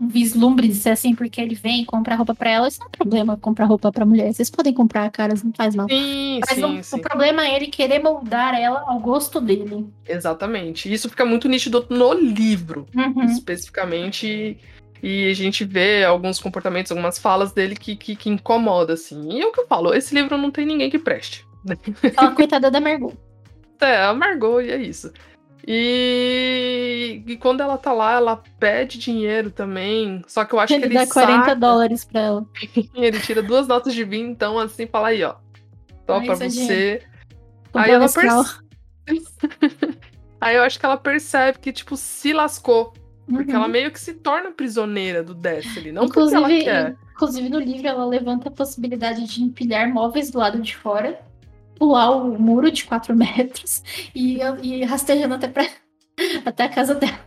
um, 0.00 0.04
um 0.04 0.08
vislumbre 0.08 0.68
de 0.68 0.74
ser 0.74 0.90
assim, 0.90 1.14
porque 1.14 1.40
ele 1.40 1.54
vem 1.54 1.84
comprar 1.84 2.16
roupa 2.16 2.34
pra 2.34 2.50
ela. 2.50 2.68
Isso 2.68 2.80
não 2.80 2.86
é 2.86 2.90
problema 2.96 3.36
comprar 3.36 3.66
roupa 3.66 3.90
pra 3.92 4.06
mulher. 4.06 4.32
Vocês 4.32 4.50
podem 4.50 4.72
comprar, 4.72 5.10
caras, 5.10 5.42
não 5.42 5.52
faz 5.52 5.74
mal. 5.74 5.88
Sim, 5.88 6.40
Mas 6.40 6.56
sim, 6.58 6.78
o, 6.78 6.84
sim. 6.84 6.96
o 6.96 7.00
problema 7.00 7.44
é 7.46 7.56
ele 7.56 7.66
querer 7.68 7.98
moldar 8.02 8.54
ela 8.58 8.84
ao 8.86 8.98
gosto 9.00 9.40
dele. 9.40 9.86
Exatamente. 10.06 10.92
Isso 10.92 11.08
fica 11.08 11.24
muito 11.24 11.48
nítido 11.48 11.86
no 11.90 12.12
livro, 12.14 12.86
Uhum. 12.94 13.24
especificamente. 13.24 14.58
E 15.02 15.30
a 15.30 15.34
gente 15.34 15.64
vê 15.64 16.04
alguns 16.04 16.40
comportamentos, 16.40 16.90
algumas 16.90 17.18
falas 17.18 17.52
dele 17.52 17.76
que, 17.76 17.94
que, 17.94 18.16
que 18.16 18.28
incomoda, 18.28 18.94
assim. 18.94 19.32
E 19.32 19.40
é 19.40 19.46
o 19.46 19.52
que 19.52 19.60
eu 19.60 19.66
falo, 19.66 19.94
esse 19.94 20.14
livro 20.14 20.36
não 20.36 20.50
tem 20.50 20.66
ninguém 20.66 20.90
que 20.90 20.98
preste. 20.98 21.46
Aquela 22.02 22.32
coitada 22.32 22.70
da 22.70 22.80
Margot. 22.80 23.12
É, 23.80 24.02
a 24.02 24.12
Margot, 24.12 24.60
e 24.60 24.72
é 24.72 24.76
isso. 24.76 25.12
E, 25.70 27.22
e 27.26 27.36
quando 27.36 27.60
ela 27.60 27.76
tá 27.76 27.92
lá, 27.92 28.14
ela 28.14 28.42
pede 28.58 28.98
dinheiro 28.98 29.50
também. 29.50 30.22
Só 30.26 30.42
que 30.46 30.54
eu 30.54 30.60
acho 30.60 30.72
Ele 30.72 30.80
que 30.88 30.88
ele 30.88 30.94
dá 30.94 31.12
40 31.12 31.38
saca, 31.40 31.54
dólares 31.54 32.04
pra 32.06 32.20
ela. 32.20 32.46
ele 32.94 33.20
tira 33.20 33.42
duas 33.42 33.68
notas 33.68 33.92
de 33.92 34.02
vinho, 34.02 34.30
então 34.30 34.58
assim, 34.58 34.86
fala 34.86 35.08
aí, 35.08 35.22
ó. 35.22 35.34
Ah, 36.08 36.20
pra 36.22 36.32
é 36.32 36.36
você. 36.36 37.02
Aí 37.74 37.90
ela. 37.90 38.06
Aí 40.40 40.54
eu 40.56 40.62
acho 40.62 40.78
que 40.78 40.86
ela 40.86 40.96
percebe 40.96 41.58
que, 41.58 41.72
tipo, 41.72 41.96
se 41.96 42.32
lascou. 42.32 42.94
Porque 43.26 43.50
Uhum. 43.50 43.56
ela 43.58 43.68
meio 43.68 43.90
que 43.90 44.00
se 44.00 44.14
torna 44.14 44.50
prisioneira 44.52 45.22
do 45.22 45.34
Destiny. 45.34 45.92
Não 45.92 46.06
porque 46.06 46.20
ela 46.20 46.30
inclusive, 46.30 46.64
quer. 46.64 46.96
inclusive, 47.12 47.48
no 47.50 47.58
livro, 47.58 47.86
ela 47.88 48.06
levanta 48.06 48.48
a 48.48 48.52
possibilidade 48.52 49.24
de 49.26 49.42
empilhar 49.42 49.92
móveis 49.92 50.30
do 50.30 50.38
lado 50.38 50.60
de 50.62 50.74
fora, 50.76 51.20
pular 51.78 52.10
o 52.10 52.38
muro 52.38 52.70
de 52.70 52.84
4 52.84 53.14
metros 53.14 53.82
e, 54.14 54.38
e 54.62 54.84
rastejando 54.84 55.34
até, 55.34 55.48
pra, 55.48 55.66
até 56.44 56.64
a 56.64 56.68
casa 56.68 56.94
dela. 56.94 57.18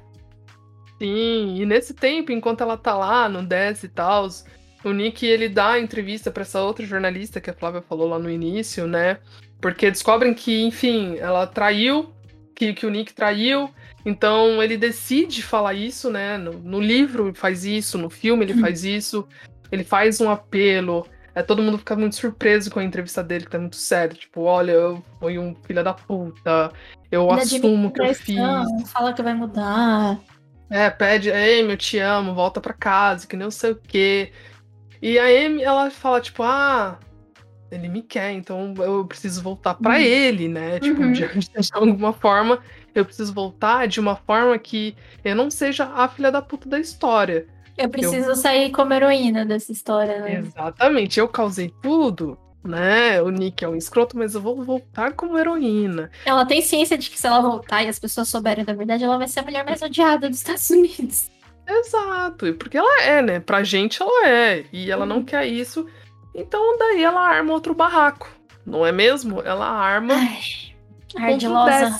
Sim, 0.99 1.55
e 1.59 1.65
nesse 1.65 1.93
tempo, 1.95 2.31
enquanto 2.31 2.61
ela 2.61 2.77
tá 2.77 2.95
lá 2.95 3.27
no 3.27 3.41
Death 3.41 3.83
e 3.83 3.87
tal, 3.87 4.27
o 4.83 4.91
Nick 4.91 5.25
ele 5.25 5.49
dá 5.49 5.71
a 5.71 5.79
entrevista 5.79 6.29
pra 6.29 6.43
essa 6.43 6.61
outra 6.61 6.85
jornalista 6.85 7.41
que 7.41 7.49
a 7.49 7.53
Flávia 7.53 7.81
falou 7.81 8.07
lá 8.07 8.19
no 8.19 8.29
início, 8.29 8.85
né? 8.85 9.17
Porque 9.59 9.89
descobrem 9.89 10.33
que, 10.33 10.61
enfim, 10.61 11.17
ela 11.17 11.47
traiu, 11.47 12.13
que, 12.55 12.73
que 12.73 12.85
o 12.85 12.89
Nick 12.89 13.13
traiu. 13.13 13.69
Então 14.05 14.61
ele 14.61 14.77
decide 14.77 15.43
falar 15.43 15.73
isso, 15.73 16.09
né? 16.09 16.37
No, 16.37 16.53
no 16.53 16.79
livro 16.79 17.27
ele 17.27 17.35
faz 17.35 17.65
isso, 17.65 17.97
no 17.97 18.09
filme 18.09 18.45
ele 18.45 18.55
faz 18.55 18.83
isso, 18.83 19.27
ele 19.71 19.83
faz 19.83 20.19
um 20.19 20.29
apelo. 20.29 21.07
É, 21.33 21.41
todo 21.41 21.61
mundo 21.61 21.77
fica 21.77 21.95
muito 21.95 22.15
surpreso 22.15 22.69
com 22.69 22.79
a 22.79 22.83
entrevista 22.83 23.23
dele, 23.23 23.45
que 23.45 23.51
tá 23.51 23.59
muito 23.59 23.77
sério. 23.77 24.15
Tipo, 24.17 24.41
olha, 24.41 24.71
eu 24.71 25.03
fui 25.19 25.39
um 25.39 25.55
filho 25.65 25.83
da 25.83 25.93
puta, 25.93 26.71
eu 27.11 27.29
Ele 27.31 27.41
assumo 27.41 27.91
que 27.91 28.01
eu 28.01 28.13
fiz. 28.13 28.91
Fala 28.91 29.13
que 29.13 29.23
vai 29.23 29.33
mudar. 29.33 30.19
É, 30.69 30.89
pede, 30.89 31.31
Amy, 31.31 31.71
eu 31.71 31.77
te 31.77 31.99
amo, 31.99 32.33
volta 32.33 32.61
pra 32.61 32.73
casa, 32.73 33.27
que 33.27 33.35
eu 33.35 33.51
sei 33.51 33.71
o 33.71 33.75
quê. 33.75 34.31
E 35.01 35.17
a 35.19 35.25
Amy, 35.25 35.63
ela 35.63 35.89
fala, 35.89 36.21
tipo, 36.21 36.43
ah, 36.43 36.97
ele 37.71 37.87
me 37.87 38.01
quer, 38.01 38.31
então 38.31 38.73
eu 38.77 39.05
preciso 39.05 39.41
voltar 39.41 39.73
pra 39.75 39.95
Uhum. 39.95 40.01
ele, 40.01 40.47
né? 40.47 40.79
Tipo, 40.79 41.01
Uhum. 41.01 41.11
de, 41.11 41.27
de 41.39 41.69
alguma 41.73 42.13
forma, 42.13 42.59
eu 42.93 43.05
preciso 43.05 43.33
voltar 43.33 43.87
de 43.87 43.99
uma 43.99 44.15
forma 44.15 44.57
que 44.59 44.95
eu 45.23 45.35
não 45.35 45.49
seja 45.49 45.85
a 45.85 46.07
filha 46.07 46.31
da 46.31 46.41
puta 46.41 46.67
da 46.69 46.79
história. 46.79 47.47
Eu 47.77 47.89
preciso 47.89 48.35
sair 48.35 48.71
como 48.71 48.93
heroína 48.93 49.45
dessa 49.45 49.71
história, 49.71 50.19
né? 50.21 50.35
Exatamente, 50.39 51.19
eu 51.19 51.27
causei 51.27 51.73
tudo, 51.81 52.37
né? 52.63 53.21
O 53.21 53.29
Nick 53.29 53.63
é 53.63 53.67
um 53.67 53.75
escroto, 53.75 54.17
mas 54.17 54.35
eu 54.35 54.41
vou 54.41 54.63
voltar 54.63 55.13
como 55.13 55.37
heroína. 55.37 56.11
Ela 56.25 56.45
tem 56.45 56.61
ciência 56.61 56.97
de 56.97 57.09
que 57.09 57.19
se 57.19 57.25
ela 57.27 57.41
voltar 57.41 57.83
e 57.83 57.87
as 57.87 57.97
pessoas 57.99 58.27
souberem 58.29 58.63
da 58.65 58.73
verdade, 58.73 59.03
ela 59.03 59.17
vai 59.17 59.27
ser 59.27 59.39
a 59.39 59.43
mulher 59.43 59.65
mais 59.65 59.81
odiada 59.81 60.29
dos 60.29 60.37
Estados 60.39 60.69
Unidos. 60.69 61.29
Exato, 61.67 62.47
e 62.47 62.53
porque 62.53 62.77
ela 62.77 63.03
é, 63.03 63.21
né? 63.21 63.39
Pra 63.39 63.63
gente 63.63 64.01
ela 64.01 64.27
é, 64.27 64.65
e 64.73 64.91
ela 64.91 65.05
não 65.05 65.17
Uhum. 65.17 65.25
quer 65.25 65.45
isso, 65.47 65.87
então 66.35 66.77
daí 66.77 67.03
ela 67.03 67.21
arma 67.21 67.53
outro 67.53 67.73
barraco, 67.73 68.29
não 68.65 68.85
é 68.85 68.91
mesmo? 68.91 69.41
Ela 69.41 69.65
arma 69.67 70.13
Ai, 70.15 71.31
ardilosa. 71.33 71.99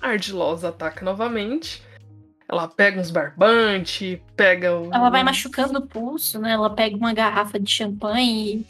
Ardilosa 0.00 0.68
ataca 0.70 1.04
novamente. 1.04 1.82
Ela 2.50 2.66
pega 2.66 3.00
uns 3.00 3.12
barbantes, 3.12 4.18
pega 4.34 4.76
o. 4.76 4.92
Ela 4.92 5.08
vai 5.08 5.22
machucando 5.22 5.78
o 5.78 5.86
pulso, 5.86 6.40
né? 6.40 6.50
Ela 6.50 6.68
pega 6.68 6.96
uma 6.96 7.14
garrafa 7.14 7.60
de 7.60 7.70
champanhe 7.70 8.66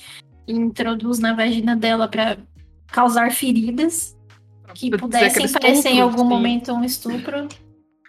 e, 0.46 0.52
e 0.52 0.54
introduz 0.54 1.18
na 1.18 1.32
vagina 1.32 1.74
dela 1.74 2.06
pra 2.06 2.36
causar 2.88 3.32
feridas 3.32 4.14
que 4.74 4.90
pudessem 4.90 5.28
aquele 5.28 5.48
parecer 5.48 5.88
em 5.88 5.92
estupro, 5.92 6.02
algum 6.02 6.22
sim. 6.22 6.28
momento 6.28 6.72
um 6.72 6.84
estupro. 6.84 7.48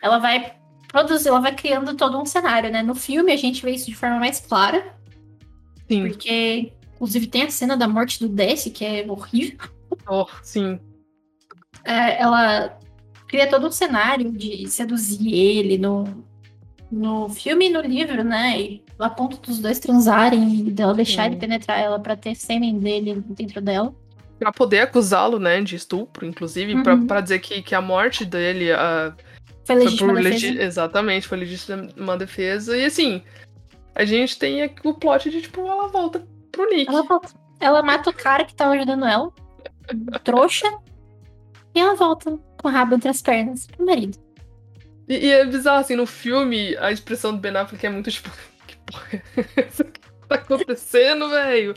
Ela 0.03 0.19
vai 0.19 0.55
produzir, 0.89 1.29
ela 1.29 1.39
vai 1.39 1.55
criando 1.55 1.95
todo 1.95 2.19
um 2.19 2.25
cenário, 2.25 2.69
né? 2.69 2.83
No 2.83 2.93
filme 2.93 3.31
a 3.31 3.37
gente 3.37 3.63
vê 3.63 3.71
isso 3.71 3.85
de 3.85 3.95
forma 3.95 4.19
mais 4.19 4.41
clara, 4.41 4.93
Sim. 5.87 6.09
porque 6.09 6.73
inclusive 6.95 7.27
tem 7.27 7.43
a 7.43 7.49
cena 7.49 7.77
da 7.77 7.87
morte 7.87 8.19
do 8.19 8.27
Desi, 8.27 8.71
que 8.71 8.83
é 8.83 9.05
horrível. 9.07 9.57
Oh, 10.05 10.25
sim. 10.43 10.79
É, 11.85 12.21
ela 12.21 12.77
cria 13.31 13.49
todo 13.49 13.65
um 13.67 13.71
cenário 13.71 14.29
de 14.29 14.67
seduzir 14.69 15.33
ele 15.33 15.77
no, 15.77 16.03
no 16.91 17.29
filme 17.29 17.67
e 17.67 17.69
no 17.69 17.79
livro, 17.79 18.25
né? 18.25 18.59
E 18.59 18.83
a 18.99 19.09
ponto 19.09 19.37
dos 19.37 19.59
dois 19.59 19.79
transarem 19.79 20.67
e 20.67 20.71
dela 20.71 20.93
deixar 20.93 21.23
Sim. 21.23 21.29
ele 21.29 21.37
penetrar 21.37 21.79
ela 21.79 21.97
pra 21.97 22.17
ter 22.17 22.35
sêmen 22.35 22.77
dele 22.77 23.23
dentro 23.29 23.61
dela. 23.61 23.95
Pra 24.37 24.51
poder 24.51 24.79
acusá-lo, 24.81 25.39
né, 25.39 25.61
de 25.61 25.77
estupro, 25.77 26.25
inclusive, 26.25 26.83
pra, 26.83 26.95
Uhum. 26.95 27.07
pra 27.07 27.21
dizer 27.21 27.39
que, 27.39 27.61
que 27.61 27.73
a 27.73 27.81
morte 27.81 28.25
dele 28.25 28.71
ah, 28.73 29.13
Foi 29.65 29.75
foi 29.77 29.85
legítima 29.85 30.13
por 30.13 30.23
defesa. 30.23 30.47
legi- 30.47 30.59
Exatamente, 30.59 31.27
foi 31.27 31.37
legítima 31.37 32.17
defesa. 32.17 32.75
E 32.77 32.83
assim, 32.83 33.21
a 33.95 34.03
gente 34.03 34.37
tem 34.37 34.61
aqui 34.61 34.85
o 34.85 34.93
plot 34.93 35.29
de, 35.29 35.41
tipo, 35.41 35.61
ela 35.61 35.87
volta 35.87 36.27
pro 36.51 36.69
Nick. 36.69 36.89
Ela, 36.91 37.03
volta. 37.03 37.29
ela 37.61 37.81
mata 37.81 38.09
o 38.09 38.13
cara 38.13 38.43
que 38.43 38.53
tava 38.53 38.73
ajudando 38.73 39.05
ela, 39.05 39.31
trouxa, 40.23 40.67
e 41.73 41.79
ela 41.79 41.95
volta 41.95 42.37
com 42.61 42.69
o 42.69 42.71
rabo 42.71 42.95
entre 42.95 43.09
as 43.09 43.21
pernas 43.21 43.67
pro 43.67 43.85
marido. 43.85 44.17
E, 45.07 45.27
e 45.27 45.31
é 45.31 45.45
bizarro, 45.45 45.79
assim, 45.79 45.95
no 45.95 46.05
filme, 46.05 46.75
a 46.77 46.91
expressão 46.91 47.33
do 47.33 47.39
Ben 47.39 47.55
Affleck 47.55 47.85
é 47.85 47.89
muito 47.89 48.11
tipo, 48.11 48.29
que 48.67 48.77
porra 48.85 49.23
é 49.37 49.61
essa 49.61 49.83
que 49.83 49.99
tá 49.99 50.35
acontecendo, 50.35 51.29
velho? 51.29 51.73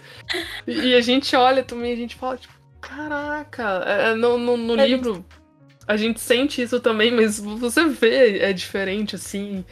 E, 0.67 0.73
e 0.73 0.95
a 0.95 1.01
gente 1.01 1.35
olha 1.35 1.63
também, 1.63 1.93
a 1.93 1.97
gente 1.97 2.17
fala, 2.17 2.37
tipo, 2.37 2.55
caraca, 2.81 3.83
é, 3.87 4.11
é, 4.11 4.15
no, 4.15 4.39
no, 4.39 4.57
no 4.57 4.81
É 4.81 4.87
livro 4.87 5.25
a 5.87 5.97
gente 5.97 6.21
sente 6.21 6.63
isso 6.63 6.81
também, 6.81 7.11
mas 7.11 7.39
você 7.39 7.87
vê, 7.87 8.39
é 8.39 8.53
diferente, 8.53 9.15
assim, 9.15 9.65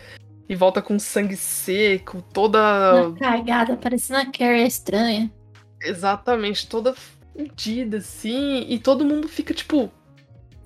e 0.48 0.54
volta 0.54 0.82
com 0.82 0.98
sangue 0.98 1.36
seco, 1.36 2.22
toda. 2.32 3.06
Uma 3.06 3.16
cagada, 3.16 3.76
parecendo 3.76 4.20
a 4.20 4.26
Carrie 4.26 4.66
estranha. 4.66 5.32
Exatamente, 5.80 6.68
toda 6.68 6.94
fudida, 6.94 7.98
assim, 7.98 8.66
e 8.68 8.78
todo 8.78 9.04
mundo 9.04 9.28
fica, 9.28 9.54
tipo. 9.54 9.90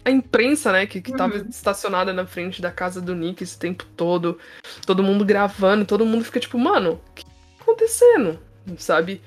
A 0.06 0.10
imprensa, 0.10 0.70
né, 0.70 0.86
que, 0.86 1.00
que 1.02 1.10
tava 1.12 1.34
Uhum. 1.34 1.48
estacionada 1.50 2.12
na 2.12 2.24
frente 2.24 2.62
da 2.62 2.70
casa 2.70 3.00
do 3.00 3.12
Nick 3.12 3.42
esse 3.42 3.58
tempo 3.58 3.84
todo, 3.96 4.38
todo 4.86 5.02
mundo 5.02 5.24
gravando, 5.24 5.84
todo 5.84 6.06
mundo 6.06 6.24
fica 6.24 6.38
tipo, 6.38 6.56
mano, 6.56 7.00
o 7.10 7.12
que 7.12 7.24
tá 7.24 7.30
acontecendo? 7.62 8.38
Sabe? 8.78 9.20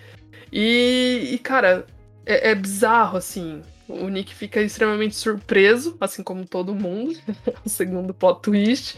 E, 0.51 1.31
e, 1.33 1.37
cara, 1.39 1.85
é, 2.25 2.51
é 2.51 2.55
bizarro, 2.55 3.17
assim. 3.17 3.61
O 3.87 4.07
Nick 4.07 4.33
fica 4.33 4.61
extremamente 4.61 5.15
surpreso, 5.15 5.97
assim 5.99 6.23
como 6.23 6.45
todo 6.45 6.75
mundo, 6.75 7.19
o 7.65 7.69
segundo 7.69 8.13
plot 8.13 8.41
twist. 8.41 8.97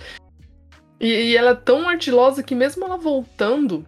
E, 1.00 1.08
e 1.08 1.38
ela 1.38 1.52
é 1.52 1.56
tão 1.56 1.90
ardilosa 1.90 2.44
que 2.44 2.54
mesmo 2.54 2.86
ela 2.86 2.98
voltando, 2.98 3.86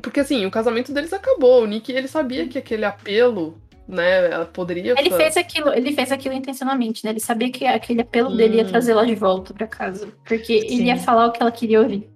porque 0.00 0.20
assim, 0.20 0.46
o 0.46 0.50
casamento 0.50 0.92
deles 0.92 1.12
acabou. 1.12 1.62
O 1.62 1.66
Nick, 1.66 1.90
ele 1.92 2.08
sabia 2.08 2.46
que 2.46 2.58
aquele 2.58 2.84
apelo, 2.84 3.60
né, 3.92 4.30
ela 4.30 4.46
poderia. 4.46 4.94
Ele 4.98 5.10
fez 5.10 5.36
aquilo, 5.36 5.72
ele 5.72 5.92
fez 5.92 6.10
aquilo 6.10 6.34
intencionalmente, 6.34 7.04
né? 7.04 7.10
Ele 7.10 7.20
sabia 7.20 7.50
que 7.50 7.64
aquele 7.66 8.00
apelo 8.00 8.34
dele 8.36 8.56
ia 8.56 8.62
Hum. 8.64 8.68
trazer 8.68 8.92
ela 8.92 9.06
de 9.06 9.14
volta 9.14 9.52
pra 9.54 9.66
casa. 9.66 10.08
Porque 10.24 10.60
Sim. 10.62 10.74
ele 10.80 10.84
ia 10.84 10.96
falar 10.98 11.26
o 11.26 11.32
que 11.32 11.42
ela 11.42 11.52
queria 11.52 11.80
ouvir. 11.80 12.08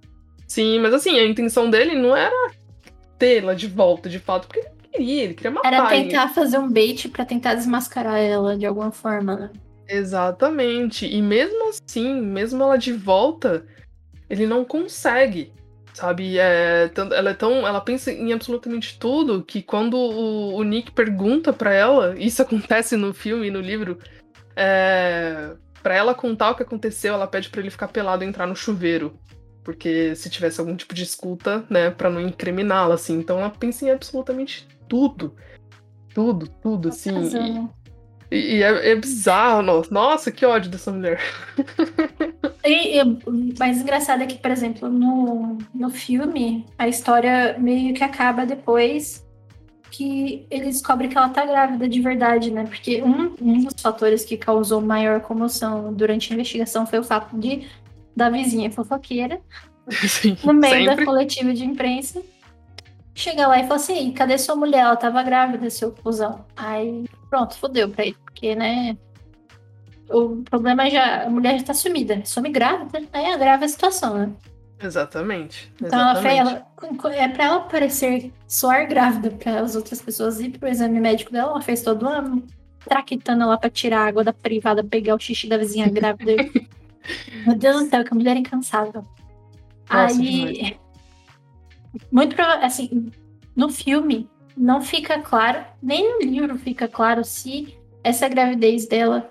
Sim, 0.49 0.79
mas 0.81 0.95
assim, 0.95 1.19
a 1.19 1.25
intenção 1.27 1.69
dele 1.69 1.95
não 1.97 2.17
era 2.17 2.51
tê-la 3.19 3.55
de 3.55 3.67
volta, 3.67 4.09
de 4.09 4.19
fato, 4.19 4.47
porque 4.47 4.61
ele 4.61 4.69
queria, 4.93 5.25
ele 5.25 5.35
queria 5.35 5.51
matar. 5.51 5.73
Era 5.73 5.95
ele. 5.97 6.05
tentar 6.09 6.29
fazer 6.29 6.59
um 6.59 6.71
bait 6.71 7.09
pra 7.09 7.25
tentar 7.25 7.55
desmascarar 7.55 8.19
ela 8.19 8.57
de 8.57 8.65
alguma 8.65 8.91
forma, 8.93 9.37
né? 9.37 9.51
Exatamente. 9.89 11.07
E 11.07 11.21
mesmo 11.21 11.69
assim, 11.71 12.21
mesmo 12.21 12.63
ela 12.63 12.77
de 12.77 12.93
volta, 12.93 13.65
ele 14.31 14.47
não 14.47 14.65
consegue. 14.65 15.53
Sabe? 15.97 16.39
É, 16.39 16.91
ela 17.15 17.31
é 17.31 17.35
tão. 17.35 17.67
Ela 17.67 17.81
pensa 17.81 18.13
em 18.13 18.31
absolutamente 18.31 18.99
tudo 18.99 19.43
que 19.43 19.63
quando 19.63 19.97
o, 19.97 20.55
o 20.57 20.63
Nick 20.63 20.93
pergunta 20.93 21.55
pra 21.55 21.73
ela, 21.73 22.15
isso 22.19 22.43
acontece 22.45 22.99
no 22.99 23.15
filme 23.15 23.47
e 23.47 23.51
no 23.51 23.63
livro, 23.63 23.99
é, 24.55 25.57
para 25.83 25.95
ela 25.95 26.15
contar 26.15 26.51
o 26.51 26.55
que 26.55 26.63
aconteceu, 26.63 27.15
ela 27.15 27.27
pede 27.27 27.49
pra 27.49 27.63
ele 27.63 27.71
ficar 27.71 27.89
pelado 27.89 28.23
e 28.23 28.27
entrar 28.27 28.47
no 28.47 28.55
chuveiro. 28.55 29.19
Porque 29.65 30.15
se 30.15 30.29
tivesse 30.29 30.61
algum 30.61 30.77
tipo 30.77 30.95
de 30.95 31.03
escuta, 31.03 31.65
né, 31.71 31.89
pra 31.89 32.11
não 32.11 32.21
incriminá-la, 32.21 32.97
assim. 32.97 33.19
Então 33.19 33.39
ela 33.39 33.49
pensa 33.49 33.87
em 33.87 33.91
absolutamente 33.91 34.69
tudo. 34.87 35.35
Tudo, 36.13 36.47
tudo, 36.47 36.91
assim. 36.91 37.11
e-. 37.25 37.86
e, 38.31 38.57
e 38.57 38.63
é, 38.63 38.91
é 38.93 38.97
bizarro, 38.97 39.63
nossa. 39.63 39.93
Nossa, 39.93 40.33
que 40.33 40.45
ódio 40.45 40.71
dessa 40.71 40.91
mulher. 40.93 41.21
E, 42.65 42.99
e 42.99 43.03
o 43.03 43.55
mais 43.59 43.81
engraçado 43.81 44.23
é 44.23 44.27
que, 44.27 44.39
por 44.39 44.51
exemplo, 44.51 44.89
no, 44.89 45.59
no 45.73 45.91
filme, 45.91 46.67
a 46.77 46.89
história 46.89 47.57
meio 47.59 47.95
que 47.95 48.03
acaba 48.03 48.45
depois 48.45 49.25
que 49.91 50.47
ele 50.51 50.67
descobre 50.67 51.09
que 51.09 51.17
ela 51.17 51.29
tá 51.29 51.47
grávida 51.47 51.89
de 51.89 52.01
verdade, 52.01 52.51
né? 52.51 52.65
Porque 52.65 53.03
um, 53.03 53.35
um 53.41 53.65
dos 53.65 53.81
fatores 53.81 54.25
que 54.25 54.37
causou 54.37 54.81
maior 54.81 55.21
comoção 55.21 55.93
durante 55.95 56.33
a 56.33 56.35
investigação 56.35 56.87
foi 56.87 56.99
o 56.99 57.05
fato 57.05 57.39
de 57.39 57.67
da 58.15 58.31
vizinha 58.31 58.71
fofoqueira, 58.71 59.41
Sim, 60.09 60.37
no 60.43 60.55
meio 60.55 60.87
da 60.87 60.93
sempre. 60.93 61.05
coletiva 61.05 61.53
de 61.53 61.65
imprensa, 61.65 62.23
chegar 63.15 63.47
lá 63.47 63.59
e 63.59 63.63
falar 63.65 63.77
assim, 63.77 63.95
"Ei, 63.95 64.13
cadê 64.13 64.39
sua 64.39 64.57
mulher? 64.57 64.81
Ela 64.81 64.97
tava 64.97 65.23
grávida, 65.23 65.69
seu 65.71 65.93
cuzão. 65.93 66.45
Aí, 66.57 67.05
pronto, 67.29 67.57
fodeu 67.57 67.89
pra 67.91 68.07
ele, 68.07 68.17
porque, 68.25 68.55
né... 68.55 68.97
O 70.09 70.43
problema 70.45 70.87
é 70.87 70.91
já, 70.91 71.25
a 71.25 71.31
mulher 71.31 71.59
já 71.59 71.65
tá 71.65 71.75
sumida, 71.75 72.23
some 72.25 72.49
grávida, 72.51 73.03
aí 73.13 73.27
agrava 73.33 73.65
a 73.65 73.69
situação, 73.69 74.17
né? 74.17 74.33
Exatamente. 74.81 75.73
Então 75.83 75.99
ela, 75.99 76.13
exatamente. 76.13 77.05
ela 77.05 77.17
é 77.17 77.29
pra 77.29 77.45
ela 77.45 77.61
parecer 77.61 78.33
soar 78.47 78.87
grávida 78.89 79.31
para 79.31 79.61
as 79.61 79.75
outras 79.75 80.01
pessoas 80.01 80.39
ir 80.39 80.51
pro 80.59 80.69
exame 80.69 81.01
médico 81.01 81.33
dela, 81.33 81.51
ela 81.53 81.61
fez 81.63 81.83
todo 81.83 82.07
uma 82.07 82.41
traquitana 82.85 83.47
lá 83.47 83.59
pra 83.59 83.69
tirar 83.69 84.03
a 84.03 84.07
água 84.07 84.23
da 84.23 84.33
privada, 84.33 84.85
pegar 84.85 85.17
o 85.17 85.19
xixi 85.19 85.49
da 85.49 85.59
vizinha 85.59 85.89
grávida. 85.89 86.37
Meu 87.45 87.57
Deus 87.57 87.83
do 87.85 87.91
céu, 87.91 88.05
que 88.05 88.15
mulher 88.15 88.37
incansável. 88.37 89.03
Nossa, 89.91 90.21
Aí, 90.21 90.77
muito 92.13 92.37
prova- 92.37 92.65
assim, 92.65 93.11
no 93.57 93.71
filme 93.71 94.29
não 94.57 94.81
fica 94.81 95.21
claro, 95.21 95.65
nem 95.83 96.15
no 96.15 96.21
livro 96.21 96.57
fica 96.59 96.89
claro 96.89 97.25
se 97.25 97.77
essa 98.03 98.29
gravidez 98.29 98.87
dela 98.87 99.31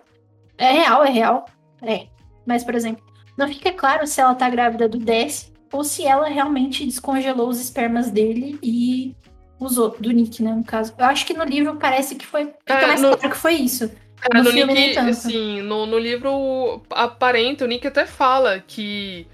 é 0.57 0.71
real, 0.71 1.03
é 1.03 1.09
real, 1.09 1.45
é. 1.81 2.07
Mas, 2.45 2.63
por 2.63 2.75
exemplo, 2.75 3.03
não 3.37 3.47
fica 3.47 3.71
claro 3.71 4.05
se 4.05 4.21
ela 4.21 4.35
tá 4.35 4.49
grávida 4.49 4.87
do 4.87 4.97
Dess 4.99 5.51
ou 5.71 5.83
se 5.83 6.05
ela 6.05 6.27
realmente 6.29 6.85
descongelou 6.85 7.49
os 7.49 7.59
espermas 7.59 8.09
dele 8.11 8.57
e 8.61 9.15
usou, 9.59 9.95
do 9.99 10.11
Nick, 10.11 10.43
né, 10.43 10.53
no 10.53 10.63
caso. 10.63 10.93
Eu 10.97 11.05
acho 11.05 11.25
que 11.25 11.33
no 11.33 11.43
livro 11.43 11.75
parece 11.77 12.15
que 12.15 12.25
foi, 12.25 12.45
fica 12.45 12.73
É, 12.73 12.87
mais 12.87 13.01
no- 13.01 13.17
claro 13.17 13.29
que 13.33 13.37
foi 13.37 13.53
isso. 13.55 13.85
É, 14.31 14.37
no 14.37 14.43
no 14.43 14.51
filme, 14.51 14.73
Nick, 14.73 14.97
assim, 14.97 15.61
no, 15.61 15.85
no 15.85 15.97
livro 15.99 16.81
aparenta, 16.89 17.65
o 17.65 17.67
Nick 17.67 17.85
até 17.87 18.05
fala 18.05 18.59
que, 18.59 19.27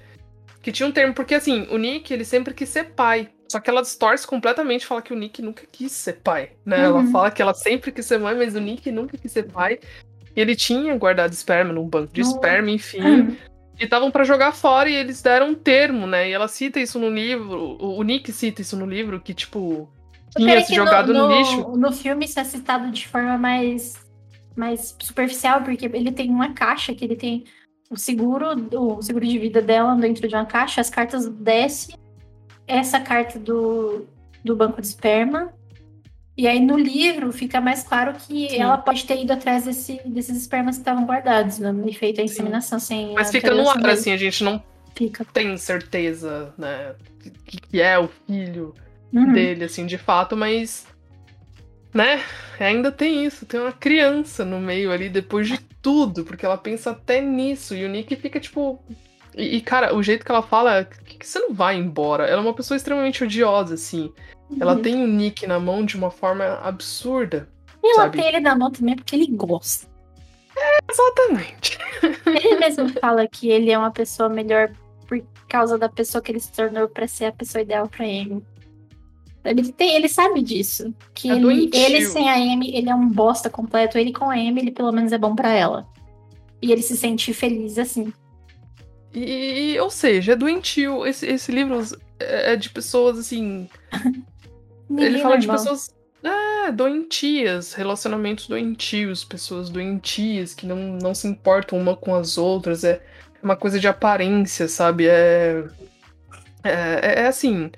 que 0.61 0.71
tinha 0.71 0.87
um 0.87 0.91
termo, 0.91 1.13
porque 1.13 1.35
assim, 1.35 1.67
o 1.69 1.77
Nick, 1.77 2.11
ele 2.13 2.25
sempre 2.25 2.53
quis 2.53 2.69
ser 2.69 2.91
pai. 2.93 3.29
Só 3.51 3.59
que 3.59 3.69
ela 3.69 3.81
distorce 3.81 4.25
completamente, 4.25 4.85
fala 4.85 5.01
que 5.01 5.11
o 5.11 5.15
Nick 5.17 5.41
nunca 5.41 5.63
quis 5.69 5.91
ser 5.91 6.13
pai, 6.23 6.51
né? 6.65 6.85
Ela 6.85 6.99
Uhum. 6.99 7.11
fala 7.11 7.29
que 7.29 7.41
ela 7.41 7.53
sempre 7.53 7.91
quis 7.91 8.05
ser 8.05 8.17
mãe, 8.17 8.33
mas 8.33 8.55
o 8.55 8.61
Nick 8.61 8.89
nunca 8.89 9.17
quis 9.17 9.29
ser 9.29 9.43
pai. 9.43 9.77
E 10.33 10.39
ele 10.39 10.55
tinha 10.55 10.95
guardado 10.97 11.33
esperma 11.33 11.73
num 11.73 11.85
banco 11.85 12.13
de 12.13 12.21
No- 12.21 12.27
esperma, 12.27 12.71
enfim. 12.71 13.01
Hum. 13.01 13.35
E 13.79 13.83
estavam 13.85 14.11
pra 14.11 14.23
jogar 14.23 14.51
fora 14.53 14.87
e 14.89 14.93
eles 14.93 15.23
deram 15.23 15.49
um 15.49 15.55
termo, 15.55 16.05
né? 16.05 16.29
E 16.29 16.31
ela 16.31 16.47
cita 16.47 16.79
isso 16.79 16.99
no 16.99 17.09
livro, 17.09 17.77
o, 17.81 18.03
Nick 18.03 18.31
cita 18.31 18.61
isso 18.61 18.77
no 18.77 18.85
livro, 18.85 19.19
que 19.19 19.33
tipo, 19.33 19.89
tinha 20.37 20.61
se 20.63 20.75
jogado 20.75 21.11
no, 21.11 21.27
lixo. 21.35 21.67
No 21.75 21.91
filme 21.91 22.25
isso 22.25 22.39
é 22.39 22.43
citado 22.43 22.91
de 22.91 23.07
forma 23.07 23.39
mais, 23.39 23.95
mais 24.55 24.95
superficial, 25.01 25.63
porque 25.63 25.85
ele 25.87 26.11
tem 26.11 26.29
uma 26.29 26.53
caixa 26.53 26.93
que 26.93 27.03
ele 27.03 27.15
tem 27.15 27.43
o 27.89 27.97
seguro, 27.97 28.45
o 28.71 29.01
seguro 29.01 29.25
de 29.25 29.39
vida 29.39 29.63
dela 29.63 29.95
dentro 29.95 30.27
de 30.27 30.35
uma 30.35 30.45
caixa, 30.45 30.79
as 30.79 30.89
cartas 30.91 31.27
desce, 31.27 31.95
essa 32.67 32.99
carta 32.99 33.39
do, 33.39 34.05
do 34.43 34.55
banco 34.55 34.81
de 34.81 34.87
esperma. 34.87 35.53
E 36.37 36.47
aí 36.47 36.59
no 36.59 36.77
livro 36.77 37.31
fica 37.31 37.59
mais 37.59 37.83
claro 37.83 38.13
que 38.13 38.49
Sim. 38.49 38.57
ela 38.57 38.77
pode 38.77 39.05
ter 39.05 39.21
ido 39.21 39.33
atrás 39.33 39.65
desse, 39.65 40.01
desses 40.05 40.37
espermas 40.37 40.75
que 40.77 40.81
estavam 40.81 41.05
guardados, 41.05 41.59
né? 41.59 41.73
E 41.85 41.93
feito 41.93 42.21
a 42.21 42.23
inseminação 42.23 42.79
sem. 42.79 43.13
Mas 43.13 43.29
fica 43.31 43.53
no 43.53 43.69
ar, 43.69 43.89
assim, 43.89 44.11
a 44.11 44.17
gente 44.17 44.43
não 44.43 44.63
Fica. 44.95 45.25
tem 45.25 45.55
certeza, 45.57 46.53
né, 46.57 46.95
que, 47.45 47.59
que 47.61 47.81
é 47.81 47.99
o 47.99 48.07
filho 48.07 48.73
Uhum. 49.13 49.33
dele, 49.33 49.65
assim, 49.65 49.85
de 49.85 49.97
fato, 49.97 50.37
mas, 50.37 50.87
né, 51.93 52.23
ainda 52.59 52.91
tem 52.91 53.25
isso, 53.25 53.45
tem 53.45 53.59
uma 53.59 53.73
criança 53.73 54.45
no 54.45 54.59
meio 54.59 54.91
ali, 54.91 55.09
depois 55.09 55.49
de 55.49 55.59
tudo, 55.81 56.23
porque 56.23 56.45
ela 56.45 56.57
pensa 56.57 56.91
até 56.91 57.19
nisso, 57.19 57.75
e 57.75 57.83
o 57.83 57.89
Nick 57.89 58.15
fica, 58.15 58.39
tipo... 58.39 58.81
E, 59.35 59.57
e, 59.57 59.61
cara, 59.61 59.93
o 59.93 60.01
jeito 60.01 60.25
que 60.25 60.31
ela 60.31 60.41
fala, 60.41 60.87
é 61.21 61.23
que, 61.23 61.27
você 61.27 61.39
não 61.39 61.53
vai 61.53 61.77
embora, 61.77 62.25
ela 62.25 62.41
é 62.41 62.43
uma 62.45 62.53
pessoa 62.53 62.75
extremamente 62.75 63.23
odiosa, 63.23 63.75
assim, 63.75 64.11
ela 64.59 64.75
Uhum. 64.75 64.81
tem 64.81 65.03
o 65.03 65.07
Nick 65.07 65.45
na 65.47 65.59
mão 65.59 65.85
de 65.85 65.95
uma 65.95 66.09
forma 66.11 66.59
absurda, 66.63 67.47
E 67.83 67.93
ela 67.97 68.09
tem 68.09 68.27
ele 68.27 68.39
na 68.39 68.55
mão 68.55 68.69
também 68.71 68.95
porque 68.95 69.15
ele 69.15 69.27
gosta. 69.27 69.87
exatamente. 70.91 71.77
Ele 72.27 72.59
mesmo 72.59 72.89
fala 72.99 73.27
que 73.27 73.49
ele 73.49 73.71
é 73.71 73.77
uma 73.77 73.91
pessoa 73.91 74.27
melhor 74.29 74.71
por 75.07 75.21
causa 75.47 75.77
da 75.77 75.87
pessoa 75.89 76.21
que 76.21 76.31
ele 76.31 76.39
se 76.39 76.51
tornou 76.51 76.87
pra 76.87 77.07
ser 77.07 77.25
a 77.25 77.31
pessoa 77.31 77.61
ideal 77.61 77.87
pra 77.87 78.05
Amy. 78.05 78.43
Ele, 79.43 79.71
tem, 79.71 79.95
ele 79.95 80.07
sabe 80.07 80.41
disso. 80.41 80.93
Que 81.13 81.29
É 81.31 81.35
ele, 81.35 81.69
ele 81.73 82.05
sem 82.05 82.29
a 82.29 82.35
Amy, 82.35 82.75
ele 82.75 82.89
é 82.89 82.95
um 82.95 83.09
bosta 83.09 83.49
completo. 83.49 83.97
Ele 83.97 84.11
com 84.13 84.29
a 84.29 84.33
Amy, 84.33 84.61
ele 84.61 84.71
pelo 84.71 84.91
menos 84.91 85.11
é 85.11 85.17
bom 85.17 85.35
pra 85.35 85.51
ela. 85.51 85.87
E 86.61 86.71
ele 86.71 86.81
se 86.81 86.95
sente 86.95 87.33
feliz 87.33 87.77
assim. 87.79 88.13
E, 89.13 89.77
ou 89.79 89.89
seja, 89.89 90.33
é 90.33 90.35
doentio. 90.35 91.05
Esse, 91.05 91.27
esse 91.27 91.51
livro 91.51 91.79
é 92.19 92.51
é 92.51 92.55
de 92.55 92.69
pessoas 92.69 93.17
assim. 93.17 93.67
ele 94.97 95.19
fala 95.19 95.37
de 95.37 95.47
pessoas. 95.47 95.93
É, 96.23 96.71
doentias, 96.71 97.73
relacionamentos 97.73 98.47
doentios, 98.47 99.23
pessoas 99.23 99.71
doentias 99.71 100.53
que 100.53 100.67
não, 100.67 100.99
não 101.01 101.15
se 101.15 101.27
importam 101.27 101.79
uma 101.79 101.95
com 101.95 102.13
as 102.13 102.37
outras. 102.37 102.83
É 102.83 103.01
uma 103.41 103.55
coisa 103.55 103.79
de 103.79 103.87
aparência, 103.87 104.67
sabe? 104.67 105.07
É. 105.07 105.65
É, 106.63 107.23
é 107.23 107.27
assim. 107.27 107.71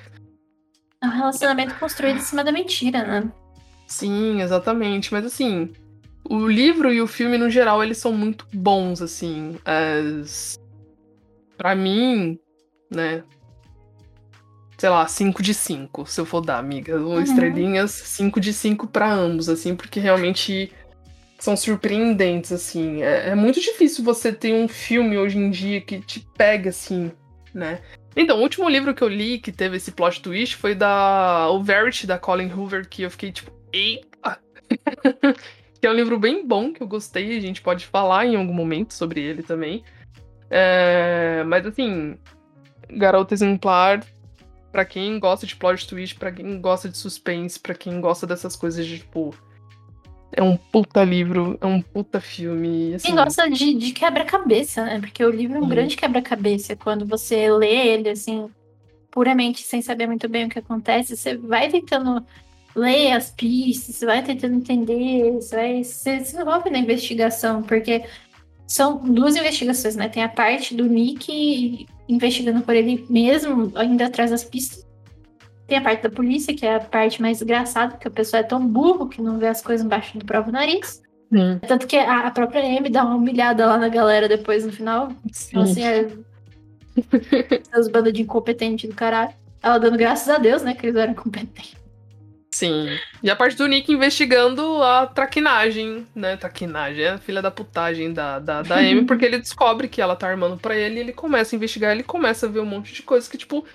É 1.01 1.07
um 1.07 1.11
relacionamento 1.11 1.76
construído 1.76 2.18
em 2.18 2.22
cima 2.22 2.43
da 2.43 2.51
mentira, 2.51 3.03
né? 3.05 3.31
Sim, 3.88 4.41
exatamente. 4.41 5.14
Mas 5.14 5.26
assim, 5.26 5.72
o 6.30 6.45
livro 6.47 6.91
e 6.91 7.01
o 7.01 7.07
filme, 7.07 7.38
no 7.38 7.49
geral, 7.49 7.81
eles 7.81 7.97
são 7.97 8.11
muito 8.11 8.45
bons, 8.53 9.01
assim. 9.01 9.57
As... 9.64 10.60
Pra 11.64 11.76
mim, 11.76 12.38
né? 12.91 13.23
Sei 14.77 14.90
lá, 14.90 15.07
5 15.07 15.41
de 15.41 15.53
5, 15.53 16.06
se 16.06 16.19
eu 16.19 16.26
for 16.26 16.41
dar, 16.41 16.57
amiga. 16.57 16.98
Uhum. 16.98 17.22
estrelinhas, 17.22 17.91
5 17.91 18.41
de 18.41 18.52
5 18.52 18.85
pra 18.85 19.10
ambos, 19.10 19.48
assim, 19.48 19.73
porque 19.73 19.98
realmente 19.98 20.73
são 21.40 21.56
surpreendentes, 21.56 22.52
assim. 22.52 23.02
É, 23.02 23.30
é 23.30 23.35
muito 23.35 23.61
difícil 23.61 24.03
você 24.03 24.34
ter 24.34 24.53
um 24.53 24.68
filme 24.68 25.18
hoje 25.18 25.38
em 25.38 25.49
dia 25.49 25.80
que 25.80 26.02
te 26.02 26.27
pega, 26.35 26.69
assim, 26.69 27.14
né? 27.53 27.80
Então, 28.14 28.40
o 28.40 28.41
último 28.41 28.68
livro 28.68 28.94
que 28.94 29.02
eu 29.02 29.07
li 29.07 29.40
que 29.40 29.53
teve 29.53 29.77
esse 29.77 29.94
plot 29.94 30.22
twist 30.22 30.57
foi 30.57 30.76
da 30.76 31.49
O 31.49 31.64
Verity, 31.64 32.06
da 32.06 32.19
Colin 32.19 32.52
Hoover, 32.52 32.90
que 32.90 33.03
eu 33.03 33.10
fiquei 33.10 33.31
tipo, 33.31 33.49
eita! 33.72 34.38
que 35.80 35.88
é 35.88 35.90
um 35.90 35.95
livro 35.95 36.19
bem 36.19 36.45
bom, 36.45 36.73
que 36.73 36.84
eu 36.84 36.88
gostei, 36.88 37.38
a 37.38 37.41
gente 37.41 37.61
pode 37.61 37.85
falar 37.85 38.26
em 38.26 38.35
algum 38.35 38.53
momento 38.53 38.94
sobre 38.94 39.22
ele 39.22 39.41
também. 39.41 39.81
É, 40.56 41.44
mas 41.48 41.66
assim, 41.66 42.16
Garota 42.88 43.34
Exemplar, 43.34 44.06
pra 44.72 44.86
quem 44.86 45.20
gosta 45.20 45.48
de 45.48 45.56
plot 45.56 45.88
twist, 45.88 46.16
pra 46.16 46.32
quem 46.32 46.62
gosta 46.62 46.88
de 46.88 46.96
suspense, 46.96 47.60
pra 47.60 47.74
quem 47.74 48.00
gosta 48.00 48.28
dessas 48.28 48.56
coisas 48.56 48.86
de 48.86 49.00
tipo. 49.00 49.34
É 50.32 50.44
um 50.44 50.56
puta 50.56 51.04
livro, 51.04 51.58
é 51.60 51.66
um 51.66 51.82
puta 51.82 52.22
filme. 52.22 52.94
Assim, 52.94 53.08
Quem 53.08 53.16
gosta 53.16 53.50
de, 53.50 53.74
de 53.74 53.94
quebra-cabeça, 53.94 54.86
né? 54.86 55.00
Porque 55.00 55.26
o 55.26 55.30
livro 55.32 55.58
é 55.58 55.60
um 55.60 55.64
Sim. 55.64 55.70
grande 55.70 55.96
quebra-cabeça. 55.96 56.76
Quando 56.76 57.06
você 57.06 57.52
lê 57.52 57.88
ele, 57.88 58.10
assim, 58.10 58.48
puramente 59.10 59.64
sem 59.64 59.82
saber 59.82 60.06
muito 60.06 60.30
bem 60.30 60.46
o 60.46 60.50
que 60.50 60.60
acontece, 60.60 61.18
você 61.18 61.36
vai 61.36 61.68
tentando 61.70 62.24
ler 62.76 63.14
as 63.14 63.32
pistas, 63.32 63.96
você 63.96 64.06
vai 64.06 64.24
tentando 64.24 64.56
entender, 64.56 65.32
você 65.34 65.56
vai 65.56 65.84
você 65.84 66.24
se 66.24 66.40
envolve 66.40 66.70
na 66.70 66.80
investigação, 66.80 67.64
porque 67.64 68.04
são 68.68 68.98
duas 68.98 69.35
investigações, 69.35 69.95
né? 69.95 70.10
Tem 70.10 70.23
a 70.23 70.30
parte 70.30 70.76
do 70.76 70.85
Nick 70.85 71.88
investigando 72.07 72.61
por 72.61 72.76
ele 72.76 73.06
mesmo, 73.10 73.72
ainda 73.76 74.06
atrás 74.06 74.31
das 74.31 74.44
pistas. 74.44 74.85
Tem 75.68 75.77
a 75.77 75.81
parte 75.81 76.03
da 76.03 76.10
polícia, 76.10 76.56
que 76.56 76.65
é 76.65 76.76
a 76.76 76.80
parte 76.80 77.22
mais 77.22 77.41
engraçada, 77.41 77.94
porque 77.94 78.07
a 78.07 78.11
pessoa 78.11 78.41
é 78.41 78.44
tão 78.44 78.65
burro 78.65 79.07
que 79.07 79.22
não 79.22 79.40
vê 79.40 79.48
as 79.48 79.61
coisas 79.61 79.85
embaixo 79.85 80.18
do 80.18 80.26
próprio 80.26 80.52
nariz. 80.52 81.02
Sim, 81.31 81.60
Tanto 81.68 81.88
que 81.88 81.98
a, 81.98 82.27
a 82.27 82.31
própria 82.31 82.61
Amy 82.61 82.90
dá 82.90 83.03
uma 83.03 83.15
humilhada 83.15 83.65
lá 83.65 83.77
na 83.77 83.90
galera 83.90 84.27
depois 84.27 84.65
no 84.65 84.72
final. 84.72 85.10
sim. 85.31 85.49
Então, 85.52 85.64
assim, 85.64 85.84
é. 85.84 86.07
Seus 87.73 87.88
bandas 87.88 88.14
de 88.14 88.22
incompetente 88.22 88.88
do 88.88 88.94
caralho. 88.94 89.34
Ela 89.61 89.80
dando 89.80 89.98
graças 89.98 90.27
a 90.30 90.38
Deus, 90.38 90.61
né, 90.61 90.76
que 90.76 90.85
eles 90.85 90.95
eram 90.95 91.14
competentes. 91.15 91.82
Sim. 92.54 93.00
E 93.24 93.32
a 93.32 93.36
parte 93.36 93.58
do 93.58 93.66
Nick 93.66 93.92
investigando 93.92 94.84
a 94.84 95.08
traquinagem, 95.08 96.06
né? 96.14 96.38
Traquinagem, 96.38 97.04
é 97.04 97.10
a 97.10 97.18
filha 97.18 97.42
da 97.42 97.50
putagem 97.50 98.14
da, 98.14 98.38
da, 98.38 98.62
da 98.62 98.76
Amy, 98.78 99.06
porque 99.06 99.26
ele 99.26 99.40
descobre 99.40 99.88
que 99.88 100.00
ela 100.00 100.16
tá 100.16 100.28
armando 100.28 100.56
pra 100.58 100.76
ele 100.78 100.98
e 100.98 101.00
ele 101.00 101.14
começa 101.14 101.56
a 101.56 101.58
investigar, 101.58 101.92
ele 101.92 102.04
começa 102.04 102.46
a 102.46 102.50
ver 102.50 102.60
um 102.60 102.66
monte 102.66 102.94
de 102.94 103.02
coisa 103.02 103.28
que, 103.28 103.40
tipo, 103.40 103.66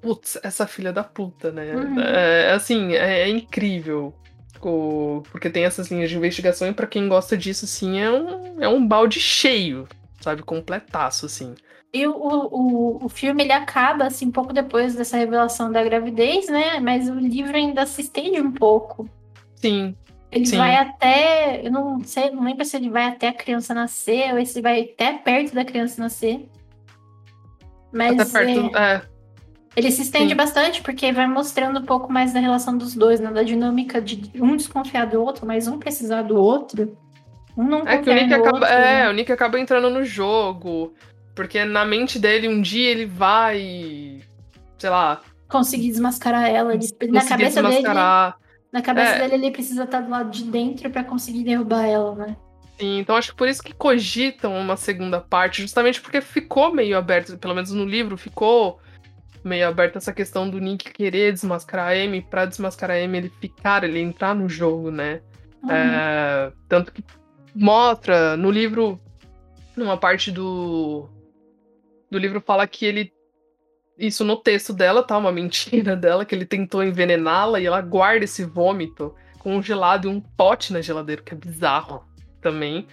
putz, 0.00 0.38
essa 0.44 0.68
filha 0.68 0.92
da 0.92 1.02
puta, 1.02 1.50
né? 1.50 1.74
Uhum. 1.74 1.98
É, 2.00 2.52
assim, 2.52 2.94
é, 2.94 3.22
é 3.22 3.28
incrível. 3.28 4.14
O- 4.60 5.24
porque 5.32 5.50
tem 5.50 5.64
essas 5.64 5.90
linhas 5.90 6.08
de 6.08 6.16
investigação 6.16 6.68
e 6.68 6.72
pra 6.72 6.86
quem 6.86 7.08
gosta 7.08 7.36
disso, 7.36 7.64
assim, 7.64 7.98
é 7.98 8.08
um, 8.08 8.62
é 8.62 8.68
um 8.68 8.86
balde 8.86 9.18
cheio, 9.18 9.88
sabe? 10.20 10.42
Completaço, 10.44 11.26
assim. 11.26 11.56
E 11.94 12.06
o, 12.06 12.12
o, 12.16 13.04
o 13.04 13.08
filme 13.08 13.42
ele 13.44 13.52
acaba 13.52 14.06
assim 14.06 14.26
um 14.28 14.30
pouco 14.32 14.52
depois 14.52 14.94
dessa 14.94 15.16
revelação 15.18 15.70
da 15.70 15.84
gravidez, 15.84 16.48
né? 16.48 16.80
Mas 16.80 17.08
o 17.08 17.14
livro 17.14 17.54
ainda 17.54 17.84
se 17.84 18.00
estende 18.00 18.40
um 18.40 18.50
pouco. 18.50 19.06
Sim, 19.56 19.94
Ele 20.30 20.46
Sim. 20.46 20.56
vai 20.56 20.74
até. 20.76 21.60
Eu 21.66 21.70
não 21.70 22.02
sei, 22.02 22.30
não 22.30 22.44
lembro 22.44 22.64
se 22.64 22.76
ele 22.76 22.88
vai 22.88 23.04
até 23.08 23.28
a 23.28 23.32
criança 23.34 23.74
nascer 23.74 24.34
ou 24.34 24.44
se 24.46 24.62
vai 24.62 24.80
até 24.80 25.12
perto 25.12 25.54
da 25.54 25.64
criança 25.66 26.00
nascer. 26.02 26.48
Mas 27.92 28.18
até 28.18 28.46
perto. 28.46 28.76
é, 28.76 28.94
É, 28.94 29.02
ele 29.76 29.90
se 29.90 30.00
estende 30.02 30.30
Sim. 30.30 30.34
bastante 30.36 30.82
porque 30.82 31.12
vai 31.12 31.26
mostrando 31.26 31.78
um 31.78 31.84
pouco 31.84 32.10
mais 32.10 32.32
da 32.32 32.40
relação 32.40 32.76
dos 32.76 32.94
dois, 32.94 33.20
né? 33.20 33.30
Da 33.30 33.42
dinâmica 33.42 34.00
de 34.00 34.30
um 34.42 34.56
desconfiar 34.56 35.06
do 35.06 35.20
outro, 35.20 35.46
mas 35.46 35.68
um 35.68 35.78
precisar 35.78 36.22
do 36.22 36.36
outro. 36.36 36.96
Um 37.54 37.64
não 37.64 37.80
É 37.86 37.98
que 37.98 38.08
o 38.08 38.14
Nick 38.14 38.32
acaba. 38.32 38.56
outro, 38.56 38.64
É, 38.64 39.02
né? 39.04 39.10
o 39.10 39.12
Nick 39.12 39.30
acaba 39.30 39.60
entrando 39.60 39.90
no 39.90 40.02
jogo. 40.02 40.94
Porque 41.34 41.64
na 41.64 41.84
mente 41.84 42.18
dele, 42.18 42.48
um 42.48 42.60
dia 42.60 42.90
ele 42.90 43.06
vai. 43.06 44.20
Sei 44.78 44.90
lá. 44.90 45.20
Conseguir 45.48 45.88
desmascarar 45.90 46.48
ela. 46.48 46.74
Ele, 46.74 46.82
na 46.84 47.20
conseguir 47.20 47.28
cabeça 47.28 47.62
dele. 47.62 47.74
desmascarar. 47.74 48.36
Na 48.72 48.82
cabeça 48.82 49.12
É. 49.12 49.18
dele, 49.28 49.46
ele 49.46 49.52
precisa 49.52 49.84
estar 49.84 50.00
do 50.00 50.10
lado 50.10 50.30
de 50.30 50.44
dentro 50.44 50.90
pra 50.90 51.04
conseguir 51.04 51.44
derrubar 51.44 51.84
ela, 51.84 52.14
né? 52.14 52.36
Sim, 52.78 52.98
então 52.98 53.16
acho 53.16 53.30
que 53.32 53.36
por 53.36 53.46
isso 53.46 53.62
que 53.62 53.74
cogitam 53.74 54.58
uma 54.58 54.76
segunda 54.76 55.20
parte, 55.20 55.60
justamente 55.60 56.00
porque 56.00 56.20
ficou 56.22 56.74
meio 56.74 56.96
aberto, 56.96 57.36
pelo 57.36 57.54
menos 57.54 57.70
no 57.70 57.84
livro, 57.84 58.16
ficou 58.16 58.80
meio 59.44 59.68
aberto 59.68 59.96
essa 59.96 60.12
questão 60.12 60.48
do 60.48 60.58
Nick 60.58 60.90
querer 60.90 61.32
desmascarar 61.32 61.88
a 61.88 61.92
Amy, 61.92 62.22
pra 62.22 62.46
desmascarar 62.46 62.96
a 62.96 63.04
Amy 63.04 63.18
ele 63.18 63.32
ficar, 63.40 63.84
ele 63.84 64.00
entrar 64.00 64.34
no 64.34 64.48
jogo, 64.48 64.90
né? 64.90 65.20
Uhum. 65.62 65.70
É, 65.70 66.52
tanto 66.66 66.92
que 66.92 67.04
mostra 67.54 68.36
no 68.36 68.50
livro, 68.50 68.98
numa 69.76 69.96
parte 69.98 70.30
do, 70.30 71.08
do 72.12 72.18
livro 72.18 72.40
fala 72.40 72.66
que 72.66 72.84
ele. 72.84 73.12
Isso 73.98 74.24
no 74.24 74.36
texto 74.36 74.72
dela, 74.72 75.02
tá? 75.02 75.16
Uma 75.16 75.32
mentira 75.32 75.96
dela, 75.96 76.24
que 76.24 76.34
ele 76.34 76.46
tentou 76.46 76.84
envenená-la 76.84 77.58
e 77.60 77.66
ela 77.66 77.80
guarda 77.80 78.24
esse 78.24 78.44
vômito 78.44 79.14
congelado 79.38 80.08
em 80.08 80.12
um 80.12 80.20
pote 80.20 80.72
na 80.72 80.80
geladeira, 80.80 81.22
que 81.22 81.34
é 81.34 81.36
bizarro 81.36 82.04
também. 82.40 82.86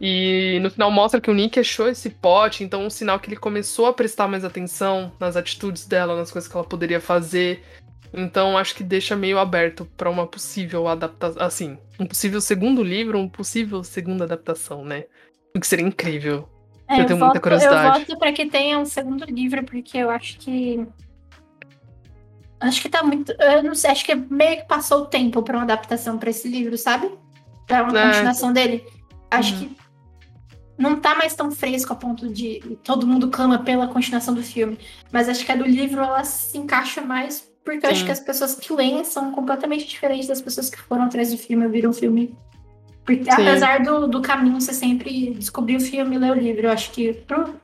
E 0.00 0.58
no 0.62 0.70
final 0.70 0.90
mostra 0.90 1.20
que 1.20 1.30
o 1.30 1.34
Nick 1.34 1.58
achou 1.58 1.88
esse 1.88 2.10
pote, 2.10 2.62
então 2.62 2.84
um 2.84 2.90
sinal 2.90 3.18
que 3.18 3.28
ele 3.28 3.36
começou 3.36 3.86
a 3.86 3.92
prestar 3.92 4.28
mais 4.28 4.44
atenção 4.44 5.12
nas 5.18 5.36
atitudes 5.36 5.86
dela, 5.86 6.16
nas 6.16 6.30
coisas 6.30 6.50
que 6.50 6.56
ela 6.56 6.66
poderia 6.66 7.00
fazer. 7.00 7.62
Então 8.12 8.56
acho 8.56 8.74
que 8.74 8.84
deixa 8.84 9.16
meio 9.16 9.38
aberto 9.38 9.86
pra 9.96 10.10
uma 10.10 10.26
possível 10.26 10.86
adaptação, 10.86 11.42
assim, 11.42 11.78
um 11.98 12.06
possível 12.06 12.40
segundo 12.40 12.82
livro, 12.82 13.18
um 13.18 13.28
possível 13.28 13.82
segunda 13.82 14.24
adaptação, 14.24 14.84
né? 14.84 15.04
O 15.54 15.60
que 15.60 15.66
seria 15.66 15.86
incrível. 15.86 16.48
É, 16.88 17.00
eu 17.00 17.06
tenho 17.06 17.18
muita 17.18 17.26
voto, 17.34 17.40
curiosidade. 17.40 18.00
Eu 18.00 18.06
voto 18.06 18.18
pra 18.18 18.32
que 18.32 18.46
tenha 18.46 18.78
um 18.78 18.84
segundo 18.84 19.24
livro, 19.24 19.64
porque 19.64 19.98
eu 19.98 20.10
acho 20.10 20.38
que. 20.38 20.86
Acho 22.60 22.80
que 22.80 22.88
tá 22.88 23.02
muito. 23.02 23.32
Eu 23.32 23.62
não 23.62 23.74
sei, 23.74 23.90
acho 23.90 24.04
que 24.04 24.14
meio 24.14 24.58
que 24.58 24.68
passou 24.68 25.02
o 25.02 25.06
tempo 25.06 25.42
pra 25.42 25.56
uma 25.56 25.64
adaptação 25.64 26.16
pra 26.18 26.30
esse 26.30 26.48
livro, 26.48 26.76
sabe? 26.78 27.10
Pra 27.66 27.82
uma 27.82 27.98
É. 27.98 28.06
continuação 28.12 28.52
dele. 28.52 28.84
Acho 29.30 29.54
Uhum. 29.54 29.60
que 29.68 29.76
não 30.78 30.96
tá 31.00 31.14
mais 31.14 31.34
tão 31.34 31.50
fresco 31.50 31.92
a 31.92 31.96
ponto 31.96 32.28
de 32.32 32.78
todo 32.84 33.06
mundo 33.06 33.28
clama 33.28 33.58
pela 33.58 33.88
continuação 33.88 34.32
do 34.34 34.42
filme. 34.42 34.78
Mas 35.12 35.28
acho 35.28 35.44
que 35.44 35.52
a 35.52 35.56
do 35.56 35.64
livro 35.66 36.00
ela 36.00 36.22
se 36.24 36.56
encaixa 36.56 37.00
mais, 37.02 37.46
porque 37.64 37.84
eu 37.84 37.90
acho 37.90 38.00
Sim. 38.00 38.06
que 38.06 38.12
as 38.12 38.20
pessoas 38.20 38.54
que 38.54 38.72
leem 38.72 39.02
são 39.04 39.32
completamente 39.32 39.86
diferentes 39.86 40.28
das 40.28 40.40
pessoas 40.40 40.70
que 40.70 40.78
foram 40.78 41.04
atrás 41.04 41.30
do 41.30 41.36
filme 41.38 41.64
e 41.64 41.68
viram 41.68 41.90
o 41.90 41.94
filme. 41.94 42.34
Porque, 43.06 43.30
apesar 43.30 43.84
do, 43.84 44.08
do 44.08 44.20
caminho 44.20 44.60
ser 44.60 44.74
sempre 44.74 45.30
descobrir 45.30 45.76
o 45.76 45.80
filme 45.80 46.16
e 46.16 46.18
ler 46.18 46.32
o 46.32 46.34
livro, 46.34 46.66
eu 46.66 46.72
acho 46.72 46.90
que 46.90 47.12
pro, 47.12 47.54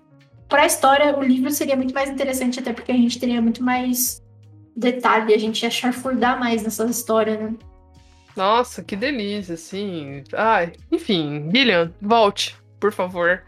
pra 0.48 0.64
história 0.64 1.19
o 1.19 1.23
livro 1.23 1.51
seria 1.51 1.74
muito 1.74 1.93
mais 1.93 2.09
interessante, 2.09 2.60
até 2.60 2.73
porque 2.73 2.93
a 2.93 2.97
gente 2.97 3.19
teria 3.19 3.43
muito 3.43 3.62
mais 3.62 4.23
detalhe, 4.77 5.35
a 5.35 5.39
gente 5.39 5.64
ia 5.64 5.70
charfurdar 5.70 6.39
mais 6.39 6.62
nessa 6.62 6.85
história, 6.85 7.36
né? 7.36 7.55
Nossa, 8.36 8.85
que 8.85 8.94
delícia, 8.94 9.55
assim. 9.55 10.23
Ai, 10.32 10.74
enfim, 10.93 11.51
Gillian, 11.52 11.93
volte, 12.01 12.56
por 12.78 12.93
favor. 12.93 13.43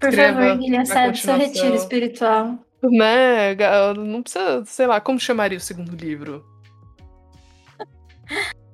Por 0.00 0.08
Escreva 0.08 0.40
favor, 0.40 0.58
Guilherme, 0.58 1.10
do 1.10 1.16
seu 1.18 1.36
retiro 1.36 1.74
espiritual. 1.74 2.58
Né, 2.82 3.54
não 3.96 4.22
precisa, 4.22 4.64
sei 4.64 4.86
lá, 4.86 5.00
como 5.00 5.20
chamaria 5.20 5.58
o 5.58 5.60
segundo 5.60 5.94
livro? 5.94 6.42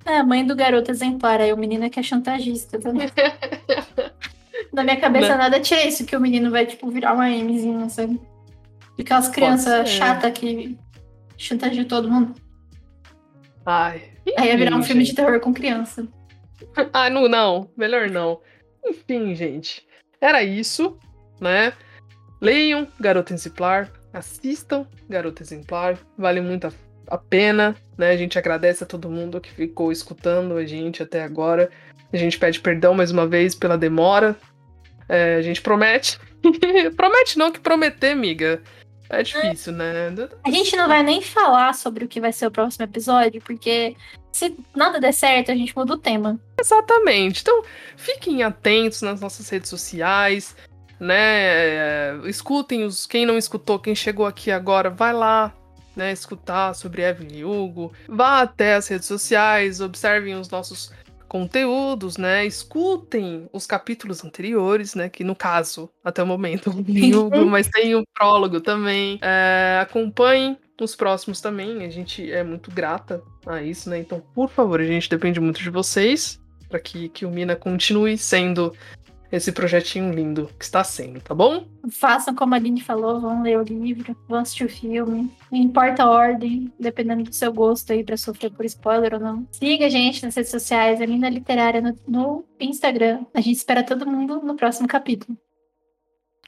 É, 0.07 0.19
a 0.19 0.25
mãe 0.25 0.45
do 0.47 0.55
garoto 0.55 0.91
exemplar, 0.91 1.41
aí 1.41 1.53
o 1.53 1.57
menino 1.57 1.85
é 1.85 1.91
que 1.91 1.99
é 1.99 2.03
chantagista 2.03 2.79
também. 2.79 3.09
Na 4.73 4.83
minha 4.83 5.01
cabeça 5.01 5.31
Né? 5.31 5.37
nada 5.37 5.61
tira 5.61 5.85
isso, 5.85 6.05
que 6.05 6.17
o 6.17 6.21
menino 6.21 6.51
vai, 6.51 6.67
tipo, 6.67 6.91
virar 6.91 7.15
uma 7.15 7.29
Mzinha, 7.29 7.89
sabe? 7.89 8.21
Aquelas 8.99 9.29
crianças 9.29 9.89
chatas 9.89 10.33
que 10.33 10.77
chantageiam 11.37 11.85
todo 11.87 12.11
mundo. 12.11 12.35
Ai. 13.65 14.03
Aí 14.37 14.49
ia 14.49 14.57
virar 14.57 14.75
um 14.77 14.81
enfim, 14.81 14.89
filme 14.89 15.03
de 15.03 15.09
gente. 15.11 15.17
terror 15.17 15.41
com 15.41 15.53
criança. 15.55 16.07
Ah, 16.93 17.11
não, 17.11 17.29
não. 17.29 17.71
Melhor 17.77 18.09
não. 18.11 18.41
Enfim, 18.85 19.35
gente. 19.35 19.87
Era 20.21 20.43
isso, 20.43 20.99
né? 21.41 21.73
Leiam 22.41 22.89
Garota 22.99 23.33
Exemplar. 23.35 23.93
Assistam 24.13 24.87
Garota 25.09 25.43
Exemplar. 25.43 25.99
Vale 26.17 26.41
muito 26.41 26.67
a, 26.67 26.73
a 27.09 27.19
pena, 27.19 27.77
né? 27.97 28.11
A 28.11 28.17
gente 28.17 28.39
agradece 28.39 28.85
a 28.85 28.87
todo 28.87 29.11
mundo 29.11 29.41
que 29.41 29.51
ficou 29.51 29.93
escutando 29.93 30.57
a 30.57 30.65
gente 30.65 31.03
até 31.03 31.23
agora. 31.23 31.71
A 32.13 32.17
gente 32.17 32.39
pede 32.39 32.61
perdão 32.61 32.95
mais 32.95 33.11
uma 33.11 33.27
vez 33.27 33.55
pela 33.55 33.79
demora. 33.79 34.37
É, 35.09 35.37
a 35.37 35.43
gente 35.43 35.61
promete. 35.61 36.19
promete 36.97 37.39
não, 37.39 37.51
que 37.51 37.61
prometer, 37.61 38.13
amiga. 38.13 38.63
É 39.09 39.23
difícil, 39.23 39.73
né? 39.73 40.15
A 40.45 40.51
gente 40.51 40.77
não 40.77 40.89
vai 40.89 41.03
nem 41.03 41.21
falar 41.21 41.75
sobre 41.75 42.05
o 42.05 42.09
que 42.09 42.21
vai 42.21 42.33
ser 42.33 42.47
o 42.47 42.51
próximo 42.51 42.85
episódio, 42.85 43.41
porque 43.43 43.95
se 44.33 44.57
nada 44.75 44.99
der 44.99 45.13
certo, 45.13 45.53
a 45.53 45.55
gente 45.55 45.77
muda 45.77 45.95
o 45.95 45.99
tema. 45.99 46.41
Exatamente. 46.59 47.43
Então, 47.43 47.63
fiquem 47.97 48.43
atentos 48.43 49.03
nas 49.03 49.21
nossas 49.21 49.49
redes 49.49 49.69
sociais, 49.69 50.57
né? 50.99 51.15
É, 51.17 52.15
Escutem 52.25 52.85
os. 52.85 53.07
Quem 53.07 53.27
não 53.27 53.37
escutou, 53.37 53.79
quem 53.79 53.95
chegou 53.95 54.27
aqui 54.27 54.51
agora, 54.51 54.89
vai 54.89 55.13
lá, 55.13 55.55
né? 55.97 56.13
Escutar 56.13 56.75
sobre 56.75 57.03
Evelyn 57.03 57.45
Hugo. 57.45 57.93
Vá 58.09 58.43
até 58.43 58.75
as 58.75 58.89
redes 58.89 59.07
sociais, 59.07 59.81
observem 59.81 60.35
os 60.35 60.49
nossos 60.49 60.93
conteúdos, 61.29 62.17
né? 62.17 62.47
Escutem 62.47 63.49
os 63.53 63.67
capítulos 63.67 64.25
anteriores, 64.25 64.95
né? 64.95 65.09
Que 65.09 65.25
no 65.25 65.35
caso, 65.35 65.91
até 66.05 66.23
o 66.23 66.27
momento, 66.27 66.71
Hugo, 66.71 67.45
mas 67.47 67.69
tem 67.69 67.95
o 67.95 68.05
prólogo 68.15 68.61
também. 68.61 69.19
É, 69.21 69.81
acompanhem 69.83 70.57
os 70.81 70.95
próximos 70.95 71.41
também. 71.41 71.85
A 71.85 71.91
gente 71.91 72.31
é 72.31 72.45
muito 72.45 72.71
grata 72.71 73.23
a 73.47 73.63
isso, 73.63 73.91
né? 73.91 73.99
Então, 73.99 74.23
por 74.35 74.49
favor, 74.49 74.81
a 74.81 74.85
gente 74.85 75.11
depende 75.11 75.41
muito 75.41 75.61
de 75.61 75.71
vocês 75.71 76.41
para 76.69 76.79
que, 76.81 77.09
que 77.09 77.27
o 77.27 77.31
Mina 77.31 77.55
continue 77.55 78.19
sendo 78.19 78.73
esse 79.37 79.53
projetinho 79.53 80.13
lindo 80.13 80.51
que 80.59 80.65
está 80.65 80.85
sendo, 80.85 81.21
tá 81.21 81.35
bom? 81.35 81.67
Façam 81.91 82.35
como 82.35 82.55
a 82.55 82.57
Aline 82.57 82.81
falou, 82.81 83.21
vão 83.21 83.43
ler 83.43 83.59
o 83.59 83.63
livro, 83.63 84.17
vão 84.29 84.41
assistir 84.41 84.65
o 84.65 84.69
filme. 84.69 85.31
Não 85.51 85.59
importa 85.59 86.05
a 86.05 86.11
ordem, 86.11 86.73
dependendo 86.79 87.25
do 87.25 87.35
seu 87.35 87.53
gosto 87.53 87.93
aí 87.93 88.05
pra 88.05 88.17
sofrer 88.17 88.51
por 88.53 88.65
spoiler 88.65 89.15
ou 89.15 89.21
não. 89.21 89.47
Siga 89.53 89.87
a 89.87 89.89
gente 89.89 90.25
nas 90.25 90.35
redes 90.35 90.51
sociais, 90.51 91.01
a 91.01 91.07
Mina 91.07 91.29
Literária 91.29 91.81
no, 91.81 91.97
no 92.07 92.45
Instagram. 92.61 93.25
A 93.35 93.41
gente 93.41 93.57
espera 93.57 93.83
todo 93.83 94.07
mundo 94.07 94.41
no 94.43 94.57
próximo 94.57 94.87
capítulo. 94.89 95.37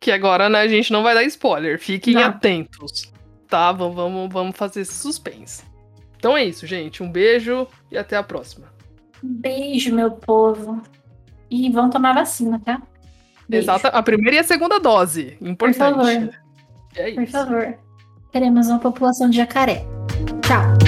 Que 0.01 0.11
agora, 0.11 0.49
né, 0.49 0.61
a 0.61 0.69
gente 0.69 0.93
não 0.93 1.03
vai 1.03 1.15
dar 1.15 1.25
spoiler. 1.25 1.79
Fiquem 1.79 2.15
Não. 2.15 2.23
atentos, 2.23 3.13
tá? 3.49 3.73
Vamos, 3.73 4.33
vamos, 4.33 4.57
fazer 4.57 4.83
esse 4.83 4.95
suspense. 4.95 5.65
Então 6.17 6.37
é 6.37 6.45
isso, 6.45 6.67
gente. 6.67 7.03
Um 7.03 7.11
beijo 7.11 7.67
e 7.91 7.97
até 7.97 8.17
a 8.17 8.23
próxima. 8.23 8.73
Beijo, 9.23 9.95
meu 9.95 10.11
povo. 10.11 10.83
E 11.51 11.71
vão 11.71 11.91
tomar 11.91 12.15
vacina, 12.15 12.61
tá? 12.65 12.83
Beijo. 13.49 13.65
Exata, 13.65 13.89
a 13.89 14.03
primeira 14.03 14.37
e 14.37 14.39
a 14.41 14.45
segunda 14.45 14.79
dose. 14.81 15.37
Importante. 15.41 15.95
favor. 15.95 16.31
É 16.97 17.13
Por 17.13 17.27
favor. 17.27 17.75
Teremos 18.33 18.69
uma 18.69 18.79
população 18.79 19.31
de 19.31 19.37
jacaré. 19.37 19.85
Tchau. 20.43 20.86